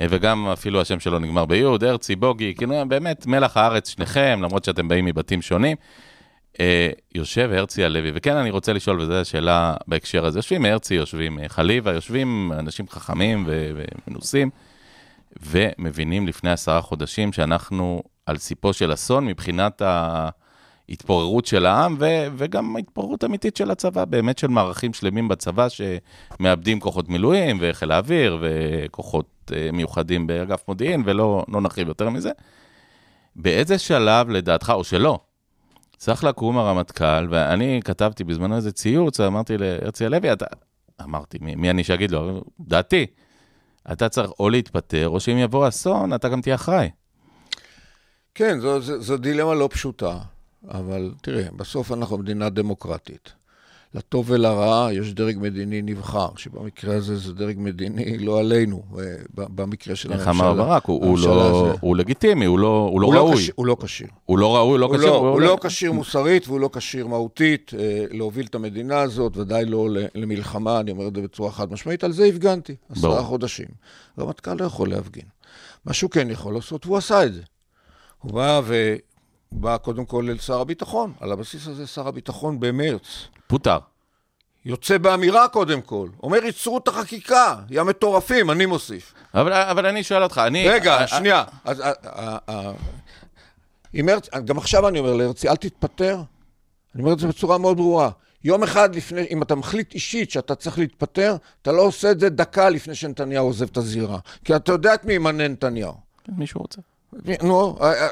וגם 0.00 0.48
אפילו 0.48 0.80
השם 0.80 1.00
שלו 1.00 1.18
נגמר 1.18 1.44
ביוד, 1.44 1.84
הרצי, 1.84 2.16
בוגי, 2.16 2.54
כאילו 2.54 2.74
באמת 2.88 3.26
מלח 3.26 3.56
הארץ 3.56 3.88
שניכם, 3.88 4.40
למרות 4.42 4.64
שאתם 4.64 4.88
באים 4.88 5.04
מבתים 5.04 5.42
שונים. 5.42 5.76
יושב 7.14 7.50
הרצי 7.52 7.84
הלוי, 7.84 8.10
וכן 8.14 8.36
אני 8.36 8.50
רוצה 8.50 8.72
לשאול, 8.72 9.00
וזו 9.00 9.14
השאלה 9.14 9.74
בהקשר 9.86 10.26
הזה, 10.26 10.38
יושבים 10.38 10.64
הרצי, 10.64 10.94
יושבים 10.94 11.38
חליבה, 11.48 11.92
יושבים 11.92 12.52
אנשים 12.58 12.88
חכמים 12.88 13.44
ומנוסים, 13.46 14.50
ומבינים 15.42 16.26
לפני 16.26 16.50
עשרה 16.50 16.80
חודשים 16.80 17.32
שאנחנו 17.32 18.02
על 18.26 18.36
סיפו 18.36 18.72
של 18.72 18.92
אסון 18.92 19.26
מבחינת 19.26 19.82
ההתפוררות 20.90 21.46
של 21.46 21.66
העם, 21.66 21.96
ו- 21.98 22.26
וגם 22.36 22.76
התפוררות 22.76 23.24
אמיתית 23.24 23.56
של 23.56 23.70
הצבא, 23.70 24.04
באמת 24.04 24.38
של 24.38 24.46
מערכים 24.46 24.92
שלמים 24.92 25.28
בצבא 25.28 25.66
שמאבדים 25.68 26.80
כוחות 26.80 27.08
מילואים, 27.08 27.58
וחיל 27.60 27.92
האוויר, 27.92 28.38
וכוחות 28.40 29.52
אה, 29.54 29.72
מיוחדים 29.72 30.26
באגף 30.26 30.68
מודיעין, 30.68 31.02
ולא 31.06 31.44
לא 31.48 31.60
נרחיב 31.60 31.88
יותר 31.88 32.10
מזה. 32.10 32.30
באיזה 33.36 33.78
שלב, 33.78 34.30
לדעתך, 34.30 34.72
או 34.74 34.84
שלא, 34.84 35.18
צריך 35.96 36.24
לקום 36.24 36.58
הרמטכ"ל, 36.58 37.26
ואני 37.30 37.80
כתבתי 37.84 38.24
בזמנו 38.24 38.56
איזה 38.56 38.72
ציוץ, 38.72 39.20
אמרתי 39.20 39.58
להרצי 39.58 40.06
הלוי, 40.06 40.32
אתה... 40.32 40.46
אמרתי, 41.02 41.38
מי, 41.40 41.54
מי 41.54 41.70
אני 41.70 41.84
שאגיד 41.84 42.10
לו? 42.10 42.42
דעתי. 42.60 43.06
אתה 43.92 44.08
צריך 44.08 44.30
או 44.40 44.50
להתפטר, 44.50 45.08
או 45.08 45.20
שאם 45.20 45.38
יבוא 45.38 45.68
אסון, 45.68 46.14
אתה 46.14 46.28
גם 46.28 46.40
תהיה 46.40 46.54
אחראי. 46.54 46.90
כן, 48.34 48.60
זו, 48.60 48.80
זו, 48.80 49.02
זו 49.02 49.16
דילמה 49.16 49.54
לא 49.54 49.68
פשוטה, 49.72 50.18
אבל 50.68 51.12
תראה, 51.22 51.48
בסוף 51.56 51.92
אנחנו 51.92 52.18
מדינה 52.18 52.50
דמוקרטית. 52.50 53.32
לטוב 53.94 54.30
ולרע 54.30 54.88
יש 54.92 55.14
דרג 55.14 55.38
מדיני 55.40 55.82
נבחר, 55.82 56.28
שבמקרה 56.36 56.96
הזה 56.96 57.16
זה 57.16 57.32
דרג 57.32 57.56
מדיני 57.58 58.18
לא 58.18 58.40
עלינו, 58.40 58.82
אה, 58.98 59.04
במקרה 59.34 59.96
של 59.96 60.12
הממשלה. 60.12 60.30
איך 60.30 60.40
אמר 60.40 60.54
ברק, 60.54 60.84
הוא, 60.84 61.06
הוא, 61.06 61.18
לא, 61.18 61.72
הוא 61.80 61.96
לגיטימי, 61.96 62.44
הוא 62.44 62.58
לא, 62.58 62.88
הוא 62.92 63.00
לא 63.00 63.06
הוא 63.06 63.14
ראוי. 63.14 63.32
לא 63.32 63.36
קש, 63.36 63.50
הוא 63.54 63.66
לא 63.66 63.76
כשיר. 63.82 64.06
הוא 64.26 64.38
לא 64.38 64.56
ראוי, 64.56 64.78
לא 64.78 64.86
הוא 64.86 64.96
כשיר. 64.96 65.06
לא, 65.06 65.16
הוא, 65.16 65.28
הוא 65.28 65.40
לא 65.40 65.46
לא 65.46 65.58
כשיר 65.62 65.92
מוסרית 65.92 66.48
והוא 66.48 66.60
לא 66.60 66.70
כשיר 66.72 67.06
מהותית 67.06 67.72
אה, 67.78 68.04
להוביל 68.10 68.46
את 68.46 68.54
המדינה 68.54 69.00
הזאת, 69.00 69.36
ודאי 69.36 69.64
לא 69.64 69.88
למלחמה, 70.14 70.80
אני 70.80 70.90
אומר 70.90 71.08
את 71.08 71.14
זה 71.14 71.22
בצורה 71.22 71.52
חד 71.52 71.72
משמעית, 71.72 72.04
על 72.04 72.12
זה 72.12 72.24
הפגנתי, 72.24 72.74
עשרה 72.90 73.22
חודשים. 73.22 73.68
רמטכ"ל 74.18 74.54
לא 74.54 74.64
יכול 74.64 74.90
להפגין. 74.90 75.26
מה 75.84 75.92
שהוא 75.92 76.10
כן 76.10 76.30
יכול 76.30 76.54
לעשות, 76.54 76.86
והוא 76.86 76.96
עשה 76.96 77.24
את 77.24 77.34
זה. 77.34 77.42
הוא 78.18 78.32
בא 78.32 78.60
ו... 78.64 78.94
בא 79.52 79.76
קודם 79.76 80.04
כל 80.04 80.26
אל 80.30 80.38
שר 80.38 80.60
הביטחון. 80.60 81.12
על 81.20 81.32
הבסיס 81.32 81.66
הזה 81.66 81.86
שר 81.86 82.08
הביטחון 82.08 82.60
במרץ. 82.60 83.26
פוטר. 83.46 83.78
יוצא 84.64 84.98
באמירה 84.98 85.48
קודם 85.48 85.80
כל. 85.80 86.08
אומר, 86.22 86.44
ייצרו 86.44 86.78
את 86.78 86.88
החקיקה, 86.88 87.56
יא 87.70 87.82
מטורפים, 87.82 88.50
אני 88.50 88.66
מוסיף. 88.66 89.14
אבל, 89.34 89.52
אבל 89.52 89.86
אני 89.86 90.02
שואל 90.02 90.22
אותך, 90.22 90.40
אני... 90.46 90.68
רגע, 90.68 91.00
אה, 91.00 91.06
שנייה. 91.06 91.44
אז, 91.64 91.80
אה, 91.80 91.92
אה, 92.06 92.38
אה, 92.48 92.72
אם 93.94 94.08
הרצ... 94.08 94.28
גם 94.44 94.58
עכשיו 94.58 94.88
אני 94.88 94.98
אומר 94.98 95.14
להרצי, 95.14 95.48
אל 95.48 95.56
תתפטר. 95.56 96.20
אני 96.94 97.02
אומר 97.02 97.12
את 97.12 97.18
זה 97.18 97.26
בצורה 97.26 97.58
מאוד 97.58 97.76
ברורה. 97.76 98.10
יום 98.44 98.62
אחד 98.62 98.94
לפני, 98.94 99.26
אם 99.30 99.42
אתה 99.42 99.54
מחליט 99.54 99.94
אישית 99.94 100.30
שאתה 100.30 100.54
צריך 100.54 100.78
להתפטר, 100.78 101.36
אתה 101.62 101.72
לא 101.72 101.82
עושה 101.82 102.10
את 102.10 102.20
זה 102.20 102.28
דקה 102.28 102.70
לפני 102.70 102.94
שנתניהו 102.94 103.46
עוזב 103.46 103.66
את 103.72 103.76
הזירה. 103.76 104.18
כי 104.44 104.56
אתה 104.56 104.72
יודע 104.72 104.94
את 104.94 105.04
מי 105.04 105.12
ימנה 105.12 105.48
נתניהו. 105.48 105.94
מישהו 106.28 106.60
רוצה. 106.60 106.80
נו, 107.42 107.78
אה, 107.80 107.92
אה, 107.92 108.08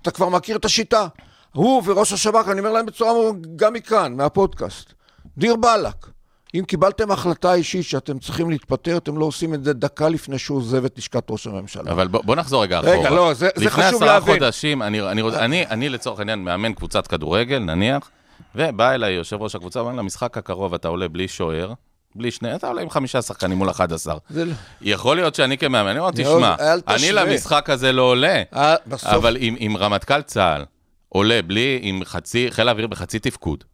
אתה, 0.00 0.10
כבר 0.10 0.28
מכיר 0.28 0.56
את 0.56 0.64
השיטה. 0.64 1.06
הוא 1.52 1.82
וראש 1.86 2.12
השב"כ, 2.12 2.48
אני 2.48 2.60
אומר 2.60 2.72
להם 2.72 2.86
בצורה, 2.86 3.30
גם 3.56 3.72
מכאן, 3.72 4.16
מהפודקאסט. 4.16 4.92
דיר 5.38 5.56
באלק. 5.56 6.06
אם 6.54 6.64
קיבלתם 6.64 7.10
החלטה 7.10 7.54
אישית 7.54 7.84
שאתם 7.84 8.18
צריכים 8.18 8.50
להתפטר, 8.50 8.96
אתם 8.96 9.18
לא 9.18 9.24
עושים 9.24 9.54
את 9.54 9.64
זה 9.64 9.72
דקה 9.72 10.08
לפני 10.08 10.38
שהוא 10.38 10.58
עוזב 10.58 10.84
את 10.84 10.98
לשכת 10.98 11.30
ראש 11.30 11.46
הממשלה. 11.46 11.92
אבל 11.92 12.08
בוא, 12.08 12.22
בוא 12.24 12.36
נחזור 12.36 12.62
רגע 12.62 12.78
אחורה. 12.80 12.98
רגע, 12.98 13.10
לא, 13.10 13.34
זה, 13.34 13.48
זה 13.56 13.70
חשוב 13.70 13.94
לפני 13.94 14.06
להבין. 14.06 14.34
עשרה 14.34 14.34
חודשים, 14.34 14.82
אני, 14.82 15.00
אני, 15.00 15.22
אני, 15.22 15.36
אני, 15.38 15.66
אני 15.66 15.88
לצורך 15.88 16.18
העניין 16.18 16.38
מאמן 16.44 16.72
קבוצת 16.72 17.06
כדורגל, 17.06 17.58
נניח, 17.58 18.10
ובא 18.54 18.90
אליי 18.90 19.12
יושב 19.12 19.42
ראש 19.42 19.54
הקבוצה, 19.54 19.80
אומר, 19.80 19.92
למשחק 19.92 20.38
הקרוב 20.38 20.74
אתה 20.74 20.88
עולה 20.88 21.08
בלי 21.08 21.28
שוער, 21.28 21.72
בלי 22.16 22.30
שני, 22.30 22.54
אתה 22.54 22.68
עולה 22.68 22.82
עם 22.82 22.90
חמישה 22.90 23.22
שחקנים 23.22 23.58
מול 23.58 23.70
11. 23.70 24.16
זה 24.30 24.44
לא... 24.44 24.52
יכול 24.80 25.16
להיות 25.16 25.34
שאני 25.34 25.58
כמאמן, 25.58 25.90
אני 25.90 26.00
תשמע, 26.14 26.54
אני. 26.88 27.12
למשחק 27.12 27.70
הזה 27.70 27.92
לא 27.92 28.02
עולה, 28.02 28.42
אה, 28.54 28.74
בסוף, 28.86 29.12
אבל 29.12 29.36
אם, 29.36 29.56
אם 29.60 29.76
רמטכ"ל 29.78 30.22
צה"ל 30.22 30.64
עולה 31.08 31.40
בלי, 31.42 31.78
עם 31.82 32.04
חצי, 32.04 32.46
חיל 32.50 32.68
האוויר 32.68 32.86
בחצי 32.86 33.18
תפקוד, 33.18 33.64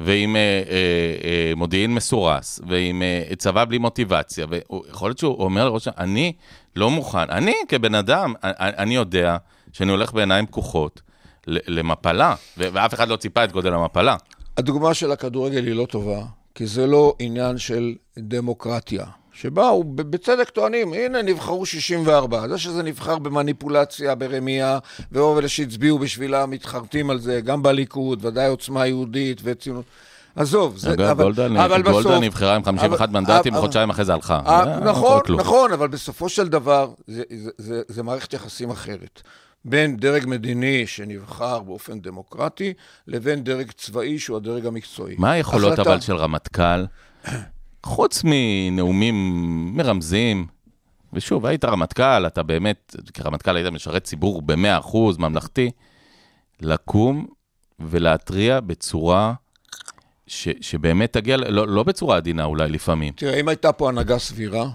ועם 0.00 0.36
אה, 0.36 0.40
אה, 0.40 0.76
אה, 1.24 1.52
מודיעין 1.56 1.94
מסורס, 1.94 2.60
ועם 2.68 3.02
אה, 3.02 3.36
צבא 3.36 3.64
בלי 3.64 3.78
מוטיבציה, 3.78 4.46
ויכול 4.48 5.08
להיות 5.08 5.18
שהוא 5.18 5.44
אומר 5.44 5.64
לראש, 5.64 5.88
אני 5.88 6.32
לא 6.76 6.90
מוכן, 6.90 7.30
אני 7.30 7.54
כבן 7.68 7.94
אדם, 7.94 8.34
אני, 8.44 8.52
אני 8.78 8.94
יודע 8.94 9.36
שאני 9.72 9.90
הולך 9.90 10.12
בעיניים 10.12 10.46
פקוחות 10.46 11.00
למפלה, 11.46 12.34
ואף 12.56 12.94
אחד 12.94 13.08
לא 13.08 13.16
ציפה 13.16 13.44
את 13.44 13.52
גודל 13.52 13.74
המפלה. 13.74 14.16
הדוגמה 14.56 14.94
של 14.94 15.12
הכדורגל 15.12 15.66
היא 15.66 15.74
לא 15.74 15.86
טובה, 15.86 16.22
כי 16.54 16.66
זה 16.66 16.86
לא 16.86 17.14
עניין 17.18 17.58
של 17.58 17.94
דמוקרטיה. 18.18 19.04
שבאו, 19.34 19.84
בצדק 19.84 20.50
טוענים, 20.50 20.92
הנה 20.92 21.22
נבחרו 21.22 21.66
64. 21.66 22.48
זה 22.48 22.58
שזה 22.58 22.82
נבחר 22.82 23.18
במניפולציה, 23.18 24.14
ברמייה, 24.14 24.78
ורוב 25.12 25.38
אלה 25.38 25.48
שהצביעו 25.48 25.98
בשבילה 25.98 26.46
מתחרטים 26.46 27.10
על 27.10 27.18
זה, 27.18 27.40
גם 27.40 27.62
בליכוד, 27.62 28.24
ודאי 28.24 28.46
עוצמה 28.48 28.86
יהודית 28.86 29.40
וציונות. 29.44 29.84
עזוב, 30.36 30.76
זה, 30.76 30.92
אגב, 30.92 31.00
אבל, 31.08 31.24
גולדה, 31.24 31.46
אבל 31.64 31.82
גולדה 31.82 31.98
בסוף... 31.98 32.22
נבחרה 32.22 32.56
עם 32.56 32.64
51 32.64 33.08
אבל- 33.08 33.20
מנדטים, 33.20 33.52
אבל- 33.52 33.60
וחודשיים 33.62 33.90
אחרי 33.90 34.04
זה 34.04 34.14
הלכה. 34.14 34.40
אה, 34.46 34.60
אה, 34.60 34.80
לא 34.80 34.84
נכון. 34.84 35.20
נכון, 35.38 35.72
אבל 35.72 35.88
בסופו 35.88 36.28
של 36.28 36.48
דבר, 36.48 36.90
זה, 37.06 37.22
זה, 37.30 37.50
זה, 37.58 37.82
זה 37.88 38.02
מערכת 38.02 38.32
יחסים 38.32 38.70
אחרת. 38.70 39.22
בין 39.64 39.96
דרג 39.96 40.26
מדיני 40.26 40.86
שנבחר 40.86 41.62
באופן 41.62 42.00
דמוקרטי, 42.00 42.72
לבין 43.06 43.44
דרג 43.44 43.70
צבאי 43.70 44.18
שהוא 44.18 44.36
הדרג 44.36 44.66
המקצועי. 44.66 45.14
מה 45.18 45.30
היכולות 45.30 45.78
אבל 45.78 46.00
של 46.00 46.16
רמטכ"ל, 46.16 46.84
חוץ 47.82 48.22
מנאומים 48.24 49.14
מרמזים, 49.76 50.46
ושוב, 51.12 51.46
היית 51.46 51.64
רמטכ"ל, 51.64 52.26
אתה 52.26 52.42
באמת, 52.42 52.96
כרמטכ"ל 53.14 53.56
היית 53.56 53.66
משרת 53.66 54.04
ציבור 54.04 54.42
ב-100% 54.42 54.96
ממלכתי, 55.18 55.70
לקום 56.60 57.26
ולהתריע 57.80 58.60
בצורה 58.60 59.34
ש, 60.26 60.48
שבאמת 60.60 61.12
תגיע, 61.12 61.36
לא, 61.36 61.68
לא 61.68 61.82
בצורה 61.82 62.16
עדינה 62.16 62.44
אולי 62.44 62.68
לפעמים. 62.68 63.12
תראה, 63.16 63.40
אם 63.40 63.48
הייתה 63.48 63.72
פה 63.72 63.88
הנהגה 63.88 64.18
סבירה, 64.18 64.68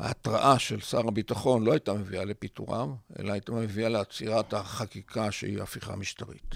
ההתראה 0.00 0.58
של 0.58 0.80
שר 0.80 1.08
הביטחון 1.08 1.64
לא 1.64 1.72
הייתה 1.72 1.92
מביאה 1.92 2.24
לפיטורם, 2.24 2.94
אלא 3.18 3.32
הייתה 3.32 3.52
מביאה 3.52 3.88
לעצירת 3.88 4.54
החקיקה 4.54 5.30
שהיא 5.30 5.62
הפיכה 5.62 5.96
משטרית. 5.96 6.54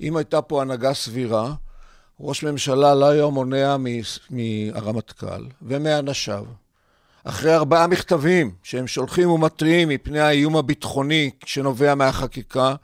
אם 0.00 0.16
הייתה 0.16 0.42
פה 0.42 0.62
הנהגה 0.62 0.94
סבירה, 0.94 1.54
ראש 2.20 2.44
ממשלה 2.44 2.94
לא 2.94 3.06
היה 3.10 3.26
מונע 3.26 3.76
מהרמטכ"ל 4.30 5.46
ומאנשיו, 5.62 6.44
אחרי 7.24 7.54
ארבעה 7.54 7.86
מכתבים 7.86 8.54
שהם 8.62 8.86
שולחים 8.86 9.30
ומתריעים 9.30 9.88
מפני 9.88 10.20
האיום 10.20 10.56
הביטחוני 10.56 11.30
שנובע 11.44 11.94
מהחקיקה, 11.94 12.74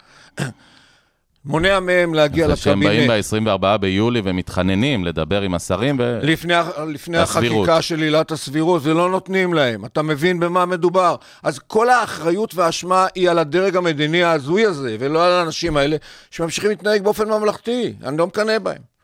מונע 1.47 1.81
מהם 1.81 2.15
להגיע 2.15 2.47
אחרי 2.47 2.57
שהם 2.57 2.81
באים 2.81 3.11
לקבינט. 3.11 3.49
ב-24 3.49 3.79
ביולי 3.79 4.21
ומתחננים 4.25 5.05
לדבר 5.05 5.43
עם 5.43 5.55
השרים, 5.55 5.97
ו... 5.99 6.19
לפני, 6.23 6.55
לפני. 6.89 7.19
החקיקה 7.19 7.83
של 7.83 8.01
עילת 8.01 8.31
הסבירות, 8.31 8.83
ולא 8.85 9.11
נותנים 9.11 9.55
להם. 9.55 9.85
אתה 9.85 10.03
מבין 10.03 10.41
במה 10.41 10.67
מדובר. 10.67 11.17
אז 11.43 11.59
כל 11.59 11.91
האחריות 11.91 12.55
והאשמה 12.55 13.07
היא 13.15 13.31
על 13.31 13.39
הדרג 13.39 13.77
המדיני 13.77 14.23
ההזוי 14.23 14.67
הזה, 14.67 14.97
ולא 15.01 15.27
על 15.27 15.33
האנשים 15.33 15.77
האלה 15.77 15.97
שממשיכים 16.31 16.71
להתנהג 16.71 17.03
באופן 17.03 17.29
ממלכתי. 17.29 17.93
אני 18.05 18.19
לא 18.19 18.27
מקנא 18.27 18.59
בהם. 18.59 18.96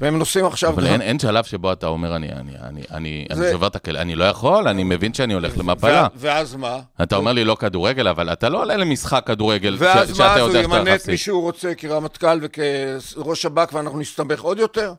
והם 0.00 0.18
נוסעים 0.18 0.46
עכשיו... 0.46 0.70
אבל 0.70 0.86
אין, 0.86 1.02
אין 1.02 1.18
שלב 1.18 1.44
שבו 1.44 1.72
אתה 1.72 1.86
אומר, 1.86 2.16
אני, 2.16 2.32
אני, 2.32 2.52
אני, 2.62 2.82
אני, 2.90 3.26
זה- 3.32 3.42
אני 3.44 3.52
שובר 3.52 3.66
את 3.66 3.76
הכלא, 3.76 3.98
אני 3.98 4.14
לא 4.14 4.24
יכול, 4.24 4.68
אני 4.68 4.84
מבין 4.84 5.14
שאני 5.14 5.34
הולך 5.34 5.58
למפלה. 5.58 6.06
ו- 6.14 6.18
ואז 6.18 6.54
מה? 6.56 6.78
אתה 7.02 7.16
אומר 7.16 7.32
לי 7.32 7.44
לא 7.44 7.56
כדורגל, 7.60 8.08
אבל 8.08 8.32
אתה 8.32 8.48
לא 8.48 8.60
עולה 8.62 8.76
למשחק 8.76 9.22
כדורגל 9.26 9.76
ש- 9.76 9.80
ואז 9.80 10.08
שאתה 10.08 10.18
מה, 10.22 10.32
אז 10.32 10.38
יודע 10.38 10.58
הוא 10.58 10.68
שאתה 10.68 10.76
ימנה 10.78 10.94
את. 10.94 11.08
מי 11.08 11.16
שהוא 11.16 11.42
רוצה 11.42 11.74
כרמטכ"ל 11.74 12.38
וכראש 12.42 13.42
שב"כ 13.42 13.72
ואנחנו 13.72 13.98
נסתבך 13.98 14.40
עוד 14.40 14.58
יותר? 14.58 14.92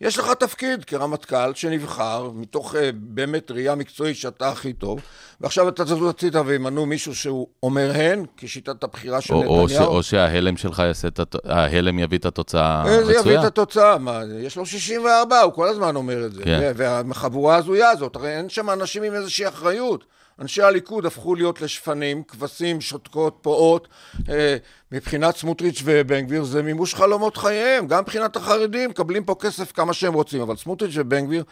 יש 0.00 0.18
לך 0.18 0.30
תפקיד 0.30 0.84
כרמטכ"ל 0.84 1.54
שנבחר 1.54 2.30
מתוך 2.34 2.74
uh, 2.74 2.78
באמת 2.92 3.50
ראייה 3.50 3.74
מקצועית 3.74 4.16
שאתה 4.16 4.48
הכי 4.48 4.72
טוב, 4.72 5.00
ועכשיו 5.40 5.68
אתה 5.68 5.84
תזוז 5.84 6.10
הצידה 6.10 6.42
וימנו 6.46 6.86
מישהו 6.86 7.14
שהוא 7.14 7.46
אומר 7.62 7.90
הן, 7.94 8.24
כשיטת 8.36 8.84
הבחירה 8.84 9.20
של 9.20 9.34
או, 9.34 9.44
או, 9.44 9.68
ש, 9.68 9.72
נתניהו. 9.72 9.92
או 9.92 10.02
שההלם 10.02 10.56
שלך 10.56 10.82
יעשה 10.86 11.08
את 11.08 11.20
הת... 11.20 11.36
ההלם 11.44 11.98
יביא 11.98 12.18
את 12.18 12.26
התוצאה 12.26 12.84
אה, 12.86 12.96
זה 12.96 13.02
יביא 13.02 13.16
הרצויה. 13.16 13.40
את 13.40 13.44
התוצאה, 13.44 13.98
מה, 13.98 14.20
יש 14.40 14.56
לו 14.56 14.66
64, 14.66 15.40
הוא 15.40 15.52
כל 15.52 15.68
הזמן 15.68 15.96
אומר 15.96 16.26
את 16.26 16.32
זה. 16.32 16.42
כן. 16.44 16.72
והחבורה 16.76 17.54
ההזויה 17.54 17.90
הזאת, 17.90 18.16
הרי 18.16 18.36
אין 18.36 18.48
שם 18.48 18.70
אנשים 18.70 19.02
עם 19.02 19.14
איזושהי 19.14 19.48
אחריות. 19.48 20.04
אנשי 20.40 20.62
הליכוד 20.62 21.06
הפכו 21.06 21.34
להיות 21.34 21.60
לשפנים, 21.60 22.22
כבשים, 22.22 22.80
שותקות, 22.80 23.38
פועות. 23.42 23.88
אה, 24.28 24.56
מבחינת 24.92 25.36
סמוטריץ' 25.36 25.82
ובן 25.84 26.26
גביר 26.26 26.44
זה 26.44 26.62
מימוש 26.62 26.94
חלומות 26.94 27.36
חייהם. 27.36 27.86
גם 27.86 28.02
מבחינת 28.02 28.36
החרדים, 28.36 28.90
מקבלים 28.90 29.24
פה 29.24 29.34
כסף 29.40 29.72
כמה 29.72 29.92
שהם 29.92 30.14
רוצים. 30.14 30.40
אבל 30.40 30.56
סמוטריץ' 30.56 30.94
ובן 30.94 31.26
גביר, 31.26 31.44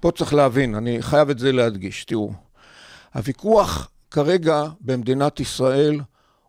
פה 0.00 0.10
צריך 0.10 0.34
להבין, 0.34 0.74
אני 0.74 1.02
חייב 1.02 1.30
את 1.30 1.38
זה 1.38 1.52
להדגיש. 1.52 2.04
תראו, 2.04 2.32
הוויכוח 3.14 3.88
כרגע 4.10 4.64
במדינת 4.80 5.40
ישראל 5.40 6.00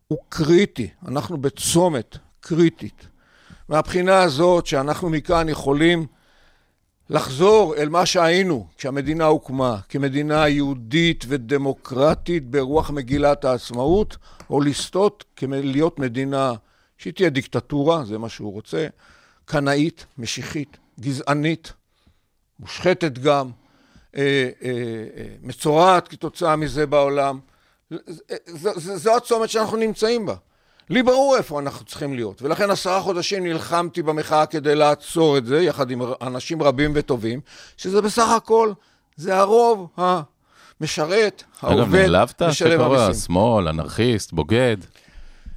הוא 0.07 0.17
קריטי. 0.29 0.89
אנחנו 1.07 1.37
בצומת 1.37 2.17
קריטית. 2.39 3.07
מהבחינה 3.69 4.21
הזאת 4.21 4.65
שאנחנו 4.65 5.09
מכאן 5.09 5.49
יכולים 5.49 6.05
לחזור 7.09 7.75
אל 7.75 7.89
מה 7.89 8.05
שהיינו 8.05 8.67
כשהמדינה 8.77 9.25
הוקמה, 9.25 9.79
כמדינה 9.89 10.47
יהודית 10.47 11.25
ודמוקרטית 11.27 12.49
ברוח 12.49 12.89
מגילת 12.89 13.45
העצמאות, 13.45 14.17
או 14.49 14.61
לסטות 14.61 15.23
להיות 15.41 15.99
מדינה 15.99 16.53
שהיא 16.97 17.13
תהיה 17.13 17.29
דיקטטורה, 17.29 18.05
זה 18.05 18.17
מה 18.17 18.29
שהוא 18.29 18.53
רוצה, 18.53 18.87
קנאית, 19.45 20.05
משיחית, 20.17 20.77
גזענית, 20.99 21.73
מושחתת 22.59 23.19
גם, 23.19 23.49
אה, 24.17 24.49
אה, 24.63 24.69
אה, 25.17 25.25
מצורעת 25.41 26.07
כתוצאה 26.07 26.55
מזה 26.55 26.85
בעולם. 26.85 27.39
זו 28.75 29.17
הצומת 29.17 29.49
שאנחנו 29.49 29.77
נמצאים 29.77 30.25
בה. 30.25 30.35
לי 30.89 31.03
ברור 31.03 31.37
איפה 31.37 31.59
אנחנו 31.59 31.85
צריכים 31.85 32.13
להיות, 32.13 32.41
ולכן 32.41 32.69
עשרה 32.69 33.01
חודשים 33.01 33.43
נלחמתי 33.43 34.01
במחאה 34.01 34.45
כדי 34.45 34.75
לעצור 34.75 35.37
את 35.37 35.45
זה, 35.45 35.61
יחד 35.61 35.91
עם 35.91 36.01
אנשים 36.21 36.63
רבים 36.63 36.91
וטובים, 36.95 37.39
שזה 37.77 38.01
בסך 38.01 38.29
הכל, 38.29 38.71
זה 39.15 39.37
הרוב 39.37 39.87
המשרת, 39.97 41.43
העובד, 41.61 41.81
אגב, 41.83 41.95
נעלבת 41.95 42.41
שקורא 42.51 43.13
שמאל, 43.13 43.67
אנרכיסט, 43.67 44.33
בוגד. 44.33 44.77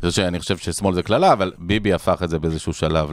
זה 0.02 0.12
שאני 0.12 0.40
חושב 0.40 0.56
ששמאל 0.56 0.94
זה 0.94 1.02
קללה, 1.02 1.32
אבל 1.32 1.52
ביבי 1.58 1.92
הפך 1.92 2.22
את 2.24 2.30
זה 2.30 2.38
באיזשהו 2.38 2.72
שלב 2.72 3.10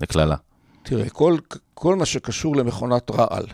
לקללה. 0.00 0.36
תראה, 0.82 1.10
כל, 1.10 1.36
כל 1.74 1.96
מה 1.96 2.06
שקשור 2.06 2.56
למכונת 2.56 3.10
רעל, 3.10 3.46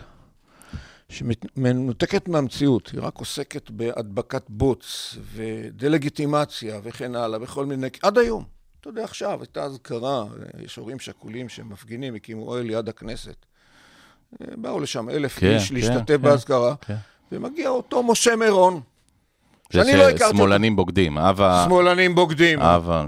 שמנותקת 1.09 2.27
מהמציאות, 2.27 2.89
היא 2.89 3.01
רק 3.01 3.17
עוסקת 3.17 3.69
בהדבקת 3.69 4.43
בוץ 4.49 5.17
ודלגיטימציה 5.33 6.79
וכן 6.83 7.15
הלאה, 7.15 7.39
בכל 7.39 7.65
מיני... 7.65 7.87
עד 8.03 8.17
היום. 8.17 8.43
אתה 8.81 8.89
יודע, 8.89 9.03
עכשיו 9.03 9.39
הייתה 9.41 9.63
אזכרה, 9.63 10.25
יש 10.59 10.75
הורים 10.75 10.99
שכולים 10.99 11.49
שמפגינים, 11.49 12.15
הקימו 12.15 12.47
אוהל 12.47 12.65
ליד 12.65 12.89
הכנסת. 12.89 13.45
באו 14.41 14.79
לשם 14.79 15.09
אלף 15.09 15.39
כן, 15.39 15.55
איש 15.55 15.69
כן, 15.69 15.75
להשתתף 15.75 16.07
כן, 16.07 16.21
באזכרה, 16.21 16.75
כן. 16.81 16.95
ומגיע 17.31 17.69
אותו 17.69 18.03
משה 18.03 18.35
מירון. 18.35 18.81
שאני 19.73 19.97
לא 19.97 20.03
הכרתי 20.03 20.23
אותו. 20.23 20.37
שמאלנים 20.37 20.75
בוגדים, 20.75 21.17
אבא... 21.17 21.65
שמאלנים 21.65 22.15
בוגדים. 22.15 22.59
אבא... 22.59 23.05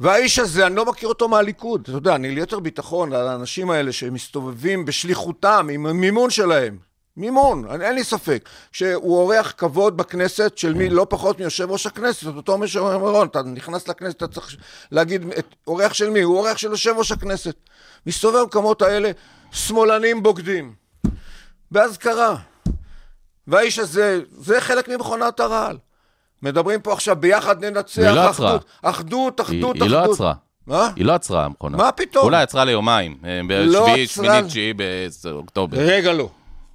והאיש 0.00 0.38
הזה, 0.38 0.66
אני 0.66 0.76
לא 0.76 0.86
מכיר 0.86 1.08
אותו 1.08 1.28
מהליכוד. 1.28 1.80
אתה 1.82 1.90
יודע, 1.90 2.14
אני 2.14 2.34
ליתר 2.34 2.60
ביטחון 2.60 3.12
על 3.12 3.28
האנשים 3.28 3.70
האלה 3.70 3.92
שמסתובבים 3.92 4.84
בשליחותם, 4.84 5.68
עם 5.72 5.86
המימון 5.86 6.30
שלהם. 6.30 6.78
מימון, 7.16 7.82
אין 7.82 7.94
לי 7.94 8.04
ספק, 8.04 8.48
שהוא 8.72 9.18
אורח 9.18 9.52
כבוד 9.56 9.96
בכנסת 9.96 10.58
של 10.58 10.74
מי 10.74 10.90
לא 10.90 11.06
פחות 11.08 11.40
מיושב 11.40 11.70
ראש 11.70 11.86
הכנסת, 11.86 12.26
אותו 12.26 12.58
משומר 12.58 12.98
מירון, 12.98 13.26
אתה 13.26 13.42
נכנס 13.42 13.88
לכנסת, 13.88 14.16
אתה 14.16 14.28
צריך 14.28 14.56
להגיד, 14.92 15.26
את, 15.38 15.54
אורח 15.66 15.92
של 15.92 16.10
מי? 16.10 16.20
הוא 16.20 16.38
אורח 16.38 16.58
של 16.58 16.70
יושב 16.70 16.94
ראש 16.96 17.12
הכנסת. 17.12 17.56
מסתובב 18.06 18.38
במקומות 18.40 18.82
האלה, 18.82 19.10
שמאלנים 19.52 20.22
בוגדים. 20.22 20.74
באזכרה. 21.70 22.36
והאיש 23.46 23.78
הזה, 23.78 24.20
זה 24.38 24.60
חלק 24.60 24.88
ממכונת 24.88 25.40
הרעל. 25.40 25.78
מדברים 26.42 26.80
פה 26.80 26.92
עכשיו 26.92 27.16
ביחד 27.16 27.64
ננצח, 27.64 28.02
היא 28.02 28.10
לא 28.10 28.30
אחדות, 28.30 28.64
אחדות, 28.82 29.40
אחדות, 29.40 29.40
אחדות. 29.40 29.82
היא 29.82 29.90
לא 29.90 30.12
עצרה. 30.12 30.34
מה? 30.66 30.90
היא 30.96 31.04
לא 31.04 31.12
עצרה 31.12 31.44
המכונה. 31.44 31.76
מה 31.76 31.92
פתאום? 31.92 32.24
אולי 32.24 32.42
עצרה 32.42 32.64
ליומיים, 32.64 33.18
אה, 33.24 33.40
לא 33.64 33.86
שמינית, 34.06 34.44
תשיעי 34.44 34.72
באוקטובר. 35.24 35.78
רגע 35.78 36.12
לא. 36.12 36.30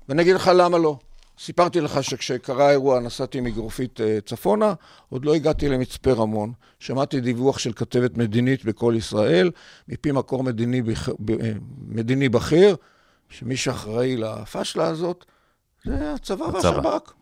ואני 0.10 0.22
אגיד 0.22 0.36
לך 0.36 0.52
למה 0.56 0.78
לא. 0.78 0.98
סיפרתי 1.40 1.82
לך 1.82 2.04
שכשקרה 2.04 2.68
האירוע 2.68 3.00
נסעתי 3.00 3.42
מגרופית 3.42 4.02
אה, 4.02 4.18
צפונה, 4.26 4.74
עוד 5.10 5.26
לא 5.26 5.34
הגעתי 5.34 5.70
למצפה 5.70 6.12
רמון. 6.12 6.54
שמעתי 6.80 7.22
דיווח 7.22 7.60
של 7.60 7.74
כתבת 7.74 8.18
מדינית 8.18 8.66
בקול 8.66 8.96
ישראל, 8.96 9.52
מפי 9.88 10.12
מקור 10.12 10.44
מדיני, 10.44 10.82
בח... 10.82 11.10
אה, 11.10 11.14
מדיני 11.88 12.30
בכיר, 12.30 12.76
שמי 13.30 13.58
שאחראי 13.58 14.18
לפשלה 14.18 14.88
הזאת 14.88 15.26
זה 15.86 16.14
הצבא 16.14 16.44
והשב"כ. 16.44 17.14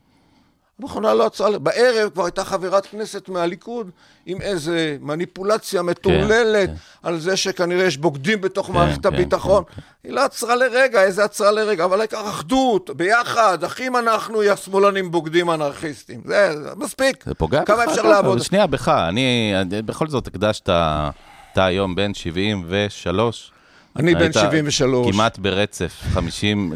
המכונה 0.81 1.13
לא 1.13 1.25
עצרה, 1.25 1.59
בערב 1.59 2.09
כבר 2.13 2.25
הייתה 2.25 2.43
חברת 2.43 2.85
כנסת 2.85 3.29
מהליכוד 3.29 3.89
עם 4.25 4.41
איזה 4.41 4.97
מניפולציה 5.01 5.81
מטורללת 5.81 6.69
כן, 6.69 6.75
כן. 6.75 7.07
על 7.07 7.19
זה 7.19 7.37
שכנראה 7.37 7.85
יש 7.85 7.97
בוגדים 7.97 8.41
בתוך 8.41 8.67
כן, 8.67 8.73
מערכת 8.73 9.01
כן, 9.01 9.13
הביטחון. 9.13 9.63
כן, 9.63 9.75
כן. 9.75 9.81
היא 10.03 10.13
לא 10.13 10.21
עצרה 10.25 10.55
לרגע, 10.55 11.03
איזה 11.03 11.23
עצרה 11.23 11.51
לרגע, 11.51 11.85
אבל 11.85 11.99
העיקר 11.99 12.29
אחדות, 12.29 12.89
ביחד, 12.89 13.63
אחים 13.63 13.97
אנחנו, 13.97 14.43
יא 14.43 14.55
שמאלנים 14.55 15.11
בוגדים 15.11 15.51
אנרכיסטים. 15.51 16.21
זה, 16.25 16.63
זה 16.63 16.69
מספיק. 16.75 17.23
זה 17.25 17.33
פוגע 17.33 17.65
כמה 17.65 17.83
אפשר 17.83 18.01
לעבוד? 18.01 18.41
שנייה, 18.41 18.67
בך, 18.67 18.87
אני, 18.87 19.53
בכל 19.85 20.07
זאת 20.07 20.27
הקדשת, 20.27 20.69
אתה 20.69 21.65
היום 21.65 21.95
בן 21.95 22.13
73. 22.13 23.52
אני 23.95 24.15
בן 24.15 24.33
73. 24.33 25.11
כמעט 25.11 25.37
ברצף, 25.37 25.93
50, 26.13 26.73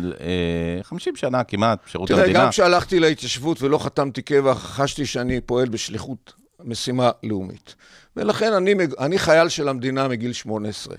50 0.83 1.13
אה, 1.13 1.19
שנה 1.19 1.43
כמעט, 1.43 1.79
שירות 1.87 2.11
המדינה. 2.11 2.27
תראה, 2.27 2.43
גם 2.43 2.49
כשהלכתי 2.49 2.99
להתיישבות 2.99 3.61
ולא 3.61 3.77
חתמתי 3.77 4.21
קבע, 4.21 4.55
חשתי 4.55 5.05
שאני 5.05 5.41
פועל 5.41 5.69
בשליחות 5.69 6.33
משימה 6.63 7.09
לאומית. 7.23 7.75
ולכן 8.17 8.53
אני, 8.53 8.73
אני 8.99 9.19
חייל 9.19 9.49
של 9.49 9.69
המדינה 9.69 10.07
מגיל 10.07 10.33
18. 10.33 10.95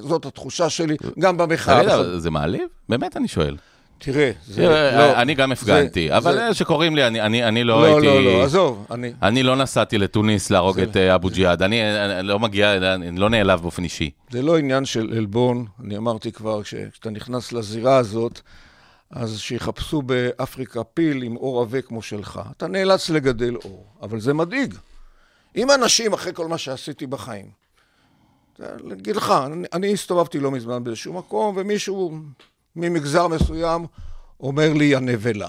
זאת 0.00 0.26
התחושה 0.26 0.70
שלי, 0.70 0.96
גם 1.18 1.36
במחאה. 1.36 2.18
זה 2.18 2.30
מעליב? 2.30 2.68
באמת 2.88 3.16
אני 3.16 3.28
שואל. 3.28 3.56
תראה, 4.02 4.30
זה... 4.46 4.68
לא, 4.68 5.22
אני 5.22 5.34
גם 5.34 5.52
הפגנתי, 5.52 6.08
זה, 6.08 6.16
אבל 6.16 6.34
זה... 6.34 6.54
שקוראים 6.54 6.96
לי, 6.96 7.06
אני, 7.06 7.20
אני, 7.20 7.44
אני 7.44 7.64
לא, 7.64 7.80
לא 7.80 7.84
הייתי... 7.84 8.06
לא, 8.06 8.24
לא, 8.24 8.38
לא, 8.38 8.44
עזוב, 8.44 8.86
אני... 8.90 9.12
אני 9.22 9.42
לא 9.42 9.56
נסעתי 9.56 9.98
לתוניס 9.98 10.50
להרוג 10.50 10.76
זה... 10.76 10.82
את 10.82 10.96
אה, 10.96 11.14
אבו 11.14 11.28
ג'יהאד, 11.28 11.62
אני, 11.62 12.04
אני 12.04 12.28
לא 12.28 12.38
מגיע, 12.38 12.94
אני 12.94 13.18
לא 13.18 13.30
נעלב 13.30 13.60
באופן 13.60 13.84
אישי. 13.84 14.10
זה 14.30 14.42
לא 14.42 14.58
עניין 14.58 14.84
של 14.84 15.12
עלבון, 15.16 15.66
אני 15.84 15.96
אמרתי 15.96 16.32
כבר, 16.32 16.62
כשאתה 16.62 17.10
נכנס 17.10 17.52
לזירה 17.52 17.96
הזאת, 17.96 18.40
אז 19.10 19.38
שיחפשו 19.38 20.02
באפריקה 20.02 20.84
פיל 20.84 21.22
עם 21.22 21.36
אור 21.36 21.60
עבה 21.60 21.82
כמו 21.82 22.02
שלך. 22.02 22.40
אתה 22.56 22.66
נאלץ 22.66 23.10
לגדל 23.10 23.56
אור, 23.64 23.86
אבל 24.02 24.20
זה 24.20 24.34
מדאיג. 24.34 24.74
אם 25.56 25.70
אנשים, 25.70 26.12
אחרי 26.12 26.32
כל 26.34 26.48
מה 26.48 26.58
שעשיתי 26.58 27.06
בחיים, 27.06 27.46
להגיד 28.58 29.16
לך, 29.16 29.34
אני, 29.46 29.66
אני 29.72 29.92
הסתובבתי 29.92 30.38
לא 30.38 30.50
מזמן 30.50 30.84
באיזשהו 30.84 31.12
מקום, 31.12 31.56
ומישהו 31.56 32.12
ממגזר 32.76 33.28
מסוים 33.28 33.86
אומר 34.40 34.72
לי 34.72 34.96
הנבלה. 34.96 35.48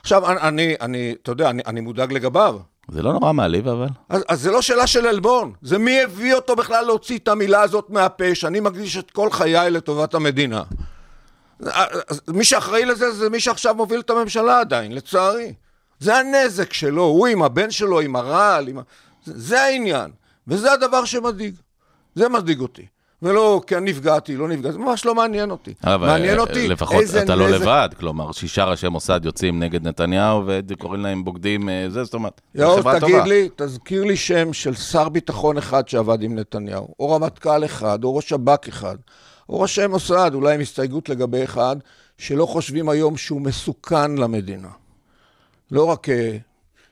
עכשיו, 0.00 0.30
אני, 0.30 0.74
אני, 0.80 1.14
אתה 1.22 1.32
יודע, 1.32 1.50
אני, 1.50 1.62
אני 1.66 1.80
מודאג 1.80 2.12
לגביו. 2.12 2.58
זה 2.88 3.02
לא 3.02 3.12
נורא 3.12 3.32
מעליב, 3.32 3.68
אבל. 3.68 3.88
אז, 4.08 4.24
אז 4.28 4.40
זה 4.40 4.50
לא 4.50 4.62
שאלה 4.62 4.86
של 4.86 5.06
עלבון, 5.06 5.52
זה 5.62 5.78
מי 5.78 6.02
הביא 6.02 6.34
אותו 6.34 6.56
בכלל 6.56 6.84
להוציא 6.84 7.18
את 7.18 7.28
המילה 7.28 7.62
הזאת 7.62 7.90
מהפה, 7.90 8.34
שאני 8.34 8.60
מקדיש 8.60 8.96
את 8.96 9.10
כל 9.10 9.30
חיי 9.30 9.70
לטובת 9.70 10.14
המדינה. 10.14 10.62
מי 12.28 12.44
שאחראי 12.44 12.84
לזה 12.84 13.12
זה 13.12 13.30
מי 13.30 13.40
שעכשיו 13.40 13.74
מוביל 13.74 14.00
את 14.00 14.10
הממשלה 14.10 14.60
עדיין, 14.60 14.92
לצערי. 14.92 15.54
זה 15.98 16.16
הנזק 16.16 16.72
שלו, 16.72 17.02
הוא 17.02 17.26
עם 17.26 17.42
הבן 17.42 17.70
שלו, 17.70 18.00
עם 18.00 18.16
הרעל, 18.16 18.68
עם... 18.68 18.78
זה 19.24 19.62
העניין, 19.62 20.10
וזה 20.48 20.72
הדבר 20.72 21.04
שמדאיג. 21.04 21.54
זה 22.14 22.28
מדאיג 22.28 22.60
אותי. 22.60 22.86
ולא 23.26 23.60
כי 23.66 23.76
אני 23.76 23.90
נפגעתי, 23.90 24.36
לא 24.36 24.48
נפגעתי, 24.48 24.78
ממש 24.78 25.04
לא 25.04 25.14
מעניין 25.14 25.50
אותי. 25.50 25.74
אבל 25.84 26.06
מעניין 26.06 26.38
אותי 26.38 26.68
לפחות 26.68 27.00
איזה 27.00 27.22
אתה 27.22 27.34
לא 27.34 27.48
לבד, 27.50 27.88
כלומר, 27.98 28.32
שישה 28.32 28.64
ראשי 28.64 28.88
מוסד 28.88 29.20
יוצאים 29.24 29.62
נגד 29.62 29.86
נתניהו 29.86 30.42
וקוראים 30.46 31.02
להם 31.02 31.24
בוגדים, 31.24 31.68
אה, 31.68 31.86
זה, 31.88 32.04
זאת 32.04 32.14
אומרת, 32.14 32.40
יעוז, 32.54 32.84
תגיד 33.00 33.24
לי, 33.26 33.48
תזכיר 33.56 34.04
לי 34.04 34.16
שם 34.16 34.52
של 34.52 34.74
שר 34.74 35.08
ביטחון 35.08 35.58
אחד 35.58 35.88
שעבד 35.88 36.22
עם 36.22 36.34
נתניהו, 36.34 36.94
או 37.00 37.10
רמטכ"ל 37.10 37.64
אחד, 37.64 38.04
או 38.04 38.16
ראש 38.16 38.28
שב"כ 38.28 38.68
אחד, 38.68 38.96
או 39.48 39.60
ראשי 39.60 39.86
מוסד, 39.86 40.30
אולי 40.34 40.54
עם 40.54 40.60
הסתייגות 40.60 41.08
לגבי 41.08 41.44
אחד, 41.44 41.76
שלא 42.18 42.46
חושבים 42.46 42.88
היום 42.88 43.16
שהוא 43.16 43.40
מסוכן 43.40 44.14
למדינה. 44.14 44.70
לא 45.70 45.84
רק, 45.84 46.08
אה, 46.08 46.36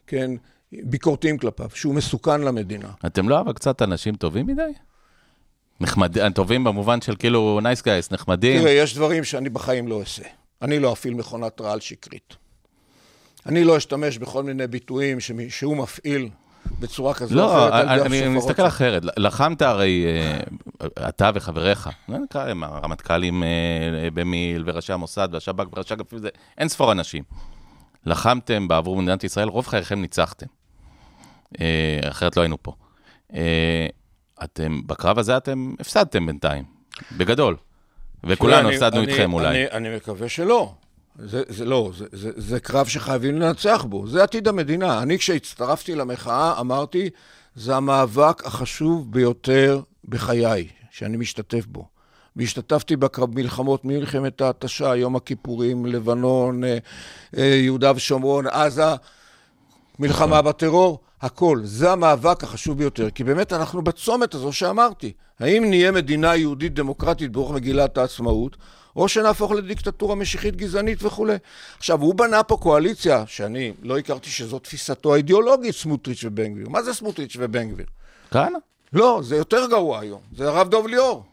כן, 0.07 0.31
ביקורתיים 0.73 1.39
כלפיו, 1.39 1.69
שהוא 1.75 1.95
מסוכן 1.95 2.41
למדינה. 2.41 2.89
אתם 3.07 3.29
לא 3.29 3.41
אבל 3.41 3.53
קצת 3.53 3.83
אנשים 3.83 4.15
טובים 4.15 4.47
מדי? 4.47 4.63
נחמדים, 5.85 6.33
טובים 6.33 6.65
במובן 6.65 7.01
של 7.01 7.17
כאילו 7.17 7.61
nice 7.63 7.85
nice 7.85 7.96
guys, 7.96 8.11
נחמדים. 8.11 8.61
תראה, 8.61 8.73
יש 8.73 8.95
דברים 8.95 9.25
שאני 9.25 9.49
בחיים 9.49 9.89
לא 9.89 10.01
אעשה. 10.01 10.23
אני 10.63 10.79
לא 10.79 10.93
אפעיל 10.93 11.15
מכונת 11.15 11.61
רעל 11.61 11.81
שקרית. 11.81 12.37
אני 13.47 13.65
לא 13.65 13.77
אשתמש 13.77 14.19
בכל 14.19 14.43
מיני 14.43 14.67
ביטויים 14.67 15.19
שהוא 15.49 15.77
מפעיל 15.77 16.29
בצורה 16.81 17.15
כזו 17.15 17.45
או 17.45 17.69
אחרת. 17.69 17.99
לא, 17.99 18.07
אני 18.07 18.29
מסתכל 18.29 18.67
אחרת. 18.67 19.03
לחמת 19.17 19.63
הרי, 19.63 20.05
אה, 20.07 21.09
אתה 21.09 21.31
וחבריך, 21.35 21.91
לא 22.09 22.19
נקרא 22.19 22.45
להם 22.45 22.65
הרמטכ"לים 22.65 23.43
אה, 23.43 23.49
במיל, 24.15 24.63
וראשי 24.67 24.93
המוסד, 24.93 25.29
והשב"כ, 25.33 25.65
וראשי 25.73 25.95
אגפים, 25.95 26.19
זה 26.19 26.29
אין 26.59 26.69
ספור 26.69 26.93
אנשים. 26.93 27.23
לחמתם 28.07 28.69
בעבור 28.69 28.97
מדינת 28.97 29.25
ישראל, 29.25 29.49
רוב 29.49 29.67
חייכם 29.67 30.01
ניצחתם. 30.01 30.47
אה, 31.61 32.01
אחרת 32.09 32.37
לא 32.37 32.43
היינו 32.43 32.57
פה. 32.63 32.73
אתם, 34.45 34.81
בקרב 34.87 35.19
הזה 35.19 35.37
אתם 35.37 35.75
הפסדתם 35.81 36.27
בינתיים, 36.27 36.65
בגדול. 37.17 37.57
וכולנו 38.25 38.69
הפסדנו 38.69 39.01
אני, 39.01 39.07
איתכם 39.07 39.33
אולי. 39.33 39.49
אני, 39.49 39.71
אני 39.71 39.97
מקווה 39.97 40.29
שלא. 40.29 40.73
זה, 41.19 41.43
זה 41.49 41.65
לא, 41.65 41.91
זה, 41.97 42.05
זה, 42.13 42.31
זה 42.37 42.61
קרב 42.61 42.87
שחייבים 42.87 43.41
לנצח 43.41 43.85
בו, 43.89 44.07
זה 44.07 44.23
עתיד 44.23 44.49
המדינה. 44.49 45.03
אני 45.03 45.19
כשהצטרפתי 45.19 45.95
למחאה 45.95 46.61
אמרתי, 46.61 47.11
זה 47.55 47.77
המאבק 47.77 48.47
החשוב 48.47 49.13
ביותר 49.13 49.81
בחיי, 50.09 50.69
שאני 50.91 51.17
משתתף 51.17 51.67
בו. 51.67 51.89
והשתתפתי 52.37 52.97
במלחמות 52.97 53.85
מלחמת 53.85 54.41
ההתשה, 54.41 54.97
יום 54.97 55.17
הכיפורים, 55.17 55.87
לבנון, 55.87 56.65
אה, 56.65 56.79
אה, 57.37 57.45
יהודה 57.45 57.93
ושומרון, 57.97 58.47
עזה, 58.47 58.95
מלחמה 59.99 60.43
בטרור, 60.43 60.99
הכל. 61.23 61.61
זה 61.65 61.93
המאבק 61.93 62.45
החשוב 62.45 62.79
ביותר, 62.79 63.11
כי 63.11 63.25
באמת 63.25 63.53
אנחנו 63.53 63.83
בצומת 63.83 64.35
הזו 64.35 64.53
שאמרתי. 64.53 65.13
האם 65.41 65.65
נהיה 65.65 65.93
מדינה 65.93 66.37
יהודית 66.37 66.75
דמוקרטית 66.75 67.33
ברוח 67.33 67.51
מגילת 67.51 67.99
העצמאות, 67.99 68.57
או 68.97 69.09
שנהפוך 69.09 69.53
לדיקטטורה 69.53 70.15
משיחית 70.15 70.57
גזענית 70.57 71.03
וכולי. 71.03 71.37
עכשיו, 71.79 72.01
הוא 72.01 72.15
בנה 72.15 72.43
פה 72.43 72.57
קואליציה, 72.57 73.25
שאני 73.27 73.73
לא 73.83 73.99
הכרתי 73.99 74.31
שזו 74.31 74.59
תפיסתו 74.59 75.15
האידיאולוגית, 75.15 75.75
סמוטריץ' 75.75 76.25
ובן 76.25 76.55
גביר. 76.55 76.69
מה 76.69 76.83
זה 76.83 76.95
סמוטריץ' 76.95 77.37
ובן 77.39 77.71
גביר? 77.71 77.87
כהנא. 78.31 78.59
לא, 78.93 79.21
זה 79.25 79.37
יותר 79.37 79.67
גרוע 79.71 80.01
היום. 80.01 80.21
זה 80.37 80.49
הרב 80.49 80.69
דוב 80.69 80.87
ליאור. 80.87 81.25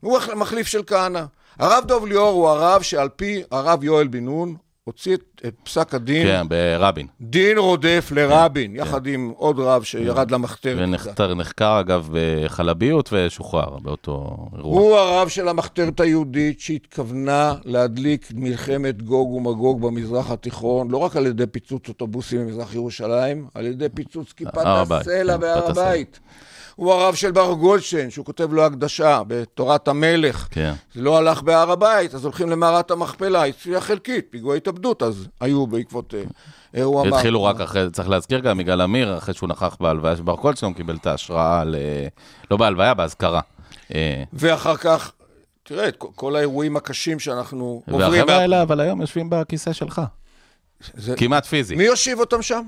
הוא 0.00 0.18
המחליף 0.32 0.66
של 0.66 0.82
כהנא. 0.86 1.24
הרב 1.58 1.84
דוב 1.86 2.06
ליאור 2.06 2.32
הוא 2.32 2.48
הרב 2.48 2.82
שעל 2.82 3.08
פי 3.08 3.42
הרב 3.50 3.84
יואל 3.84 4.06
בן 4.06 4.24
נון 4.24 4.56
הוציא 4.84 5.14
את, 5.14 5.42
את 5.46 5.54
פסק 5.62 5.94
הדין, 5.94 6.26
כן, 6.26 6.48
ברבין. 6.48 7.06
דין 7.20 7.58
רודף 7.58 8.12
לרבין, 8.14 8.76
יחד 8.76 9.06
עם 9.06 9.32
עוד 9.36 9.58
רב 9.58 9.82
שירד 9.82 10.30
למחתרת. 10.30 10.76
ונחקר, 10.78 11.34
נחקר, 11.34 11.80
אגב, 11.80 12.08
בחלביות 12.12 13.12
ושוחרר 13.12 13.78
באותו 13.78 14.36
אירוע. 14.56 14.80
הוא 14.80 14.96
הרב 14.96 15.28
של 15.28 15.48
המחתרת 15.48 16.00
היהודית 16.00 16.60
שהתכוונה 16.60 17.54
להדליק 17.64 18.28
מלחמת 18.34 19.02
גוג 19.02 19.32
ומגוג 19.32 19.80
במזרח 19.80 20.30
התיכון, 20.30 20.90
לא 20.90 20.98
רק 20.98 21.16
על 21.16 21.26
ידי 21.26 21.46
פיצוץ 21.46 21.88
אוטובוסים 21.88 22.40
במזרח 22.40 22.74
ירושלים, 22.74 23.46
על 23.54 23.66
ידי 23.66 23.88
פיצוץ 23.88 24.32
כיפת 24.32 24.62
הסלע 24.64 25.34
כן, 25.34 25.40
בהר 25.40 25.70
הסלע. 25.70 25.82
הבית. 25.82 26.20
הוא 26.74 26.92
הרב 26.92 27.14
של 27.14 27.30
בר 27.30 27.52
גולדשטיין, 27.52 28.10
שהוא 28.10 28.26
כותב 28.26 28.52
לו 28.52 28.64
הקדשה 28.64 29.22
בתורת 29.26 29.88
המלך. 29.88 30.48
כן. 30.50 30.72
זה 30.94 31.00
לא 31.02 31.18
הלך 31.18 31.42
בהר 31.42 31.70
הבית, 31.70 32.14
אז 32.14 32.24
הולכים 32.24 32.50
למערת 32.50 32.90
המכפלה, 32.90 33.46
הצליח 33.46 33.84
חלקית, 33.84 34.26
פיגועי 34.30 34.56
התאבדות, 34.56 35.02
אז 35.02 35.28
היו 35.40 35.66
בעקבות... 35.66 36.14
אה, 36.14 36.22
אה, 36.76 36.82
הוא 36.82 37.00
אמר... 37.02 37.16
התחילו 37.16 37.44
רק 37.44 37.60
אחרי, 37.60 37.90
צריך 37.92 38.08
להזכיר 38.08 38.38
גם, 38.38 38.60
יגאל 38.60 38.80
עמיר, 38.80 39.18
אחרי 39.18 39.34
שהוא 39.34 39.48
נכח 39.48 39.76
בהלוויה 39.80 40.16
של 40.16 40.22
בר 40.22 40.36
קולצ'ון, 40.36 40.72
קיבל 40.72 40.96
את 40.96 41.06
ההשראה, 41.06 41.64
ל... 41.64 41.76
לא 42.50 42.56
בהלוויה, 42.56 42.94
באזכרה. 42.94 43.40
אה, 43.94 44.22
ואחר 44.32 44.76
כך, 44.76 45.12
תראה, 45.62 45.88
את 45.88 45.96
כל- 46.14 46.36
האירועים 46.36 46.76
הקשים 46.76 47.18
שאנחנו 47.18 47.82
עוברים... 47.90 48.10
והחבר'ה 48.12 48.36
האלה, 48.36 48.62
אבל 48.62 48.80
היום 48.80 49.00
יושבים 49.00 49.30
בכיסא 49.30 49.72
שלך. 49.72 50.02
זה- 50.94 51.14
כמעט 51.16 51.46
פיזי. 51.46 51.74
מי 51.76 51.84
יושיב 51.84 52.20
אותם 52.20 52.42
שם? 52.42 52.62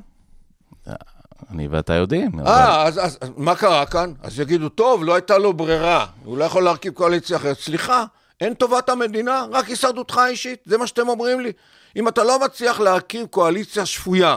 אני 1.51 1.69
ואתה 1.69 1.95
יודעים. 1.95 2.39
אבל- 2.39 2.49
אה, 2.49 2.83
אז, 2.83 2.99
אז, 2.99 3.19
אז 3.21 3.31
מה 3.37 3.55
קרה 3.55 3.87
כאן? 3.87 4.13
אז 4.23 4.41
יגידו, 4.41 4.69
טוב, 4.69 5.05
לא 5.05 5.15
הייתה 5.15 5.39
לו 5.39 5.53
ברירה, 5.53 6.07
הוא 6.25 6.39
לא 6.39 6.45
יכול 6.45 6.65
להרכיב 6.65 6.93
קואליציה 6.93 7.37
אחרת. 7.37 7.59
סליחה, 7.61 8.05
אין 8.41 8.55
טובת 8.55 8.89
המדינה, 8.89 9.47
רק 9.53 9.69
הישרדותך 9.69 10.19
האישית, 10.19 10.59
זה 10.67 10.79
מה 10.79 10.87
שאתם 10.87 11.09
אומרים 11.09 11.41
לי. 11.41 11.53
אם 11.97 12.09
אתה 12.09 12.25
לא 12.25 12.41
מצליח 12.45 12.81
להרכיב 12.81 13.27
קואליציה 13.27 13.87
שפויה, 13.87 14.37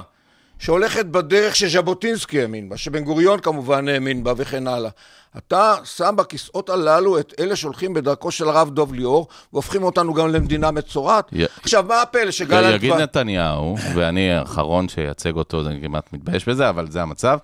שהולכת 0.60 1.06
בדרך 1.06 1.56
שז'בוטינסקי 1.56 2.42
האמין 2.42 2.70
בה, 2.70 2.78
שבן 2.78 3.04
גוריון 3.04 3.40
כמובן 3.40 3.88
האמין 3.88 4.24
בה 4.24 4.34
וכן 4.38 4.68
הלאה, 4.68 4.90
אתה 5.38 5.76
שם 5.84 6.14
בכיסאות 6.18 6.70
הללו 6.70 7.20
את 7.20 7.34
אלה 7.40 7.56
שהולכים 7.56 7.94
בדרכו 7.94 8.32
של 8.32 8.50
הרב 8.50 8.70
דוב 8.70 8.94
ליאור, 8.94 9.28
והופכים 9.54 9.84
אותנו 9.84 10.14
גם 10.14 10.28
למדינה 10.34 10.72
מצורעת. 10.72 11.26
י- 11.34 11.46
עכשיו, 11.62 11.86
מה 11.88 12.02
הפלא 12.02 12.32
שגלנט... 12.32 12.76
יגיד 12.76 12.92
כבר- 12.94 13.02
נתניהו, 13.02 13.76
ואני 13.96 14.32
האחרון 14.32 14.90
שייצג 14.90 15.36
אותו, 15.36 15.68
אני 15.68 15.82
כמעט 15.82 16.14
מתבייש 16.14 16.46
בזה, 16.50 16.70
אבל 16.70 16.92
זה 16.92 17.02
המצב. 17.02 17.38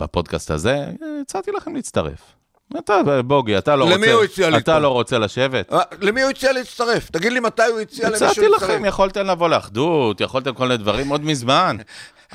בפודקאסט 0.00 0.50
הזה, 0.50 0.86
הצעתי 1.22 1.50
לכם 1.50 1.74
להצטרף. 1.74 2.20
אתה, 2.78 3.22
בוגי, 3.22 3.58
אתה 3.58 3.76
לא 3.76 3.86
למי 3.86 3.94
רוצה... 3.94 4.12
הוא 4.12 4.24
הציע 4.24 4.58
אתה? 4.58 4.78
לא 4.78 4.88
רוצה 4.88 5.18
לשבת? 5.18 5.72
אה, 5.72 5.80
למי 6.00 6.22
הוא 6.22 6.30
הציע 6.30 6.52
להצטרף? 6.52 7.10
תגיד 7.10 7.32
לי 7.32 7.40
מתי 7.40 7.62
הוא 7.62 7.80
הציע 7.80 8.08
למישהו 8.08 8.26
הצעתי 8.26 8.48
להצטרף. 8.48 8.70
לכם, 8.70 8.84
יכולתם 8.84 9.26
לבוא 9.26 9.48
לאחדות, 9.48 10.20
יכולתם 10.20 10.54
כל 10.54 10.64
מיני 10.64 10.76
דברים 10.76 11.08
עוד 11.08 11.24
מזמן. 11.24 11.76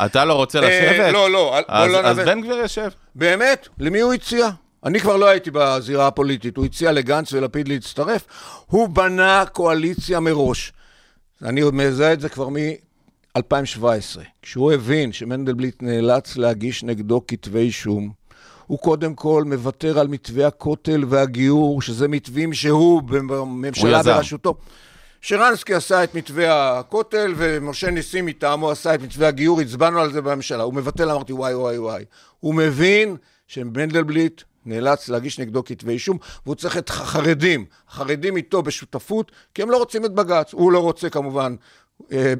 אתה 0.05 0.25
לא 0.25 0.33
רוצה 0.33 0.59
אה, 0.59 0.63
לשבת? 0.91 1.13
לא, 1.13 1.31
לא, 1.31 1.57
אז- 1.67 1.91
לא 1.91 1.97
אז. 1.97 2.17
בן 2.17 2.41
גביר 2.41 2.55
יושב. 2.55 2.89
באמת? 3.15 3.67
למי 3.79 3.99
הוא 4.01 4.13
הציע? 4.13 4.49
אני 4.85 4.99
כבר 4.99 5.17
לא 5.17 5.25
הייתי 5.25 5.51
בזירה 5.53 6.07
הפוליטית, 6.07 6.57
הוא 6.57 6.65
הציע 6.65 6.91
לגנץ 6.91 7.33
ולפיד 7.33 7.67
להצטרף. 7.67 8.25
הוא 8.65 8.89
בנה 8.89 9.43
קואליציה 9.51 10.19
מראש. 10.19 10.73
אני 11.43 11.61
מזהה 11.73 12.13
את 12.13 12.21
זה 12.21 12.29
כבר 12.29 12.49
מ-2017. 12.49 14.19
כשהוא 14.41 14.71
הבין 14.71 15.11
שמנדלבליט 15.13 15.75
נאלץ 15.81 16.37
להגיש 16.37 16.83
נגדו 16.83 17.21
כתבי 17.27 17.59
אישום, 17.59 18.11
הוא 18.67 18.79
קודם 18.79 19.13
כל 19.13 19.43
מוותר 19.45 19.99
על 19.99 20.07
מתווה 20.07 20.47
הכותל 20.47 21.03
והגיור, 21.07 21.81
שזה 21.81 22.07
מתווים 22.07 22.53
שהוא 22.53 23.01
בממשלה. 23.01 24.03
בראשותו. 24.03 24.55
שרנסקי 25.21 25.73
עשה 25.73 26.03
את 26.03 26.15
מתווה 26.15 26.79
הכותל, 26.79 27.33
ומשה 27.37 27.91
ניסים 27.91 28.25
מטעמו 28.25 28.71
עשה 28.71 28.95
את 28.95 29.01
מתווה 29.01 29.27
הגיור, 29.27 29.61
הצבענו 29.61 29.99
על 29.99 30.13
זה 30.13 30.21
בממשלה. 30.21 30.63
הוא 30.63 30.73
מבטל, 30.73 31.11
אמרתי, 31.11 31.33
וואי, 31.33 31.55
וואי, 31.55 31.77
וואי. 31.77 32.05
הוא 32.39 32.55
מבין 32.55 33.15
שמנדלבליט 33.47 34.41
נאלץ 34.65 35.09
להגיש 35.09 35.39
נגדו 35.39 35.63
כתבי 35.63 35.93
אישום, 35.93 36.17
והוא 36.45 36.55
צריך 36.55 36.77
את 36.77 36.89
החרדים, 36.89 37.65
החרדים 37.89 38.37
איתו 38.37 38.61
בשותפות, 38.61 39.31
כי 39.53 39.61
הם 39.61 39.69
לא 39.69 39.77
רוצים 39.77 40.05
את 40.05 40.11
בג"ץ. 40.11 40.53
הוא 40.53 40.71
לא 40.71 40.79
רוצה 40.79 41.09
כמובן 41.09 41.55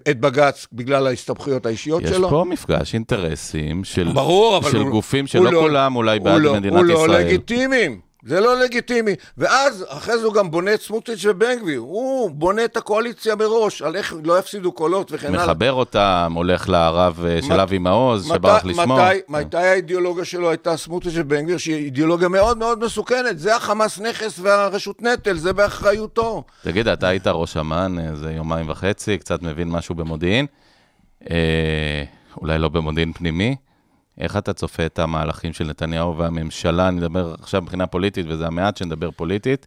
את 0.10 0.20
בג"ץ 0.20 0.68
בגלל 0.74 1.08
ההסתבכויות 1.08 1.66
האישיות 1.66 2.04
יש 2.04 2.10
שלו. 2.10 2.30
פה 2.30 2.46
מפגש 2.50 2.94
אינטרסים 2.94 3.84
של, 3.84 4.12
ברור, 4.14 4.64
של 4.70 4.78
הוא- 4.78 4.92
גופים 4.92 5.26
הוא 5.26 5.30
שלא 5.30 5.52
לא- 5.52 5.60
כולם 5.62 5.96
אולי 5.96 6.18
הוא 6.18 6.26
בעד 6.26 6.42
לא- 6.42 6.54
מדינת 6.56 6.76
הוא 6.76 6.86
לא 6.86 6.94
ישראל. 6.94 7.26
לגיטימיים. 7.26 8.00
זה 8.26 8.40
לא 8.40 8.60
לגיטימי. 8.60 9.12
ואז, 9.38 9.86
אחרי 9.88 10.18
זה 10.18 10.26
הוא 10.26 10.34
גם 10.34 10.52
בונה 10.52 10.74
את 10.74 10.82
סמוטריץ' 10.82 11.26
ובן 11.26 11.60
גביר. 11.60 11.80
הוא 11.80 12.32
בונה 12.32 12.66
את 12.66 12.78
הקואליציה 12.78 13.36
מראש, 13.36 13.82
על 13.82 13.96
איך 13.96 14.14
לא 14.24 14.40
יפסידו 14.40 14.72
קולות 14.72 15.12
וכן 15.12 15.28
הלאה. 15.28 15.46
מחבר 15.46 15.74
אותם, 15.74 16.34
הולך 16.36 16.70
לרב 16.70 17.26
אה, 17.26 17.40
של 17.42 17.60
אבי 17.60 17.78
מעוז, 17.78 18.28
שברח 18.28 18.66
לשמוע. 18.66 19.10
מתי, 19.10 19.20
מתי 19.30 19.58
האידיאולוגיה 19.58 20.26
שלו 20.26 20.50
הייתה 20.50 20.78
סמוטריץ' 20.78 21.14
ובן 21.18 21.44
גביר, 21.44 21.58
שהיא 21.58 21.86
אידיאולוגיה 21.86 22.28
מאוד 22.28 22.58
מאוד 22.58 22.86
מסוכנת. 22.86 23.40
זה 23.40 23.56
החמאס 23.56 24.00
נכס 24.00 24.40
והרשות 24.40 25.02
נטל, 25.02 25.38
זה 25.38 25.54
באחריותו. 25.54 26.44
תגיד, 26.64 26.88
אתה 26.88 27.08
היית 27.08 27.28
ראש 27.28 27.58
אמ"ן 27.58 27.96
איזה 28.12 28.32
יומיים 28.32 28.70
וחצי, 28.70 29.18
קצת 29.18 29.42
מבין 29.42 29.70
משהו 29.70 29.96
במודיעין, 29.96 30.46
אה, 31.30 32.04
אולי 32.42 32.58
לא 32.58 32.70
במודיעין 32.70 33.14
פנימי. 33.14 33.56
איך 34.18 34.38
אתה 34.38 34.54
צופה 34.54 34.86
את 34.86 35.00
המהלכים 35.00 35.54
של 35.54 35.68
נתניהו 35.68 36.18
והממשלה? 36.18 36.88
אני 36.88 36.98
מדבר 36.98 37.36
עכשיו 37.40 37.62
מבחינה 37.62 37.88
פוליטית, 37.88 38.26
וזה 38.30 38.48
המעט 38.48 38.78
שנדבר 38.78 39.12
פוליטית. 39.12 39.66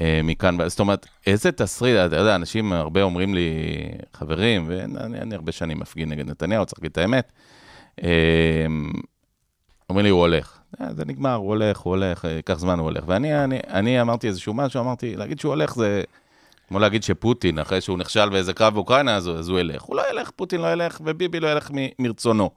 אה, 0.00 0.20
מכאן, 0.24 0.68
זאת 0.68 0.80
אומרת, 0.80 1.06
איזה 1.26 1.52
תסריט, 1.52 1.96
אתה 2.06 2.16
יודע, 2.16 2.34
אנשים 2.34 2.72
הרבה 2.72 3.02
אומרים 3.02 3.34
לי, 3.34 3.50
חברים, 4.12 4.64
ואני 4.68 5.18
אני 5.20 5.34
הרבה 5.34 5.52
שנים 5.52 5.78
מפגין 5.80 6.08
נגד 6.08 6.30
נתניהו, 6.30 6.66
צריך 6.66 6.78
להגיד 6.78 6.90
את 6.90 6.98
האמת. 6.98 7.32
אה, 8.02 8.66
אומרים 9.90 10.04
לי, 10.04 10.10
הוא 10.10 10.20
הולך. 10.20 10.58
אה, 10.80 10.94
זה 10.94 11.04
נגמר, 11.04 11.34
הוא 11.34 11.48
הולך, 11.48 11.78
הוא 11.78 11.90
הולך, 11.90 12.24
ייקח 12.24 12.58
זמן, 12.58 12.78
הוא 12.78 12.84
הולך. 12.84 13.04
ואני 13.06 13.44
אני, 13.44 13.58
אני 13.68 14.00
אמרתי 14.00 14.28
איזשהו 14.28 14.54
משהו, 14.54 14.80
אמרתי, 14.80 15.16
להגיד 15.16 15.40
שהוא 15.40 15.50
הולך 15.50 15.74
זה 15.74 16.02
כמו 16.68 16.78
להגיד 16.78 17.02
שפוטין, 17.02 17.58
אחרי 17.58 17.80
שהוא 17.80 17.98
נכשל 17.98 18.28
באיזה 18.28 18.52
קרב 18.52 18.74
באוקראינה, 18.74 19.16
אז, 19.16 19.28
אז 19.28 19.48
הוא 19.48 19.58
ילך. 19.58 19.82
הוא 19.82 19.96
לא 19.96 20.02
ילך, 20.10 20.30
פוטין 20.36 20.60
לא 20.60 20.72
ילך, 20.72 21.00
וביבי 21.04 21.40
לא 21.40 21.52
ילך 21.52 21.70
מרצונו. 21.98 22.50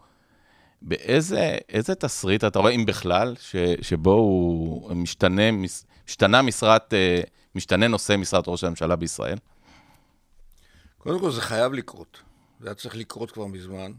באיזה 0.82 1.58
איזה 1.70 1.96
תסריט 1.96 2.44
אתה 2.44 2.60
רואה, 2.60 2.72
אם 2.72 2.86
בכלל, 2.86 3.36
ש, 3.40 3.56
שבו 3.82 4.14
הוא 4.14 4.94
משתנה, 4.94 5.44
משתנה 6.08 6.42
משרת, 6.42 6.94
אה, 6.94 7.22
משתנה 7.56 7.88
נושא 7.88 8.16
משרת 8.18 8.44
ראש 8.48 8.64
הממשלה 8.64 8.96
בישראל? 8.96 9.38
קודם 10.98 11.20
כל, 11.20 11.32
זה 11.32 11.42
חייב 11.42 11.74
לקרות. 11.74 12.22
זה 12.60 12.68
היה 12.68 12.76
צריך 12.76 12.96
לקרות 12.96 13.32
כבר 13.32 13.48
מזמן. 13.48 13.92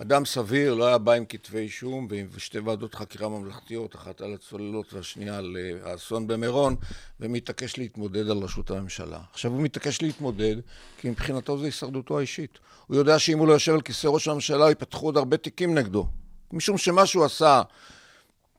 אדם 0.00 0.24
סביר 0.24 0.74
לא 0.74 0.86
היה 0.86 0.98
בא 0.98 1.12
עם 1.12 1.24
כתבי 1.24 1.58
אישום 1.58 2.06
ועם 2.10 2.26
שתי 2.38 2.58
ועדות 2.58 2.94
חקירה 2.94 3.28
ממלכתיות, 3.28 3.94
אחת 3.94 4.20
על 4.20 4.34
הצוללות 4.34 4.94
והשנייה 4.94 5.38
על 5.38 5.56
אה, 5.60 5.90
האסון 5.90 6.26
במירון, 6.26 6.76
ומתעקש 7.20 7.78
להתמודד 7.78 8.30
על 8.30 8.38
ראשות 8.38 8.70
הממשלה. 8.70 9.18
עכשיו, 9.32 9.52
הוא 9.52 9.62
מתעקש 9.62 10.02
להתמודד, 10.02 10.56
כי 10.98 11.10
מבחינתו 11.10 11.58
זה 11.58 11.64
הישרדותו 11.64 12.18
האישית. 12.18 12.58
הוא 12.86 12.96
יודע 12.96 13.18
שאם 13.18 13.38
הוא 13.38 13.48
לא 13.48 13.52
יושב 13.52 13.72
על 13.72 13.80
כיסא 13.80 14.06
ראש 14.06 14.28
הממשלה, 14.28 14.68
ייפתחו 14.68 15.06
עוד 15.06 15.16
הרבה 15.16 15.36
תיקים 15.36 15.74
נגדו. 15.78 16.06
משום 16.52 16.78
שמה 16.78 17.06
שהוא 17.06 17.24
עשה, 17.24 17.62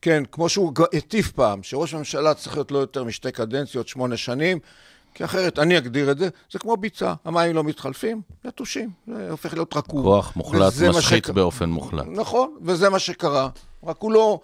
כן, 0.02 0.22
כמו 0.32 0.48
שהוא 0.48 0.72
הטיף 0.92 1.32
פעם, 1.32 1.62
שראש 1.62 1.94
ממשלה 1.94 2.34
צריך 2.34 2.54
להיות 2.56 2.70
לא 2.70 2.78
יותר 2.78 3.04
משתי 3.04 3.32
קדנציות, 3.32 3.88
שמונה 3.88 4.16
שנים, 4.16 4.58
כי 5.14 5.24
אחרת, 5.24 5.58
אני 5.58 5.78
אגדיר 5.78 6.10
את 6.10 6.18
זה, 6.18 6.28
זה 6.52 6.58
כמו 6.58 6.76
ביצה, 6.76 7.14
המים 7.24 7.54
לא 7.56 7.64
מתחלפים, 7.64 8.20
יתושים, 8.44 8.90
זה 9.06 9.30
הופך 9.30 9.54
להיות 9.54 9.76
רקוב. 9.76 10.02
כוח 10.02 10.32
מוחלט 10.36 10.72
משחית 10.88 11.24
שק- 11.24 11.30
באופן 11.30 11.68
מוחלט. 11.70 12.06
נכון, 12.08 12.50
וזה 12.62 12.88
מה 12.90 12.98
שקרה. 12.98 13.48
רק 13.86 13.96
הוא 13.98 14.12
לא, 14.12 14.40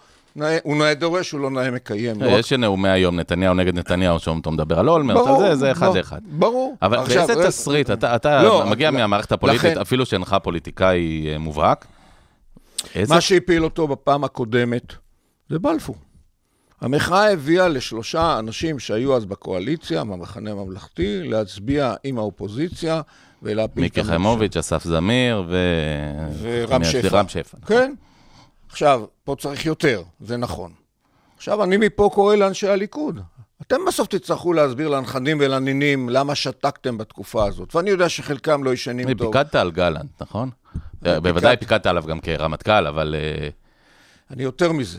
הוא 0.62 0.76
נאה 0.76 0.94
דורש, 0.94 1.30
הוא 1.30 1.40
לא 1.40 1.50
נאה 1.50 1.70
מקיים. 1.70 2.22
לא 2.22 2.26
יש 2.38 2.52
נאומי 2.52 2.88
היום, 2.88 3.20
נתניהו 3.20 3.54
נגד 3.54 3.74
נתניהו, 3.78 4.18
שם 4.18 4.38
אתה 4.40 4.50
מדבר 4.50 4.78
על 4.78 4.88
אולמרט, 4.88 5.26
על 5.26 5.36
זה, 5.38 5.54
זה 5.54 5.72
אחד 5.72 5.96
לאחד. 5.96 6.20
ברור. 6.24 6.76
אבל 6.82 6.96
באיזה 6.96 7.32
רגע, 7.34 7.46
תסריט, 7.46 7.90
אתה, 7.90 8.16
אתה 8.16 8.42
לא, 8.42 8.66
מגיע 8.66 8.90
מהמערכת 8.90 9.32
הפוליטית, 9.32 9.76
אפילו 9.76 10.06
שאינך 10.06 10.36
פוליטיקאי 10.42 11.26
אה, 11.32 11.38
מובהק. 11.38 11.86
מה 13.08 13.20
שהפיל 13.20 13.64
אותו 13.64 13.88
בפעם 13.88 14.24
הקודמת 14.24 14.92
זה 15.48 15.58
בלפור. 15.58 15.96
המחאה 16.80 17.32
הביאה 17.32 17.68
לשלושה 17.68 18.38
אנשים 18.38 18.78
שהיו 18.78 19.16
אז 19.16 19.24
בקואליציה, 19.24 20.04
מהמחנה 20.04 20.50
הממלכתי, 20.50 21.22
להצביע 21.22 21.94
עם 22.04 22.18
האופוזיציה 22.18 23.00
ולהפיל 23.42 23.72
את 23.72 23.78
מיקי 23.78 24.04
חיימוביץ', 24.04 24.56
אסף 24.56 24.84
זמיר 24.84 25.44
ו... 25.48 25.56
ורם 26.40 26.84
שפע. 26.84 27.18
רם 27.18 27.28
שפע. 27.28 27.58
כן. 27.66 27.94
עכשיו, 28.68 29.04
פה 29.24 29.36
צריך 29.38 29.66
יותר, 29.66 30.02
זה 30.20 30.36
נכון. 30.36 30.72
עכשיו, 31.36 31.64
אני 31.64 31.76
מפה 31.76 32.10
קורא 32.14 32.36
לאנשי 32.36 32.68
הליכוד. 32.68 33.20
אתם 33.62 33.76
בסוף 33.88 34.08
תצטרכו 34.08 34.52
להסביר 34.52 34.88
לנכדים 34.88 35.36
ולנינים 35.40 36.08
למה 36.08 36.34
שתקתם 36.34 36.98
בתקופה 36.98 37.46
הזאת. 37.46 37.74
ואני 37.74 37.90
יודע 37.90 38.08
שחלקם 38.08 38.64
לא 38.64 38.72
ישנים 38.72 39.14
טוב. 39.14 39.32
פיקדת 39.32 39.54
על 39.54 39.70
גלנט, 39.70 40.10
נכון? 40.20 40.50
בוודאי 41.02 41.56
פיקדת 41.56 41.86
עליו 41.86 42.04
גם 42.06 42.20
כרמטכ"ל, 42.20 42.86
אבל... 42.86 43.14
אה, 43.18 43.48
אני 44.30 44.42
יותר 44.42 44.72
מזה. 44.72 44.98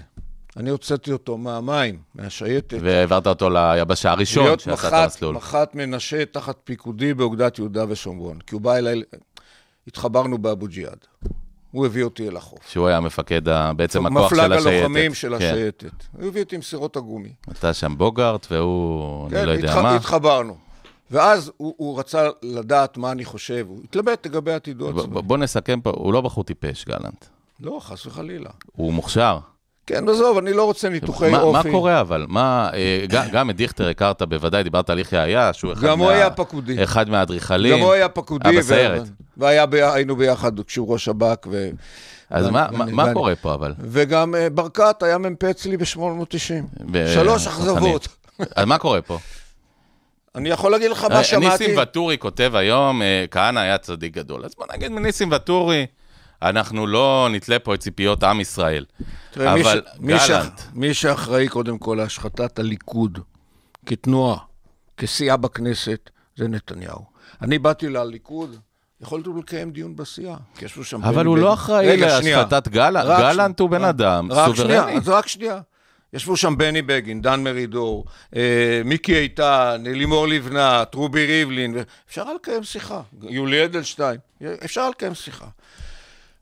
אני 0.58 0.70
הוצאתי 0.70 1.12
אותו 1.12 1.38
מהמים, 1.38 2.00
מהשייטת. 2.16 2.78
והעברת 2.82 3.28
אותו 3.28 3.50
ליבשה 3.50 4.12
הראשון 4.12 4.44
להיות 4.44 4.60
שעשה 4.60 4.74
את 4.88 4.94
מח"ט, 4.94 5.04
המסלול. 5.04 5.36
מח"ט 5.36 5.76
מנשה 5.76 6.26
תחת 6.26 6.58
פיקודי 6.64 7.14
באוגדת 7.14 7.60
יהודה 7.60 7.86
ושומרון. 7.90 8.40
כי 8.48 8.56
הוא 8.56 8.62
בא 8.62 8.76
אליי, 8.76 9.02
התחברנו 9.88 10.38
באבו 10.38 10.68
ג'יהאד. 10.68 10.98
הוא 11.72 11.86
הביא 11.86 12.04
אותי 12.04 12.28
אל 12.28 12.38
החוף. 12.38 12.60
שהוא 12.70 12.88
היה 12.88 13.00
מפקד, 13.00 13.42
בעצם 13.76 14.06
הכוח 14.06 14.30
של 14.30 14.36
מפלג 14.36 14.52
השייטת. 14.52 14.68
הלוחמים 14.78 15.14
של 15.14 15.30
כן. 15.30 15.36
השייטת. 15.36 15.92
הוא 16.20 16.28
הביא 16.28 16.44
אותי 16.44 16.56
עם 16.56 16.62
סירות 16.62 16.96
הגומי. 16.98 17.30
אתה 17.52 17.74
שם 17.74 17.98
בוגארט, 17.98 18.48
והוא, 18.52 19.28
אני 19.28 19.36
כן, 19.36 19.46
לא 19.46 19.52
יודע 19.52 19.72
התח- 19.74 19.82
מה. 19.84 19.96
התחברנו. 19.96 20.58
ואז 21.12 21.52
הוא, 21.58 21.74
הוא 21.78 22.00
רצה 22.00 22.28
לדעת 22.44 22.98
מה 22.98 23.12
אני 23.12 23.26
חושב, 23.26 23.66
הוא 23.70 23.80
התלבט 23.84 24.26
לגבי 24.26 24.54
עתידו. 24.54 24.94
ב- 24.94 25.20
בוא 25.20 25.38
נסכם 25.38 25.82
פה, 25.82 25.90
הוא 25.96 26.14
לא 26.14 26.22
בחור 26.22 26.44
טיפש, 26.44 26.86
גלנט. 26.86 27.26
לא, 27.60 27.80
חס 27.82 28.06
וחלילה. 28.06 28.50
הוא 28.76 28.94
מוכשר. 28.94 29.40
כן, 29.88 30.10
עזוב, 30.10 30.38
אני 30.38 30.54
לא 30.54 30.64
רוצה 30.64 30.90
ניתוחי 30.90 31.30
מה, 31.30 31.42
אופי. 31.42 31.68
מה 31.70 31.74
קורה 31.76 32.02
אבל? 32.02 32.26
מה, 32.30 32.70
אה, 32.74 33.06
גם 33.32 33.50
את 33.50 33.56
דיכטר 33.56 33.88
הכרת 33.90 34.22
בוודאי, 34.22 34.64
דיברת 34.64 34.90
על 34.90 35.00
יחיא 35.00 35.20
עיאש, 35.20 35.58
שהוא 35.60 35.74
אחד 35.74 35.82
גם 35.88 36.00
מה... 36.00 36.04
הוא 36.06 36.12
היה 36.12 36.30
פקודי. 36.30 36.84
אחד 36.84 37.10
מהאדריכלים. 37.10 37.74
גם 37.74 37.80
הוא 37.84 37.92
היה 37.94 38.10
פקודי. 38.10 38.50
היה 38.50 38.60
בסיירת. 38.60 39.04
והיינו 39.38 40.16
ביחד 40.16 40.60
כשהוא 40.60 40.94
ראש 40.94 41.06
שב"כ. 41.06 41.48
ו... 41.52 41.70
אז 42.30 42.46
ואני- 42.46 42.54
מה, 42.54 42.68
מה, 42.72 42.80
ואני- 42.80 42.92
מה 42.92 43.04
ואני- 43.04 43.14
קורה 43.14 43.36
פה 43.36 43.54
אבל? 43.54 43.74
וגם 43.80 44.36
אה, 44.36 44.50
ברקת 44.50 45.04
היה 45.04 45.18
מ"פ 45.18 45.44
אצלי 45.44 45.78
ב-890. 45.78 46.00
ב- 46.92 47.14
שלוש. 47.14 47.48
אכזבות. 47.48 48.08
אז 48.56 48.66
מה 48.66 48.78
קורה 48.78 49.02
פה? 49.02 49.18
אני 50.36 50.50
יכול 50.50 50.72
להגיד 50.72 50.92
לך 50.92 51.04
מה 51.04 51.16
אה, 51.16 51.24
שמעתי. 51.24 51.48
ניסים 51.64 51.78
ואטורי 51.78 52.18
כותב 52.18 52.52
היום, 52.56 53.02
כהנא 53.32 53.60
היה 53.60 53.78
צדיק 53.78 54.14
גדול. 54.14 54.46
אז 54.46 54.52
בוא 54.58 54.66
נגיד 54.76 54.92
מניסים 54.92 55.32
ואטורי, 55.32 55.86
אנחנו 56.42 56.88
לא 56.88 57.28
נתלה 57.32 57.60
פה 57.60 57.74
את 57.74 57.80
ציפיות 57.80 58.24
עם 58.24 58.40
ישראל. 58.42 58.86
תראה, 59.32 59.54
אבל 59.54 59.82
מי 60.00 60.20
ש- 60.20 60.30
גלנט, 60.30 60.62
מי 60.74 60.94
שאחראי 60.94 61.48
קודם 61.48 61.78
כל 61.78 61.96
להשחתת 62.02 62.60
הליכוד 62.60 63.20
כתנועה, 63.86 64.38
כסיעה 64.98 65.38
בכנסת, 65.38 66.10
זה 66.36 66.48
נתניהו. 66.48 67.06
אני 67.42 67.60
באתי 67.60 67.90
לליכוד, 67.90 68.56
יכולתי 69.02 69.30
לקיים 69.40 69.72
דיון 69.72 69.96
בסיעה, 69.96 70.38
כי 70.56 70.66
ישבו 70.66 70.84
שם... 70.84 71.04
אבל 71.04 71.26
הוא 71.26 71.36
בגין. 71.36 71.46
לא 71.48 71.54
אחראי. 71.54 71.98
להשחתת 71.98 72.68
גלנט. 72.68 73.06
גלנט 73.20 73.60
הוא. 73.60 73.70
בן 73.70 73.84
אדם 73.84 74.32
רק 74.32 74.56
שנייה, 74.56 74.82
סוברני. 74.82 74.98
אז 74.98 75.10
רק 75.10 75.28
שנייה. 75.28 75.60
ישבו 76.14 76.38
שם 76.38 76.58
בני 76.58 76.82
בגין, 76.82 77.22
דן 77.22 77.44
מרידור, 77.44 78.06
אה, 78.36 78.82
מיקי 78.86 79.18
איתן, 79.18 79.84
לימור 79.86 80.28
לבנת, 80.28 80.94
רובי 80.96 81.26
ריבלין, 81.26 81.76
אפשר 82.10 82.34
לקיים 82.34 82.64
שיחה. 82.64 83.02
יולי 83.22 83.66
אדלשטיין, 83.66 84.18
אפשר 84.66 84.90
לקיים 84.90 85.14
שיחה. 85.14 85.46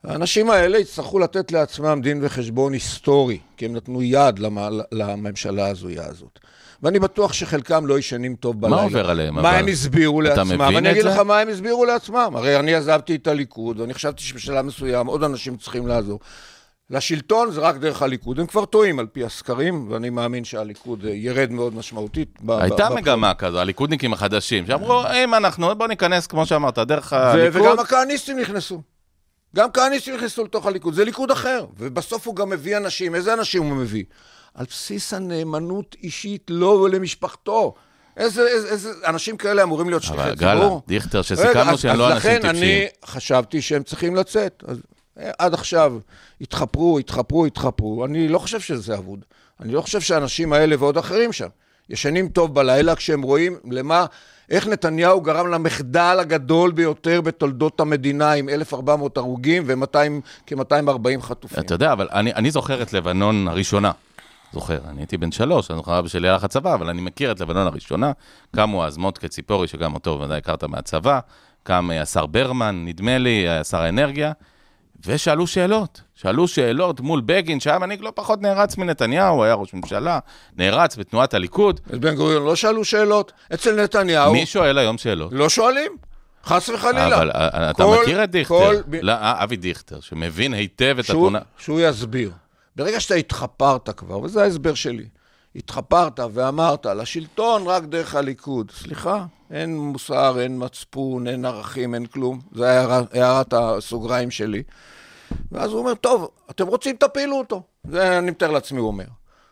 האנשים 0.08 0.50
האלה 0.50 0.78
יצטרכו 0.80 1.20
לתת 1.20 1.52
לעצמם 1.52 2.00
דין 2.04 2.20
וחשבון 2.22 2.74
היסטורי, 2.74 3.40
כי 3.58 3.66
הם 3.66 3.74
נתנו 3.76 4.02
יד 4.04 4.40
למ- 4.40 4.58
לממשלה 4.92 5.66
ההזויה 5.66 6.04
הזאת. 6.08 6.40
ואני 6.84 7.00
בטוח 7.00 7.34
שחלקם 7.34 7.86
לא 7.86 8.00
ישנים 8.00 8.36
טוב 8.36 8.62
בלילה. 8.62 8.82
עובר 8.84 9.10
עליהם, 9.10 9.36
מה 9.36 9.42
אבל? 9.42 9.50
הם 9.60 9.68
הסבירו 9.68 10.22
אתה 10.22 10.30
לעצמם? 10.30 10.62
מבין 10.62 10.78
אני 10.78 10.92
אגיד? 10.92 11.06
לך 11.06 11.18
מה 11.18 11.40
הם 11.40 11.50
הסבירו 11.50 11.86
לעצמם. 11.86 12.32
הרי 12.36 12.60
אני 12.60 12.76
עזבתי 12.76 13.16
את 13.16 13.28
הליכוד, 13.28 13.80
ואני 13.80 13.94
חשבתי 13.94 14.24
שבשלב 14.24 14.66
מסוים 14.66 15.08
עוד 15.08 15.24
אנשים 15.24 15.58
צריכים 15.58 15.88
לעזור. 15.88 16.20
לשלטון 16.90 17.52
זה 17.52 17.62
רק 17.62 17.76
דרך 17.78 18.02
הליכוד. 18.02 18.40
הם 18.40 18.46
כבר 18.46 18.66
טועים 18.66 19.00
על 19.00 19.06
פי 19.06 19.24
הסקרים, 19.24 19.88
ואני 19.92 20.10
מאמין 20.10 20.44
שהליכוד 20.44 21.06
אה, 21.06 21.12
ירד 21.14 21.52
מאוד 21.52 21.76
משמעותית. 21.76 22.30
ב- 22.42 22.52
הייתה 22.52 22.90
ב- 22.90 22.94
מגמה 22.94 23.34
כזו, 23.34 23.60
הליכודניקים 23.60 24.14
החדשים, 24.14 24.68
שאמרו, 24.68 25.02
אם 25.24 25.34
אנחנו, 25.34 25.76
בוא 25.76 25.88
ניכנס, 25.88 26.28
כמו 26.28 26.46
שאמרת, 26.46 26.80
דרך 26.80 27.14
הליכוד. 27.14 27.62
וגם 27.62 27.80
הכהניסטים 27.80 28.40
נכנסו. 28.40 28.82
גם 29.56 29.72
כהניסטים 29.72 30.16
נכנסו 30.16 30.44
לתוך 30.44 30.66
הליכוד, 30.66 30.94
זה 30.94 31.06
ליכוד 31.06 31.32
אחר. 31.32 31.66
ובסוף 31.78 32.28
הוא 32.28 32.36
גם 32.36 32.50
מביא 32.50 32.78
אנשים, 32.78 33.16
איזה 33.16 33.34
אנשים 33.34 33.64
הוא 33.64 33.76
מביא? 33.76 34.04
על 34.54 34.66
בסיס 34.70 35.14
הנאמנות 35.14 35.96
אישית 36.04 36.44
לו 36.50 36.68
ולמשפחתו. 36.68 37.74
איזה, 38.18 38.48
איזה, 38.48 38.68
איזה 38.70 38.90
אנשים 39.08 39.38
כאלה 39.38 39.64
אמורים 39.64 39.90
להיות 39.90 40.04
שליחי 40.04 40.24
אבל 40.24 40.36
ציבור? 40.36 40.54
גלנט, 40.70 40.88
דיכטר, 40.88 41.18
רגע, 41.18 41.24
שסיכמנו 41.24 41.72
אז- 41.72 41.80
שהם 41.80 41.98
לא 41.98 42.08
אז 42.08 42.14
אנשים 42.14 42.30
לכן 42.32 42.42
טיפשים. 42.42 42.64
אני 42.64 42.86
חשבתי 43.06 43.62
שהם 43.62 43.84
צריכים 43.84 44.16
לצאת. 44.16 44.64
אז 44.68 44.78
אה, 45.20 45.32
עד 45.40 45.54
עכשיו 45.54 45.94
התחפרו, 46.42 47.00
התחפרו, 47.00 47.46
התחפרו. 47.46 48.06
אני 48.06 48.28
לא 48.28 48.40
חושב 48.40 48.60
שזה 48.60 48.98
אבוד. 48.98 49.26
אני 49.62 49.74
לא 49.74 49.82
חושב 49.82 50.02
שהאנשים 50.02 50.54
האלה 50.54 50.76
ועוד 50.80 50.98
אחרים 50.98 51.34
שם 51.34 51.48
ישנים 51.90 52.30
טוב 52.30 52.56
בלילה 52.56 52.96
כשהם 52.96 53.22
רואים 53.22 53.58
למה, 53.72 54.06
איך 54.50 54.68
נתניהו 54.68 55.22
גרם 55.22 55.48
למחדל 55.48 56.18
הגדול 56.22 56.72
ביותר 56.72 57.22
בתולדות 57.22 57.80
המדינה 57.80 58.32
עם 58.32 58.50
1,400 58.50 59.18
הרוגים 59.18 59.64
וכ-240 59.66 61.22
חטופים. 61.22 61.64
אתה 61.64 61.74
יודע, 61.74 61.94
אבל 61.94 62.08
אני, 62.12 62.34
אני 62.34 62.52
זוכר 62.52 62.82
את 62.82 62.94
לבנון 62.94 63.48
הראשונה. 63.48 63.92
זוכר, 64.54 64.80
אני 64.90 65.02
הייתי 65.02 65.18
בן 65.18 65.32
שלוש, 65.32 65.72
אני 65.72 65.78
זוכר 65.78 66.00
אבא 66.00 66.08
שלי 66.08 66.30
הלך 66.30 66.44
לצבא, 66.44 66.74
אבל 66.74 66.90
אני 66.90 67.02
מכיר 67.02 67.32
את 67.32 67.40
לבנון 67.40 67.68
הראשונה. 67.68 68.12
קמו 68.56 68.86
אז 68.86 68.98
מוטקה 68.98 69.28
ציפורי, 69.28 69.68
שגם 69.68 69.94
אותו 69.94 70.20
ודאי 70.22 70.38
הכרת 70.38 70.64
מהצבא, 70.64 71.20
קם 71.64 71.90
אה, 71.92 72.02
השר 72.02 72.26
ברמן, 72.26 72.86
נדמה 72.86 73.18
לי, 73.18 73.50
אה, 73.50 73.64
שר 73.64 73.82
האנרגיה, 73.82 74.32
ושאלו 75.06 75.48
שאלות. 75.48 76.02
שאלו 76.16 76.48
שאלות 76.48 77.00
מול 77.00 77.22
בגין, 77.26 77.60
שהיה 77.60 77.80
מנהיג 77.80 78.02
לא 78.02 78.12
פחות 78.16 78.42
נערץ 78.42 78.78
מנתניהו, 78.78 79.44
היה 79.44 79.54
ראש 79.54 79.74
ממשלה, 79.74 80.20
נערץ 80.58 80.96
בתנועת 80.98 81.34
הליכוד. 81.34 81.80
את 81.94 82.00
בן 82.00 82.16
גוריון 82.16 82.44
לא 82.46 82.56
שאלו 82.56 82.86
שאלות, 82.86 83.32
אצל 83.54 83.84
נתניהו 83.84 84.34
מי 84.34 84.46
שואל 84.46 84.78
היום 84.78 84.98
שאלות? 84.98 85.32
לא 85.34 85.50
שואלים, 85.50 85.92
חס 86.46 86.70
וחלילה. 86.70 87.18
אבל 87.18 87.32
אה, 87.32 87.70
אתה 87.70 87.84
כל- 87.84 87.98
מכיר 88.02 88.24
את 88.24 88.32
דיכטר, 88.32 88.56
כל- 88.58 88.76
לא, 89.02 89.12
אה, 89.12 89.44
אבי 89.44 89.56
דיכטר, 89.56 90.00
שמבין 90.00 90.54
היטב 90.54 90.96
את 91.00 91.06
שהוא, 91.06 91.16
התמונה. 91.28 91.40
שהוא 91.58 91.80
יסביר. 91.82 92.32
ברגע 92.76 93.00
שאתה 93.00 93.16
התחפרת 93.16 93.90
כבר, 93.90 94.20
וזה 94.20 94.44
ההסבר 94.44 94.74
שלי, 94.74 95.06
התחפרת 95.56 96.20
ואמרת, 96.34 96.86
לשלטון 96.86 97.64
רק 97.68 97.84
דרך 97.84 98.16
הליכוד. 98.16 98.72
סליחה, 98.84 99.26
אין 99.52 99.78
מוסר, 99.78 100.40
אין 100.40 100.64
מצפון, 100.66 101.28
אין 101.28 101.46
ערכים, 101.46 101.94
אין 101.96 102.06
כלום. 102.06 102.40
זו 102.54 102.64
הערת 102.66 103.54
הסוגריים 103.58 104.32
שלי. 104.32 104.64
ואז 105.52 105.72
הוא 105.72 105.80
אומר, 105.80 105.94
טוב, 105.94 106.28
אתם 106.50 106.68
רוצים, 106.68 106.96
תפילו 106.96 107.36
אותו. 107.38 107.62
זה 107.90 108.18
אני 108.18 108.32
מתאר 108.32 108.52
לעצמי, 108.52 108.80
הוא 108.80 108.88
אומר. 108.88 109.06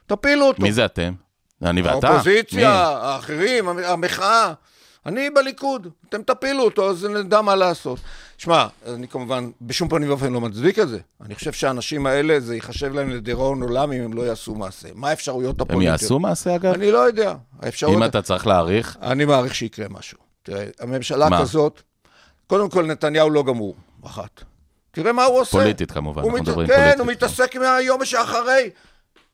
תפילו 0.07 0.45
אותו. 0.45 0.61
מי 0.63 0.71
זה 0.73 0.85
אתם? 0.85 1.13
אני 1.61 1.81
ואתה? 1.81 2.07
האופוזיציה, 2.07 2.57
מי? 2.59 2.65
האחרים, 2.65 3.67
המ- 3.67 3.83
המחאה. 3.83 4.53
אני 5.05 5.29
בליכוד, 5.29 5.87
אתם 6.09 6.21
תפילו 6.23 6.63
אותו, 6.63 6.89
אז 6.89 7.05
נדע 7.05 7.41
מה 7.41 7.55
לעשות. 7.55 7.99
שמע, 8.37 8.67
אני 8.87 9.07
כמובן 9.07 9.49
בשום 9.61 9.89
פנים 9.89 10.09
ואופן 10.09 10.33
לא 10.33 10.41
מצדיק 10.41 10.79
את 10.79 10.89
זה. 10.89 10.99
אני 11.21 11.35
חושב 11.35 11.51
שהאנשים 11.51 12.05
האלה, 12.05 12.39
זה 12.39 12.55
ייחשב 12.55 12.93
להם 12.93 13.09
לדיראון 13.09 13.61
עולם 13.63 13.91
אם 13.91 14.01
הם 14.03 14.13
לא 14.13 14.21
יעשו 14.21 14.55
מעשה. 14.55 14.87
מה 14.95 15.09
האפשרויות 15.09 15.61
הם 15.61 15.67
הפוליטיות? 15.69 16.01
יעשו 16.01 16.19
מעשה 16.19 16.55
אגב? 16.55 16.73
אני 16.73 16.91
לא 16.91 16.97
יודע. 16.97 17.33
האפשרות... 17.61 17.93
אם 17.97 18.03
אתה 18.03 18.21
צריך 18.21 18.47
להעריך, 18.47 18.97
אני 19.01 19.25
מעריך 19.25 19.55
שיקרה 19.55 19.85
משהו. 19.89 20.17
תראה, 20.43 20.65
הממשלה 20.79 21.29
מה? 21.29 21.41
כזאת, 21.41 21.81
קודם 22.47 22.69
כל 22.69 22.85
נתניהו 22.85 23.29
לא 23.29 23.43
גמור, 23.43 23.75
אחת. 24.05 24.43
תראה 24.93 25.13
מה 25.13 25.23
הוא 25.23 25.39
עושה. 25.39 25.51
פוליטית 25.51 25.91
כמובן, 25.91 26.21
אנחנו 26.21 26.37
מת... 26.37 26.41
מדברים 26.41 26.67
כן, 26.67 26.75
פוליטית. 26.75 26.99
הוא 26.99 27.07
מתעסק 27.07 27.55
מהיום 27.55 28.05
שאחרי. 28.05 28.69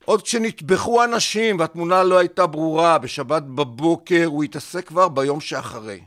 עוד 0.05 0.21
כשנטבחו 0.21 1.03
אנשים 1.03 1.59
והתמונה 1.59 2.03
לא 2.03 2.17
הייתה 2.17 2.47
ברורה, 2.47 2.97
בשבת 2.97 3.43
בבוקר 3.43 4.25
הוא 4.25 4.43
התעסק 4.43 4.87
כבר 4.87 5.07
ביום 5.07 5.41
שאחרי. 5.41 5.99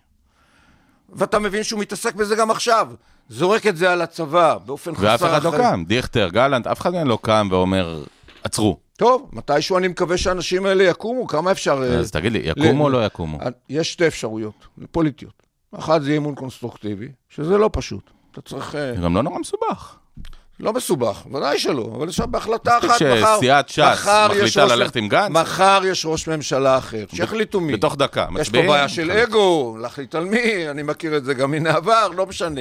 ואתה 1.09 1.39
מבין 1.39 1.63
שהוא 1.63 1.81
מתעסק 1.81 2.15
בזה 2.15 2.37
גם 2.37 2.51
עכשיו. 2.51 2.89
זורק 3.29 3.67
את 3.67 3.77
זה 3.77 3.93
על 3.93 4.03
הצבא, 4.03 4.57
באופן 4.67 4.95
חסר 4.95 5.05
ואף 5.05 5.23
אחד 5.23 5.43
לא 5.43 5.49
אחריות. 5.49 5.67
קם. 5.67 5.85
דיכטר, 5.85 6.29
גלנט, 6.29 6.67
אף 6.67 6.81
אחד 6.81 6.93
מהם 6.93 7.09
לא 7.09 7.19
קם 7.23 7.49
ואומר, 7.51 8.03
עצרו. 8.45 8.79
טוב, 8.97 9.29
מתישהו 9.33 9.79
אני 9.79 9.89
מקווה 9.89 10.19
שהאנשים 10.19 10.67
האלה 10.67 10.85
יקומו, 10.85 11.27
כמה 11.27 11.51
אפשר... 11.53 11.83
אה, 11.83 11.99
אז 11.99 12.11
תגיד 12.11 12.33
לי, 12.33 12.39
יקומו 12.45 12.85
או 12.85 12.89
ל- 12.89 12.93
לא 12.93 13.07
יקומו? 13.07 13.39
יש 13.69 13.93
שתי 13.93 14.07
אפשרויות, 14.07 14.67
פוליטיות. 14.91 15.43
אחת 15.79 16.03
זה 16.03 16.11
אי 16.11 16.17
אמון 16.17 16.35
קונסטרוקטיבי, 16.35 17.09
שזה 17.29 17.59
לא 17.59 17.71
פשוט. 17.73 18.11
אתה 18.33 18.41
צריך... 18.41 18.75
אה, 18.75 18.95
זה 18.97 19.03
גם 19.03 19.17
לא 19.17 19.23
נורא 19.23 19.39
מסובך. 19.39 19.97
לא 20.61 20.73
מסובך, 20.73 21.27
ודאי 21.35 21.59
שלא, 21.59 21.93
אבל 21.97 22.09
עכשיו 22.09 22.27
בהחלטה 22.29 22.79
אחת, 22.79 22.85
מספיק 22.89 23.07
מחר... 23.23 23.37
שסיעת 23.37 23.69
ש"ס 23.69 23.79
יש 23.79 24.07
מחליטה 24.07 24.65
ראש- 24.65 24.73
ללכת 24.73 24.97
עם 24.97 25.09
גנץ? 25.09 25.31
מחר 25.31 25.81
יש 25.85 26.07
ראש 26.07 26.29
ממשלה 26.29 26.79
אחר, 26.79 27.05
שיחליטו 27.15 27.61
מי. 27.61 27.73
בתוך 27.73 27.97
דקה, 27.97 28.27
יש 28.31 28.41
מצביעים? 28.41 28.67
פה 28.67 28.73
בעיה 28.73 28.89
של 28.89 29.11
אגו, 29.11 29.77
להחליט 29.81 30.15
על 30.15 30.25
מי, 30.25 30.69
אני 30.71 30.83
מכיר 30.83 31.17
את 31.17 31.25
זה 31.25 31.35
גם 31.35 31.51
מן 31.51 31.67
העבר, 31.67 32.09
לא 32.09 32.27
משנה. 32.27 32.61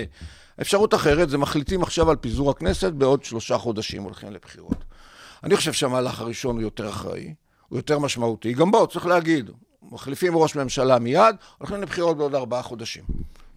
אפשרות 0.62 0.94
אחרת 0.94 1.30
זה 1.30 1.38
מחליטים 1.38 1.84
עכשיו 1.84 2.10
על 2.10 2.16
פיזור 2.16 2.50
הכנסת, 2.52 2.92
בעוד 2.92 3.24
שלושה 3.24 3.58
חודשים 3.58 4.04
הולכים 4.04 4.32
לבחירות. 4.32 4.78
אני 5.44 5.56
חושב 5.56 5.74
שהמהלך 5.74 6.22
הראשון 6.22 6.56
הוא 6.56 6.62
יותר 6.64 6.90
אחראי, 6.90 7.34
הוא 7.70 7.78
יותר 7.80 8.00
משמעותי. 8.00 8.54
גם 8.54 8.72
בו, 8.72 8.88
צריך 8.88 9.06
להגיד, 9.06 9.52
מחליפים 9.92 10.36
ראש 10.38 10.56
ממשלה 10.56 11.00
מיד, 11.00 11.36
הולכים 11.58 11.82
לבחירות 11.82 12.18
בעוד 12.18 12.36
ארבעה 12.36 12.62
חודשים. 12.62 13.04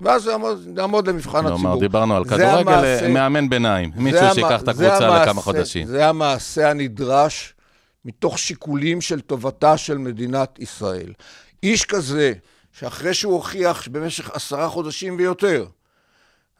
ואז 0.00 0.30
נעמוד 0.66 1.08
למבחן 1.08 1.40
כלומר, 1.40 1.54
הציבור. 1.54 1.80
דיברנו 1.80 2.16
על 2.16 2.24
כדורגל, 2.24 3.08
מאמן 3.08 3.48
ביניים. 3.48 3.90
מישהו 3.96 4.34
שיקח 4.34 4.62
את 4.62 4.68
הקבוצה 4.68 5.22
לכמה 5.22 5.40
חודשים. 5.40 5.86
זה 5.86 6.08
המעשה 6.08 6.70
הנדרש 6.70 7.54
מתוך 8.04 8.38
שיקולים 8.38 9.00
של 9.00 9.20
טובתה 9.20 9.76
של 9.76 9.98
מדינת 9.98 10.58
ישראל. 10.58 11.12
איש 11.62 11.84
כזה, 11.84 12.32
שאחרי 12.72 13.14
שהוא 13.14 13.32
הוכיח 13.32 13.82
שבמשך 13.82 14.30
עשרה 14.30 14.68
חודשים 14.68 15.16
ויותר, 15.18 15.66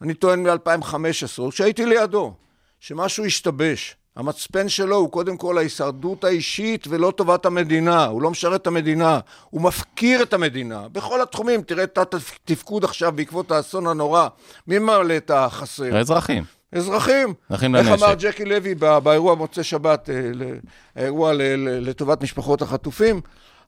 אני 0.02 0.14
טוען 0.14 0.46
מ-2015, 0.46 1.50
כשהייתי 1.50 1.86
לידו, 1.86 2.34
שמשהו 2.80 3.24
השתבש. 3.24 3.96
המצפן 4.16 4.68
שלו 4.68 4.96
הוא 4.96 5.10
קודם 5.10 5.36
כל 5.36 5.58
ההישרדות 5.58 6.24
האישית 6.24 6.86
ולא 6.88 7.10
טובת 7.16 7.46
המדינה. 7.46 8.04
הוא 8.04 8.22
לא 8.22 8.30
משרת 8.30 8.60
את 8.62 8.66
המדינה, 8.66 9.18
הוא 9.50 9.60
מפקיר 9.62 10.22
את 10.22 10.32
המדינה. 10.34 10.88
בכל 10.92 11.22
התחומים, 11.22 11.62
תראה 11.62 11.84
את 11.84 11.98
התפקוד 11.98 12.84
עכשיו 12.84 13.12
בעקבות 13.12 13.50
האסון 13.50 13.86
הנורא. 13.86 14.28
מי 14.66 14.78
ממלא 14.78 15.16
את 15.16 15.30
החסר? 15.30 15.96
האזרחים. 15.96 16.44
אזרחים. 16.72 17.34
אחים 17.48 17.76
איך 17.76 17.88
לנשק. 17.88 18.02
אמר 18.02 18.14
ג'קי 18.18 18.44
לוי 18.44 18.74
בא- 18.74 18.98
באירוע 18.98 19.34
מוצאי 19.34 19.64
שבת, 19.64 20.10
אה, 20.10 20.14
האירוע 20.96 21.32
לטובת 21.56 22.22
משפחות 22.22 22.62
החטופים? 22.62 23.20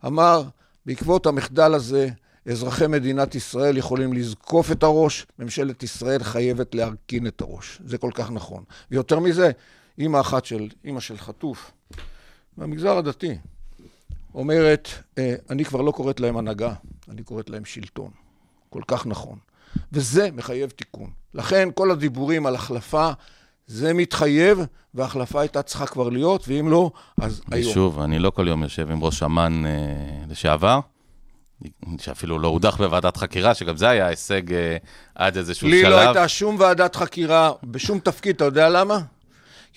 אמר, 0.06 0.42
בעקבות 0.86 1.26
המחדל 1.26 1.74
הזה, 1.74 2.08
אזרחי 2.50 2.86
מדינת 2.86 3.34
ישראל 3.34 3.76
יכולים 3.76 4.12
לזקוף 4.12 4.72
את 4.72 4.82
הראש, 4.82 5.26
ממשלת 5.38 5.82
ישראל 5.82 6.22
חייבת 6.22 6.74
להרכין 6.74 7.26
את 7.26 7.40
הראש. 7.40 7.80
זה 7.86 7.98
כל 7.98 8.10
כך 8.14 8.30
נכון. 8.30 8.62
ויותר 8.90 9.18
מזה, 9.18 9.50
אימא 9.98 10.20
אחת 10.20 10.44
של, 10.44 10.68
אימא 10.84 11.00
של 11.00 11.18
חטוף, 11.18 11.72
מהמגזר 12.56 12.98
הדתי, 12.98 13.38
אומרת, 14.34 14.88
אה, 15.18 15.34
אני 15.50 15.64
כבר 15.64 15.80
לא 15.80 15.90
קוראת 15.90 16.20
להם 16.20 16.36
הנהגה, 16.36 16.72
אני 17.08 17.22
קוראת 17.22 17.50
להם 17.50 17.64
שלטון. 17.64 18.10
כל 18.70 18.82
כך 18.86 19.06
נכון. 19.06 19.38
וזה 19.92 20.28
מחייב 20.32 20.70
תיקון. 20.70 21.10
לכן 21.34 21.68
כל 21.74 21.90
הדיבורים 21.90 22.46
על 22.46 22.54
החלפה, 22.54 23.10
זה 23.66 23.94
מתחייב, 23.94 24.58
וההחלפה 24.94 25.40
הייתה 25.40 25.62
צריכה 25.62 25.86
כבר 25.86 26.08
להיות, 26.08 26.48
ואם 26.48 26.68
לא, 26.68 26.90
אז 27.20 27.42
היום. 27.50 27.70
ושוב, 27.70 28.00
אני 28.00 28.18
לא 28.18 28.30
כל 28.30 28.48
יום 28.48 28.62
יושב 28.62 28.90
עם 28.90 29.04
ראש 29.04 29.22
אמ"ן 29.22 29.66
אה, 29.66 29.70
לשעבר, 30.28 30.80
שאפילו 31.98 32.38
לא 32.38 32.48
הודח 32.48 32.76
בוועדת 32.76 33.16
חקירה, 33.16 33.54
שגם 33.54 33.76
זה 33.76 33.88
היה 33.88 34.06
הישג 34.06 34.52
אה, 34.52 34.76
עד 35.14 35.36
איזשהו 35.36 35.68
לי 35.68 35.80
שלב. 35.80 35.90
לא 35.90 35.98
הייתה 35.98 36.28
שום 36.28 36.56
ועדת 36.60 36.96
חקירה 36.96 37.52
בשום 37.64 37.98
תפקיד, 37.98 38.36
אתה 38.36 38.44
יודע 38.44 38.68
למה? 38.68 38.98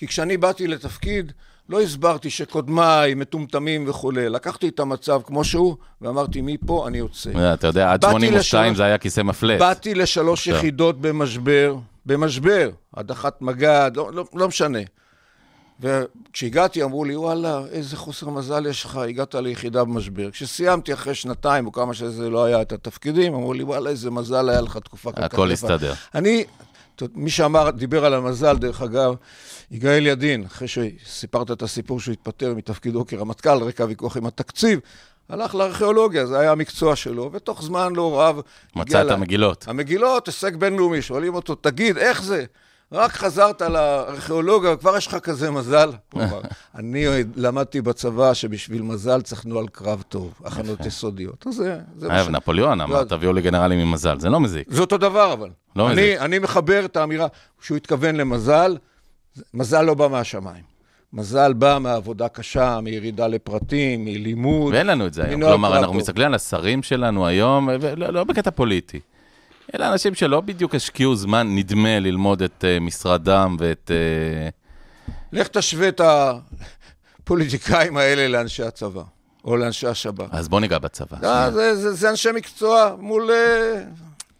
כי 0.00 0.06
כשאני 0.06 0.36
באתי 0.36 0.66
לתפקיד, 0.66 1.32
לא 1.68 1.80
הסברתי 1.82 2.30
שקודמיי 2.30 3.14
מטומטמים 3.14 3.88
וכולי. 3.88 4.28
לקחתי 4.28 4.68
את 4.68 4.80
המצב 4.80 5.20
כמו 5.26 5.44
שהוא, 5.44 5.76
ואמרתי, 6.00 6.40
מפה 6.42 6.84
אני 6.88 6.98
יוצא. 6.98 7.30
אתה 7.54 7.66
יודע, 7.66 7.92
עד 7.92 8.00
באתי 8.00 8.12
82 8.12 8.64
לשלוש- 8.72 8.76
זה 8.76 8.84
היה 8.84 8.98
כיסא 8.98 9.20
מפלט. 9.20 9.58
באתי 9.58 9.94
לשלוש. 9.94 10.46
יחידות 10.46 11.00
במשבר, 11.00 11.76
במשבר, 12.06 12.70
הדחת 12.94 13.42
מג"ד, 13.42 13.90
לא, 13.94 14.10
לא, 14.12 14.24
לא 14.34 14.48
משנה. 14.48 14.78
וכשהגעתי 15.80 16.82
אמרו 16.82 17.04
לי, 17.04 17.16
וואלה, 17.16 17.60
איזה 17.70 17.96
חוסר 17.96 18.28
מזל 18.30 18.66
יש 18.66 18.84
לך, 18.84 18.96
הגעת 18.96 19.34
ליחידה 19.34 19.84
במשבר. 19.84 20.30
כשסיימתי 20.30 20.92
אחרי 20.92 21.14
שנתיים, 21.14 21.66
או 21.66 21.72
כמה 21.72 21.94
שזה 21.94 22.30
לא 22.30 22.44
היה 22.44 22.62
את 22.62 22.72
התפקידים, 22.72 23.34
אמרו 23.34 23.52
לי, 23.54 23.62
וואלה, 23.62 23.90
איזה 23.90 24.10
מזל 24.10 24.48
היה 24.48 24.60
לך 24.60 24.76
תקופה 24.76 25.12
כל 25.12 25.16
כך 25.18 25.24
הכל 25.24 25.50
יפה." 25.52 25.66
הסתדר. 25.66 25.92
אני, 26.14 26.44
מי 27.14 27.30
שאמר, 27.30 27.70
דיבר 27.70 28.04
על 28.04 28.14
המזל, 28.14 28.56
דרך 28.56 28.82
אגב, 28.82 29.14
יגאל 29.70 30.06
ידין, 30.06 30.44
אחרי 30.44 30.68
שסיפרת 30.68 31.50
את 31.50 31.62
הסיפור 31.62 32.00
שהוא 32.00 32.12
התפטר 32.12 32.54
מתפקידו 32.54 33.06
כרמטכ"ל, 33.06 33.50
על 33.50 33.62
רקע 33.62 33.82
הוויכוח 33.82 34.16
עם 34.16 34.26
התקציב, 34.26 34.80
הלך 35.28 35.54
לארכיאולוגיה, 35.54 36.26
זה 36.26 36.38
היה 36.38 36.52
המקצוע 36.52 36.96
שלו, 36.96 37.30
ותוך 37.32 37.62
זמן 37.62 37.92
לא 37.94 38.20
רב... 38.20 38.40
מצא 38.76 39.02
את 39.02 39.10
המגילות. 39.10 39.64
המגילות, 39.68 40.26
הישג 40.26 40.56
בינלאומי, 40.56 41.02
שואלים 41.02 41.34
אותו, 41.34 41.54
תגיד, 41.54 41.98
איך 41.98 42.22
זה? 42.22 42.44
רק 42.92 43.12
חזרת 43.12 43.62
לארכיאולוגיה, 43.62 44.76
כבר 44.76 44.96
יש 44.96 45.06
לך 45.06 45.14
כזה 45.14 45.50
מזל? 45.50 45.90
אמר, 46.16 46.40
אני 46.74 47.06
למדתי 47.36 47.80
בצבא 47.80 48.34
שבשביל 48.34 48.82
מזל 48.82 49.22
צריך 49.22 49.46
נוהל 49.46 49.66
קרב 49.68 50.02
טוב, 50.08 50.32
הכנות 50.44 50.86
יסודיות. 50.86 51.46
אז 51.46 51.54
זה, 51.54 51.78
זה 51.96 52.08
מה 52.08 52.24
ש... 52.24 52.28
נפוליאון 52.28 52.80
אמר, 52.80 53.00
לא, 53.00 53.04
תביאו 53.04 53.32
לי 53.32 53.42
גנרלים 53.42 53.78
עם 53.78 53.92
מזל, 53.92 54.20
זה 54.20 54.28
לא 54.28 54.40
מזיק. 54.40 54.66
זה 54.70 54.80
אותו 54.80 54.98
דבר, 54.98 55.32
אבל. 55.32 55.50
לא 55.76 55.90
אני, 55.90 56.02
מזיק. 56.02 56.20
אני 56.20 56.38
מחבר 56.38 56.84
את 56.84 56.96
האמירה 56.96 57.26
שהוא 57.60 57.76
התכוון 57.76 58.16
למזל, 58.16 58.76
מזל 59.54 59.82
לא 59.82 59.94
בא 59.94 60.08
מהשמיים. 60.08 60.70
מזל 61.12 61.52
בא 61.52 61.78
מעבודה 61.80 62.28
קשה, 62.28 62.80
מירידה 62.80 63.26
לפרטים, 63.26 64.04
מלימוד. 64.04 64.74
ואין 64.74 64.86
לנו 64.86 65.06
את 65.06 65.14
זה 65.14 65.24
היום. 65.24 65.42
כלומר, 65.42 65.78
אנחנו. 65.78 65.94
מסתכלים 65.94 66.26
על 66.26 66.34
השרים 66.34 66.82
שלנו 66.82 67.26
היום, 67.26 67.68
ולא 67.80 68.10
לא 68.12 68.24
בקטע 68.24 68.50
פוליטי. 68.50 69.00
אלה 69.74 69.92
אנשים 69.92 70.14
שלא 70.14 70.40
בדיוק 70.40 70.74
השקיעו 70.74 71.16
זמן, 71.16 71.56
נדמה, 71.56 71.98
ללמוד 71.98 72.42
את 72.42 72.64
אה, 72.64 72.80
משרדם 72.80 73.56
ואת... 73.58 73.90
אה, 73.90 74.48
לך 75.32 75.48
תשווה 75.48 75.88
את 75.88 76.00
הפוליטיקאים 77.20 77.96
האלה 77.96 78.28
לאנשי 78.28 78.62
הצבא, 78.62 79.02
או 79.44 79.56
לאנשי 79.56 79.86
השב"כ. 79.86 80.28
אז 80.30 80.48
בוא 80.48 80.60
ניגע 80.60 80.78
בצבא. 80.78 81.16
אה, 81.16 81.20
שנייה. 81.20 81.50
זה, 81.50 81.76
זה, 81.76 81.92
זה 81.92 82.10
אנשי 82.10 82.28
מקצוע 82.34 82.96
מול 82.98 83.30
אה, 83.30 83.82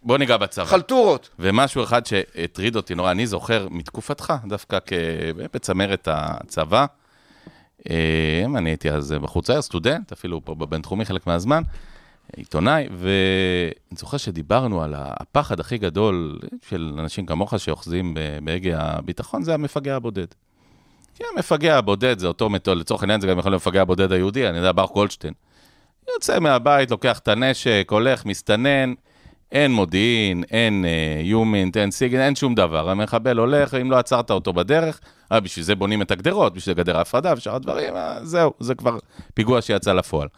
בוא 0.02 0.18
ניגע 0.18 0.36
בצבא. 0.36 0.64
חלטורות. 0.64 1.28
ומשהו 1.38 1.84
אחד 1.84 2.06
שהטריד 2.06 2.76
אותי 2.76 2.94
נורא, 2.94 3.10
אני 3.10 3.26
זוכר 3.26 3.68
מתקופתך, 3.70 4.32
דווקא 4.48 4.78
כ- 4.86 4.92
בצמרת 5.54 6.08
הצבא. 6.10 6.86
אה, 7.90 8.44
אני 8.56 8.70
הייתי 8.70 8.90
אז 8.90 9.14
בחוץ 9.22 9.50
העיר, 9.50 9.62
סטודנט, 9.62 10.12
אפילו 10.12 10.44
פה 10.44 10.54
בבינתחומי 10.54 11.04
חלק 11.04 11.26
מהזמן, 11.26 11.62
עיתונאי, 12.36 12.88
ואני 12.92 13.96
זוכר 13.98 14.16
שדיברנו 14.16 14.82
על 14.82 14.94
הפחד 14.96 15.60
הכי 15.60 15.78
גדול 15.78 16.38
של 16.68 16.94
אנשים 16.98 17.26
כמוך 17.26 17.58
שאוחזים 17.58 18.16
בהגה 18.44 18.78
הביטחון, 18.80 19.42
זה 19.42 19.54
המפגע 19.54 19.96
הבודד. 19.96 20.26
כי 21.14 21.24
המפגע 21.34 21.78
הבודד 21.78 22.18
זה 22.18 22.26
אותו 22.26 22.50
מתוד, 22.50 22.78
לצורך 22.78 23.02
העניין 23.02 23.20
זה 23.20 23.26
גם 23.26 23.38
יכול 23.38 23.52
להיות 23.52 23.66
המפגע 23.66 23.82
הבודד 23.82 24.12
היהודי, 24.12 24.48
אני 24.48 24.56
יודע, 24.58 24.72
ברוך 24.72 24.92
גולדשטיין. 24.92 25.34
יוצא 26.14 26.38
מהבית, 26.38 26.90
לוקח 26.90 27.18
את 27.18 27.28
הנשק, 27.28 27.86
הולך, 27.90 28.26
מסתנן, 28.26 28.94
אין 29.52 29.72
מודיעין, 29.72 30.44
אין 30.50 30.84
אה, 30.84 31.20
יומינט, 31.22 31.76
אין 31.76 31.90
סיגן, 31.90 32.20
אין 32.20 32.34
שום 32.34 32.54
דבר. 32.54 32.90
המחבל 32.90 33.38
הולך, 33.38 33.74
אם 33.74 33.90
לא 33.90 33.96
עצרת 33.96 34.30
אותו 34.30 34.52
בדרך, 34.52 35.00
אה, 35.32 35.40
בשביל 35.40 35.64
זה 35.64 35.74
בונים 35.74 36.02
את 36.02 36.10
הגדרות, 36.10 36.54
בשביל 36.54 36.76
גדר 36.76 36.98
ההפרדה 36.98 37.32
ושאר 37.36 37.54
הדברים, 37.54 37.96
אה, 37.96 38.24
זהו, 38.24 38.52
זה 38.60 38.74
כבר 38.74 38.98
פיגוע 39.34 39.62
שיצא 39.62 39.92
לפועל. 39.92 40.28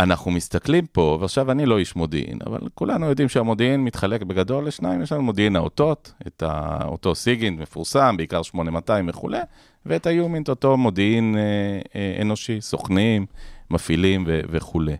אנחנו 0.00 0.30
מסתכלים 0.30 0.86
פה, 0.86 1.18
ועכשיו 1.20 1.50
אני 1.50 1.66
לא 1.66 1.78
איש 1.78 1.96
מודיעין, 1.96 2.38
אבל 2.46 2.58
כולנו 2.74 3.06
יודעים 3.06 3.28
שהמודיעין 3.28 3.84
מתחלק 3.84 4.22
בגדול 4.22 4.66
לשניים, 4.66 5.02
יש 5.02 5.12
לנו 5.12 5.22
מודיעין 5.22 5.56
האותות, 5.56 6.12
את 6.26 6.42
אותו 6.84 7.14
סיגינט 7.14 7.60
מפורסם, 7.60 8.14
בעיקר 8.16 8.42
8200 8.42 9.08
וכולי, 9.08 9.38
ואת 9.86 10.06
היומינט, 10.06 10.48
אותו 10.48 10.76
מודיעין 10.76 11.36
אה, 11.36 11.80
אה, 11.96 12.22
אנושי, 12.22 12.60
סוכנים, 12.60 13.26
מפעילים 13.70 14.24
וכולי. 14.26 14.96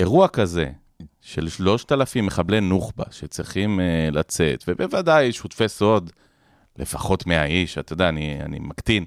אירוע 0.00 0.28
כזה, 0.28 0.68
של 1.22 1.48
3,000 1.48 2.26
מחבלי 2.26 2.60
נוח'בה 2.60 3.04
שצריכים 3.10 3.80
uh, 3.80 4.14
לצאת, 4.14 4.64
ובוודאי 4.68 5.32
שותפי 5.32 5.68
סוד, 5.68 6.10
לפחות 6.78 7.26
100 7.26 7.44
איש, 7.44 7.78
אתה 7.78 7.92
יודע, 7.92 8.08
אני, 8.08 8.38
אני 8.42 8.58
מקטין. 8.58 9.04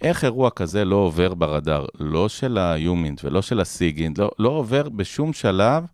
איך 0.00 0.24
אירוע 0.24 0.50
כזה 0.50 0.84
לא 0.84 0.96
עובר 0.96 1.34
ברדאר, 1.34 1.86
לא 2.00 2.28
של 2.28 2.58
היומינט 2.58 3.24
ולא 3.24 3.42
של 3.42 3.60
הסיגינט, 3.60 4.18
לא, 4.18 4.30
לא 4.38 4.48
עובר 4.48 4.88
בשום 4.88 5.32
שלב, 5.32 5.84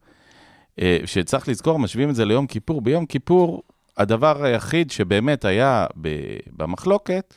uh, 0.80 0.82
שצריך 1.06 1.48
לזכור, 1.48 1.78
משווים 1.78 2.10
את 2.10 2.14
זה 2.14 2.24
ליום 2.24 2.46
כיפור. 2.46 2.80
ביום 2.80 3.06
כיפור, 3.06 3.62
הדבר 3.96 4.44
היחיד 4.44 4.90
שבאמת 4.90 5.44
היה 5.44 5.86
ב- 6.00 6.36
במחלוקת, 6.56 7.34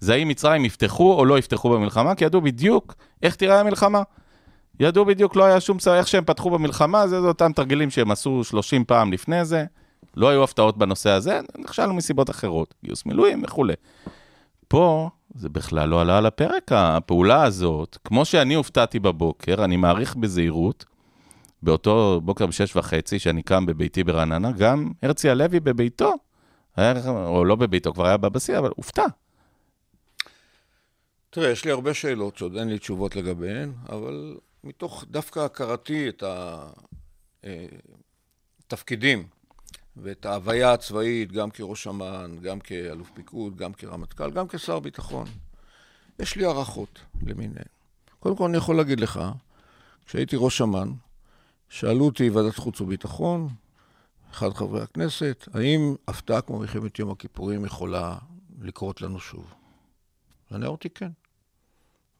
זה 0.00 0.14
האם 0.14 0.28
מצרים 0.28 0.64
יפתחו 0.64 1.12
או 1.12 1.24
לא 1.24 1.38
יפתחו 1.38 1.70
במלחמה, 1.70 2.14
כי 2.14 2.24
ידעו 2.24 2.40
בדיוק 2.40 2.94
איך 3.22 3.34
תיראה 3.34 3.60
המלחמה. 3.60 4.02
ידעו 4.80 5.04
בדיוק, 5.04 5.36
לא 5.36 5.44
היה 5.44 5.60
שום 5.60 5.78
איך 5.86 6.08
שהם 6.08 6.24
פתחו 6.24 6.50
במלחמה, 6.50 7.06
זה, 7.06 7.20
זה 7.20 7.26
אותם 7.28 7.52
תרגילים 7.52 7.90
שהם 7.90 8.10
עשו 8.10 8.44
30 8.44 8.84
פעם 8.84 9.12
לפני 9.12 9.44
זה. 9.44 9.64
לא 10.16 10.28
היו 10.28 10.44
הפתעות 10.44 10.78
בנושא 10.78 11.10
הזה, 11.10 11.40
נכשלנו 11.58 11.94
מסיבות 11.94 12.30
אחרות, 12.30 12.74
גיוס 12.84 13.06
מילואים 13.06 13.42
וכולי. 13.44 13.74
פה 14.68 15.10
זה 15.34 15.48
בכלל 15.48 15.88
לא 15.88 16.00
עלה 16.00 16.18
על 16.18 16.26
הפרק, 16.26 16.72
הפעולה 16.72 17.42
הזאת, 17.42 17.98
כמו 18.04 18.24
שאני 18.24 18.54
הופתעתי 18.54 18.98
בבוקר, 18.98 19.64
אני 19.64 19.76
מעריך 19.76 20.16
בזהירות, 20.16 20.84
באותו 21.62 22.20
בוקר 22.24 22.46
בשש 22.46 22.76
וחצי, 22.76 23.18
שאני 23.18 23.42
קם 23.42 23.66
בביתי 23.66 24.04
ברעננה, 24.04 24.52
גם 24.52 24.92
הרצי 25.02 25.30
הלוי 25.30 25.60
בביתו, 25.60 26.14
היה, 26.76 26.94
או 27.08 27.44
לא 27.44 27.54
בביתו, 27.54 27.92
כבר 27.92 28.06
היה 28.06 28.16
בבסיס, 28.16 28.56
אבל 28.56 28.70
הופתע. 28.76 29.04
תראה, 31.30 31.50
יש 31.50 31.64
לי 31.64 31.70
הרבה 31.70 31.94
שאלות 31.94 32.36
שעוד 32.36 32.56
אין 32.56 32.68
לי 32.68 32.78
תשובות 32.78 33.16
לגביהן, 33.16 33.72
אבל 33.88 34.36
מתוך 34.64 35.04
דווקא 35.10 35.40
הכרתי 35.40 36.08
את 36.08 36.24
התפקידים 38.66 39.28
ואת 39.96 40.26
ההוויה 40.26 40.72
הצבאית, 40.72 41.32
גם 41.32 41.50
כראש 41.50 41.86
אמ"ן, 41.86 42.36
גם 42.42 42.60
כאלוף 42.60 43.10
פיקוד, 43.14 43.56
גם 43.56 43.72
כרמטכ"ל, 43.72 44.30
גם 44.30 44.48
כשר 44.48 44.80
ביטחון, 44.80 45.26
יש 46.18 46.36
לי 46.36 46.44
הערכות 46.44 47.00
למיניהן. 47.22 47.64
קודם 48.20 48.36
כל 48.36 48.44
אני 48.44 48.56
יכול 48.56 48.76
להגיד 48.76 49.00
לך, 49.00 49.20
כשהייתי 50.06 50.36
ראש 50.38 50.62
אמ"ן, 50.62 50.92
שאלו 51.68 52.04
אותי 52.04 52.30
ועדת 52.30 52.56
חוץ 52.56 52.80
וביטחון, 52.80 53.48
אחד 54.30 54.52
חברי 54.52 54.82
הכנסת, 54.82 55.48
האם 55.54 55.94
הפתעה 56.08 56.40
כמו 56.40 56.58
מלחמת 56.58 56.98
יום 56.98 57.10
הכיפורים 57.10 57.64
יכולה 57.64 58.18
לקרות 58.60 59.02
לנו 59.02 59.20
שוב? 59.20 59.54
ואני 60.50 60.66
אמרתי 60.66 60.90
כן. 60.90 61.10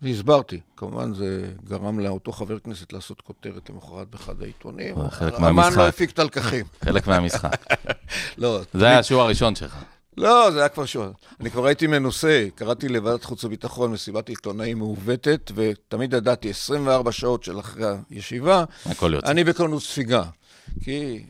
והסברתי, 0.02 0.60
כמובן 0.76 1.14
זה 1.14 1.52
גרם 1.64 2.00
לאותו 2.00 2.32
חבר 2.32 2.58
כנסת 2.58 2.92
לעשות 2.92 3.20
כותרת 3.20 3.70
למחרת 3.70 4.10
באחד 4.10 4.42
העיתונים. 4.42 5.08
חלק 5.10 5.34
אמ"ן 5.34 5.54
מהמשחק. 5.54 5.76
לא 5.76 5.88
הפיק 5.88 6.10
את 6.10 6.18
הלקחים. 6.18 6.66
חלק 6.84 7.06
מהמשחק. 7.06 7.74
לא, 8.38 8.60
זה 8.74 8.86
היה 8.86 8.98
השיעור 8.98 9.22
הראשון 9.22 9.54
שלך. 9.54 9.76
לא, 10.16 10.50
זה 10.50 10.58
היה 10.58 10.68
כבר 10.68 10.84
שואל. 10.84 11.10
אני 11.40 11.50
כבר 11.50 11.66
הייתי 11.66 11.86
מנוסה, 11.86 12.46
קראתי 12.54 12.88
לוועדת 12.88 13.24
חוץ 13.24 13.44
וביטחון 13.44 13.92
מסיבת 13.92 14.28
עיתונאים 14.28 14.78
מעוותת, 14.78 15.52
ותמיד 15.54 16.12
ידעתי 16.12 16.50
24 16.50 17.12
שעות 17.12 17.44
של 17.44 17.60
אחרי 17.60 17.86
הישיבה, 18.10 18.64
הכל 18.86 19.12
יוצא. 19.14 19.30
אני 19.30 19.44
בכוננות 19.44 19.82
ספיגה. 19.82 20.22
כי 20.84 21.22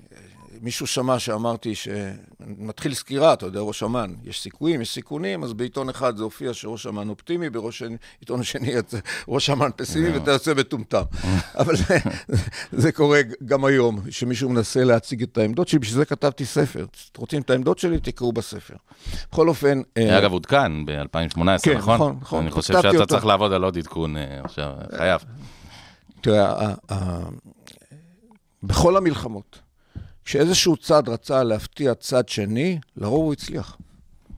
מישהו 0.61 0.87
שמע 0.87 1.19
שאמרתי 1.19 1.74
שמתחיל 1.74 2.95
סקירה, 2.95 3.32
אתה 3.32 3.47
יודע, 3.47 3.61
ראש 3.61 3.82
אמ"ן, 3.82 4.15
יש 4.24 4.41
סיכויים, 4.41 4.81
יש 4.81 4.95
סיכונים, 4.95 5.45
אז 5.45 5.53
בעיתון 5.53 5.89
אחד 5.89 6.16
זה 6.16 6.23
הופיע 6.23 6.55
שראש 6.55 6.87
אמ"ן 6.87 7.09
אופטימי, 7.09 7.51
בעיתון 7.51 8.41
השני 8.41 8.69
יצא 8.69 8.99
ראש 9.28 9.51
אמ"ן 9.51 9.70
פסימי, 9.77 10.09
ואתה 10.09 10.31
יוצא 10.31 10.55
מטומטם. 10.55 11.03
אבל 11.61 11.77
זה, 11.77 11.99
זה 12.73 12.93
קורה 12.93 13.20
גם 13.45 13.65
היום, 13.65 14.01
שמישהו 14.11 14.49
מנסה 14.49 14.85
להציג 14.85 15.23
את 15.23 15.39
העמדות 15.39 15.69
שלי, 15.69 15.78
בשביל 15.78 15.97
זה 15.97 16.05
כתבתי 16.05 16.45
ספר. 16.45 16.87
רוצים 17.16 17.43
את 17.43 17.51
העמדות 17.51 17.78
שלי, 17.78 18.01
תקראו 18.01 18.32
בספר. 18.32 18.74
בכל 19.32 19.49
אופן... 19.49 19.82
אה, 19.97 20.19
אגב, 20.19 20.32
עודכן 20.32 20.87
ב-2018, 20.87 21.39
כן, 21.62 21.77
נכון? 21.77 21.95
נכון, 21.95 22.19
נכון. 22.20 22.43
אני 22.43 22.51
חושב 22.51 22.82
שאתה. 22.82 23.07
צריך 23.07 23.27
לעבוד 23.27 23.53
על 23.53 23.65
עוד 23.65 23.78
עדכון 23.78 24.16
אה, 24.16 24.41
עכשיו, 24.45 24.73
חייב. 24.97 25.20
תראה, 26.20 26.74
בכל 28.62 28.97
המלחמות, 28.97 29.59
כשאיזשהו 30.31 30.77
צד 30.77 31.09
רצה 31.09 31.43
להפתיע 31.43 31.94
צד 31.94 32.28
שני, 32.28 32.78
לרוב 32.97 33.24
הוא 33.24 33.32
הצליח. 33.32 33.77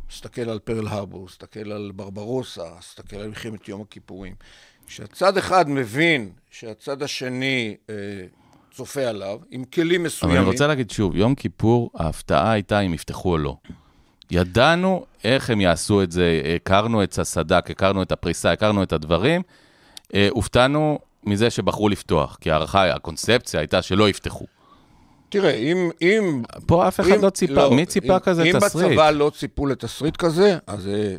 תסתכל 0.08 0.50
על 0.50 0.58
פרל 0.58 0.88
הרבור, 0.88 1.28
תסתכל 1.28 1.72
על 1.72 1.90
ברברוסה, 1.94 2.62
תסתכל 2.80 3.16
על 3.16 3.28
מלחמת 3.28 3.68
יום 3.68 3.80
הכיפורים. 3.80 4.34
כשהצד 4.86 5.36
אחד 5.36 5.68
מבין 5.68 6.30
שהצד 6.50 7.02
השני 7.02 7.76
אה, 7.90 7.94
צופה 8.74 9.00
עליו, 9.00 9.38
עם 9.50 9.64
כלים 9.64 10.00
אבל 10.00 10.06
מסוימים... 10.06 10.36
אני 10.36 10.46
רוצה 10.46 10.66
להגיד 10.66 10.90
שוב, 10.90 11.16
יום 11.16 11.34
כיפור, 11.34 11.90
ההפתעה 11.94 12.52
הייתה 12.52 12.80
אם 12.80 12.94
יפתחו 12.94 13.32
או 13.32 13.38
לא. 13.38 13.56
ידענו 14.30 15.04
איך 15.24 15.50
הם 15.50 15.60
יעשו 15.60 16.02
את 16.02 16.12
זה, 16.12 16.42
הכרנו 16.56 17.02
את 17.02 17.18
הסד"כ, 17.18 17.70
הכרנו 17.70 18.02
את 18.02 18.12
הפריסה, 18.12 18.52
הכרנו 18.52 18.82
את 18.82 18.92
הדברים. 18.92 19.42
אה, 20.14 20.28
הופתענו 20.30 20.98
מזה 21.24 21.50
שבחרו 21.50 21.88
לפתוח, 21.88 22.38
כי 22.40 22.50
ההערכה, 22.50 22.94
הקונספציה 22.94 23.60
הייתה 23.60 23.82
שלא 23.82 24.08
יפתחו. 24.08 24.46
תראה, 25.32 25.50
אם... 25.54 25.90
אם 26.02 26.42
פה 26.66 26.88
אף 26.88 27.00
אחד 27.00 27.08
אם- 27.10 27.22
לא 27.22 27.30
ציפה, 27.30 27.68
מי 27.70 27.86
ציפה 27.86 28.14
אם- 28.14 28.18
כזה 28.20 28.42
אם 28.42 28.58
תסריט? 28.60 28.90
בצבא 28.90 29.10
לא 29.10 29.30
ציפו 29.38 29.66
לתסריט 29.66 30.16
כזה, 30.16 30.58
אז 30.66 30.82
זה, 30.82 31.16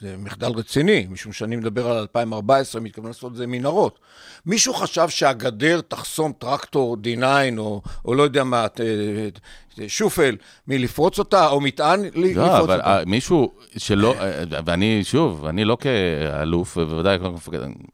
זה 0.00 0.14
מחדל 0.18 0.46
רציני, 0.50 1.06
משום 1.10 1.32
שאני 1.32 1.56
מדבר 1.56 1.90
על 1.90 1.96
2014, 1.98 2.80
מתכוון 2.80 3.06
לעשות 3.08 3.32
את 3.32 3.36
זה 3.36 3.46
מנהרות. 3.46 3.98
מישהו 4.46 4.74
חשב 4.74 5.08
שהגדר 5.08 5.80
תחסום 5.88 6.32
טרקטור 6.38 6.96
D9, 7.04 7.24
או, 7.58 7.82
או 8.04 8.14
לא 8.14 8.22
יודע 8.22 8.44
מה, 8.44 8.68
ת- 8.68 8.80
ת- 8.80 9.40
שופל, 9.88 10.36
מלפרוץ 10.68 11.18
אותה, 11.18 11.48
או 11.48 11.60
מטען 11.60 12.00
לפרוץ 12.04 12.36
לא, 12.36 12.58
אבל 12.58 12.78
אותה. 12.78 12.98
אה, 12.98 13.04
מישהו 13.06 13.52
שלא, 13.76 14.14
אה, 14.20 14.42
ואני, 14.66 15.00
שוב, 15.04 15.46
אני 15.46 15.64
לא 15.64 15.76
כאלוף, 15.80 16.76
ובוודאי 16.76 17.18
לא 17.18 17.32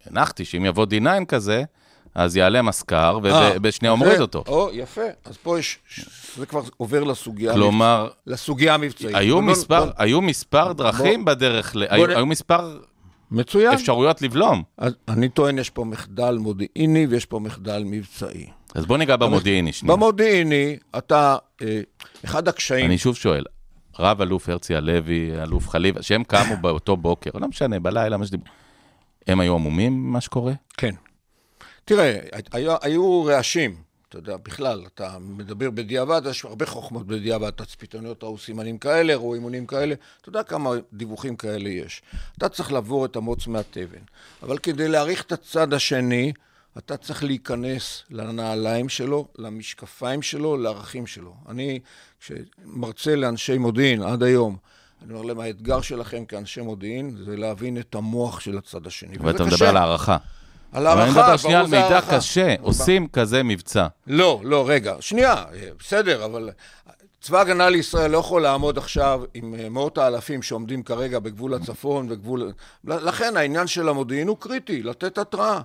הנחתי 0.06 0.44
שאם 0.44 0.64
יבוא 0.64 0.86
D9 0.90 1.24
כזה, 1.28 1.64
אז 2.18 2.36
יעלה 2.36 2.62
מזכר, 2.62 3.18
אה, 3.24 3.50
ובשנייה 3.56 3.92
זה- 3.92 3.98
מוריד 4.04 4.20
אותו. 4.20 4.44
או, 4.46 4.68
יפה. 4.72 5.00
אז 5.24 5.36
פה 5.36 5.58
יש, 5.58 5.78
זה 6.36 6.46
כבר 6.46 6.60
עובר 6.76 7.04
לסוגיה, 7.04 7.52
כלומר, 7.52 8.06
המבצ- 8.08 8.14
לסוגיה 8.32 8.74
המבצעית. 8.74 9.14
היו 9.14 9.34
בוא- 9.34 9.42
מספר, 9.52 9.84
בוא- 9.84 9.92
היו 9.98 10.20
מספר 10.22 10.72
דרכים 10.72 11.24
בדרך, 11.24 11.76
ל- 11.76 11.84
היו 11.88 12.06
נ- 12.06 12.10
היו 12.10 12.26
מספר 12.26 12.78
מצוין. 13.30 13.72
אפשרויות 13.74 14.22
לבלום. 14.22 14.62
אז 14.78 14.92
אני 15.08 15.28
טוען, 15.28 15.58
יש 15.58 15.70
פה 15.70 15.84
מחדל 15.84 16.36
מודיעיני 16.40 17.06
ויש 17.06 17.26
פה 17.26 17.38
מחדל 17.38 17.82
מבצעי. 17.86 18.46
אז 18.74 18.86
בוא 18.86 18.98
ניגע 18.98 19.16
במודיעיני 19.16 19.72
שנייה. 19.72 19.96
במודיעיני, 19.96 20.76
אתה, 20.98 21.36
אה, 21.62 21.80
אחד 22.24 22.48
הקשיים, 22.48 22.86
אני 22.86 22.98
שוב 22.98 23.16
שואל, 23.16 23.44
רב 23.98 24.22
אלוף 24.22 24.48
הרצי 24.48 24.74
הלוי, 24.74 25.30
אלוף 25.42 25.68
חליבה, 25.68 26.02
שהם 26.02 26.24
קמו 26.24 26.56
באותו 26.60 26.96
בוקר, 26.96 27.30
לא 27.34 27.48
משנה, 27.48 27.80
בלילה, 27.80 28.16
מה 28.16 28.26
שדיברו, 28.26 28.46
הם 29.26 29.40
היו 29.40 29.54
עמומים 29.54 29.92
ממה 29.92 30.20
שקורה? 30.20 30.52
כן. 30.76 30.94
תראה, 31.88 32.18
היו, 32.52 32.76
היו 32.82 33.24
רעשים, 33.24 33.76
אתה 34.08 34.18
יודע, 34.18 34.36
בכלל, 34.36 34.84
אתה 34.94 35.16
מדבר 35.20 35.70
בדיעבד, 35.70 36.22
יש 36.30 36.44
הרבה 36.44 36.66
חוכמות 36.66 37.06
בדיעבד, 37.06 37.50
תצפיתניות 37.50 38.24
ראו 38.24 38.38
סימנים 38.38 38.78
כאלה, 38.78 39.14
ראו 39.14 39.34
אימונים 39.34 39.66
כאלה, 39.66 39.94
אתה 40.20 40.28
יודע 40.28 40.42
כמה 40.42 40.70
דיווחים 40.92 41.36
כאלה 41.36 41.68
יש. 41.68 42.02
אתה 42.38 42.48
צריך 42.48 42.72
לעבור 42.72 43.04
את 43.04 43.16
המוץ 43.16 43.46
מהתבן. 43.46 43.98
אבל 44.42 44.58
כדי 44.58 44.88
להעריך 44.88 45.22
את 45.22 45.32
הצד 45.32 45.72
השני, 45.72 46.32
אתה 46.78 46.96
צריך 46.96 47.24
להיכנס 47.24 48.02
לנעליים 48.10 48.88
שלו, 48.88 49.28
למשקפיים 49.38 50.22
שלו, 50.22 50.56
לערכים 50.56 51.06
שלו. 51.06 51.34
אני, 51.48 51.80
כשמרצה 52.20 53.16
לאנשי 53.16 53.58
מודיעין 53.58 54.02
עד 54.02 54.22
היום, 54.22 54.56
אני 55.04 55.12
אומר 55.12 55.22
להם, 55.22 55.40
האתגר 55.40 55.80
שלכם 55.80 56.24
כאנשי 56.24 56.60
מודיעין 56.60 57.16
זה 57.24 57.36
להבין 57.36 57.78
את 57.78 57.94
המוח 57.94 58.40
של 58.40 58.58
הצד 58.58 58.86
השני. 58.86 59.18
ואתה 59.20 59.44
מדבר 59.44 59.56
קשה. 59.56 59.70
על 60.72 60.86
הערכה. 60.86 61.02
על 61.02 61.08
אבל 61.08 61.10
אני 61.10 61.20
הערכה, 61.20 61.22
מדבר 61.22 61.36
שנייה 61.36 61.58
על 61.60 61.66
ברור 61.66 61.76
זה 61.76 61.82
מידע 61.82 61.94
הערכה. 61.94 62.16
קשה, 62.16 62.54
עושים 62.60 63.08
כזה 63.08 63.42
מבצע. 63.42 63.86
לא, 64.06 64.40
לא, 64.44 64.64
רגע, 64.68 64.94
שנייה, 65.00 65.34
אה, 65.34 65.68
בסדר, 65.78 66.24
אבל 66.24 66.50
צבא 67.20 67.40
הגנה 67.40 67.68
לישראל 67.68 68.10
לא 68.10 68.18
יכול 68.18 68.42
לעמוד 68.42 68.78
עכשיו 68.78 69.22
עם 69.34 69.54
אה, 69.54 69.68
מאות 69.68 69.98
האלפים 69.98 70.42
שעומדים 70.42 70.82
כרגע 70.82 71.18
בגבול 71.18 71.54
הצפון 71.54 72.06
וגבול... 72.10 72.52
לכן 72.84 73.36
העניין 73.36 73.66
של 73.66 73.88
המודיעין 73.88 74.28
הוא 74.28 74.36
קריטי, 74.40 74.82
לתת 74.82 75.18
התראה. 75.18 75.60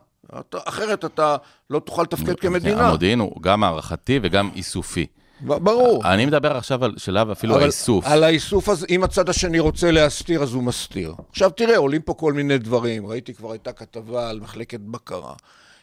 אחרת 0.53 1.05
אתה 1.05 1.35
לא 1.69 1.79
תוכל 1.79 2.01
לתפקד 2.01 2.39
כמדינה. 2.39 2.87
המודיעין 2.87 3.19
הוא 3.19 3.41
גם 3.41 3.63
הערכתי 3.63 4.19
וגם 4.23 4.49
איסופי. 4.55 5.05
ברור. 5.43 6.05
אני 6.05 6.25
מדבר 6.25 6.57
עכשיו 6.57 6.85
על 6.85 6.93
שלב 6.97 7.29
אפילו 7.29 7.55
אבל 7.55 7.63
האיסוף. 7.63 8.05
על 8.05 8.23
האיסוף 8.23 8.69
הזה, 8.69 8.85
אם 8.89 9.03
הצד 9.03 9.29
השני 9.29 9.59
רוצה 9.59 9.91
להסתיר, 9.91 10.43
אז 10.43 10.53
הוא 10.53 10.63
מסתיר. 10.63 11.13
עכשיו 11.31 11.49
תראה, 11.49 11.77
עולים 11.77 12.01
פה 12.01 12.13
כל 12.13 12.33
מיני 12.33 12.57
דברים. 12.57 13.07
ראיתי 13.07 13.33
כבר 13.33 13.51
הייתה 13.51 13.71
כתבה 13.71 14.29
על 14.29 14.39
מחלקת 14.39 14.79
בקרה. 14.79 15.33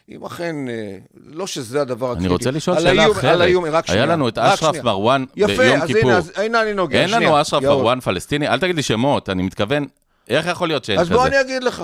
אם 0.09 0.25
אכן, 0.25 0.55
אה, 0.69 0.97
לא 1.25 1.47
שזה 1.47 1.81
הדבר 1.81 2.05
הקריטי. 2.05 2.25
אני 2.25 2.33
רוצה 2.33 2.51
לשאול 2.51 2.75
על 2.77 2.81
שאלה 2.83 3.01
האיום- 3.01 3.15
על 3.15 3.19
אחרת. 3.19 3.41
האיום, 3.41 3.65
רק 3.65 3.71
היה 3.73 3.83
שנייה, 3.87 4.05
לנו 4.05 4.27
את 4.27 4.37
אשרף. 4.37 4.75
מרואן 4.83 5.25
יפה, 5.35 5.57
ביום 5.57 5.81
אז 5.81 5.87
כיפור. 5.87 6.01
הנה, 6.09 6.17
אז 6.17 6.31
הנה 6.35 6.61
אני 6.61 6.73
נוגע. 6.73 6.99
אין 7.01 7.07
שנייה. 7.09 7.29
לנו 7.29 7.41
אשרף. 7.41 7.63
מרואן 7.63 7.99
פלסטיני, 7.99 8.47
אל 8.47 8.59
תגיד 8.59 8.75
לי 8.75 8.83
שמות, 8.83 9.29
אני 9.29 9.43
מתכוון, 9.43 9.85
איך 10.29 10.45
יכול 10.47 10.67
להיות 10.67 10.85
שאין 10.85 10.99
אז 10.99 11.05
כזה? 11.05 11.15
בוא 11.15 11.27
אני 11.27 11.41
אגיד 11.41 11.63
לך. 11.63 11.83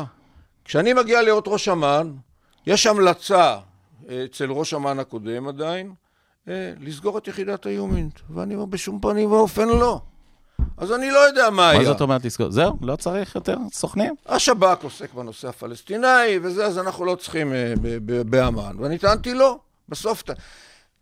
כשאני 0.65 0.93
מגיע 0.93 1.21
להיות 1.21 1.43
ראש 1.47 1.69
אמ"ן, 1.69 2.11
יש 2.67 2.87
המלצה 2.87 3.57
אה, 4.09 4.23
אצל 4.25 4.51
ראש 4.51 4.73
אמ"ן 4.73 4.99
הקודם 4.99 5.47
עדיין, 5.47 5.91
לסגור 6.79 7.17
את 7.17 7.27
יחידת 7.27 7.65
היומינט. 7.65 8.19
ואני 8.29 8.55
אומר, 8.55 8.65
בשום 8.65 8.99
פנים 9.01 9.31
ואופן 9.31 9.67
לא. 9.67 10.01
אז 10.77 10.91
אני 10.91 11.11
לא 11.11 11.17
יודע 11.19 11.49
מה 11.49 11.69
היה. 11.69 11.79
מה 11.79 11.85
זאת 11.85 12.01
אומרת 12.01 12.25
לסגור? 12.25 12.51
זהו, 12.51 12.77
לא 12.81 12.95
צריך 12.95 13.35
יותר 13.35 13.57
סוכנים? 13.73 14.15
השב"כ 14.25 14.83
עוסק 14.83 15.13
בנושא 15.13 15.47
הפלסטיני 15.47 16.07
וזה, 16.43 16.65
אז 16.65 16.77
אנחנו 16.77 17.05
לא 17.05 17.15
צריכים 17.15 17.53
אה, 17.53 17.73
באמ"ן. 18.25 18.75
ואני 18.79 18.97
טענתי 18.97 19.33
לא. 19.33 19.59
בסוף, 19.89 20.21
אתה- 20.21 20.33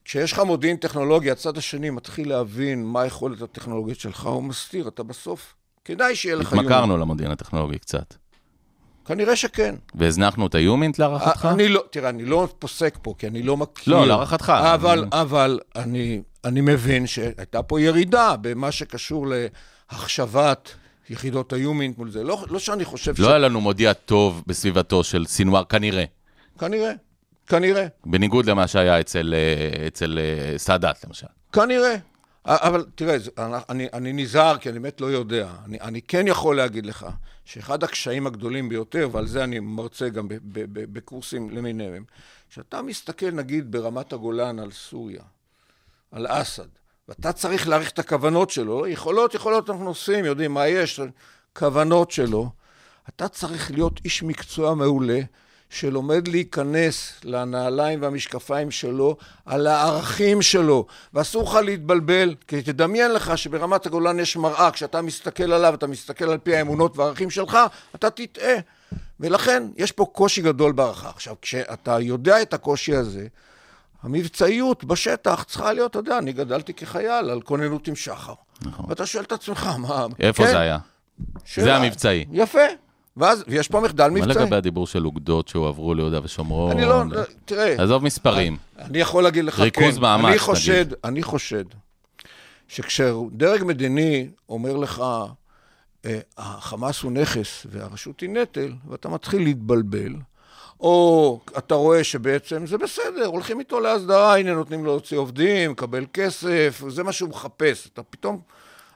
כשיש 0.05 0.31
לך 0.31 0.39
מודיעין 0.39 0.77
טכנולוגי, 0.77 1.31
הצד 1.31 1.57
השני 1.57 1.89
מתחיל 1.89 2.29
להבין 2.29 2.85
מה 2.85 3.01
היכולת 3.01 3.41
הטכנולוגית 3.41 3.99
שלך, 3.99 4.25
הוא 4.25 4.43
מסתיר. 4.43 4.87
אתה 4.87 5.03
בסוף, 5.03 5.53
כדאי 5.85 6.15
שיהיה 6.15 6.35
לך. 6.35 6.53
התמכרנו 6.53 6.97
למודיעין 6.97 7.31
הטכנולוגי 7.31 7.79
קצת. 7.79 8.13
כנראה 9.05 9.35
שכן. 9.35 9.75
והזנחנו 9.95 10.47
את 10.47 10.55
היומינט 10.55 10.99
להערכתך? 10.99 11.47
אני 11.51 11.67
לא, 11.67 11.83
תראה, 11.89 12.09
אני 12.09 12.25
לא 12.25 12.47
פוסק 12.59 12.97
פה, 13.01 13.13
כי 13.17 13.27
אני 13.27 13.43
לא 13.43 13.57
מכיר. 13.57 13.93
לא, 13.93 14.07
להערכתך. 14.07 14.53
אבל, 14.73 14.99
אני- 14.99 15.21
אבל 15.21 15.59
אני, 15.75 16.21
אני 16.45 16.61
מבין 16.61 17.07
שהייתה 17.07 17.63
פה 17.63 17.81
ירידה 17.81 18.35
במה 18.41 18.71
שקשור 18.71 19.27
להחשבת 19.91 20.71
יחידות 21.09 21.53
היומינט 21.53 21.97
מול 21.97 22.09
זה. 22.11 22.23
לא, 22.23 22.45
לא 22.49 22.59
שאני 22.59 22.85
חושב 22.85 23.15
ש... 23.15 23.19
לא 23.19 23.29
היה 23.29 23.37
לנו 23.37 23.61
מודיע 23.61 23.93
טוב 23.93 24.43
בסביבתו 24.47 25.03
של 25.03 25.25
סינואר, 25.25 25.63
כנראה. 25.63 26.03
כנראה, 26.59 26.91
כנראה, 27.47 27.87
בניגוד 28.05 28.45
למה 28.45 28.67
שהיה 28.67 28.99
אצל, 28.99 29.33
אה, 29.37 29.87
אצל 29.87 30.19
אה, 30.21 30.57
סאדאת, 30.57 31.05
למשל. 31.05 31.27
כנראה. 31.53 31.95
אבל 32.45 32.85
תראה, 32.95 33.17
אני, 33.69 33.87
אני 33.93 34.13
נזהר, 34.13 34.57
כי 34.57 34.69
אני 34.69 34.79
באמת 34.79 35.01
לא 35.01 35.05
יודע. 35.05 35.51
אני, 35.65 35.81
אני 35.81 36.01
כן 36.01 36.27
יכול 36.27 36.57
להגיד 36.57 36.85
לך 36.85 37.07
שאחד 37.45 37.83
הקשיים 37.83 38.27
הגדולים 38.27 38.69
ביותר, 38.69 39.09
ועל 39.11 39.27
זה 39.27 39.43
אני 39.43 39.59
מרצה 39.59 40.09
גם 40.09 40.27
בקורסים 40.73 41.49
למיניהם, 41.49 42.03
כשאתה 42.49 42.81
מסתכל 42.81 43.31
נגיד 43.31 43.71
ברמת 43.71 44.13
הגולן 44.13 44.59
על 44.59 44.71
סוריה, 44.71 45.23
על 46.11 46.25
אסד, 46.29 46.67
ואתה 47.07 47.33
צריך 47.33 47.67
להעריך 47.67 47.91
את 47.91 47.99
הכוונות 47.99 48.49
שלו, 48.49 48.87
יכולות, 48.87 49.33
יכולות 49.33 49.69
אנחנו 49.69 49.87
עושים, 49.87 50.25
יודעים 50.25 50.53
מה 50.53 50.67
יש, 50.67 50.99
כוונות 51.53 52.11
שלו, 52.11 52.49
אתה 53.09 53.27
צריך 53.27 53.71
להיות 53.71 53.99
איש 54.05 54.23
מקצוע 54.23 54.75
מעולה, 54.75 55.19
שלומד 55.69 56.27
להיכנס 56.27 57.13
לנעליים 57.23 58.01
והמשקפיים 58.01 58.71
שלו, 58.71 59.17
על 59.45 59.67
הערכים 59.67 60.41
שלו, 60.41 60.85
ואסור 61.13 61.43
לך 61.43 61.55
להתבלבל, 61.55 62.35
כי 62.47 62.61
תדמיין 62.61 63.11
לך 63.11 63.37
שברמת 63.37 63.85
הגולן 63.85 64.19
יש 64.19 64.37
מראה, 64.37 64.71
כשאתה 64.71 65.01
מסתכל 65.01 65.53
עליו, 65.53 65.73
אתה 65.73 65.87
מסתכל 65.87 66.29
על 66.29 66.37
פי 66.37 66.55
האמונות 66.55 66.97
והערכים 66.97 67.29
שלך, 67.29 67.57
אתה 67.95 68.09
תטעה. 68.09 68.55
ולכן 69.19 69.63
יש 69.77 69.91
פה 69.91 70.05
קושי 70.11 70.41
גדול 70.41 70.71
בהערכה. 70.71 71.09
עכשיו, 71.09 71.35
כשאתה 71.41 71.99
יודע 71.99 72.41
את 72.41 72.53
הקושי 72.53 72.95
הזה, 72.95 73.27
המבצעיות 74.03 74.83
בשטח 74.83 75.43
צריכה 75.43 75.73
להיות, 75.73 75.91
אתה 75.91 75.99
יודע, 75.99 76.17
אני 76.17 76.33
גדלתי 76.33 76.73
כחייל 76.73 77.29
על 77.29 77.41
כוננות 77.41 77.87
עם 77.87 77.95
שחר. 77.95 78.33
נכון. 78.61 78.85
ואתה 78.89 79.05
שואל 79.05 79.23
את 79.23 79.31
עצמך, 79.31 79.69
מה... 79.77 80.05
איפה 80.19 80.43
כן, 80.43 80.49
זה 80.49 80.59
היה? 80.59 80.77
שאלה. 81.45 81.65
זה 81.65 81.75
המבצעי. 81.75 82.25
יפה. 82.31 82.59
ואז, 83.17 83.43
ויש 83.47 83.67
פה 83.67 83.79
מחדל 83.79 84.09
מה 84.09 84.19
מבצעי. 84.19 84.43
לגבי 84.43 84.55
הדיבור 84.55 84.87
של 84.87 85.05
אוגדות 85.05 85.47
שהועברו 85.47 85.93
ליהודה 85.93 86.19
ושומרון? 86.23 86.71
אני 86.71 86.85
לא, 86.85 87.03
תראה, 87.45 87.83
עזוב 87.83 88.03
מספרים. 88.03 88.57
אני 88.79 88.97
יכול 88.97 89.23
להגיד 89.23 89.45
לך, 89.45 89.59
ריכוז 89.59 89.95
כן, 89.95 90.01
מאמץ, 90.01 90.25
אני 90.25 90.39
חושד, 90.39 90.85
אני 91.03 91.23
חושד, 91.23 91.63
שכשדרג 92.67 93.63
מדיני 93.63 94.27
אומר 94.49 94.77
לך, 94.77 95.03
אה, 96.05 96.19
החמאס 96.37 97.01
הוא 97.01 97.11
נכס 97.11 97.65
והרשות 97.71 98.19
היא 98.19 98.29
נטל, 98.29 98.73
ואתה 98.89 99.09
מתחיל 99.09 99.43
להתבלבל, 99.43 100.13
או 100.79 101.39
אתה 101.57 101.75
רואה 101.75 102.03
שבעצם 102.03 102.67
זה 102.67 102.77
בסדר, 102.77 103.25
הולכים 103.25 103.59
איתו 103.59 103.79
להסדרה, 103.79 104.37
הנה 104.37 104.53
נותנים 104.53 104.85
לו 104.85 104.91
להוציא 104.91 105.17
עובדים, 105.17 105.71
לקבל 105.71 106.05
כסף, 106.13 106.83
זה 106.87 107.03
מה 107.03 107.11
שהוא 107.11 107.29
מחפש. 107.29 107.87
אתה 107.93 108.03
פתאום, 108.03 108.39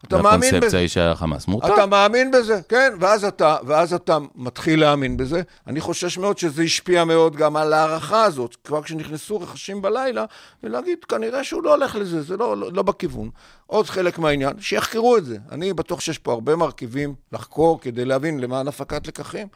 אתה 0.07 0.21
מאמין 0.21 0.39
בזה. 0.39 0.47
והקונספציה 0.53 0.79
היא 0.79 0.87
שהחמאס 0.87 1.47
מורתע. 1.47 1.73
אתה 1.73 1.85
מאמין 1.85 2.31
בזה, 2.31 2.59
כן, 2.69 2.93
ואז 2.99 3.25
אתה, 3.25 3.57
ואז 3.65 3.93
אתה 3.93 4.17
מתחיל 4.35 4.79
להאמין 4.79 5.17
בזה. 5.17 5.41
אני 5.67 5.81
חושש 5.81 6.17
מאוד 6.17 6.37
שזה 6.37 6.63
השפיע 6.63 7.05
מאוד 7.05 7.35
גם 7.35 7.55
על 7.55 7.73
ההערכה 7.73 8.23
הזאת, 8.23 8.55
כבר 8.63 8.83
כשנכנסו 8.83 9.41
רכשים 9.41 9.81
בלילה, 9.81 10.25
ולהגיד, 10.63 11.05
כנראה 11.05 11.43
שהוא 11.43 11.63
לא 11.63 11.75
הולך 11.75 11.95
לזה, 11.95 12.21
זה 12.21 12.37
לא, 12.37 12.57
לא, 12.57 12.71
לא 12.73 12.81
בכיוון. 12.81 13.29
עוד 13.67 13.89
חלק 13.89 14.19
מהעניין, 14.19 14.59
שיחקרו 14.59 15.17
את 15.17 15.25
זה. 15.25 15.37
אני 15.51 15.73
בטוח 15.73 15.99
שיש 15.99 16.17
פה 16.17 16.31
הרבה 16.33 16.55
מרכיבים 16.55 17.15
לחקור 17.31 17.81
כדי 17.81 18.05
להבין 18.05 18.39
למען 18.39 18.67
הפקת 18.67 19.07
לקחים, 19.07 19.47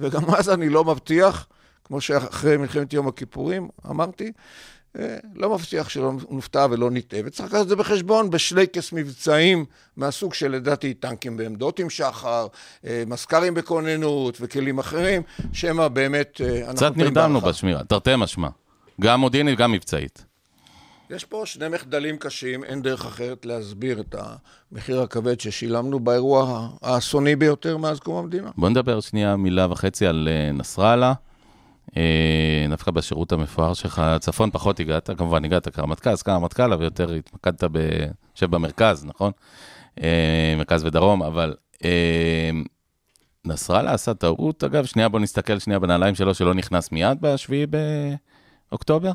וגם 0.00 0.34
אז 0.34 0.50
אני 0.50 0.68
לא 0.68 0.84
מבטיח, 0.84 1.46
כמו 1.84 2.00
שאחרי 2.00 2.56
מלחמת 2.56 2.92
יום 2.92 3.08
הכיפורים 3.08 3.68
אמרתי, 3.90 4.32
לא 5.34 5.54
מבטיח 5.54 5.88
שלא 5.88 6.12
נופתע 6.30 6.66
ולא 6.70 6.90
נטעה, 6.90 7.20
וצריך 7.24 7.48
לקחת 7.48 7.62
את 7.62 7.68
זה 7.68 7.76
בחשבון 7.76 8.30
בשלייקס 8.30 8.92
מבצעים 8.92 9.64
מהסוג 9.96 10.34
שלדעתי 10.34 10.94
טנקים 10.94 11.36
בעמדות 11.36 11.78
עם 11.78 11.90
שחר, 11.90 12.46
אה, 12.86 13.02
מזכ"רים 13.06 13.54
בכוננות 13.54 14.38
וכלים 14.40 14.78
אחרים, 14.78 15.22
שמא 15.52 15.88
באמת 15.88 16.40
אה, 16.44 16.60
אנחנו 16.60 16.76
קצת 16.76 16.96
נרדמנו. 16.96 17.40
בשמירה, 17.40 17.84
תרתי 17.84 18.10
משמע. 18.18 18.48
גם 19.00 19.20
מודיעינית, 19.20 19.58
גם 19.58 19.72
מבצעית. 19.72 20.24
יש 21.10 21.24
פה 21.24 21.42
שני 21.44 21.68
מחדלים 21.68 22.16
קשים, 22.16 22.64
אין 22.64 22.82
דרך 22.82 23.06
אחרת 23.06 23.46
להסביר 23.46 24.00
את 24.00 24.14
המחיר 24.72 25.02
הכבד 25.02 25.40
ששילמנו 25.40 26.00
באירוע 26.00 26.68
האסוני 26.82 27.36
ביותר 27.36 27.76
מאז 27.76 28.00
קום 28.00 28.16
המדינה. 28.16 28.50
בוא 28.56 28.68
נדבר 28.68 29.00
שנייה 29.00 29.36
מילה 29.36 29.66
וחצי 29.70 30.06
על 30.06 30.28
אה, 30.30 30.52
נסראללה. 30.52 31.12
אה, 31.96 32.66
דווקא 32.68 32.90
בשירות 32.90 33.32
המפואר 33.32 33.74
שלך, 33.74 34.02
צפון 34.20 34.50
פחות 34.50 34.80
הגעת, 34.80 35.10
כמובן 35.18 35.44
הגעת 35.44 35.68
כרמטכ"ל, 35.68 36.16
סגן 36.16 36.32
רמטכ"ל, 36.32 36.72
אבל 36.72 36.84
יותר 36.84 37.12
התמקדת 37.12 37.64
ב... 37.72 37.78
יושב 38.34 38.50
במרכז, 38.50 39.04
נכון? 39.04 39.32
אה, 40.02 40.54
מרכז 40.56 40.84
ודרום, 40.84 41.22
אבל 41.22 41.54
אה, 41.84 42.50
נסראללה 43.44 43.92
עשה 43.92 44.14
טעות, 44.14 44.64
אגב, 44.64 44.84
שנייה 44.84 45.08
בוא 45.08 45.20
נסתכל 45.20 45.58
שנייה 45.58 45.78
בנעליים 45.78 46.14
שלו, 46.14 46.34
שלא 46.34 46.54
נכנס 46.54 46.92
מיד 46.92 47.18
ב-7 47.20 47.76
באוקטובר? 48.70 49.12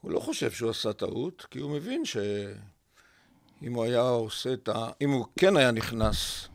הוא 0.00 0.12
לא 0.12 0.20
חושב 0.20 0.50
שהוא 0.50 0.70
עשה 0.70 0.92
טעות, 0.92 1.46
כי 1.50 1.58
הוא 1.58 1.70
מבין 1.70 2.04
שאם 2.04 3.74
הוא 3.74 3.84
היה 3.84 4.00
עושה 4.00 4.52
את 4.52 4.68
ה... 4.68 4.88
אם 5.00 5.10
הוא 5.10 5.26
כן 5.38 5.56
היה 5.56 5.70
נכנס, 5.70 6.48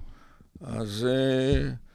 אז 0.62 1.08
uh, 1.08 1.91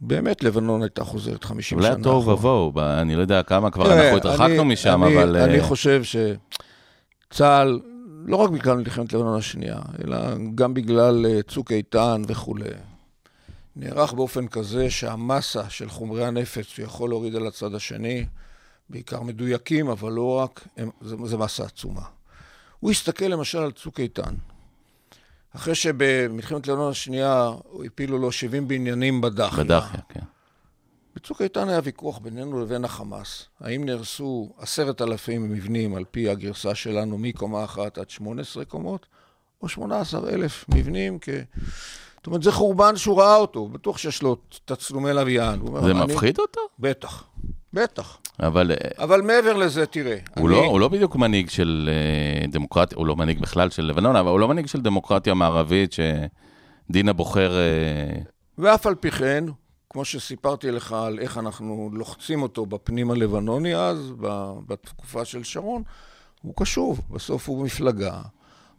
באמת 0.00 0.42
לבנון 0.44 0.82
הייתה 0.82 1.04
חוזרת 1.04 1.44
50 1.44 1.78
שנה. 1.78 1.88
אולי 1.88 2.00
התוהו 2.00 2.20
אחורה. 2.20 2.34
ובוהו, 2.34 2.72
אני 2.80 3.16
לא 3.16 3.20
יודע 3.20 3.42
כמה 3.42 3.70
כבר 3.70 3.92
אנחנו 3.92 4.16
התרחקנו 4.16 4.64
משם, 4.64 5.04
אני- 5.04 5.16
אבל... 5.16 5.36
אני 5.36 5.58
אה, 5.58 5.64
חושב 5.64 6.02
שצה"ל, 7.30 7.80
לא 8.26 8.36
רק 8.36 8.50
בגלל 8.50 8.76
מלחמת 8.76 9.12
לבנון 9.12 9.38
השנייה, 9.38 9.78
אלא 10.04 10.18
גם 10.54 10.74
בגלל 10.74 11.26
אה, 11.26 11.42
צוק 11.42 11.72
איתן 11.72 12.22
וכולי, 12.28 12.64
נערך 13.76 14.12
באופן 14.12 14.48
כזה 14.48 14.90
שהמסה 14.90 15.70
של 15.70 15.88
חומרי 15.88 16.24
הנפץ 16.24 16.64
שהוא 16.66 16.84
יכול 16.84 17.08
להוריד 17.10 17.36
על 17.36 17.46
הצד 17.46 17.74
השני, 17.74 18.24
בעיקר 18.90 19.22
מדויקים, 19.22 19.88
אבל 19.88 20.12
לא 20.12 20.36
רק, 20.38 20.64
הם, 20.76 20.90
זה, 21.00 21.16
זה 21.24 21.36
מסה 21.36 21.64
עצומה. 21.64 22.02
הוא 22.80 22.90
הסתכל 22.90 23.24
למשל 23.24 23.58
על 23.58 23.70
צוק 23.72 24.00
איתן. 24.00 24.34
אחרי 25.56 25.74
שבמלחמת 25.74 26.66
לבנון 26.66 26.90
השנייה 26.90 27.50
הפילו 27.86 28.18
לו 28.18 28.32
70 28.32 28.68
בניינים 28.68 29.20
בדחיה. 29.20 29.64
בדחיה, 29.64 30.00
כן. 30.08 30.20
בצוק 31.16 31.42
איתן 31.42 31.68
היה 31.68 31.80
ויכוח 31.84 32.18
בינינו 32.18 32.60
לבין 32.60 32.84
החמאס. 32.84 33.46
האם 33.60 33.84
נהרסו 33.84 34.52
עשרת 34.58 35.02
אלפים 35.02 35.52
מבנים 35.52 35.94
על 35.94 36.04
פי 36.10 36.28
הגרסה 36.28 36.74
שלנו 36.74 37.18
מקומה 37.18 37.64
אחת 37.64 37.98
עד 37.98 38.10
18 38.10 38.64
קומות, 38.64 39.06
או 39.62 39.68
18 39.68 40.30
אלף 40.30 40.64
מבנים 40.68 41.18
כ... 41.20 41.28
זאת 42.16 42.26
אומרת, 42.26 42.42
זה 42.42 42.52
חורבן 42.52 42.96
שהוא 42.96 43.20
ראה 43.20 43.36
אותו, 43.36 43.68
בטוח 43.68 43.98
שיש 43.98 44.22
לו 44.22 44.36
תצלומי 44.64 45.12
לוויין. 45.12 45.60
הוא 45.60 45.68
אומר, 45.68 45.80
זה 45.82 45.90
"אני-" 45.90 46.14
מפחיד 46.14 46.38
אותו? 46.38 46.60
בטח, 46.78 47.24
בטח. 47.72 48.18
אבל 48.42 48.72
אבל 48.98 49.22
מעבר 49.22 49.52
לזה, 49.52 49.86
תראה. 49.86 50.16
הוא 50.38 50.48
לא, 50.48 50.64
הוא 50.64 50.80
לא 50.80 50.88
בדיוק 50.88 51.16
מנהיג 51.16 51.50
של 51.50 51.90
אה, 51.92 52.46
דמוקרטיה, 52.46 52.98
הוא 52.98 53.06
לא 53.06 53.16
מנהיג 53.16 53.40
בכלל 53.40 53.70
של 53.70 53.82
לבנון, 53.82 54.16
אבל 54.16 54.30
הוא 54.30 54.40
לא 54.40 54.48
מנהיג 54.48 54.66
של 54.66 54.80
דמוקרטיה 54.80 55.34
מערבית 55.34 55.92
שדין 55.92 57.08
הבוחר... 57.08 57.58
אה, 57.58 58.20
ואף 58.58 58.86
על 58.86 58.94
פי 58.94 59.10
כן, 59.10 59.44
כמו 59.90 60.04
שסיפרתי 60.04 60.70
לך 60.70 60.92
על 60.92 61.18
איך 61.18 61.38
אנחנו 61.38 61.90
לוחצים 61.92 62.42
אותו 62.42 62.66
בפנים 62.66 63.10
הלבנוני 63.10 63.76
אז, 63.76 64.12
בתקופה 64.66 65.24
של 65.24 65.44
שרון, 65.44 65.82
הוא 66.42 66.54
קשוב, 66.56 67.00
בסוף 67.10 67.48
הוא 67.48 67.64
מפלגה. 67.64 68.20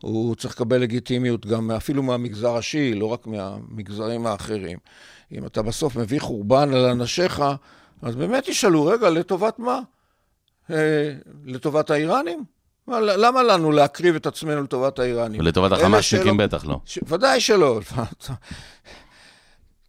הוא 0.02 0.36
צריך 0.36 0.54
לקבל 0.54 0.78
לגיטימיות 0.78 1.46
גם 1.46 1.72
אפילו 1.72 2.04
מהמגזר 2.04 2.56
השיעי, 2.56 2.94
לא 2.94 3.06
רק 3.06 3.28
מהמגזרים 3.28 4.28
האחרים. 4.28 4.78
אם 5.32 5.46
אתה 5.46 5.62
בסוף 5.62 5.96
מביא 5.96 6.20
חורבן 6.20 6.74
על 6.74 6.86
אנשיך, 6.86 7.44
אז 8.02 8.16
באמת 8.16 8.48
ישאלו, 8.48 8.86
רגע, 8.86 9.10
לטובת 9.10 9.60
מה? 9.60 9.80
אה, 10.72 11.14
לטובת 11.46 11.90
האיראנים? 11.90 12.44
מה, 12.88 13.00
למה 13.00 13.44
לנו 13.44 13.72
להקריב 13.72 14.16
את 14.16 14.26
עצמנו 14.26 14.64
לטובת 14.64 15.00
האיראנים? 15.00 15.40
ולטובת 15.40 15.72
החמאסניקים 15.72 16.38
בטח 16.38 16.66
לא. 16.66 16.80
ש... 16.86 17.00
ודאי 17.08 17.42
שלא. 17.42 17.80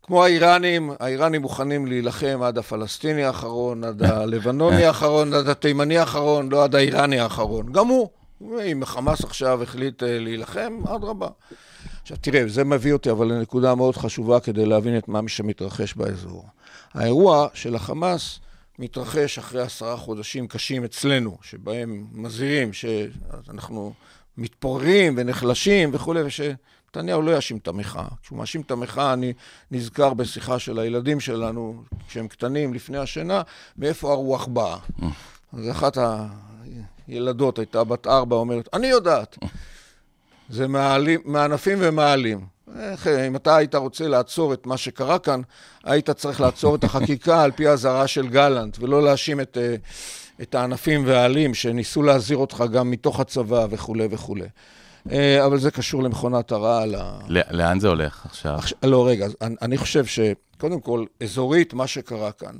כמו 0.02 0.24
האיראנים, 0.24 0.90
האיראנים 1.01 1.43
מוכנים 1.43 1.86
להילחם 1.86 2.40
עד 2.43 2.59
הפלסטיני 2.59 3.24
האחרון, 3.24 3.84
עד 3.84 4.02
הלבנוני 4.02 4.84
האחרון, 4.84 5.34
עד 5.34 5.48
התימני 5.48 5.98
האחרון, 5.98 6.48
לא 6.48 6.64
עד 6.64 6.74
האיראני 6.74 7.20
האחרון. 7.20 7.72
גם 7.72 7.86
הוא. 7.86 8.09
אם 8.72 8.82
חמאס 8.84 9.24
עכשיו 9.24 9.62
החליט 9.62 10.02
אה, 10.02 10.18
להילחם, 10.18 10.80
אדרבה. 10.84 11.28
עכשיו 12.02 12.16
תראה, 12.20 12.48
זה 12.48 12.64
מביא 12.64 12.93
אותי 12.93 13.10
אבל 13.10 13.26
לנקודה 13.26 13.74
מאוד 13.74 13.97
חשובה 13.97 14.40
כדי 14.40 14.66
להבין 14.66 14.98
את 14.98 15.09
מה 15.09 15.20
שמתרחש 15.26 15.94
באזור. 15.94 16.44
האירוע 16.94 17.48
של 17.55 17.74
החמאס 17.74 18.39
מתרחש 18.78 19.39
אחרי 19.39 19.62
עשרה 19.62 19.97
חודשים 19.97 20.47
קשים 20.48 20.85
אצלנו, 20.85 21.39
שבהם 21.43 22.06
מזהירים 22.12 22.73
שאנחנו 22.73 23.93
מתפוררים 24.39 25.14
ונחלשים 25.16 25.90
וכולי, 25.93 26.23
ושנתניהו 26.23 27.23
לא 27.23 27.31
יאשים 27.31 27.56
את 27.56 27.69
המחאה. 27.69 28.09
כשהוא 28.23 28.39
מאשים 28.39 28.60
את 28.60 28.70
המחאה, 28.70 29.12
אני 29.12 29.32
נזכר 29.70 30.14
בשיחה 30.14 30.59
של 30.59 30.78
הילדים 30.78 31.20
שלנו, 31.20 31.82
כשהם 32.09 32.28
קטנים, 32.28 32.74
לפני 32.74 32.98
השינה, 32.98 33.43
מאיפה 33.77 34.12
הרוח 34.12 34.47
באה. 34.47 34.78
אז 35.52 35.70
אחת 35.70 35.98
הילדות 37.09 37.59
הייתה 37.59 37.85
בת 37.85 38.06
ארבע, 38.06 38.36
אומרת, 38.36 38.69
אני 38.73 38.86
יודעת. 38.86 39.39
זה 40.48 40.69
מעלים, 40.69 41.20
מענפים 41.24 41.78
ומעלים. 41.81 42.52
איך, 42.81 43.07
אם 43.07 43.36
אתה 43.36 43.57
היית 43.57 43.74
רוצה 43.74 44.09
לעצור 44.09 44.55
את 44.55 44.66
מה 44.66 44.77
שקרה 44.77 45.19
כאן, 45.19 45.40
היית 45.85 46.11
צריך 46.11 46.40
לעצור 46.40 46.74
את 46.74 46.85
החקיקה 46.85 47.43
על 47.43 47.51
פי 47.51 47.66
האזהרה 47.66 48.07
של 48.07 48.28
גלנט, 48.28 48.78
ולא 48.81 49.03
להאשים 49.03 49.40
את, 49.40 49.59
אה, 49.61 49.74
את 50.43 50.55
הענפים 50.55 51.03
והעלים 51.07 51.55
שניסו 51.55 52.03
להזהיר 52.03 52.39
אותך 52.39 52.65
גם 52.73 52.90
מתוך 52.90 53.20
הצבא 53.20 53.66
וכולי 53.70 54.09
וכולי. 54.11 54.47
אה, 55.11 55.47
אבל 55.47 55.59
זה 55.59 55.70
קשור 55.70 56.03
למכונת 56.03 56.53
הרעל. 56.53 56.94
לאן 57.28 57.81
זה 57.81 57.89
הולך 57.89 58.27
עכשיו? 58.27 58.55
עכשיו, 58.55 58.78
לא, 58.82 59.09
רגע, 59.09 59.27
אני, 59.40 59.55
אני 59.62 59.78
חושב 59.78 60.05
שקודם 60.07 60.81
כל, 60.81 61.05
אזורית, 61.23 61.74
מה 61.74 61.86
שקרה 61.86 62.32
כאן. 62.32 62.55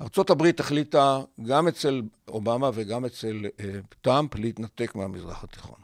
ארה"ב 0.00 0.50
החליטה 0.58 1.20
גם 1.46 1.68
אצל 1.68 2.02
אובמה 2.28 2.70
וגם 2.74 3.04
אצל 3.04 3.46
אה, 3.60 3.64
טראמפ 4.02 4.34
להתנתק 4.34 4.94
מהמזרח 4.94 5.44
התיכון. 5.44 5.83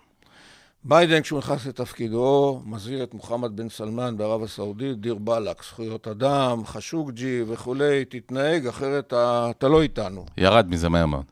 ביידן, 0.85 1.21
כשהוא 1.21 1.39
נכנס 1.39 1.67
לתפקידו, 1.67 2.61
מזהיר 2.67 3.03
את 3.03 3.15
מוחמד 3.15 3.57
בן 3.57 3.69
סלמן 3.69 4.17
בערב 4.17 4.43
הסעודית, 4.43 5.01
דיר 5.01 5.15
באלק, 5.15 5.63
זכויות 5.65 6.09
אדם, 6.09 6.63
חשוקג'י 6.65 7.43
וכולי, 7.49 8.05
תתנהג, 8.05 8.67
אחרת 8.67 9.07
אתה, 9.07 9.69
לא 9.69 9.83
איתנו. 9.83 10.25
ירד 10.37 10.67
מזה 10.71 10.89
מהר 10.89 11.07
מאוד. 11.07 11.25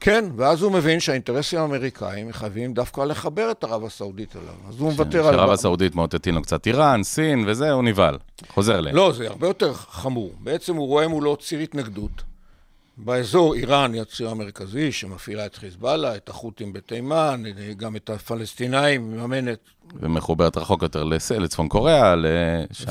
כן, 0.00 0.24
ואז 0.36 0.62
הוא 0.62 0.72
מבין 0.72 1.00
שהאינטרסים 1.00 1.58
האמריקאים 1.58 2.28
מחייבים 2.28 2.74
דווקא 2.74 3.00
לחבר 3.00 3.50
את 3.50 3.64
ערב 3.64 3.84
הסעודית 3.84 4.36
אליו. 4.36 4.54
אז 4.68 4.80
הוא 4.80 4.90
מוותר 4.90 5.26
על... 5.26 5.34
שערב 5.34 5.50
הסעודית 5.50 5.94
מאותתים 5.94 6.34
לו 6.34 6.42
קצת 6.42 6.66
איראן, 6.66 7.02
סין 7.02 7.44
וזה, 7.46 7.70
הוא 7.70 7.84
נבהל. 7.84 8.18
חוזר 8.48 8.78
אליהם. 8.78 8.96
לא, 8.96 9.12
זה 9.12 9.28
הרבה 9.28 9.46
יותר 9.46 9.74
חמור. 9.74 10.32
בעצם 10.40 10.76
הוא 10.76 10.86
רואה 10.86 11.08
מולו 11.08 11.36
ציר 11.36 11.60
התנגדות. 11.60 12.31
באזור 12.96 13.54
איראן 13.54 13.92
היא 13.94 14.02
הציר 14.02 14.28
המרכזי 14.28 14.92
שמפעילה 14.92 15.46
את 15.46 15.54
חיזבאללה, 15.54 16.16
את 16.16 16.28
החות'ים 16.28 16.72
בתימן, 16.72 17.42
גם 17.76 17.96
את 17.96 18.10
הפלסטינאים, 18.10 19.10
מממנת. 19.16 19.58
ומחוברת 19.94 20.56
רחוק 20.56 20.82
יותר 20.82 21.04
לס- 21.04 21.30
לצפון 21.32 21.68
קוריאה, 21.68 22.14
לשם. 22.16 22.84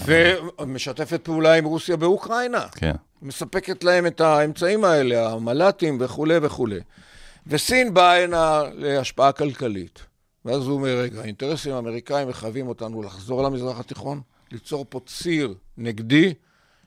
ומשתפת 0.60 1.22
פעולה 1.24 1.54
עם 1.54 1.66
רוסיה 1.66 1.98
באוקראינה. 1.98 2.68
כן. 2.76 2.96
מספקת 3.22 3.84
להם 3.84 4.08
את 4.08 4.22
האמצעים 4.22 4.84
האלה, 4.84 5.30
המל"טים 5.32 5.98
וכולי 6.02 6.36
וכולי. 6.42 6.80
וסין 7.48 7.94
באה 7.94 8.24
הנה 8.24 8.62
להשפעה 8.74 9.32
כלכלית. 9.32 10.00
ואז 10.46 10.68
הוא 10.68 10.74
אומר, 10.76 10.98
רגע, 10.98 11.22
האינטרסים 11.22 11.74
האמריקאים 11.74 12.28
מחייבים 12.30 12.68
אותנו 12.68 13.02
לחזור 13.02 13.44
למזרח 13.44 13.80
התיכון, 13.80 14.22
ליצור 14.52 14.86
פה 14.90 15.00
ציר 15.06 15.54
נגדי, 15.78 16.34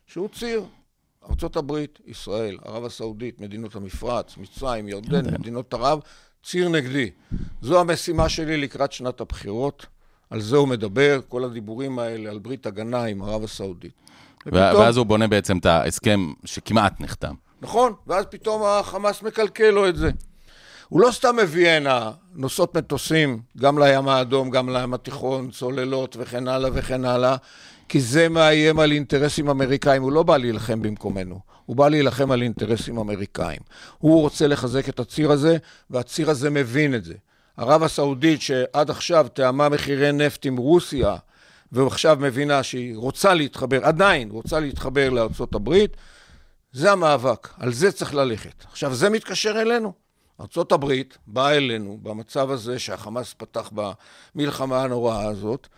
שהוא 0.07 0.29
ציר 0.39 0.65
ארה"ב, 1.29 1.85
ישראל, 2.07 2.59
ערב 2.65 2.85
הסעודית, 2.85 3.41
מדינות 3.41 3.77
המפרץ, 3.77 4.37
מצרים, 4.37 4.89
ירדן, 4.89 5.35
מדינות 5.35 5.75
ערב, 5.75 6.01
ציר 6.45 6.69
נגדי. 6.69 7.11
זו 7.63 7.81
המשימה 7.81 8.29
שלי 8.29 8.57
לקראת 8.57 8.93
שנת 8.93 9.21
הבחירות. 9.21 9.87
על 10.31 10.41
זה 10.41 10.57
הוא 10.57 10.69
מדבר, 10.69 11.21
כל 11.29 11.45
הדיבורים 11.45 11.99
האלה 11.99 12.31
על 12.31 12.39
ברית 12.39 12.67
הגנה 12.67 13.05
עם 13.05 13.23
ערב 13.23 13.45
הסעודית. 13.45 13.93
ופתאום- 14.47 14.81
ואז 14.83 14.97
הוא 14.97 15.07
בונה 15.07 15.29
בעצם 15.29 15.59
את 15.59 15.67
ההסכם 15.67 16.33
שכמעט 16.45 17.01
נחתם. 17.01 17.35
נכון, 17.63 17.93
ואז 18.07 18.25
פתאום 18.31 18.63
החמאס 18.65 19.23
מקלקל 19.23 19.71
לו 19.71 19.89
את 19.89 19.97
זה. 19.97 20.11
הוא 20.89 21.01
לא 21.01 21.11
סתם 21.11 21.37
מביא 21.43 21.69
הנה 21.69 22.11
נושאות 22.35 22.77
מטוסים, 22.77 23.43
גם 23.59 23.79
לים 23.79 24.09
האדום, 24.09 24.51
גם 24.51 24.69
לים 24.69 24.95
התיכון, 24.95 25.51
צוללות 25.51 26.17
וכן 26.21 26.49
הלאה 26.49 26.71
וכן 26.75 27.05
הלאה, 27.05 27.37
כי 27.89 28.01
זה 28.01 28.29
מאיים 28.29 28.79
על 28.79 28.93
אינטרסים 28.93 29.49
אמריקאים. 29.49 30.03
הוא 30.03 30.13
לא 30.13 30.23
בא 30.23 30.37
להילחם 30.37 30.83
במקומנו, 30.83 31.41
הוא 31.67 31.77
בא 31.77 31.89
להילחם 31.89 32.31
על 32.31 32.43
אינטרסים 32.43 32.99
אמריקאים. 32.99 33.61
הוא 33.99 34.21
רוצה 34.21 34.47
לחזק 34.47 34.89
את 34.89 35.01
הציר 35.01 35.33
הזה, 35.33 35.57
והציר 35.91 36.31
הזה 36.31 36.51
מבין 36.51 36.95
את 36.95 37.05
זה. 37.05 37.15
ערב 37.57 37.83
הסעודית, 37.83 38.43
שעד 38.43 38.91
עכשיו 38.91 39.27
תאמה 39.33 39.69
מחירי 39.69 40.13
נפט 40.13 40.47
עם 40.47 40.57
רוסיה, 40.57 41.17
ועכשיו 41.73 42.17
מבינה 42.21 42.63
שהיא 42.63 42.97
רוצה 42.97 43.35
להתחבר, 43.35 43.85
עדיין 43.85 44.31
רוצה 44.31 44.61
להתחבר 44.61 45.11
לארצות 45.11 45.55
הברית, 45.55 45.97
זה 46.73 46.93
המאבק, 46.93 47.49
על 47.59 47.73
זה 47.73 47.93
צריך 47.93 48.15
ללכת. 48.15 48.65
עכשיו, 48.71 48.95
זה 48.95 49.11
מתקשר 49.11 49.61
אלינו. 49.61 49.93
ארה"ב 50.41 50.93
באה 51.27 51.57
אלינו 51.57 51.99
במצב 52.03 52.51
הזה 52.51 52.79
שהחמאס 52.79 53.35
פתח 53.39 53.71
במלחמה 54.35 54.83
הנוראה 54.83 55.29
הזאת, 55.29 55.69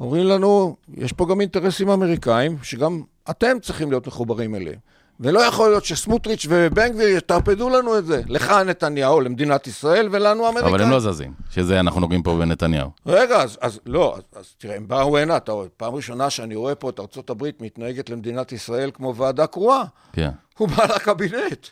ואומרים 0.00 0.26
לנו, 0.26 0.76
יש 0.94 1.12
פה 1.12 1.26
גם 1.26 1.40
אינטרסים 1.40 1.88
אמריקאים, 1.88 2.56
שגם 2.62 3.02
אתם 3.30 3.56
צריכים 3.62 3.90
להיות 3.90 4.06
מחוברים 4.06 4.54
אליהם. 4.54 4.78
ולא 5.20 5.40
יכול 5.40 5.68
להיות 5.70 5.84
שסמוטריץ' 5.84 6.46
ובן 6.48 6.92
גביר 6.92 7.08
יטרפדו 7.08 7.68
לנו 7.68 7.98
את 7.98 8.06
זה. 8.06 8.22
לך 8.26 8.50
נתניהו, 8.50 9.20
למדינת 9.20 9.66
ישראל, 9.66 10.08
ולנו 10.12 10.46
האמריקאים. 10.46 10.74
אבל 10.74 10.82
הם 10.82 10.90
לא 10.90 11.00
זזים, 11.00 11.32
שזה 11.50 11.80
אנחנו 11.80 12.00
נוגעים 12.00 12.22
פה 12.22 12.36
בנתניהו. 12.38 12.90
רגע, 13.06 13.42
אז, 13.42 13.58
אז 13.60 13.80
לא, 13.86 14.14
אז, 14.16 14.22
אז 14.40 14.54
תראה, 14.58 14.76
הם 14.76 14.88
באו 14.88 15.18
הנה, 15.18 15.36
אתה 15.36 15.52
רואה, 15.52 15.66
פעם 15.76 15.94
ראשונה 15.94 16.30
שאני 16.30 16.54
רואה 16.54 16.74
פה 16.74 16.90
את 16.90 17.00
ארצות 17.00 17.30
הברית 17.30 17.60
מתנהגת 17.60 18.10
למדינת 18.10 18.52
ישראל 18.52 18.90
כמו 18.94 19.16
ועדה 19.16 19.46
קרואה. 19.46 19.84
כן. 20.12 20.30
הוא 20.58 20.68
בא 20.68 20.84
לקבינט. 20.84 21.66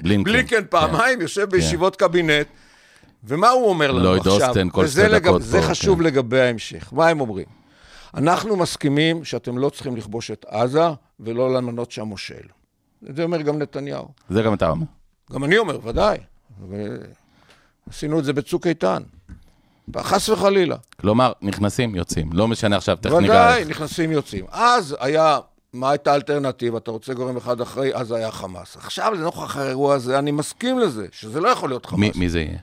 בלינקן. 0.00 0.24
בלינקן 0.32 0.62
פעמיים 0.70 1.20
יושב 1.20 1.50
בישיבות 1.50 1.96
קבינט, 1.96 2.46
ומה 3.24 3.48
הוא 3.48 3.68
אומר 3.68 3.90
לנו 3.90 4.04
לויד 4.04 4.26
עכשיו? 4.26 4.48
אוסטן 4.48 4.70
כל 4.70 4.86
שתי 4.86 5.08
דקות 5.08 5.42
זה 5.42 5.60
פה, 5.60 5.66
חשוב 5.66 5.98
כן. 5.98 6.04
לגבי 6.04 6.40
ההמשך. 6.40 6.92
מה 6.92 7.08
הם 7.08 7.20
אומרים? 7.20 7.63
אנחנו 8.16 8.56
מסכימים 8.56 9.24
שאתם 9.24 9.58
לא 9.58 9.70
צריכים 9.70 9.96
לכבוש 9.96 10.30
את 10.30 10.44
עזה 10.48 10.88
ולא 11.20 11.54
למנות 11.54 11.90
שם 11.90 12.02
מושל. 12.02 12.46
את 13.10 13.16
זה 13.16 13.22
אומר 13.22 13.42
גם 13.42 13.58
נתניהו. 13.58 14.08
זה 14.30 14.42
גם 14.42 14.54
אתה 14.54 14.70
אומר. 14.70 14.86
גם 15.32 15.44
אני 15.44 15.58
אומר, 15.58 15.78
ודאי. 15.86 16.18
ועשינו 17.86 18.18
את 18.18 18.24
זה 18.24 18.32
בצוק 18.32 18.66
איתן. 18.66 19.02
חס 19.96 20.28
וחלילה. 20.28 20.76
כלומר, 21.00 21.32
נכנסים, 21.42 21.94
יוצאים. 21.94 22.30
לא 22.32 22.48
משנה 22.48 22.76
עכשיו, 22.76 22.98
ניגע. 23.04 23.18
ודאי, 23.18 23.64
נכנסים 23.64 24.12
יוצאים. 24.12 24.44
אז 24.50 24.96
היה, 25.00 25.38
מה 25.72 25.90
הייתה 25.90 26.12
האלטרנטיבה? 26.12 26.78
אתה 26.78 26.90
רוצה 26.90 27.14
גורם 27.14 27.36
אחד 27.36 27.60
אחרי, 27.60 27.94
אז 27.94 28.12
היה 28.12 28.30
חמאס. 28.30 28.76
עכשיו, 28.76 29.12
לנוכח 29.14 29.56
האירוע 29.56 29.94
הזה, 29.94 30.18
אני 30.18 30.30
מסכים 30.30 30.78
לזה, 30.78 31.06
שזה 31.12 31.40
לא 31.40 31.48
יכול 31.48 31.70
להיות 31.70 31.92
מי, 31.92 32.06
חמאס. 32.06 32.16
מי 32.16 32.28
זה 32.28 32.40
יהיה? 32.40 32.58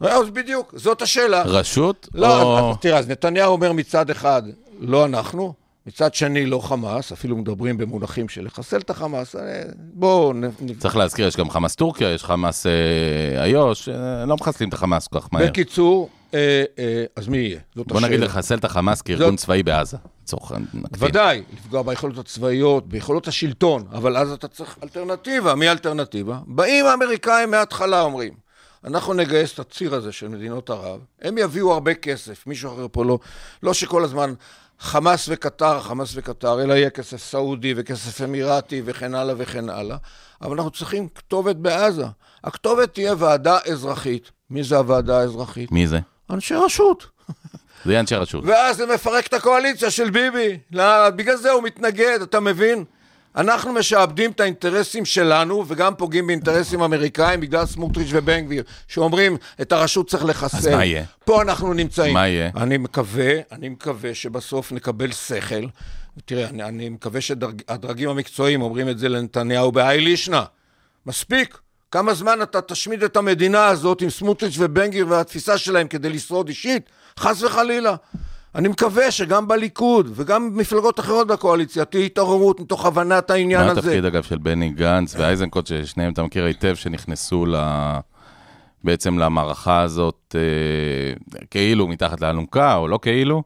אז 0.00 0.30
בדיוק, 0.30 0.74
זאת 0.76 1.02
השאלה. 1.02 1.42
רשות? 1.42 2.08
לא, 2.14 2.42
או... 2.42 2.70
אז 2.70 2.76
תראה, 2.80 2.98
אז 2.98 3.08
נתניהו 3.08 3.52
אומר 3.52 3.72
מצד 3.72 4.10
אחד, 4.10 4.42
לא 4.82 5.04
אנחנו, 5.04 5.54
מצד 5.86 6.14
שני, 6.14 6.46
לא 6.46 6.58
חמאס, 6.58 7.12
אפילו 7.12 7.36
מדברים 7.36 7.76
במונחים 7.78 8.28
של 8.28 8.44
לחסל 8.44 8.78
את 8.80 8.90
החמאס. 8.90 9.36
אה, 9.36 9.62
בואו... 9.78 10.32
צריך 10.78 10.96
להזכיר, 10.96 11.26
יש 11.28 11.36
גם 11.36 11.50
חמאס 11.50 11.74
טורקיה, 11.74 12.12
יש 12.14 12.24
חמאס 12.24 12.66
אה, 12.66 13.44
איו"ש, 13.44 13.88
אה, 13.88 14.24
לא 14.26 14.34
מחסלים 14.36 14.68
את 14.68 14.74
החמאס 14.74 15.06
כל 15.08 15.20
כך 15.20 15.28
מהר. 15.32 15.46
בקיצור, 15.46 16.08
אה, 16.34 16.38
אה, 16.78 17.04
אז 17.16 17.28
מי 17.28 17.36
יהיה? 17.38 17.58
זאת 17.74 17.86
בוא 17.88 18.00
נגיד 18.00 18.12
השאלה. 18.12 18.26
לחסל 18.26 18.54
את 18.54 18.64
החמאס 18.64 19.02
כארגון 19.02 19.30
זאת- 19.36 19.38
צבאי 19.38 19.62
בעזה. 19.62 19.96
לצורך. 20.24 20.52
ודאי, 20.98 21.42
לפגוע 21.58 21.82
ביכולות 21.82 22.18
הצבאיות, 22.18 22.88
ביכולות 22.88 23.28
השלטון, 23.28 23.84
אבל 23.92 24.16
אז 24.16 24.32
אתה 24.32 24.48
צריך 24.48 24.76
אלטרנטיבה. 24.82 25.54
מי 25.54 25.68
האלטרנטיבה? 25.68 26.38
באים 26.46 26.86
האמריקאים 26.86 27.50
מההתחלה, 27.50 28.02
אומרים, 28.02 28.32
אנחנו 28.84 29.14
נגייס 29.14 29.54
את 29.54 29.58
הציר 29.58 29.94
הזה 29.94 30.12
של 30.12 30.28
מדינות 30.28 30.70
ערב, 30.70 31.00
הם 31.22 31.38
יביאו 31.38 31.72
הרבה 31.72 31.94
כסף, 31.94 32.46
מישהו 32.46 32.74
אחר 32.74 32.86
פה 32.92 33.04
לא, 33.04 33.18
לא 33.62 33.74
שכל 33.74 34.04
הזמן 34.04 34.34
חמאס 34.80 35.28
וקטר, 35.28 35.80
חמאס 35.80 36.12
וקטר, 36.14 36.62
אלא 36.62 36.74
יהיה 36.74 36.90
כסף 36.90 37.16
סעודי 37.16 37.74
וכסף 37.76 38.22
אמירתי 38.24 38.82
וכן 38.84 39.14
הלאה 39.14 39.34
וכן 39.38 39.68
הלאה, 39.68 39.96
אבל 40.42 40.56
אנחנו 40.56 40.70
צריכים 40.70 41.08
כתובת 41.14 41.56
בעזה. 41.56 42.06
הכתובת 42.44 42.94
תהיה 42.94 43.14
ועדה 43.18 43.58
אזרחית. 43.66 44.30
מי 44.50 44.64
זה 44.64 44.76
הוועדה 44.76 45.20
האזרחית? 45.20 45.72
מי 45.72 45.86
זה? 45.86 45.98
אנשי 46.30 46.54
רשות. 46.54 47.06
זה 47.84 47.92
יהיה 47.92 48.00
אנשי 48.00 48.14
רשות. 48.14 48.44
ואז 48.44 48.76
זה 48.76 48.86
מפרק 48.94 49.26
את 49.26 49.34
הקואליציה 49.34 49.90
של 49.90 50.10
ביבי. 50.10 50.58
לא, 50.72 51.10
בגלל 51.10 51.36
זה 51.36 51.50
הוא 51.50 51.62
מתנגד, 51.62 52.18
אתה 52.22 52.40
מבין? 52.40 52.84
אנחנו 53.36 53.72
משעבדים 53.72 54.30
את 54.30 54.40
האינטרסים 54.40 55.04
שלנו, 55.04 55.64
וגם 55.68 55.94
פוגעים 55.94 56.26
באינטרסים 56.26 56.82
אמריקאים 56.82 57.40
בגלל 57.40 57.66
סמוטריץ' 57.66 58.08
ובן 58.10 58.40
גביר, 58.40 58.62
שאומרים, 58.88 59.36
את 59.60 59.72
הרשות 59.72 60.10
צריך 60.10 60.24
לחסל. 60.24 60.56
אז 60.56 60.66
מה 60.66 60.84
יהיה? 60.84 61.04
פה 61.24 61.42
אנחנו 61.42 61.74
נמצאים. 61.74 62.14
מה 62.14 62.28
יהיה? 62.28 62.50
אני 62.56 62.76
מקווה, 62.76 63.32
אני 63.52 63.68
מקווה 63.68 64.14
שבסוף 64.14 64.72
נקבל 64.72 65.12
שכל. 65.12 65.66
תראה, 66.24 66.48
אני, 66.48 66.62
אני 66.62 66.88
מקווה 66.88 67.20
שהדרגים 67.20 68.08
המקצועיים 68.08 68.62
אומרים 68.62 68.88
את 68.88 68.98
זה 68.98 69.08
לנתניהו 69.08 69.72
בהאי 69.72 70.00
לישנא. 70.00 70.42
מספיק. 71.06 71.58
כמה 71.90 72.14
זמן 72.14 72.42
אתה 72.42 72.60
תשמיד 72.60 73.02
את 73.02 73.16
המדינה 73.16 73.66
הזאת 73.66 74.02
עם 74.02 74.10
סמוטריץ' 74.10 74.54
ובן 74.58 74.90
גביר 74.90 75.06
והתפיסה 75.08 75.58
שלהם 75.58 75.88
כדי 75.88 76.08
לשרוד 76.08 76.48
אישית? 76.48 76.82
חס 77.18 77.42
וחלילה. 77.42 77.94
אני 78.54 78.68
מקווה 78.68 79.10
שגם 79.10 79.48
בליכוד 79.48 80.10
וגם 80.14 80.54
במפלגות 80.54 81.00
אחרות 81.00 81.26
בקואליציה 81.28 81.84
תהיה 81.84 82.04
התעוררות 82.06 82.60
מתוך 82.60 82.86
הבנת 82.86 83.30
העניין 83.30 83.64
מה 83.64 83.70
הזה. 83.70 83.80
התפקיד, 83.80 84.04
אגב, 84.04 84.22
של 84.22 84.38
בני 84.38 84.70
גנץ 84.70 85.14
ואייזנקוט, 85.18 85.66
ששניהם 85.66 86.12
אתה 86.12 86.22
מכיר 86.22 86.44
היטב, 86.44 86.74
שנכנסו 86.74 87.46
ל... 87.46 87.56
בעצם 88.84 89.18
למערכה 89.18 89.80
הזאת, 89.80 90.34
אה, 90.38 91.14
כאילו 91.50 91.88
מתחת 91.88 92.20
לאלונקה, 92.20 92.76
או 92.76 92.88
לא 92.88 92.98
כאילו. 93.02 93.42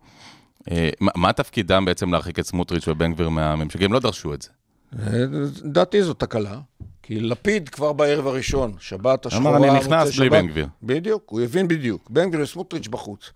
אה, 0.70 0.88
מה- 1.00 1.12
מה 1.16 1.32
תפקידם 1.32 1.84
בעצם 1.84 2.12
להרחיק 2.12 2.38
את 2.38 2.46
סמוטריץ' 2.46 2.88
ובן 2.88 3.12
גביר 3.12 3.28
מהממשלה? 3.28 3.84
הם 3.84 3.92
לא 3.92 3.98
דרשו 4.00 4.34
את 4.34 4.42
זה. 4.42 4.48
לדעתי 5.64 6.02
זו 6.02 6.14
תקלה, 6.14 6.58
כי 7.02 7.20
לפיד 7.20 7.68
כבר 7.68 7.92
בערב 7.92 8.26
הראשון, 8.26 8.72
שבת 8.80 9.26
השחורה, 9.26 9.56
אמר, 9.56 9.68
"אני 9.68 9.78
נכנס 9.78 10.02
בלי 10.04 10.12
שבת." 10.12 10.30
בן 10.30 10.46
גביר. 10.46 10.66
בדיוק, 10.82 11.22
הוא 11.26 11.40
הבין 11.40 11.68
בדיוק. 11.68 12.10
בן 12.10 12.28
גביר 12.30 12.42
וסמוטריץ' 12.42 12.88
בחוץ. 12.88 13.30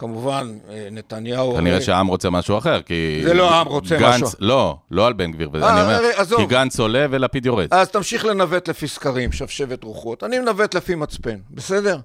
כמובן, 0.00 0.58
אה, 0.70 0.88
נתניהו... 0.90 1.54
כנראה 1.56 1.76
הרי- 1.76 1.84
שהעם 1.84 2.06
רוצה 2.06 2.30
משהו 2.30 2.58
אחר, 2.58 2.82
כי... 2.82 3.20
זה 3.24 3.34
לא 3.34 3.50
העם 3.50 3.66
רוצה 3.66 3.96
גנץ, 3.98 4.22
משהו. 4.22 4.28
לא, 4.38 4.76
לא 4.90 5.06
על 5.06 5.12
בן 5.12 5.32
גביר, 5.32 5.50
אה, 5.54 5.72
אני 5.72 5.80
אומר, 5.82 5.94
הרי, 5.94 6.12
עזוב. 6.16 6.40
כי 6.40 6.46
גנץ 6.46 6.80
עולה 6.80 7.06
ולפיד 7.10 7.46
יורד. 7.46 7.68
אז 7.70 7.88
תמשיך 7.90 8.24
לנווט 8.24 8.68
לפי 8.68 8.88
סקרים, 8.88 9.32
שבשבת 9.32 9.84
רוחות. 9.84 10.24
אני 10.24 10.38
מנווט 10.38 10.74
לפי 10.74 10.94
מצפן, 10.94 11.36
בסדר? 11.50 11.98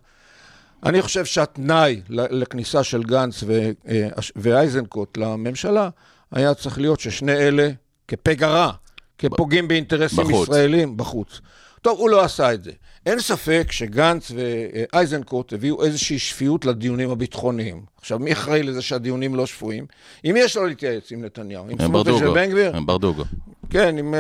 אני 0.86 1.02
חושב 1.02 1.26
שהתנאי 1.26 2.02
לכניסה 2.10 2.84
של 2.84 3.04
גנץ 3.04 3.44
ו- 3.48 3.70
אה, 3.88 4.08
ואייזנקוט 4.36 5.18
לממשלה 5.18 5.90
היה 6.32 6.54
צריך 6.54 6.80
להיות 6.80 7.00
ששני 7.00 7.34
אלה, 7.34 7.70
כפגרה, 8.08 8.72
כפוגעים 9.18 9.68
באינטרסים 9.68 10.28
בחוץ. 10.28 10.44
ישראלים, 10.50 10.98
בחוץ. 10.98 11.42
טוב, 11.82 12.00
הוא 12.00 12.10
לא 12.10 12.24
עשה 12.24 12.54
את 12.54 12.64
זה. 12.64 12.72
אין 13.06 13.20
ספק 13.20 13.68
שגנץ 13.72 14.32
ואייזנקוט 14.36 15.54
הביאו 15.54 15.84
איזושהי 15.84 16.20
שפיות 16.20 16.66
לדיונים 16.66 17.10
הביטחוניים. 17.10 17.82
עכשיו, 18.02 18.20
מי 18.20 18.34
אחראי 18.34 18.64
לזה 18.64 18.82
שהדיונים 18.82 19.36
לא 19.36 19.46
שפויים? 19.46 19.86
מי 20.24 20.40
יש 20.40 20.58
לו 20.58 20.66
להתייעץ? 20.66 21.12
עם 21.12 21.26
נתניהו? 21.26 21.70
עם 21.70 21.78
סמוטריץ'. 21.82 22.22
ובן 22.22 22.50
גביר? 22.50 22.80
ברדוגו. 22.86 23.24
כן, 23.70 23.98
עם... 23.98 24.16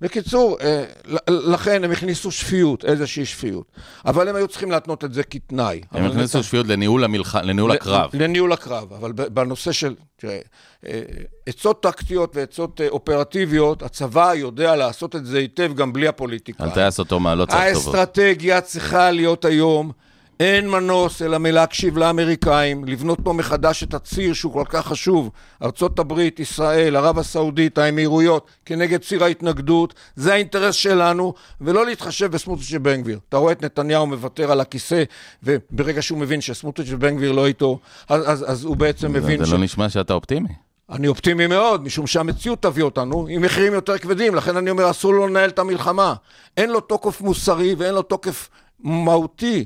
בקיצור, 0.00 0.58
אה, 0.60 0.84
לכן 1.28 1.84
הם 1.84 1.90
הכניסו 1.90 2.30
שפיות, 2.30 2.84
איזושהי 2.84 3.26
שפיות. 3.26 3.72
אבל 4.06 4.28
הם 4.28 4.36
היו 4.36 4.48
צריכים 4.48 4.70
להתנות 4.70 5.04
את 5.04 5.14
זה 5.14 5.22
כתנאי. 5.22 5.80
הם 5.92 6.04
הכניסו 6.04 6.38
נת- 6.38 6.44
שפיות 6.44 6.66
לניהול 6.66 7.04
המלח... 7.04 7.36
לניהול 7.36 7.70
הקרב. 7.72 8.10
לניהול 8.14 8.52
הקרב, 8.52 8.92
אבל 8.92 9.12
בנושא 9.12 9.72
של, 9.72 9.94
תראה, 10.16 10.38
אה, 10.86 11.00
עצות 11.46 11.82
טקטיות 11.82 12.36
ועצות 12.36 12.80
אה, 12.80 12.88
אופרטיביות, 12.88 13.82
הצבא 13.82 14.34
יודע 14.34 14.76
לעשות 14.76 15.16
את 15.16 15.26
זה 15.26 15.38
היטב 15.38 15.74
גם 15.74 15.92
בלי 15.92 16.08
הפוליטיקה. 16.08 16.64
על 16.64 16.70
טייס 16.70 16.98
אותו 16.98 17.20
מעלות 17.20 17.48
צריך 17.48 17.74
טובות. 17.74 17.94
האסטרטגיה 17.94 18.60
צריכה 18.60 19.10
להיות 19.10 19.44
היום, 19.44 19.92
אין 20.40 20.68
מנוס 20.68 21.22
אלא 21.22 21.38
מלהקשיב 21.38 21.98
לאמריקאים, 21.98 22.84
לבנות 22.84 23.18
פה 23.24 23.32
מחדש 23.32 23.82
את 23.82 23.94
הציר 23.94 24.32
שהוא 24.32 24.52
כל 24.52 24.64
כך 24.68 24.86
חשוב, 24.86 25.30
ארצות 25.62 25.98
הברית, 25.98 26.40
ישראל, 26.40 26.96
ערב 26.96 27.18
הסעודית, 27.18 27.78
האמירויות, 27.78 28.46
כנגד 28.64 29.00
ציר 29.00 29.24
ההתנגדות, 29.24 29.94
זה 30.16 30.32
האינטרס 30.32 30.74
שלנו, 30.74 31.34
ולא 31.60 31.86
להתחשב 31.86 32.26
בסמוטריץ' 32.32 32.70
ובן 32.72 33.02
גביר. 33.02 33.18
אתה 33.28 33.36
רואה 33.36 33.52
את 33.52 33.64
נתניהו 33.64 34.06
מוותר 34.06 34.52
על 34.52 34.60
הכיסא, 34.60 35.02
וברגע 35.42 36.02
שהוא 36.02 36.18
מבין 36.18 36.40
שסמוטריץ' 36.40 36.88
ובן 36.90 37.16
גביר 37.16 37.32
לא 37.32 37.46
איתו, 37.46 37.78
אז, 38.08 38.30
אז, 38.30 38.50
אז 38.50 38.64
הוא 38.64 38.76
בעצם 38.76 39.12
מבין 39.12 39.44
זה 39.44 39.52
לא 39.52 39.58
נשמע 39.58 39.88
שאתה 39.88 40.14
אופטימי. 40.14 40.48
אני 40.90 41.08
אופטימי 41.08 41.46
מאוד, 41.46 41.84
משום 41.84 42.06
שהמציאות 42.06 42.62
תביא 42.62 42.82
אותנו 42.82 43.26
עם 43.30 43.42
מחירים 43.42 43.72
יותר 43.72 43.98
כבדים, 43.98 44.34
לכן 44.34 44.56
אני 44.56 44.70
אומר, 44.70 44.90
אסור 44.90 45.12
לו 45.12 45.26
לנהל 45.26 45.50
את 45.50 45.58
המלחמה. 45.58 46.14
אין 46.56 46.70
לו 46.70 46.80
תוקף 46.80 47.20
מוסרי 47.20 47.74
ואין 47.74 47.94
לו 47.94 48.02
תוקף 48.02 48.48
מהותי, 48.80 49.64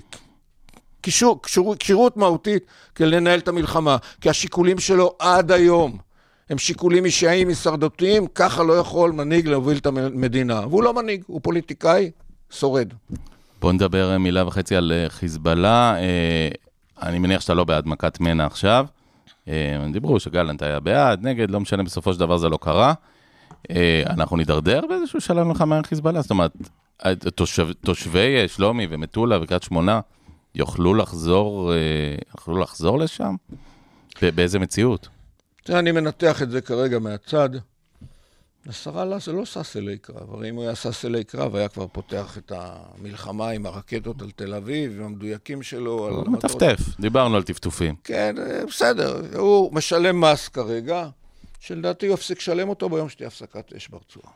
קישור, 1.05 1.43
קשור, 1.43 1.77
כשירות 1.79 2.17
מהותית 2.17 2.67
כדי 2.95 3.11
לנהל 3.11 3.39
את 3.39 3.49
המלחמה, 3.49 3.97
כי 4.21 4.31
השיקולים 4.31 4.79
שלו 4.79 5.15
עד 5.19 5.53
היום 5.53 5.99
הם 6.51 6.59
שיקולים 6.59 7.05
אישיים, 7.05 7.49
הישרדותיים, 7.49 8.27
ככה 8.35 8.63
לא 8.63 8.73
יכול 8.73 9.13
מנהיג 9.13 9.49
להוביל 9.49 9.79
את 9.79 9.87
המדינה. 9.87 10.61
והוא 10.61 10.83
לא 10.83 10.95
מנהיג, 10.95 11.23
הוא 11.27 11.41
פוליטיקאי 11.43 12.11
שורד. 12.51 12.89
בוא 13.61 13.73
נדבר 13.73 14.13
אה, 14.13 14.19
מילה 14.19 14.47
וחצי 14.47 14.77
על 14.77 14.93
אה, 14.93 15.09
חיזבאללה. 15.09 15.97
אה, 15.97 16.49
אני 17.03 17.19
מניח 17.19 17.41
שאתה 17.41 17.55
לא 17.55 17.65
בעד 17.65 17.87
מכת 17.87 18.21
מנע 18.21 18.47
עכשיו. 18.47 18.87
דיברו 19.93 20.21
שגלנט 20.21 20.63
היה 20.63 20.81
בעד, 20.81 21.27
נגד, 21.27 21.51
לא 21.51 21.61
משנה, 21.61 21.83
בסופו 21.83 22.13
של 22.13 22.21
דבר 22.21 22.37
זה 22.37 22.49
לא 22.49 22.59
קרה. 22.61 22.95
אנחנו 24.07 24.37
נידרדר 24.37 24.81
באיזשהו 24.89 25.21
שלב 25.21 25.47
מלחמה 25.47 25.77
עם 25.77 25.83
חיזבאללה? 25.83 26.21
זאת 26.23 26.31
אומרת, 26.31 26.53
התושב- 27.03 27.73
תושבי 27.85 28.49
שלומי 28.49 28.87
ומטולה 28.91 29.43
וקריית 29.43 29.63
שמונה 29.63 30.01
יוכלו 30.55 30.95
לחזור, 30.95 31.73
אה, 31.73 31.79
יוכלו 32.35 32.59
לחזור 32.59 32.99
לשם? 32.99 33.35
באיזה 34.23 34.59
מציאות? 34.59 35.09
תראה, 35.65 35.79
אני 35.79 35.93
מנתח 35.93 36.43
את 36.43 36.51
זה 36.51 36.61
כרגע 36.61 36.99
מהצד. 36.99 37.51
נסראללה 38.67 39.19
זה 39.19 39.33
לא 39.33 39.45
שש 39.45 39.77
אלי 39.77 39.99
קרב, 39.99 40.35
הרי 40.35 40.51
אם 40.51 40.55
הוא 40.55 40.65
היה 40.65 40.75
שש 40.75 41.05
אלי 41.05 41.25
קרב, 41.25 41.57
היה 41.57 41.69
כבר 41.69 41.87
פותח 41.87 42.39
את 42.39 42.53
המלחמה 42.55 43.49
עם 43.49 43.67
הרקטות 43.67 44.23
על 44.23 44.31
תל 44.31 44.55
אביב, 44.55 44.93
עם 44.93 45.05
המדויקים 45.05 45.63
שלו. 45.63 46.09
הוא. 46.09 46.31
מטפטף, 46.31 46.81
דיברנו 47.01 47.37
על 47.37 47.43
טפטופים. 47.43 47.95
כן, 48.05 48.35
אה, 48.39 48.67
בסדר, 48.67 49.39
הוא 49.39 49.75
משלם 49.75 50.21
מס 50.21 50.49
כרגע, 50.49 51.09
שלדעתי 51.61 52.07
הוא 52.07 52.15
יפסיק 52.15 52.39
לשלם 52.39 52.69
אותו 52.69 52.89
ביום 52.89 53.09
שתהיה 53.09 53.27
הפסקת 53.27 53.73
אש 53.77 53.89
ברצועה. 53.89 54.33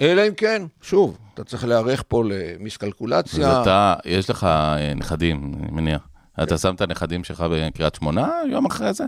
אלא 0.00 0.28
אם 0.28 0.34
כן, 0.34 0.62
שוב, 0.82 1.18
אתה 1.34 1.44
צריך 1.44 1.64
להיערך 1.64 2.02
פה 2.08 2.22
אז 2.24 2.32
למיסקלקולציה. 2.32 3.62
אתה, 3.62 3.94
יש 4.04 4.30
לך 4.30 4.44
אה, 4.44 4.94
נכדים, 4.94 5.52
אני 5.62 5.70
מניח. 5.70 6.08
אתה 6.42 6.58
שם 6.58 6.74
את 6.74 6.80
הנכדים 6.80 7.24
שלך 7.24 7.44
בקריית 7.50 7.94
שמונה 7.94 8.30
יום 8.50 8.66
אחרי 8.66 8.92
זה? 8.92 9.04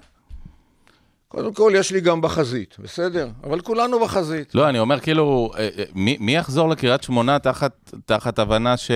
קודם 1.28 1.54
כל, 1.54 1.72
יש 1.76 1.92
לי 1.92 2.00
גם 2.00 2.20
בחזית, 2.20 2.76
בסדר? 2.78 3.28
אבל 3.44 3.60
כולנו 3.60 4.00
בחזית. 4.00 4.54
לא, 4.54 4.68
אני 4.68 4.78
אומר 4.78 5.00
כאילו, 5.00 5.50
אה, 5.56 5.68
אה, 5.78 5.84
מי, 5.94 6.16
מי 6.20 6.36
יחזור 6.36 6.68
לקריית 6.68 7.02
שמונה 7.02 7.38
תחת, 7.38 7.92
תחת 8.06 8.38
הבנה 8.38 8.76
ש, 8.76 8.90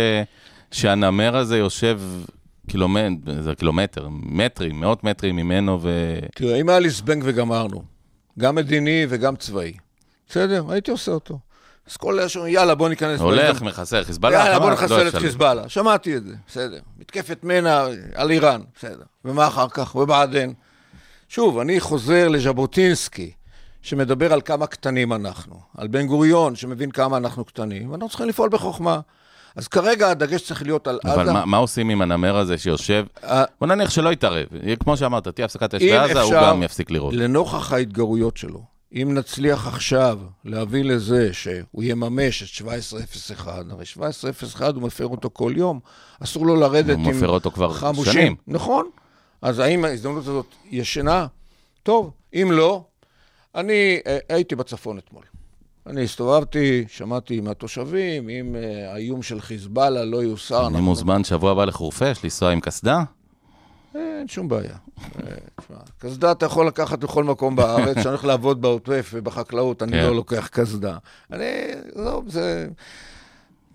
שהנמר 0.70 1.36
הזה 1.36 1.59
יושב 1.59 2.01
קילומטר, 2.68 3.43
זה 3.43 3.55
קילומטר, 3.55 4.09
מטרים, 4.10 4.81
מאות 4.81 5.05
מטרים 5.05 5.36
ממנו, 5.36 5.78
ו... 5.82 6.18
תראה, 6.35 6.60
אם 6.60 6.68
היה 6.68 6.78
לי 6.78 6.90
זבנג 6.90 7.23
וגמרנו, 7.27 7.82
גם 8.39 8.55
מדיני 8.55 9.06
וגם 9.09 9.36
צבאי, 9.36 9.73
בסדר? 10.28 10.64
הייתי 10.68 10.90
עושה 10.90 11.12
אותו. 11.12 11.39
אז 11.91 11.97
כל 11.97 12.19
אלה 12.19 12.29
שאומרים, 12.29 12.55
יאללה, 12.55 12.75
בוא 12.75 12.89
ניכנס... 12.89 13.21
הולך, 13.21 13.63
מחסר, 13.63 14.05
חיזבאללה, 14.05 14.37
יאללה, 14.37 14.59
בוא 14.59 14.69
לא 14.69 14.75
נחסל 14.75 15.03
את 15.03 15.07
ישלם. 15.07 15.21
חיזבאללה. 15.21 15.69
שמעתי 15.69 16.17
את 16.17 16.25
זה, 16.25 16.35
בסדר. 16.49 16.79
מתקפת 16.99 17.39
מנע 17.43 17.85
על 18.15 18.31
איראן, 18.31 18.61
בסדר. 18.79 19.05
ומה 19.25 19.47
אחר 19.47 19.69
כך? 19.69 19.95
ובעדין. 19.95 20.55
שוב, 21.29 21.59
אני 21.59 21.81
חוזר 21.81 22.29
לז'בוטינסקי, 22.29 23.33
שמדבר 23.83 24.33
על 24.33 24.41
כמה 24.41 24.67
קטנים 24.67 25.13
אנחנו. 25.13 25.61
על 25.79 25.89
בן 25.89 26.07
גוריון, 26.07 26.57
שמבין 26.57 26.91
כמה 26.91 27.17
אנחנו 27.17 27.45
קטנים, 27.45 27.91
ואנחנו 27.91 28.09
צריכים 28.09 28.29
לפעול 28.29 28.49
בחוכמה. 28.49 29.01
אז 29.57 29.69
כרגע 29.69 30.11
הדגש 30.11 30.43
צריך 30.43 30.63
להיות 30.63 30.89
על 30.89 30.99
אבל 31.05 31.23
עזה. 31.23 31.33
מה, 31.33 31.47
מה 31.47 31.57
עושים 31.57 31.89
עם 31.89 32.03
הנמר 32.03 32.37
הזה 32.37 32.59
שיושב? 32.59 33.07
בוא 33.61 33.67
נניח 33.67 33.91
שלא 33.91 34.13
יתערב. 34.13 34.47
כמו 34.85 34.97
שאמרת, 34.97 35.29
תהיה 35.29 35.45
הפסקת 35.45 35.75
אש 35.75 35.83
בעזה, 35.83 36.21
הוא 36.21 36.33
גם 36.33 36.63
יפסיק 36.63 36.91
לירות. 36.91 37.15
לנוכח 37.15 37.73
ההתגרויות 37.73 38.37
שלו, 38.37 38.65
אם 38.93 39.15
נצליח 39.15 39.67
עכשיו 39.67 40.19
להביא 40.45 40.85
לזה 40.85 41.33
שהוא 41.33 41.83
יממש 41.83 42.43
את 42.43 42.67
1701, 42.69 43.65
הרי 43.71 43.85
1701 44.03 44.75
הוא 44.75 44.83
מפר 44.83 45.07
אותו 45.07 45.31
כל 45.33 45.53
יום, 45.57 45.81
אסור 46.21 46.47
לו 46.47 46.57
לרדת 46.57 46.97
הוא 46.97 47.05
עם 47.05 47.17
מפר 47.17 47.29
אותו 47.29 47.51
כבר 47.51 47.73
חמושים. 47.73 48.13
שנים. 48.13 48.37
נכון. 48.47 48.91
אז 49.43 49.59
האם 49.59 49.85
ההזדמנות 49.85 50.19
הזאת 50.23 50.47
ישנה? 50.71 51.27
טוב. 51.83 52.11
אם 52.35 52.49
לא, 52.53 52.85
אני 53.55 53.99
אה, 54.07 54.19
הייתי 54.29 54.57
בצפון 54.57 54.99
אתמול. 54.99 55.23
אני 55.87 56.05
הסתובבתי, 56.05 56.85
שמעתי 56.89 57.41
מהתושבים, 57.41 58.29
אם 58.29 58.57
אה, 58.57 58.93
האיום 58.93 59.23
של 59.23 59.41
חיזבאללה 59.41 60.05
לא 60.05 60.17
יוסר, 60.23 60.59
אני 60.59 60.67
אנחנו- 60.67 60.83
מוזמן 60.83 61.25
שבוע 61.25 61.53
הבא 61.53 61.65
לחורפיש, 61.65 62.25
לנסוע 62.25 62.51
עם 62.51 62.61
קסדה? 62.61 63.03
אין 64.18 64.28
שום 64.28 64.48
בעיה. 64.48 64.62
אה, 64.98 65.06
תשמע, 65.60 65.77
קסדה 65.98 66.32
אתה 66.32 66.47
יכול 66.47 66.66
לקחת 66.66 66.98
בכל 66.98 67.24
מקום 67.24 67.56
בארץ, 67.56 67.97
כשאני 67.97 68.09
הולך 68.09 68.24
לעבוד 68.24 68.62
בעוטף 68.62 69.10
ובחקלאות, 69.14 69.82
אני 69.82 69.93
כן. 69.93 70.02
לא 70.02 70.14
לוקח 70.14 70.48
קסדה. 70.52 70.97
אני, 71.32 71.44
לא, 71.97 72.23
זה 72.27 72.66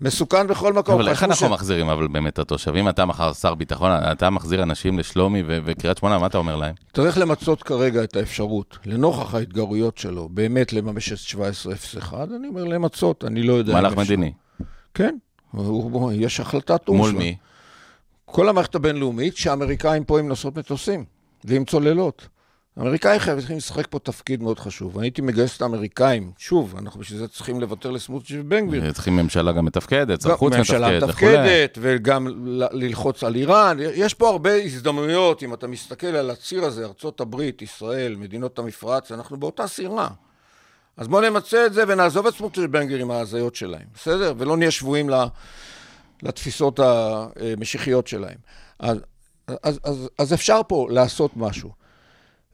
מסוכן 0.00 0.46
בכל 0.46 0.72
מקום. 0.72 0.94
אבל 0.94 1.08
איך 1.08 1.22
אנחנו 1.22 1.46
ש- 1.46 1.50
מחזירים 1.50 1.88
אבל 1.88 2.08
באמת 2.08 2.38
התושבים? 2.38 2.88
אתה 2.88 3.04
מחר 3.04 3.32
שר 3.32 3.54
ביטחון, 3.54 3.90
אתה 3.92 4.30
מחזיר 4.30 4.62
אנשים 4.62 4.98
לשלומי 4.98 5.42
ו- 5.46 5.58
וקריית 5.64 5.98
שמונה, 5.98 6.18
מה 6.18 6.26
אתה 6.26 6.38
אומר 6.38 6.56
להם? 6.56 6.74
צריך 6.94 7.18
למצות 7.18 7.62
כרגע 7.62 8.04
את 8.04 8.16
האפשרות, 8.16 8.78
לנוכח 8.86 9.34
ההתגרויות 9.34 9.98
שלו, 9.98 10.28
באמת 10.28 10.72
לממש 10.72 11.08
את 11.08 11.18
1701, 11.18 12.28
אני 12.36 12.48
אומר 12.48 12.64
למצות, 12.64 13.24
אני 13.24 13.42
לא 13.42 13.52
יודע... 13.52 13.72
מהלך. 13.72 13.96
מדיני. 13.96 14.32
כן, 14.94 15.16
הוא- 15.50 15.66
הוא- 15.92 16.12
יש 16.14 16.40
החלטת 16.40 16.88
או"ם. 16.88 16.96
מול. 16.96 17.10
מי? 17.12 17.36
כל 18.32 18.48
המערכת 18.48 18.74
הבינלאומית 18.74 19.36
שהאמריקאים 19.36 20.04
פה 20.04 20.18
עם 20.18 20.28
נושאות 20.28 20.58
מטוסים 20.58 21.04
ועם 21.44 21.64
צוללות. 21.64 22.28
האמריקאים 22.76 23.20
חייבים 23.20 23.56
לשחק 23.56 23.86
פה 23.90 23.98
תפקיד 23.98 24.42
מאוד 24.42 24.58
חשוב. 24.58 24.98
אני 24.98 25.06
הייתי 25.06 25.22
מגייס 25.22 25.56
את 25.56 25.62
האמריקאים, 25.62 26.32
שוב, 26.38 26.74
אנחנו 26.78 27.00
בשביל 27.00 27.18
זה 27.18 27.28
צריכים 27.28 27.60
לוותר 27.60 27.90
לסמוטריץ' 27.90 28.40
ובן 28.40 28.66
גביר. 28.66 28.92
צריכים 28.92 29.16
ממשלה 29.16 29.52
גם 29.52 29.64
מתפקדת, 29.64 30.20
שר 30.20 30.30
גם 30.30 30.36
חוץ 30.36 30.54
ממשלה 30.54 30.90
מתפקד 30.90 31.10
וכולי. 31.10 31.32
מתפקדת, 31.32 31.78
וגם 31.80 32.28
ללחוץ 32.72 33.24
על 33.24 33.34
איראן. 33.34 33.76
יש 33.80 34.14
פה 34.14 34.28
הרבה 34.28 34.54
הזדמנויות, 34.54 35.42
אם 35.42 35.54
אתה 35.54 35.66
מסתכל 35.66 36.06
על 36.06 36.30
הציר 36.30 36.64
הזה, 36.64 36.86
הברית, 37.20 37.62
ישראל, 37.62 38.16
מדינות 38.16 38.58
המפרץ, 38.58 39.12
אנחנו 39.12 39.36
באותה 39.36 39.66
סירה. 39.66 40.08
אז 40.96 41.08
בואו 41.08 41.30
נמצה 41.30 41.66
את 41.66 41.72
זה 41.72 41.84
ונעזוב 41.88 42.26
את 42.26 42.34
סמוטריץ' 42.34 42.66
ובן 42.68 42.84
גביר 42.86 42.98
עם 43.00 43.10
ההזיות 43.10 43.54
שלהם, 43.54 43.86
בסדר? 43.94 44.34
ולא 44.38 44.56
נהיה 44.56 44.70
שבויים 44.70 45.10
ל- 45.10 45.26
לתפיסות 46.22 46.80
המשיחיות 46.82 48.06
שלהם. 48.06 48.38
אז, 48.78 48.98
אז, 49.62 49.80
אז, 49.84 50.08
אז 50.18 50.34
אפשר 50.34 50.60
פה 50.68 50.86
לעשות 50.90 51.30
משהו. 51.36 51.70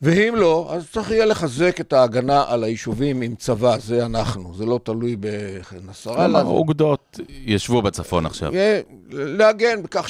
ואם 0.02 0.34
לא, 0.36 0.68
אז 0.74 0.90
צריך 0.90 1.10
יהיה 1.10 1.26
לחזק 1.26 1.80
את 1.80 1.92
ההגנה 1.92 2.44
על 2.48 2.64
היישובים 2.64 3.22
עם 3.22 3.34
צבא, 3.34 3.78
זה 3.78 4.06
אנחנו, 4.06 4.54
זה 4.54 4.66
לא 4.66 4.80
תלוי 4.82 5.16
בנסראללה. 5.16 6.40
כלומר, 6.40 6.56
אוגדות 6.56 7.20
ישבו 7.28 7.82
בצפון 7.82 8.26
עכשיו. 8.26 8.54
יהיה 8.54 8.80
להגן 9.10 9.82
בכך 9.82 10.08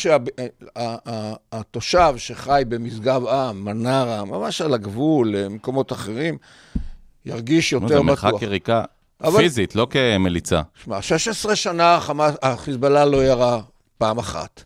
שהתושב 1.59 2.15
שחי 2.17 2.63
במשגב 2.69 3.27
עם, 3.27 3.65
מנרה, 3.65 4.25
ממש 4.25 4.61
על 4.61 4.75
הגבול, 4.75 5.37
למקומות 5.37 5.93
אחרים, 5.93 6.39
ירגיש 7.25 7.73
יותר 7.73 7.89
זה 7.89 8.01
מרחק 8.01 8.29
בטוח. 8.29 8.43
יריקה 8.43 8.85
אבל- 9.23 9.39
פיזית, 9.39 9.75
לא 9.77 9.87
כמליצה. 9.91 10.61
שמע, 10.85 11.03
16 11.03 11.57
שנה 11.57 11.97
החמאס- 11.97 12.37
החיזבאללה 12.43 13.05
לא 13.05 13.25
ירה 13.25 13.61
פעם 13.99 14.19
אחת. 14.19 14.63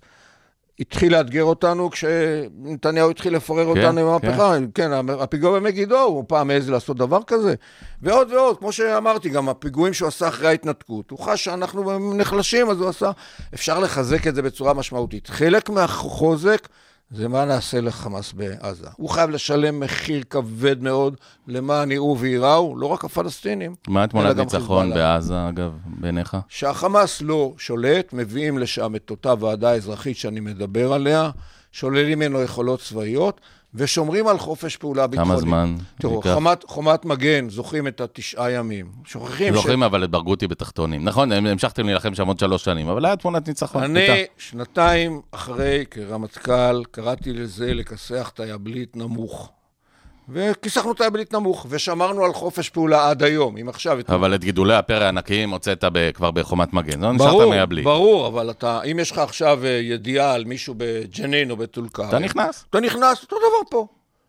התחיל 0.80 1.16
לאתגר 1.16 1.44
אותנו 1.44 1.90
כשנתניהו 1.90 3.10
התחיל 3.10 3.36
לפורר 3.36 3.66
אותנו 3.66 4.00
עם 4.00 4.06
המהפכה. 4.06 4.54
כן, 4.74 4.90
הפיגוע 5.20 5.58
במגידו, 5.60 5.98
הוא 6.00 6.24
פעם 6.28 6.50
העז 6.50 6.70
לעשות 6.70 6.96
דבר 6.96 7.18
כזה. 7.26 7.54
ועוד 8.02 8.32
ועוד, 8.32 8.58
כמו 8.58 8.72
שאמרתי, 8.72 9.28
גם 9.28 9.48
הפיגועים 9.48 9.94
שהוא 9.94 10.08
עשה 10.08 10.28
אחרי 10.28 10.48
ההתנתקות. 10.48 11.10
הוא 11.10 11.18
חש 11.18 11.44
שאנחנו 11.44 12.14
נחלשים, 12.14 12.70
אז 12.70 12.80
הוא 12.80 12.88
עשה... 12.88 13.10
אפשר 13.54 13.78
לחזק 13.78 14.26
את 14.26 14.34
זה 14.34 14.42
בצורה 14.42 14.74
משמעותית. 14.74 15.28
חלק 15.28 15.70
מהחוזק 15.70 16.68
זה 17.14 17.28
מה 17.28 17.44
נעשה 17.44 17.80
לחמאס 17.80 18.32
בעזה. 18.32 18.86
הוא 18.96 19.08
חייב 19.08 19.30
לשלם 19.30 19.80
מחיר 19.80 20.22
כבד 20.30 20.82
מאוד 20.82 21.16
למען 21.48 21.90
יראו 21.90 22.18
וייראו, 22.18 22.76
לא 22.76 22.86
רק 22.86 23.04
הפלסטינים. 23.04 23.74
מה 23.88 24.06
תמונת 24.06 24.36
ניצחון 24.36 24.94
בעזה, 24.94 25.48
אגב, 25.48 25.72
בעיניך? 25.86 26.36
שהחמאס 26.48 27.22
לא 27.22 27.52
שולט, 27.58 28.12
מביאים 28.12 28.58
לשם 28.58 28.96
את 28.96 29.10
אותה 29.10 29.34
ועדה 29.40 29.74
אזרחית 29.74 30.16
שאני 30.16 30.40
מדבר 30.40 30.92
עליה, 30.92 31.30
שוללים 31.72 32.18
ממנו 32.18 32.42
יכולות 32.42 32.80
צבאיות, 32.80 33.40
ושומרים 33.74 34.28
על 34.28 34.38
חופש 34.38 34.76
פעולה 34.76 35.06
ביטחוני. 35.06 35.30
כמה 35.30 35.40
זמן? 35.40 35.74
תראו, 36.00 36.22
חומת, 36.22 36.64
חומת 36.66 37.04
מגן, 37.04 37.48
זוכרים 37.48 37.86
את 37.86 38.00
התשעה 38.00 38.50
ימים. 38.50 38.86
שוכחים 39.04 39.54
זוכרים 39.54 39.80
ש... 39.80 39.82
אבל 39.82 40.04
את 40.04 40.10
ברגותי 40.10 40.48
בתחתונים. 40.48 41.04
נכון, 41.04 41.32
המשכתם 41.32 41.86
להילחם 41.86 42.14
שם 42.14 42.26
עוד 42.26 42.38
שלוש 42.38 42.64
שנים, 42.64 42.88
אבל 42.88 43.04
היה 43.04 43.16
תמונת 43.16 43.48
ניצחון. 43.48 43.82
אני, 43.82 44.00
איתה. 44.00 44.32
שנתיים 44.38 45.20
אחרי, 45.30 45.84
כרמטכ"ל, 45.90 46.84
קראתי 46.90 47.32
לזה 47.32 47.74
לכסח 47.74 48.30
את 48.34 48.40
היבלית 48.40 48.96
נמוך. 48.96 49.52
וכיסחנו 50.28 50.92
את 50.92 51.00
היבלית 51.00 51.34
נמוך, 51.34 51.66
ושמרנו 51.68 52.24
על 52.24 52.32
חופש 52.32 52.68
פעולה 52.68 53.10
עד 53.10 53.22
היום, 53.22 53.56
אם 53.56 53.68
עכשיו... 53.68 53.98
אבל 54.08 54.34
את 54.34 54.44
גידולי 54.44 54.74
הפרא 54.74 55.04
הענקיים 55.04 55.50
הוצאת 55.50 55.84
כבר 56.14 56.30
בחומת 56.30 56.72
מגן, 56.72 57.00
לא 57.00 57.12
נשארת 57.12 57.48
מייבלי. 57.48 57.82
ברור, 57.82 58.26
אבל 58.26 58.50
אתה, 58.50 58.82
אם 58.82 58.98
יש 58.98 59.10
לך 59.10 59.18
עכשיו 59.18 59.64
אה, 59.64 59.70
ידיעה 59.70 60.34
על 60.34 60.44
מישהו 60.44 60.74
בג'נין 60.76 61.50
או 61.50 61.56
בטול 61.56 61.88
כרם... 61.88 62.08
אתה 62.08 62.18
נכנס. 62.18 62.64
אתה 62.70 62.80
נכנס, 62.80 63.22
אותו 63.22 63.36
דבר 63.36 63.70
פה. 63.70 63.86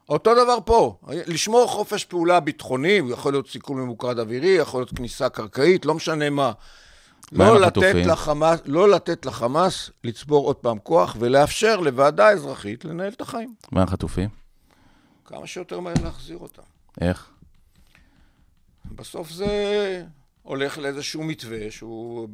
אותו 0.09 0.33
דבר 0.43 0.57
פה. 0.65 0.95
לשמור 1.09 1.67
חופש 1.67 2.05
פעולה 2.05 2.39
ביטחוני, 2.39 3.01
יכול 3.09 3.33
להיות 3.33 3.49
סיכול 3.49 3.77
ממוקד 3.77 4.19
אווירי, 4.19 4.47
יכול 4.49 4.79
להיות 4.79 4.97
כניסה 4.97 5.29
קרקעית, 5.29 5.85
לא 5.85 5.93
משנה 5.93 6.29
מה. 6.29 6.51
לא 7.31 7.61
לתת, 7.61 7.95
לחמאס, 7.95 8.59
לא 8.65 8.89
לתת 8.89 9.25
לחמאס 9.25 9.89
לצבור 10.03 10.45
עוד 10.47 10.55
פעם 10.55 10.77
כוח 10.83 11.15
ולאפשר 11.19 11.79
לוועדה 11.79 12.29
אזרחית 12.29 12.85
לנהל 12.85 13.11
את 13.11 13.21
החיים. 13.21 13.53
מה 13.71 13.83
החטופים? 13.83 14.42
כמה 15.33 15.47
שיותר 15.47 15.79
מהר 15.79 15.93
להחזיר 16.03 16.37
אותם. 16.37 16.61
איך? 17.01 17.29
בסוף 18.85 19.31
זה 19.31 20.03
הולך 20.43 20.77
לאיזשהו 20.77 21.23
מתווה 21.23 21.71
שהוא 21.71 22.27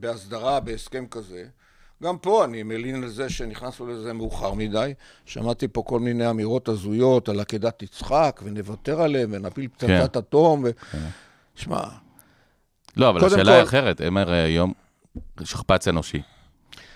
בהסדרה, 0.00 0.60
בהסכם 0.60 1.06
כזה. 1.06 1.44
גם 2.02 2.18
פה 2.18 2.44
אני 2.44 2.62
מלין 2.62 3.02
על 3.02 3.08
זה 3.08 3.30
שנכנסנו 3.30 3.86
לזה 3.86 4.12
מאוחר 4.12 4.54
מדי. 4.54 4.94
שמעתי 5.26 5.68
פה 5.68 5.82
כל 5.86 6.00
מיני 6.00 6.30
אמירות 6.30 6.68
הזויות 6.68 7.28
על 7.28 7.40
עקדת 7.40 7.82
יצחק, 7.82 8.40
ונוותר 8.44 9.02
עליהם, 9.02 9.30
ונפיל 9.32 9.68
פצצת 9.68 10.12
כן. 10.12 10.18
אטום. 10.18 10.64
ו... 10.64 10.70
כן. 10.92 10.98
שמע... 11.54 11.80
לא, 12.96 13.10
אבל 13.10 13.24
השאלה 13.24 13.44
כל... 13.44 13.50
היא 13.50 13.62
אחרת. 13.62 14.00
הם 14.00 14.16
הרי 14.16 14.38
היום 14.38 14.72
שכפ"ץ 15.44 15.88
אנושי. 15.88 16.22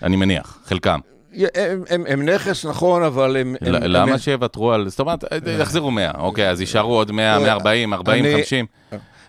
אני 0.01 0.15
מניח, 0.15 0.59
חלקם. 0.65 0.99
הם, 1.33 1.83
הם, 1.89 2.03
הם 2.07 2.29
נכס, 2.29 2.65
נכון, 2.65 3.03
אבל 3.03 3.37
הם... 3.37 3.55
הם 3.61 3.73
למה 3.73 4.11
הם... 4.11 4.17
שיוותרו 4.17 4.73
על... 4.73 4.89
זאת 4.89 4.99
אומרת, 4.99 5.23
יחזירו 5.59 5.91
100, 5.91 6.11
אוקיי, 6.17 6.49
אז 6.49 6.61
יישארו 6.61 6.95
עוד 6.95 7.11
100, 7.11 7.39
140, 7.39 7.93
40, 7.93 8.25
50. 8.37 8.65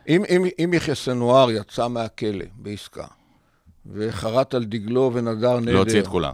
אם, 0.08 0.22
אם, 0.28 0.44
אם 0.64 0.74
יחיא 0.74 0.94
סנואר 0.94 1.50
יצא 1.50 1.88
מהכלא 1.88 2.44
בעסקה, 2.56 3.04
וחרט 3.92 4.54
על 4.54 4.64
דגלו 4.64 5.10
ונדר 5.14 5.60
נדר... 5.60 5.72
להוציא 5.72 6.00
את 6.00 6.06
כולם. 6.06 6.32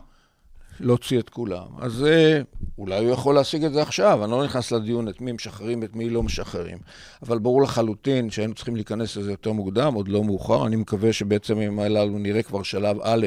להוציא 0.81 1.19
את 1.19 1.31
כולם. 1.31 1.67
אז 1.79 2.05
אה, 2.05 2.41
אולי 2.79 3.05
הוא 3.05 3.13
יכול 3.13 3.35
להשיג 3.35 3.65
את 3.65 3.73
זה 3.73 3.83
עכשיו, 3.83 4.25
אני 4.25 4.31
לא 4.31 4.45
נכנס 4.45 4.73
לדיון 4.73 5.09
את 5.09 5.21
מי 5.21 5.33
משחררים, 5.33 5.83
את 5.83 5.97
מי 5.97 6.11
לא 6.11 6.23
משחררים. 6.23 6.79
אבל 7.23 7.39
ברור 7.39 7.63
לחלוטין 7.63 8.31
שהיינו 8.31 8.55
צריכים 8.55 8.77
להיכנס 8.77 9.17
לזה 9.17 9.31
יותר 9.31 9.53
מוקדם, 9.53 9.95
עוד 9.95 10.09
לא 10.09 10.25
מאוחר. 10.25 10.67
אני 10.67 10.77
מקווה 10.77 11.13
שבעצם 11.13 11.59
עם 11.59 11.79
הללו 11.79 12.19
נראה 12.19 12.43
כבר 12.43 12.63
שלב 12.63 12.97
א' 13.03 13.27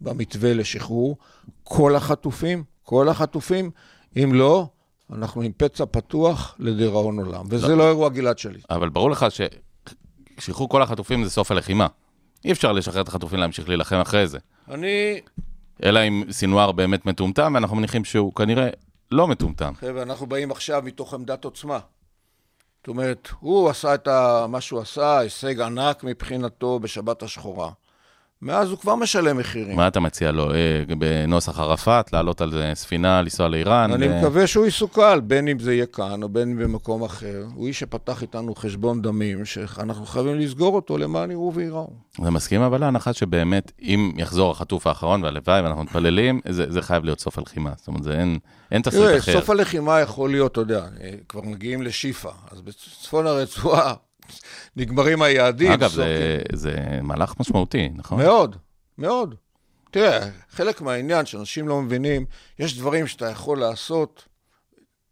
במתווה 0.00 0.54
לשחרור. 0.54 1.16
כל 1.62 1.96
החטופים, 1.96 2.64
כל 2.82 3.08
החטופים, 3.08 3.70
אם 4.16 4.30
לא, 4.34 4.66
אנחנו 5.12 5.42
עם 5.42 5.52
פצע 5.56 5.84
פתוח 5.90 6.56
לדיראון 6.58 7.18
עולם. 7.18 7.44
וזה 7.48 7.68
לא, 7.68 7.76
לא 7.76 7.88
אירוע 7.88 8.08
גלעד 8.08 8.38
שליט. 8.38 8.64
אבל 8.70 8.88
ברור 8.88 9.10
לך 9.10 9.26
ששחרור 10.38 10.68
כל 10.68 10.82
החטופים 10.82 11.24
זה 11.24 11.30
סוף 11.30 11.50
הלחימה. 11.50 11.86
אי 12.44 12.52
אפשר 12.52 12.72
לשחרר 12.72 13.02
את 13.02 13.08
החטופים 13.08 13.38
להמשיך 13.38 13.68
להילחם 13.68 13.96
אחרי 13.96 14.26
זה. 14.26 14.38
אני... 14.70 15.20
אלא 15.82 16.00
אם 16.08 16.24
סינואר 16.30 16.72
באמת 16.72 17.06
מטומטם, 17.06 17.52
ואנחנו 17.54 17.76
מניחים 17.76 18.04
שהוא 18.04 18.34
כנראה 18.34 18.68
לא 19.10 19.28
מטומטם. 19.28 19.72
חבר'ה, 19.74 20.02
אנחנו 20.02 20.26
באים 20.26 20.50
עכשיו 20.50 20.82
מתוך 20.84 21.14
עמדת 21.14 21.44
עוצמה. 21.44 21.78
זאת 22.78 22.88
אומרת, 22.88 23.28
הוא 23.40 23.70
עשה 23.70 23.94
את 23.94 24.08
מה 24.48 24.60
שהוא 24.60 24.80
עשה, 24.80 25.18
הישג 25.18 25.60
ענק 25.60 26.04
מבחינתו 26.04 26.78
בשבת 26.78 27.22
השחורה. 27.22 27.70
מאז 28.42 28.70
הוא 28.70 28.78
כבר 28.78 28.94
משלם 28.94 29.38
מחירים. 29.38 29.76
מה 29.76 29.88
אתה 29.88 30.00
מציע 30.00 30.32
לו? 30.32 30.54
אה, 30.54 30.82
בנוסח 30.98 31.58
ערפאת, 31.58 32.12
לעלות 32.12 32.40
על 32.40 32.74
ספינה, 32.74 33.22
לנסוע 33.22 33.48
לאיראן? 33.48 33.92
אני 33.92 34.08
ו... 34.08 34.18
מקווה 34.18 34.46
שהוא 34.46 34.66
יסוכל, 34.66 35.20
בין 35.20 35.48
אם 35.48 35.58
זה 35.58 35.74
יהיה 35.74 35.86
כאן 35.86 36.22
או 36.22 36.28
בין 36.28 36.50
אם 36.50 36.58
במקום 36.58 37.02
אחר. 37.02 37.44
הוא 37.54 37.68
איש 37.68 37.80
שפתח 37.80 38.22
איתנו 38.22 38.54
חשבון 38.54 39.02
דמים, 39.02 39.44
שאנחנו 39.44 40.06
חייבים 40.06 40.38
לסגור 40.38 40.74
אותו 40.74 40.98
למען 40.98 41.30
יראו 41.30 41.52
וייראו. 41.54 41.90
זה 42.22 42.30
מסכים 42.30 42.60
אבל 42.60 42.80
להנחה 42.80 43.12
שבאמת, 43.12 43.72
אם 43.82 44.12
יחזור 44.16 44.50
החטוף 44.50 44.86
האחרון, 44.86 45.24
והלוואי, 45.24 45.60
ואנחנו 45.60 45.82
מתפללים, 45.82 46.40
זה, 46.48 46.72
זה 46.72 46.82
חייב 46.82 47.04
להיות 47.04 47.20
סוף 47.20 47.38
הלחימה. 47.38 47.70
זאת 47.76 47.88
אומרת, 47.88 48.02
זה 48.02 48.18
אין, 48.18 48.38
אין 48.70 48.82
תסריט 48.82 49.18
אחר. 49.18 49.32
סוף 49.32 49.50
הלחימה 49.50 50.00
יכול 50.00 50.30
להיות, 50.30 50.52
אתה 50.52 50.60
יודע, 50.60 50.84
אה, 51.00 51.10
כבר 51.28 51.40
מגיעים 51.42 51.82
לשיפא, 51.82 52.30
אז 52.50 52.60
בצפון 52.60 53.26
הרצועה 53.26 53.94
נגמרים 54.76 55.22
היעדים. 55.22 55.72
אגב, 55.72 55.90
זה, 55.90 56.38
זה 56.52 56.76
מהלך 57.02 57.34
משמעותי, 57.40 57.88
נכון? 57.94 58.22
מאוד, 58.22 58.56
מאוד. 58.98 59.34
תראה, 59.90 60.28
חלק 60.50 60.80
מהעניין 60.80 61.26
שאנשים 61.26 61.68
לא 61.68 61.82
מבינים, 61.82 62.24
יש 62.58 62.78
דברים 62.78 63.06
שאתה 63.06 63.30
יכול 63.30 63.58
לעשות 63.60 64.24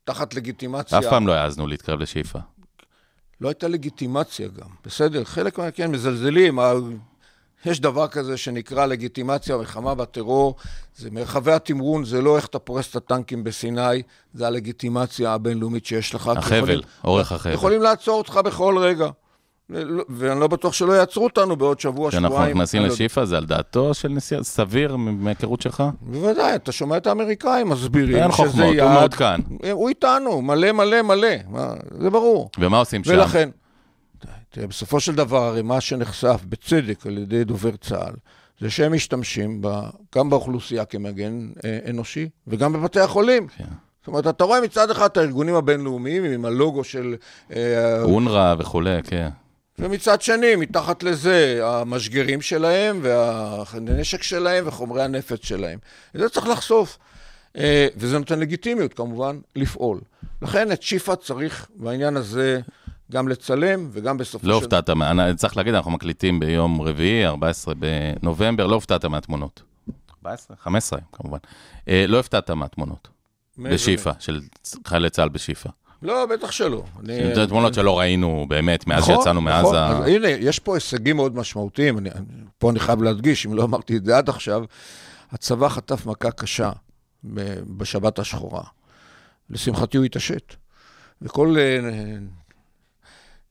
תחת 0.05 0.34
לגיטימציה. 0.34 0.98
אף 0.98 1.05
פעם 1.05 1.26
לא 1.26 1.32
העזנו 1.32 1.66
להתקרב 1.66 2.01
לשאיפה. 2.01 2.39
לא 3.40 3.48
הייתה 3.48 3.68
לגיטימציה 3.68 4.48
גם, 4.48 4.68
בסדר? 4.84 5.24
חלק 5.24 5.59
מה... 5.59 5.70
כן, 5.70 5.90
מזלזלים. 5.90 6.59
יש 7.64 7.80
דבר 7.80 8.09
כזה 8.09 8.36
שנקרא 8.36 8.86
לגיטימציה 8.86 9.56
מלחמה 9.56 9.94
בטרור, 9.94 10.56
זה 10.97 11.10
מרחבי 11.10 11.52
התמרון, 11.52 12.05
זה 12.05 12.20
לא 12.20 12.36
איך 12.36 12.47
אתה 12.47 12.59
פורס 12.59 12.90
את 12.90 12.97
הטנקים 12.97 13.44
בסיני, 13.44 14.02
זה 14.34 14.47
הלגיטימציה 14.47 15.32
הבינלאומית 15.32 15.86
שיש 15.86 16.14
לך. 16.14 16.28
החבל, 16.28 16.56
יכולים, 16.56 16.80
אורך 17.05 17.32
החבל. 17.32 17.55
יכולים 17.55 17.82
לעצור 17.82 18.18
אותך 18.18 18.40
בכל 18.44 18.78
רגע. 18.78 19.10
ואני 20.09 20.40
לא 20.40 20.47
בטוח 20.47 20.73
שלא 20.73 20.93
יעצרו 20.93 21.24
אותנו 21.24 21.57
בעוד 21.57 21.81
שבוע, 21.81 22.11
שבועיים. 22.11 22.28
כשאנחנו 22.28 22.55
נכנסים 22.55 22.82
לשיפא, 22.82 23.24
זה 23.24 23.36
על 23.36 23.44
דעתו 23.44 23.94
של 23.94 24.09
נשיא, 24.09 24.43
סביר 24.43 24.97
מהיכרות 24.97 25.61
שלך? 25.61 25.82
בוודאי, 26.01 26.55
אתה 26.55 26.73
שומע 26.73 26.97
את 26.97 27.07
האמריקאים 27.07 27.69
מסבירים 27.69 28.09
שזה 28.09 28.12
יעד. 28.12 28.23
אין 28.23 28.31
חוכמות, 28.31 28.78
הוא 28.78 28.90
מעודכן. 28.90 29.40
הוא 29.73 29.89
איתנו, 29.89 30.43
מלא 30.43 30.73
מלא 30.73 31.03
מלא, 31.03 31.28
זה 32.01 32.11
ברור. 32.11 32.51
ומה 32.59 32.78
עושים 32.78 33.05
שם? 33.05 33.11
ולכן, 33.12 33.49
תראה, 34.51 34.66
בסופו 34.66 35.01
של 35.01 35.15
דבר, 35.15 35.43
הרי 35.43 35.62
מה 35.62 35.81
שנחשף 35.81 36.40
בצדק 36.49 37.07
על 37.07 37.19
ידי 37.19 37.44
דובר 37.44 37.77
צה"ל, 37.77 38.15
זה 38.61 38.70
שהם 38.70 38.93
משתמשים 38.93 39.59
ב, 39.61 39.69
גם 40.16 40.31
באוכלוסייה 40.31 40.85
כמגן 40.85 41.49
אה, 41.65 41.78
אנושי, 41.90 42.28
וגם 42.47 42.73
בבתי 42.73 43.01
החולים. 43.01 43.47
כן. 43.47 43.65
זאת 44.01 44.07
אומרת, 44.07 44.27
אתה 44.27 44.44
רואה 44.44 44.61
מצד 44.61 44.90
אחד 44.90 45.07
את 45.07 45.16
הארגונים 45.16 45.55
הבינלאומיים 45.55 46.24
עם 46.24 46.44
הלוגו 46.44 46.85
של... 46.85 47.15
אה, 47.57 48.03
אונר"א 48.03 48.55
וכולי, 48.59 49.03
כן. 49.03 49.28
ומצד 49.78 50.23
שני, 50.23 50.57
מתחת 50.57 51.03
לזה, 51.03 51.61
המשגרים 51.62 52.43
שלהם 52.43 53.01
והנשק 53.03 54.23
שלהם 54.23 54.69
וחומרי 54.69 55.03
הנפץ 55.03 55.44
שלהם. 55.44 55.78
זה 56.15 56.28
צריך 56.28 56.47
לחשוף. 56.47 56.99
אה, 57.57 57.89
וזה 57.97 58.19
נותן 58.19 58.39
לגיטימיות, 58.39 58.94
כמובן, 58.94 59.40
לפעול. 59.57 60.01
לכן 60.43 60.73
את 60.73 60.82
שיפא 60.82 61.15
צריך, 61.15 61.69
בעניין 61.74 62.16
הזה, 62.16 62.61
גם 63.12 63.28
לצלם 63.28 63.89
וגם 63.93 64.16
בסופו 64.16 64.47
לא 64.47 64.55
של... 64.55 64.61
לא 64.61 64.77
הופתעת, 64.77 64.90
צריך 65.36 65.57
להגיד, 65.57 65.74
אנחנו 65.74 65.90
מקליטים 65.90 66.40
ביום 66.40 66.81
רביעי, 66.81 67.27
14 67.27 67.74
בנובמבר, 67.74 68.66
לא 68.66 68.74
הופתעת 68.74 69.05
מהתמונות. 69.05 69.62
14? 70.16 70.57
15, 70.61 70.99
כמובן. 71.12 71.39
אה, 71.89 72.05
לא 72.09 72.20
הפתעת 72.20 72.51
מהתמונות. 72.51 73.09
בשיפא, 73.59 74.12
של 74.19 74.40
חיילי 74.86 75.11
צה"ל 75.11 75.28
בשיפא. 75.28 75.70
לא, 76.02 76.26
בטח 76.26 76.50
שלא. 76.50 76.84
זה 77.34 77.46
תמונות 77.46 77.74
שלא 77.74 77.98
ראינו 77.98 78.46
באמת 78.48 78.86
מאז 78.86 79.02
נכון, 79.02 79.16
שיצאנו 79.16 79.40
מעזה. 79.40 79.88
נכון, 79.90 80.06
הנה, 80.08 80.28
יש 80.28 80.58
פה 80.58 80.74
הישגים 80.76 81.16
מאוד 81.16 81.36
משמעותיים. 81.36 81.98
פה 82.58 82.70
אני 82.70 82.80
חייב 82.80 83.02
להדגיש, 83.02 83.46
אם 83.46 83.54
לא 83.54 83.64
אמרתי 83.64 83.96
את 83.96 84.04
זה 84.04 84.18
עד 84.18 84.28
עכשיו, 84.28 84.64
הצבא 85.32 85.68
חטף 85.68 86.06
מכה 86.06 86.30
קשה 86.30 86.70
בשבת 87.76 88.18
השחורה. 88.18 88.62
לשמחתי 89.50 89.96
הוא 89.96 90.04
התעשת. 90.04 90.54
וכל 91.22 91.56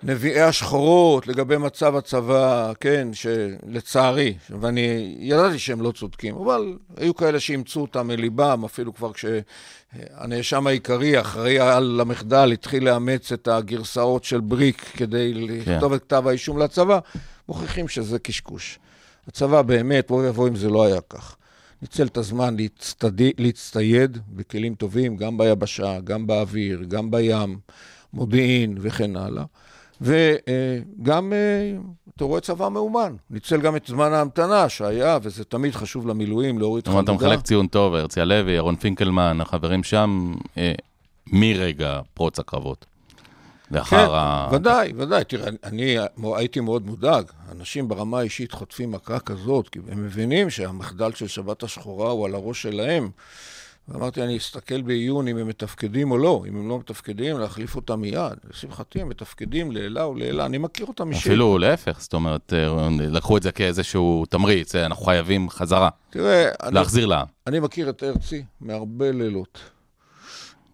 נביאי 0.03 0.41
השחורות 0.41 1.27
לגבי 1.27 1.57
מצב 1.57 1.95
הצבא, 1.95 2.71
כן, 2.79 3.07
שלצערי, 3.13 4.33
ואני 4.59 5.15
ידעתי 5.19 5.59
שהם 5.59 5.81
לא 5.81 5.91
צודקים, 5.91 6.35
אבל 6.35 6.77
היו 6.97 7.15
כאלה 7.15 7.39
שאימצו 7.39 7.81
אותם 7.81 8.07
מליבם, 8.07 8.63
אפילו 8.65 8.93
כבר 8.93 9.11
כשהנאשם 9.13 10.67
העיקרי, 10.67 11.19
אחראי 11.19 11.59
על 11.59 11.99
המחדל, 12.01 12.51
התחיל 12.51 12.85
לאמץ 12.85 13.31
את 13.31 13.47
הגרסאות 13.47 14.23
של 14.23 14.39
בריק 14.39 14.91
כדי 14.97 15.33
לכתוב 15.33 15.93
את 15.93 16.01
כתב 16.01 16.27
האישום 16.27 16.57
לצבא, 16.57 16.99
מוכיחים 17.49 17.87
שזה 17.87 18.19
קשקוש. 18.19 18.79
הצבא 19.27 19.61
באמת, 19.61 20.07
בואי 20.07 20.27
יבוא 20.27 20.47
אם 20.47 20.55
זה 20.55 20.69
לא 20.69 20.83
היה 20.83 21.01
כך. 21.09 21.35
ניצל 21.81 22.07
את 22.07 22.17
הזמן 22.17 22.55
להצטד... 22.57 23.21
להצטייד 23.37 24.17
בכלים 24.29 24.75
טובים, 24.75 25.17
גם 25.17 25.37
ביבשה, 25.37 25.99
גם 26.03 26.27
באוויר, 26.27 26.83
גם 26.87 27.11
בים, 27.11 27.59
מודיעין 28.13 28.77
וכן 28.81 29.15
הלאה. 29.15 29.43
וגם, 30.01 31.33
אה, 31.33 31.77
אתה 32.15 32.23
רואה 32.23 32.41
צבא 32.41 32.69
מאומן. 32.69 33.15
ניצל 33.29 33.61
גם 33.61 33.75
את 33.75 33.85
זמן 33.87 34.13
ההמתנה 34.13 34.69
שהיה, 34.69 35.17
וזה 35.21 35.43
תמיד 35.43 35.75
חשוב 35.75 36.07
למילואים, 36.07 36.59
להוריד. 36.59 36.87
חלודה. 36.87 37.01
אתה 37.01 37.11
מחלק 37.11 37.41
ציון 37.41 37.67
טוב, 37.67 37.95
הרצי 37.95 38.21
הלוי, 38.21 38.51
ירון 38.51 38.75
פינקלמן, 38.75 39.41
החברים 39.41 39.83
שם, 39.83 40.33
אה, 40.57 40.73
מרגע 41.27 41.99
פרוץ 42.13 42.39
הקרבות. 42.39 42.85
לאחר 43.71 44.07
כן, 44.07 44.13
ה... 44.13 44.49
ודאי, 44.51 44.93
ודאי. 44.97 45.23
תראה, 45.23 45.49
אני 45.63 45.95
הייתי 46.35 46.59
מאוד 46.59 46.85
מודאג. 46.85 47.25
אנשים 47.51 47.87
ברמה 47.87 48.19
האישית 48.19 48.51
חוטפים 48.51 48.91
מכה 48.91 49.19
כזאת, 49.19 49.69
כי 49.69 49.79
הם 49.91 50.05
מבינים 50.05 50.49
שהמחדל 50.49 51.11
של 51.11 51.27
שבת 51.27 51.63
השחורה 51.63 52.11
הוא 52.11 52.25
על 52.25 52.35
הראש 52.35 52.61
שלהם. 52.61 53.09
ואמרתי, 53.87 54.23
אני 54.23 54.37
אסתכל 54.37 54.81
בעיון 54.81 55.27
אם 55.27 55.37
הם 55.37 55.47
מתפקדים 55.47 56.11
או 56.11 56.17
לא. 56.17 56.43
אם 56.47 56.57
הם 56.57 56.69
לא 56.69 56.79
מתפקדים, 56.79 57.39
להחליף 57.39 57.75
אותם 57.75 58.01
מיד. 58.01 58.37
לשמחתי, 58.49 59.01
הם 59.01 59.09
מתפקדים 59.09 59.71
לעילה 59.71 60.07
ולעילה. 60.07 60.45
אני 60.45 60.57
מכיר 60.57 60.85
אותם 60.85 61.09
אישית. 61.09 61.27
אפילו 61.27 61.57
להפך, 61.57 61.97
זאת 62.01 62.13
אומרת, 62.13 62.53
אה, 62.53 62.87
לקחו 62.99 63.37
את 63.37 63.43
זה 63.43 63.51
כאיזשהו 63.51 64.25
תמריץ, 64.29 64.75
אה, 64.75 64.85
אנחנו 64.85 65.05
חייבים 65.05 65.49
חזרה, 65.49 65.89
תראה, 66.09 66.49
להחזיר 66.71 67.05
לעם. 67.05 67.27
אני 67.47 67.59
מכיר 67.59 67.89
את 67.89 68.03
הרצי 68.03 68.43
מהרבה 68.61 69.11
לילות. 69.11 69.59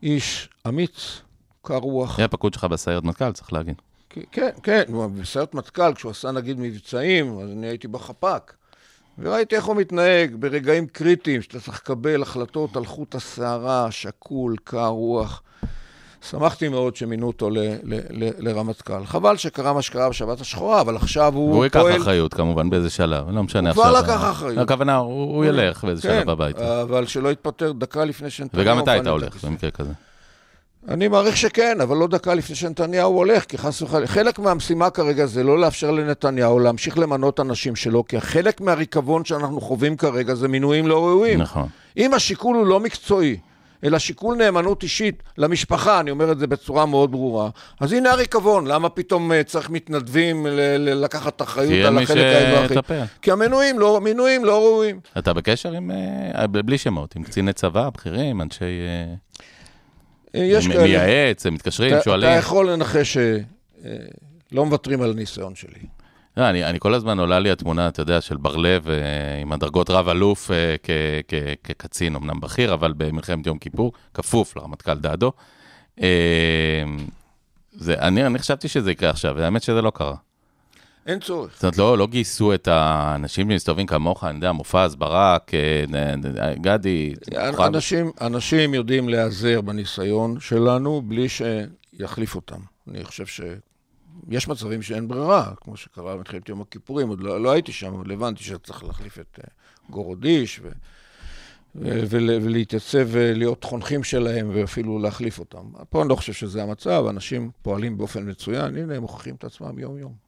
איש 0.03 0.49
אמיץ, 0.67 1.21
קר 1.61 1.77
רוח. 1.77 2.19
היה 2.19 2.27
פקוד 2.27 2.53
שלך 2.53 2.63
בסיירת 2.63 3.03
מטכ"ל, 3.03 3.31
צריך 3.31 3.53
להגיד. 3.53 3.75
כן, 4.31 4.49
כן, 4.63 4.83
בסיירת 5.21 5.53
מטכ"ל, 5.53 5.93
כשהוא 5.93 6.11
עשה 6.11 6.31
נגיד 6.31 6.59
מבצעים, 6.59 7.39
אז 7.39 7.49
אני 7.51 7.67
הייתי 7.67 7.87
בחפ"ק. 7.87 8.53
וראיתי 9.19 9.55
איך 9.55 9.65
הוא 9.65 9.75
מתנהג 9.75 10.35
ברגעים 10.39 10.87
קריטיים, 10.87 11.41
שאתה 11.41 11.59
צריך 11.59 11.77
לקבל 11.79 12.21
החלטות 12.21 12.77
על 12.77 12.85
חוט 12.85 13.15
השערה, 13.15 13.87
שקול, 13.91 14.55
קר 14.63 14.85
רוח. 14.87 15.41
שמחתי 16.29 16.67
מאוד 16.67 16.95
שמינו 16.95 17.27
אותו 17.27 17.49
ל- 17.49 17.57
ל- 17.59 18.23
ל- 18.23 18.31
לרמטכ"ל. 18.49 19.05
חבל 19.05 19.37
שקרה 19.37 19.73
מה 19.73 19.81
שקרה 19.81 20.09
בשבת 20.09 20.41
השחורה, 20.41 20.81
אבל 20.81 20.95
עכשיו 20.95 21.33
הוא 21.35 21.51
והוא 21.51 21.63
ייקח 21.63 21.79
פועל... 21.79 22.01
אחריות 22.01 22.33
כמובן 22.33 22.69
באיזה 22.69 22.89
שלב, 22.89 23.29
לא 23.29 23.43
משנה 23.43 23.71
הוא 23.71 23.83
עכשיו. 23.83 23.83
כבר 24.03 24.13
לקח 24.13 24.31
אחריות. 24.31 24.57
הכוונה, 24.69 24.95
הוא 24.95 25.35
הוא 25.35 25.45
ילך 25.45 25.83
באיזה 25.83 26.01
כן, 26.01 26.19
שלב 26.19 26.29
הביתה. 26.29 26.81
אבל 26.81 27.05
שלא 27.05 27.31
יתפטר 27.31 27.71
דקה 27.71 28.05
לפני 28.05 28.29
שנתניהו... 28.29 28.65
וגם 28.67 28.83
אתה 28.83 28.91
היית 28.91 29.07
הולך. 29.07 29.45
במקרה 29.45 29.71
כזה. 29.71 29.91
אני 30.89 31.07
מעריך 31.07 31.37
שכן, 31.37 31.81
אבל 31.81 31.97
לא 31.97 32.07
דקה 32.07 32.33
לפני 32.33 32.55
שנתניהו 32.55 33.17
הולך, 33.17 33.43
כי 33.45 33.57
חס 33.57 33.81
וחלילה. 33.81 34.07
חלק 34.07 34.39
מהמשימה 34.39 34.89
כרגע 34.89 35.25
זה 35.25 35.43
לא 35.43 35.59
לאפשר 35.59 35.91
לנתניהו 35.91 36.59
להמשיך 36.59 36.97
למנות 36.97 37.39
אנשים 37.39 37.75
שלו, 37.75 38.07
כי 38.07 38.21
חלק 38.21 38.61
מהריקבון 38.61 39.25
שאנחנו 39.25 39.61
חווים 39.61 39.97
כרגע 39.97 40.35
זה 40.35 40.47
מינויים 40.47 40.87
לא 40.87 41.05
ראויים. 41.05 41.41
נכון. 41.41 41.67
אם 41.97 42.13
השיקול 42.13 42.55
הוא 42.55 42.65
לא 42.67 42.79
מקצועי, 42.79 43.37
אלא 43.83 43.99
שיקול 43.99 44.35
נאמנות 44.35 44.83
אישית 44.83 45.23
למשפחה, 45.37 45.99
אני 45.99 46.11
אומר 46.11 46.31
את 46.31 46.39
זה 46.39 46.47
בצורה 46.47 46.85
מאוד 46.85 47.11
ברורה, 47.11 47.49
אז 47.79 47.93
הנה 47.93 48.11
הריקבון, 48.11 48.67
למה 48.67 48.89
פתאום 48.89 49.31
אה, 49.31 49.43
צריך 49.43 49.69
מתנדבים 49.69 50.47
ל- 50.47 50.49
ל- 50.77 51.03
לקחת 51.03 51.41
אחריות 51.41 51.87
על 51.87 51.97
החלק 51.97 52.17
האזרחי? 52.25 52.75
כי 53.21 53.31
המינויים 53.31 53.79
לא, 53.79 54.01
מינויים 54.01 54.45
לא 54.45 54.57
ראויים. 54.61 54.99
אתה 55.17 55.33
בקשר 55.33 55.71
עם, 55.71 55.91
אה, 56.35 56.47
בלי 56.47 56.77
שמות, 56.77 57.15
עם 57.15 57.23
קציני 57.23 57.53
צבא, 57.53 57.89
בכירים, 57.89 58.41
אנשי... 58.41 58.65
אה, 60.37 60.41
אה, 60.41 60.45
יש 60.45 60.67
כאלה. 60.67 60.83
מייעץ, 60.83 61.45
הם 61.45 61.53
מתקשרים, 61.53 61.93
אתה, 61.93 62.03
שואלים. 62.03 62.29
אתה 62.29 62.37
יכול 62.37 62.71
לנחש 62.71 63.17
שלא 63.17 64.65
מוותרים 64.65 65.01
על 65.01 65.11
הניסיון 65.11 65.55
שלי. 65.55 65.79
לא, 66.37 66.49
אני, 66.49 66.65
אני 66.65 66.79
כל 66.79 66.93
הזמן 66.93 67.19
עולה 67.19 67.39
לי 67.39 67.51
התמונה, 67.51 67.87
אתה 67.87 68.01
יודע, 68.01 68.21
של 68.21 68.37
בר-לב 68.37 68.89
אה, 68.89 68.95
עם 69.41 69.51
הדרגות 69.51 69.89
רב-אלוף 69.89 70.51
אה, 70.51 70.75
כקצין, 71.63 72.15
אמנם 72.15 72.39
בכיר, 72.39 72.73
אבל 72.73 72.93
במלחמת 72.97 73.47
יום 73.47 73.57
כיפור, 73.57 73.91
כפוף 74.13 74.55
לרמטכ"ל 74.55 74.97
דדו. 74.97 75.31
אה, 76.01 76.07
זה, 77.71 77.95
אני, 77.99 78.25
אני 78.25 78.39
חשבתי 78.39 78.67
שזה 78.67 78.91
יקרה 78.91 79.09
עכשיו, 79.09 79.35
והאמת 79.37 79.63
שזה 79.63 79.81
לא 79.81 79.89
קרה. 79.89 80.15
אין 81.07 81.19
צורך. 81.19 81.53
זאת 81.53 81.63
אומרת, 81.63 81.77
לא, 81.77 81.97
לא 81.97 82.07
גייסו 82.07 82.53
את 82.53 82.67
האנשים 82.67 83.51
שמסתובבים 83.51 83.85
כמוך, 83.85 84.23
אני 84.23 84.35
יודע, 84.35 84.51
מופז, 84.51 84.95
ברק, 84.95 85.51
אה, 85.53 85.85
נ- 85.87 86.61
גדי. 86.61 87.13
אנשים, 87.59 88.11
אנשים 88.21 88.73
יודעים 88.73 89.09
להיעזר 89.09 89.61
בניסיון 89.61 90.39
שלנו 90.39 91.01
בלי 91.01 91.27
שיחליף 91.29 92.35
אותם. 92.35 92.59
אני 92.87 93.03
חושב 93.03 93.25
שיש 93.25 94.47
מצבים 94.47 94.81
שאין 94.81 95.07
ברירה, 95.07 95.51
כמו 95.61 95.77
שקרה 95.77 96.15
במלחמת 96.15 96.49
יום 96.49 96.61
הכיפורים, 96.61 97.07
עוד 97.09 97.21
לא, 97.21 97.41
לא 97.41 97.51
הייתי 97.51 97.71
שם, 97.71 97.93
אבל 97.93 98.11
הבנתי 98.11 98.43
שצריך 98.43 98.83
להחליף 98.83 99.19
את 99.19 99.39
אה, 99.43 99.49
גורודיש 99.89 100.59
ו, 100.63 100.69
ו, 101.75 102.03
ול, 102.09 102.29
ולהתייצב 102.41 103.07
ולהיות 103.07 103.63
חונכים 103.63 104.03
שלהם 104.03 104.51
ואפילו 104.53 104.99
להחליף 104.99 105.39
אותם. 105.39 105.63
פה 105.89 106.01
אני 106.01 106.09
לא 106.09 106.15
חושב 106.15 106.33
שזה 106.33 106.63
המצב, 106.63 107.05
אנשים 107.09 107.51
פועלים 107.61 107.97
באופן 107.97 108.29
מצוין, 108.29 108.77
הנה 108.77 108.95
הם 108.95 109.01
מוכיחים 109.01 109.35
את 109.35 109.43
עצמם 109.43 109.79
יום-יום. 109.79 110.26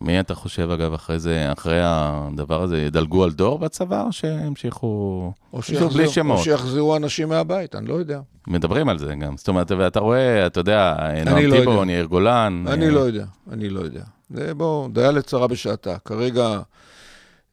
מי 0.00 0.20
אתה 0.20 0.34
חושב, 0.34 0.70
אגב, 0.70 0.94
אחרי 0.94 1.18
זה, 1.18 1.52
אחרי 1.52 1.80
הדבר 1.82 2.62
הזה, 2.62 2.78
ידלגו 2.78 3.24
על 3.24 3.32
דור 3.32 3.58
בצבא, 3.58 4.02
או 4.02 4.12
שהמשיכו... 4.12 5.32
או 5.52 5.62
שוב, 5.62 5.78
בלי 5.78 5.88
שיחזרו, 5.88 6.12
שמות. 6.12 6.38
או 6.38 6.44
שיחזרו 6.44 6.96
אנשים 6.96 7.28
מהבית, 7.28 7.74
אני 7.74 7.86
לא 7.86 7.94
יודע. 7.94 8.20
מדברים 8.46 8.88
על 8.88 8.98
זה 8.98 9.14
גם. 9.14 9.36
זאת 9.36 9.48
אומרת, 9.48 9.70
ואתה 9.70 10.00
רואה, 10.00 10.46
אתה 10.46 10.60
יודע, 10.60 10.96
נועם 11.24 11.44
לא 11.44 11.56
טיבון, 11.56 11.88
יודע. 11.88 11.92
יאיר 11.92 12.04
גולן. 12.06 12.64
אני 12.68 12.86
אה, 12.86 12.90
לא 12.90 13.00
יודע, 13.00 13.24
אני 13.50 13.68
לא 13.68 13.80
יודע. 13.80 14.02
זה 14.30 14.54
בואו, 14.54 14.88
דיה 14.92 15.10
לצרה 15.10 15.46
בשעתה. 15.46 15.98
כרגע 16.04 16.60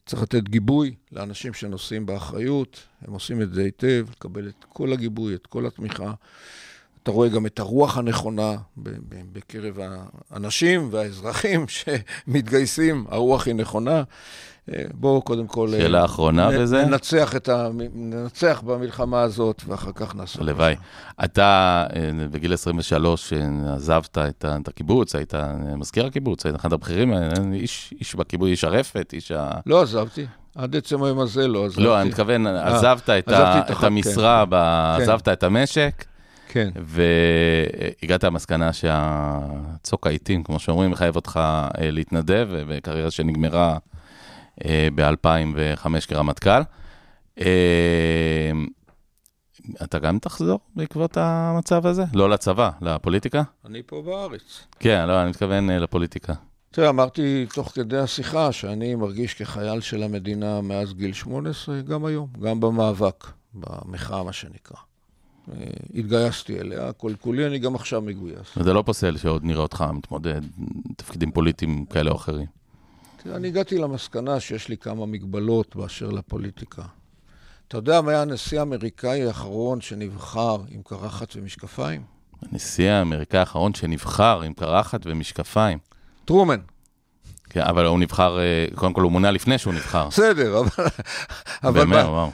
צריך 0.05 0.21
לתת 0.21 0.49
גיבוי 0.49 0.95
לאנשים 1.11 1.53
שנושאים 1.53 2.05
באחריות, 2.05 2.79
הם 3.07 3.13
עושים 3.13 3.41
את 3.41 3.53
זה 3.53 3.61
היטב, 3.61 4.05
לקבל 4.11 4.47
את 4.47 4.65
כל 4.69 4.93
הגיבוי, 4.93 5.35
את 5.35 5.47
כל 5.47 5.65
התמיכה. 5.65 6.13
אתה 7.07 7.15
רואה 7.15 7.29
גם 7.29 7.45
את 7.45 7.59
הרוח 7.59 7.97
הנכונה 7.97 8.55
בקרב 9.33 9.77
האנשים 10.31 10.87
והאזרחים 10.91 11.65
שמתגייסים, 12.27 13.05
הרוח 13.09 13.47
היא 13.47 13.55
נכונה. 13.55 14.03
אה, 14.73 14.83
בואו 14.93 15.21
קודם 15.21 15.47
כל... 15.47 15.69
אה, 15.73 15.79
שאלה 15.79 16.05
אחרונה 16.05 16.49
נ- 16.49 16.59
בזה? 16.61 16.85
ננצח, 16.85 17.35
את 17.35 17.49
ה... 17.49 17.69
ננצח 17.95 18.61
במלחמה 18.65 19.21
הזאת, 19.21 19.61
ואחר 19.67 19.91
כך 19.95 20.15
נעשה... 20.15 20.39
הלוואי. 20.41 20.75
אתה 21.23 21.85
אה, 21.95 22.27
בגיל 22.31 22.53
23 22.53 23.33
אה, 23.33 23.39
עזבת 23.75 24.17
את 24.17 24.45
את 24.61 24.67
הקיבוץ, 24.67 25.15
היית 25.15 25.33
מזכיר 25.77 26.05
הקיבוץ, 26.05 26.45
היית 26.45 26.55
אחד 26.55 26.73
הבכירים, 26.73 27.13
איש 27.53 27.93
איש 27.99 28.15
בקיבוץ, 28.15 28.47
איש 28.47 28.63
הרפת, 28.63 29.09
איש 29.13 29.31
ה... 29.31 29.51
לא 29.65 29.81
עזבתי. 29.81 30.25
עד 30.55 30.75
עצם 30.75 31.03
היום 31.03 31.19
הזה 31.19 31.47
לא 31.47 31.65
עזבתי. 31.65 31.83
לא, 31.83 32.01
אני 32.01 32.09
מתכוון, 32.09 32.47
עזבת 32.47 33.09
את 33.09 33.09
ה- 33.09 33.13
עזבתי 33.53 33.59
את 33.65 33.69
החוק, 33.69 33.83
המשרה, 33.83 34.43
כן. 34.45 34.49
ב- 34.49 34.95
כן. 34.97 35.03
עזבת 35.03 35.27
את 35.27 35.43
המשק, 35.43 36.05
כן. 36.47 36.69
והגעת 36.75 38.23
למסקנה 38.23 38.73
שהצוק 38.73 40.07
העיתים, 40.07 40.43
כמו 40.43 40.59
שאומרים, 40.59 40.91
מחייב 40.91 41.15
אותך 41.15 41.37
אה, 41.37 41.91
להתנדב, 41.91 42.49
בקריירה 42.67 43.11
שנגמרה 43.11 43.77
ב-2005 44.95 45.87
כרמטכ"ל. 46.07 46.61
אה, 47.39 48.51
אתה 49.83 49.99
גם 49.99 50.19
תחזור 50.19 50.59
בעקבות 50.75 51.17
המצב 51.17 51.85
הזה? 51.85 52.03
לא 52.13 52.29
לצבא, 52.29 52.69
לפוליטיקה? 52.81 53.43
אני 53.65 53.81
פה 53.85 54.01
בארץ. 54.05 54.67
כן, 54.79 55.07
לא, 55.07 55.21
אני 55.21 55.29
מתכוון 55.29 55.69
אה, 55.69 55.79
לפוליטיקה. 55.79 56.33
תראה, 56.71 56.89
אמרתי 56.89 57.45
תוך 57.53 57.71
כדי 57.75 57.97
השיחה 57.97 58.51
שאני 58.51 58.95
מרגיש 58.95 59.33
כחייל 59.33 59.81
של 59.81 60.03
המדינה 60.03 60.61
מאז 60.61 60.93
גיל 60.93 61.13
18, 61.13 61.81
גם 61.81 62.05
היום, 62.05 62.27
גם 62.39 62.59
במאבק, 62.59 63.27
במחאה, 63.53 64.23
מה 64.23 64.33
שנקרא. 64.33 64.77
אה, 65.51 65.65
התגייסתי 65.95 66.59
אליה, 66.59 66.93
כל 66.93 67.11
כולי, 67.21 67.47
אני 67.47 67.59
גם 67.59 67.75
עכשיו 67.75 68.01
מגויס. 68.01 68.57
וזה 68.57 68.73
לא 68.73 68.81
פוסל 68.81 69.17
שעוד 69.17 69.43
נראה 69.43 69.61
אותך 69.61 69.85
מתמודד 69.93 70.41
תפקידים 70.97 71.31
פוליטיים 71.31 71.85
כאלה 71.85 72.11
או 72.11 72.15
אחרים. 72.15 72.45
תראה, 73.23 73.35
אני 73.35 73.47
הגעתי 73.47 73.77
למסקנה 73.77 74.39
שיש 74.39 74.69
לי 74.69 74.77
כמה 74.77 75.05
מגבלות 75.05 75.75
באשר 75.75 76.09
לפוליטיקה. 76.09 76.83
אתה 77.67 77.77
יודע 77.77 78.01
מי 78.01 78.11
היה 78.11 78.21
הנשיא 78.21 78.59
האמריקאי 78.59 79.23
האחרון 79.23 79.81
שנבחר 79.81 80.57
עם 80.69 80.81
קרחת 80.85 81.35
ומשקפיים? 81.35 82.01
הנשיא 82.51 82.89
האמריקאי 82.89 83.39
האחרון 83.39 83.73
שנבחר 83.73 84.41
עם 84.41 84.53
קרחת 84.53 85.01
ומשקפיים. 85.05 85.77
טרומן. 86.25 86.59
כן, 87.49 87.61
אבל 87.61 87.85
הוא 87.85 87.99
נבחר, 87.99 88.39
אה, 88.39 88.65
קודם 88.75 88.93
כל 88.93 89.01
הוא 89.01 89.11
מונה 89.11 89.31
לפני 89.31 89.57
שהוא 89.57 89.73
נבחר. 89.73 90.07
בסדר, 90.07 90.59
אבל... 90.59 90.85
אבל 91.63 91.85
באמת, 91.85 92.05
וואו. 92.05 92.31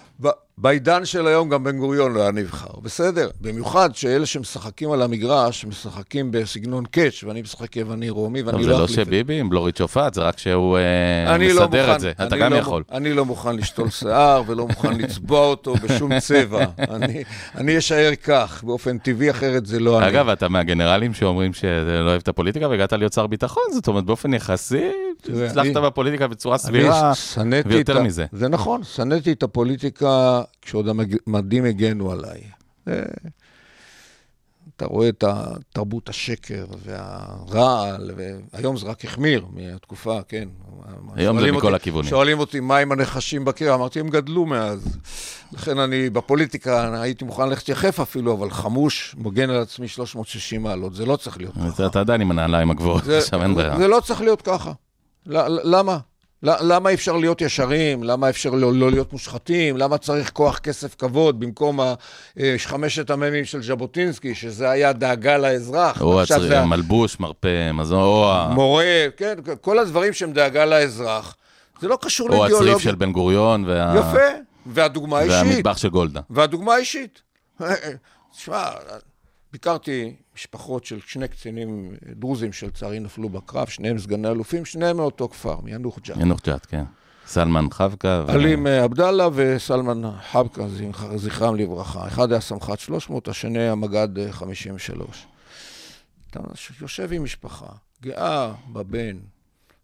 בעידן 0.58 1.06
של 1.06 1.28
היום 1.28 1.50
גם 1.50 1.64
בן 1.64 1.78
גוריון 1.78 2.14
לא 2.14 2.22
היה 2.22 2.32
נבחר, 2.32 2.80
בסדר. 2.82 3.30
במיוחד 3.42 3.96
שאלה 3.96 4.26
שמשחקים 4.26 4.92
על 4.92 5.02
המגרש, 5.02 5.66
משחקים 5.66 6.32
בסגנון 6.32 6.86
קאץ', 6.86 7.24
ואני 7.24 7.42
משחק 7.42 7.76
יווני 7.76 8.10
רומי, 8.10 8.42
ואני 8.42 8.58
טוב, 8.58 8.68
לא 8.68 8.74
זה 8.74 8.80
לא 8.80 8.86
אחליף 8.86 9.00
את 9.00 9.06
שביבי 9.06 9.40
עם 9.40 9.50
בלורית 9.50 9.78
שופט, 9.78 10.14
זה 10.14 10.22
רק 10.22 10.40
שהוא 10.40 10.78
אה, 10.78 11.36
אני 11.36 11.54
לא 11.54 11.66
מסדר 11.66 11.82
מוכן, 11.82 11.96
את 11.96 12.00
זה. 12.00 12.12
אתה 12.12 12.38
גם 12.38 12.54
לא, 12.54 12.58
יכול. 12.58 12.84
אני 12.92 13.14
לא 13.14 13.26
מוכן 13.26 13.56
לשתול 13.56 13.90
שיער 13.90 14.44
ולא 14.48 14.68
מוכן 14.68 14.98
לצבוע 14.98 15.40
אותו 15.40 15.74
בשום 15.74 16.20
צבע. 16.20 16.66
אני, 16.80 17.24
אני 17.56 17.78
אשאר 17.78 18.12
כך, 18.24 18.64
באופן 18.64 18.98
טבעי, 18.98 19.32
אחרת 19.32 19.66
זה 19.66 19.80
לא 19.80 20.00
אני. 20.00 20.08
אגב, 20.08 20.30
אתה 20.30 20.50
מהגנרלים 20.50 21.14
שאומרים 21.14 21.54
שלא 21.54 22.10
אוהב 22.10 22.22
את 22.22 22.28
הפוליטיקה 22.28 22.68
והגעת 22.70 22.94
להיות 22.94 23.14
שר 23.14 23.28
ביטחון, 23.28 23.64
זאת 23.74 23.88
אומרת, 23.88 24.04
באופן 24.04 24.34
יחסי, 24.34 24.92
הצלחת 25.46 25.84
בפוליטיקה 25.84 26.28
בצורה 26.28 26.58
סבירה, 26.58 27.12
ויותר 27.66 28.02
מזה. 28.04 28.26
זה 28.32 28.48
נכון, 28.48 28.84
שנאתי 28.84 29.32
את 29.32 29.44
הפוליטיקה 29.44 30.42
כשעוד 30.62 30.88
המדים 31.28 31.66
הגנו 31.66 32.12
עליי. 32.12 32.42
אתה 34.78 34.86
רואה 34.86 35.10
את 35.10 35.24
תרבות 35.74 36.10
השקר 36.10 36.66
והרעל, 36.86 38.12
והיום 38.54 38.78
זה 38.78 38.86
רק 38.88 39.06
החמיר 39.06 39.46
מהתקופה, 39.54 40.20
כן. 40.28 40.50
היום 41.16 41.40
זה 41.40 41.52
מכל 41.52 41.68
אותי- 41.68 41.76
הכיוונים. 41.76 42.10
שואלים 42.10 42.40
אותי 42.40 42.60
מה 42.60 42.78
עם 42.78 42.92
הנחשים 42.92 43.46
בקיר, 43.46 43.74
אמרתי, 43.74 44.00
הם 44.00 44.10
גדלו 44.10 44.46
מאז. 44.46 44.98
לכן 45.52 45.80
אני 45.80 46.10
בפוליטיקה 46.10 47.02
הייתי 47.02 47.26
מוכן 47.26 47.50
ללכת 47.50 47.70
יחף 47.70 48.00
אפילו, 48.00 48.34
אבל 48.34 48.50
חמוש, 48.52 49.16
מוגן 49.18 49.50
על 49.50 49.62
עצמי 49.62 49.88
360 49.88 50.64
מעלות, 50.64 50.96
זה 50.96 51.06
לא 51.06 51.16
צריך 51.16 51.38
להיות 51.38 51.54
ככה. 51.54 51.86
אתה 51.86 52.00
עדיין 52.00 52.22
עם 52.22 52.32
הנעליים 52.32 52.72
הגבוהות, 52.72 53.04
עכשיו 53.08 53.44
אין 53.44 53.56
ברירה. 53.56 53.78
זה 53.78 53.88
לא 53.88 54.00
צריך 54.00 54.22
להיות 54.22 54.42
ככה. 54.42 54.72
למה? 55.26 55.98
למה 56.46 56.90
אי 56.90 56.96
אפשר 56.96 57.18
להיות 57.18 57.42
ישרים? 57.42 58.04
למה 58.04 58.30
אפשר 58.30 58.50
לא, 58.50 58.74
לא 58.74 58.92
להיות 58.92 59.14
מושחתים? 59.14 59.78
למה 59.78 59.98
צריך 59.98 60.32
כוח, 60.32 60.60
כסף, 60.60 60.96
כבוד, 60.96 61.40
במקום 61.40 61.80
אה, 61.82 61.94
חמשת 62.58 63.10
המ"מים 63.10 63.46
של 63.46 63.64
ז'בוטינסקי, 63.64 64.36
שזה 64.36 64.70
היה 64.70 64.94
דאגה 64.94 65.38
לאזרח? 65.38 66.02
או 66.02 66.22
עכשיו 66.22 66.42
זה 66.42 66.66
מלבוש, 66.66 67.20
מרפא, 67.20 67.72
מזון, 67.72 68.00
או 68.04 68.54
מורה, 68.54 68.84
כן, 69.18 69.36
כל 69.62 69.80
הדברים 69.80 70.14
שהם 70.14 70.34
דאגה 70.34 70.66
לאזרח. 70.66 71.36
זה 71.82 71.88
לא 71.88 71.98
קשור 72.02 72.30
או 72.30 72.34
הצריף 72.34 72.50
לאידיאולוגיה. 72.52 72.80
של 72.80 72.96
בן 72.96 73.12
גוריון, 73.12 73.66
וה- 73.66 73.94
יפה, 74.00 74.38
והדוגמה 74.66 75.20
האישית. 75.20 75.38
והמטבח 75.52 75.78
של 75.78 75.90
גולדה. 75.90 76.22
והדוגמה 76.30 76.74
האישית. 76.74 77.22
תשמע, 78.36 78.64
ביקרתי 79.54 80.16
משפחות 80.36 80.86
של 80.86 81.00
שני 81.06 81.28
קצינים 81.28 81.92
דרוזים 82.16 82.54
שלצערי 82.54 83.00
נפלו 83.00 83.30
בקרב, 83.30 83.68
שניהם 83.68 84.00
סגני 84.00 84.28
אלופים, 84.28 84.66
שניהם 84.66 84.98
מאותו 84.98 85.30
כפר, 85.30 85.60
מיאנוח 85.62 86.00
ג'ת. 86.00 86.18
ינוח 86.18 86.40
ג'ת, 86.46 86.66
כן. 86.66 86.84
סלמן 87.28 87.66
חבקה. 87.72 88.26
עלים 88.28 88.68
אה, 88.68 88.84
עבדאללה 88.84 89.28
וסלמן 89.34 90.02
חבקה, 90.32 90.68
זכר- 90.68 91.18
זכרם 91.18 91.56
לברכה. 91.56 92.08
אחד 92.08 92.32
היה 92.32 92.42
סמח"ט 92.42 92.80
300, 92.80 93.28
השני 93.28 93.60
היה 93.60 93.76
מג"ד 93.76 94.20
אה, 94.20 94.32
53. 94.32 95.26
אתה 96.32 96.40
יושב 96.82 97.14
עם 97.14 97.24
משפחה, 97.24 97.66
גאה 98.02 98.54
בבן, 98.74 99.18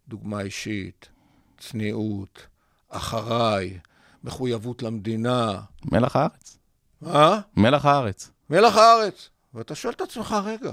דוגמה 0.08 0.42
אישית, 0.42 1.10
צניעות, 1.60 2.48
אחריי, 2.90 3.78
מחויבות 4.24 4.84
למדינה. 4.84 5.60
מלח 5.92 6.16
הארץ. 6.16 6.58
מה? 7.02 7.40
מלח 7.58 7.86
הארץ. 7.86 8.32
מלח 8.50 8.78
הארץ. 8.78 9.30
ואתה 9.54 9.76
שואל 9.76 9.94
את 9.94 10.02
עצמך, 10.02 10.36
רגע, 10.46 10.72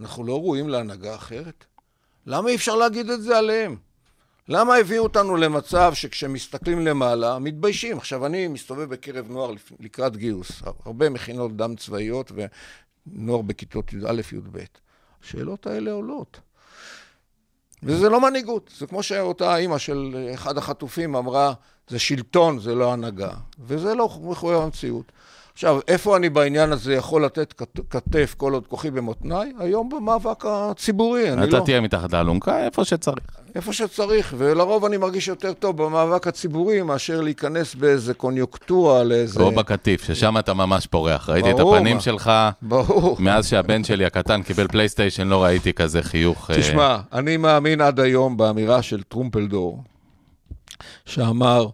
אנחנו 0.00 0.24
לא 0.24 0.40
ראויים 0.40 0.68
להנהגה 0.68 1.14
אחרת? 1.14 1.64
למה 2.26 2.50
אי 2.50 2.54
אפשר 2.54 2.76
להגיד 2.76 3.10
את 3.10 3.22
זה 3.22 3.38
עליהם? 3.38 3.76
למה 4.48 4.76
הביאו 4.76 5.02
אותנו 5.02 5.36
למצב 5.36 5.94
שכשמסתכלים 5.94 6.86
למעלה, 6.86 7.38
מתביישים? 7.38 7.98
עכשיו, 7.98 8.26
אני 8.26 8.48
מסתובב 8.48 8.88
בקרב 8.88 9.30
נוער 9.30 9.52
לקראת 9.80 10.16
גיוס, 10.16 10.62
הרבה 10.84 11.10
מכינות 11.10 11.56
דם 11.56 11.76
צבאיות 11.76 12.32
ונוער 13.06 13.42
בכיתות 13.42 13.92
י"א-י"ב. 13.92 14.58
השאלות 15.22 15.66
האלה 15.66 15.92
עולות. 15.92 16.40
וזה 17.82 18.08
לא 18.08 18.20
מנהיגות, 18.20 18.70
זה 18.78 18.86
כמו 18.86 19.02
שאותה 19.02 19.56
אימא 19.56 19.78
של 19.78 20.28
אחד 20.34 20.58
החטופים 20.58 21.16
אמרה, 21.16 21.52
זה 21.88 21.98
שלטון, 21.98 22.58
זה 22.58 22.74
לא 22.74 22.92
הנהגה. 22.92 23.32
וזה 23.58 23.94
לא 23.94 24.08
מחויב 24.22 24.60
המציאות. 24.60 25.12
עכשיו, 25.54 25.78
איפה 25.88 26.16
אני 26.16 26.28
בעניין 26.28 26.72
הזה 26.72 26.94
יכול 26.94 27.24
לתת 27.24 27.52
כת- 27.52 27.80
כתף 27.90 28.34
כל 28.38 28.52
עוד 28.52 28.66
כוחי 28.66 28.90
במותניי? 28.90 29.52
היום 29.58 29.88
במאבק 29.88 30.44
הציבורי, 30.46 31.32
אני 31.32 31.44
אתה 31.48 31.58
לא. 31.58 31.64
תהיה 31.64 31.80
מתחת 31.80 32.12
לאלונקה, 32.12 32.64
איפה 32.64 32.84
שצריך. 32.84 33.24
איפה 33.54 33.72
שצריך, 33.72 34.34
ולרוב 34.38 34.84
אני 34.84 34.96
מרגיש 34.96 35.28
יותר 35.28 35.52
טוב 35.52 35.82
במאבק 35.82 36.26
הציבורי 36.26 36.82
מאשר 36.82 37.20
להיכנס 37.20 37.74
באיזה 37.74 38.14
קוניוקטורה 38.14 39.04
לאיזה... 39.04 39.42
או 39.42 39.52
בקטיף, 39.52 40.04
ששם 40.04 40.38
אתה 40.38 40.54
ממש 40.54 40.86
פורח. 40.86 41.28
ראיתי 41.30 41.50
את 41.50 41.56
ברור, 41.56 41.76
הפנים 41.76 41.96
מה. 41.96 42.02
שלך, 42.02 42.30
ברור. 42.62 43.16
מאז 43.20 43.48
שהבן 43.48 43.84
שלי 43.84 44.04
הקטן 44.04 44.42
קיבל 44.42 44.68
פלייסטיישן, 44.68 45.28
לא 45.28 45.44
ראיתי 45.44 45.72
כזה 45.72 46.02
חיוך. 46.02 46.50
אה, 46.50 46.56
תשמע, 46.56 46.98
אני 47.12 47.36
מאמין 47.36 47.80
עד 47.80 48.00
היום 48.00 48.36
באמירה 48.36 48.82
של 48.82 49.02
טרומפלדור, 49.02 49.82
שאמר, 51.06 51.66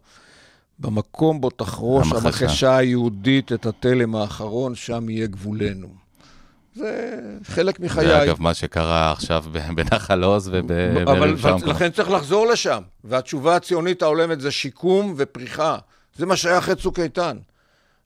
במקום 0.81 1.41
בו 1.41 1.51
תחרוש 1.51 2.13
המחשה. 2.13 2.27
המחשה 2.45 2.77
היהודית 2.77 3.53
את 3.53 3.67
התלם 3.67 4.15
האחרון, 4.15 4.75
שם 4.75 5.09
יהיה 5.09 5.27
גבולנו. 5.27 5.89
זה 6.75 7.19
חלק 7.45 7.81
מחיי. 7.81 8.07
זה 8.07 8.23
אגב 8.23 8.43
מה 8.43 8.55
שקרה 8.55 9.13
עכשיו 9.13 9.45
בנחל 9.75 10.25
עוז 10.25 10.49
אבל 10.49 11.31
ובשאר 11.33 11.53
המקומות. 11.53 11.77
לכן 11.77 11.91
צריך 11.91 12.11
לחזור 12.11 12.47
לשם. 12.47 12.83
והתשובה 13.05 13.57
הציונית 13.57 14.03
ההולמת 14.03 14.41
זה 14.41 14.51
שיקום 14.51 15.15
ופריחה. 15.17 15.79
זה 16.17 16.27
מה 16.27 16.37
שהיה 16.37 16.59
אחרי 16.59 16.75
צוק 16.75 16.99
איתן. 16.99 17.37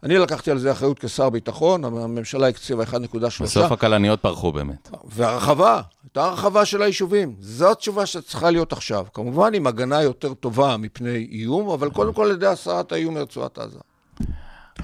אני 0.04 0.18
לקחתי 0.18 0.50
על 0.50 0.58
זה 0.58 0.72
אחריות 0.72 0.98
כשר 0.98 1.30
ביטחון, 1.30 1.84
הממשלה 1.84 2.48
הקציבה 2.48 2.84
1.3. 2.84 2.98
בסוף 3.42 3.72
הכלניות 3.72 4.20
פרחו 4.20 4.52
באמת. 4.52 4.90
והרחבה, 5.04 5.80
הייתה 6.02 6.24
הרחבה 6.24 6.64
של 6.64 6.82
היישובים. 6.82 7.34
זו 7.40 7.70
התשובה 7.70 8.06
שצריכה 8.06 8.50
להיות 8.50 8.72
עכשיו. 8.72 9.06
כמובן 9.14 9.54
עם 9.54 9.66
הגנה 9.66 10.02
יותר 10.02 10.34
טובה 10.34 10.76
מפני 10.76 11.28
איום, 11.30 11.70
אבל 11.70 11.90
קודם 11.90 12.12
כל 12.12 12.26
על 12.26 12.30
ידי 12.30 12.46
הסרת 12.46 12.92
האיום 12.92 13.14
מרצועת 13.14 13.58
עזה. 13.58 13.78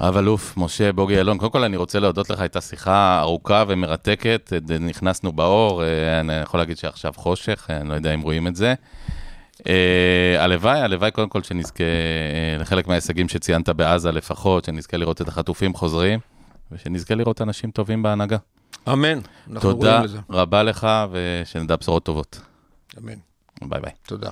רב 0.00 0.16
אלוף 0.16 0.56
משה 0.56 0.92
בוגי 0.92 1.14
יעלון, 1.14 1.38
קודם 1.38 1.52
כל 1.52 1.64
אני 1.64 1.76
רוצה 1.76 2.00
להודות 2.00 2.30
לך, 2.30 2.40
הייתה 2.40 2.60
שיחה 2.60 3.20
ארוכה 3.20 3.64
ומרתקת, 3.68 4.52
נכנסנו 4.80 5.32
באור, 5.32 5.84
אה, 5.84 6.20
אני 6.20 6.32
יכול 6.32 6.60
להגיד 6.60 6.78
שעכשיו 6.78 7.12
חושך, 7.16 7.66
אה, 7.70 7.76
אני 7.76 7.88
לא 7.88 7.94
יודע 7.94 8.14
אם 8.14 8.20
רואים 8.20 8.46
את 8.46 8.56
זה. 8.56 8.74
אה, 9.68 10.44
הלוואי, 10.44 10.80
הלוואי 10.80 11.10
קודם 11.10 11.28
כל 11.28 11.42
שנזכה 11.42 11.84
אה, 11.84 12.58
לחלק 12.60 12.86
מההישגים 12.88 13.28
שציינת 13.28 13.68
בעזה 13.68 14.12
לפחות, 14.12 14.64
שנזכה 14.64 14.96
לראות 14.96 15.20
את 15.20 15.28
החטופים 15.28 15.74
חוזרים, 15.74 16.20
ושנזכה 16.72 17.14
לראות 17.14 17.40
אנשים 17.42 17.70
טובים 17.70 18.02
בהנהגה. 18.02 18.36
אמן. 18.88 19.18
אנחנו 19.50 19.72
תודה 19.72 19.90
רואים 19.90 20.04
לזה. 20.04 20.18
רבה 20.30 20.62
לך, 20.62 20.86
ושנדע 21.10 21.76
בשורות 21.76 22.04
טובות. 22.04 22.40
אמן. 22.98 23.14
ביי 23.62 23.80
ביי. 23.80 23.92
תודה. 24.06 24.28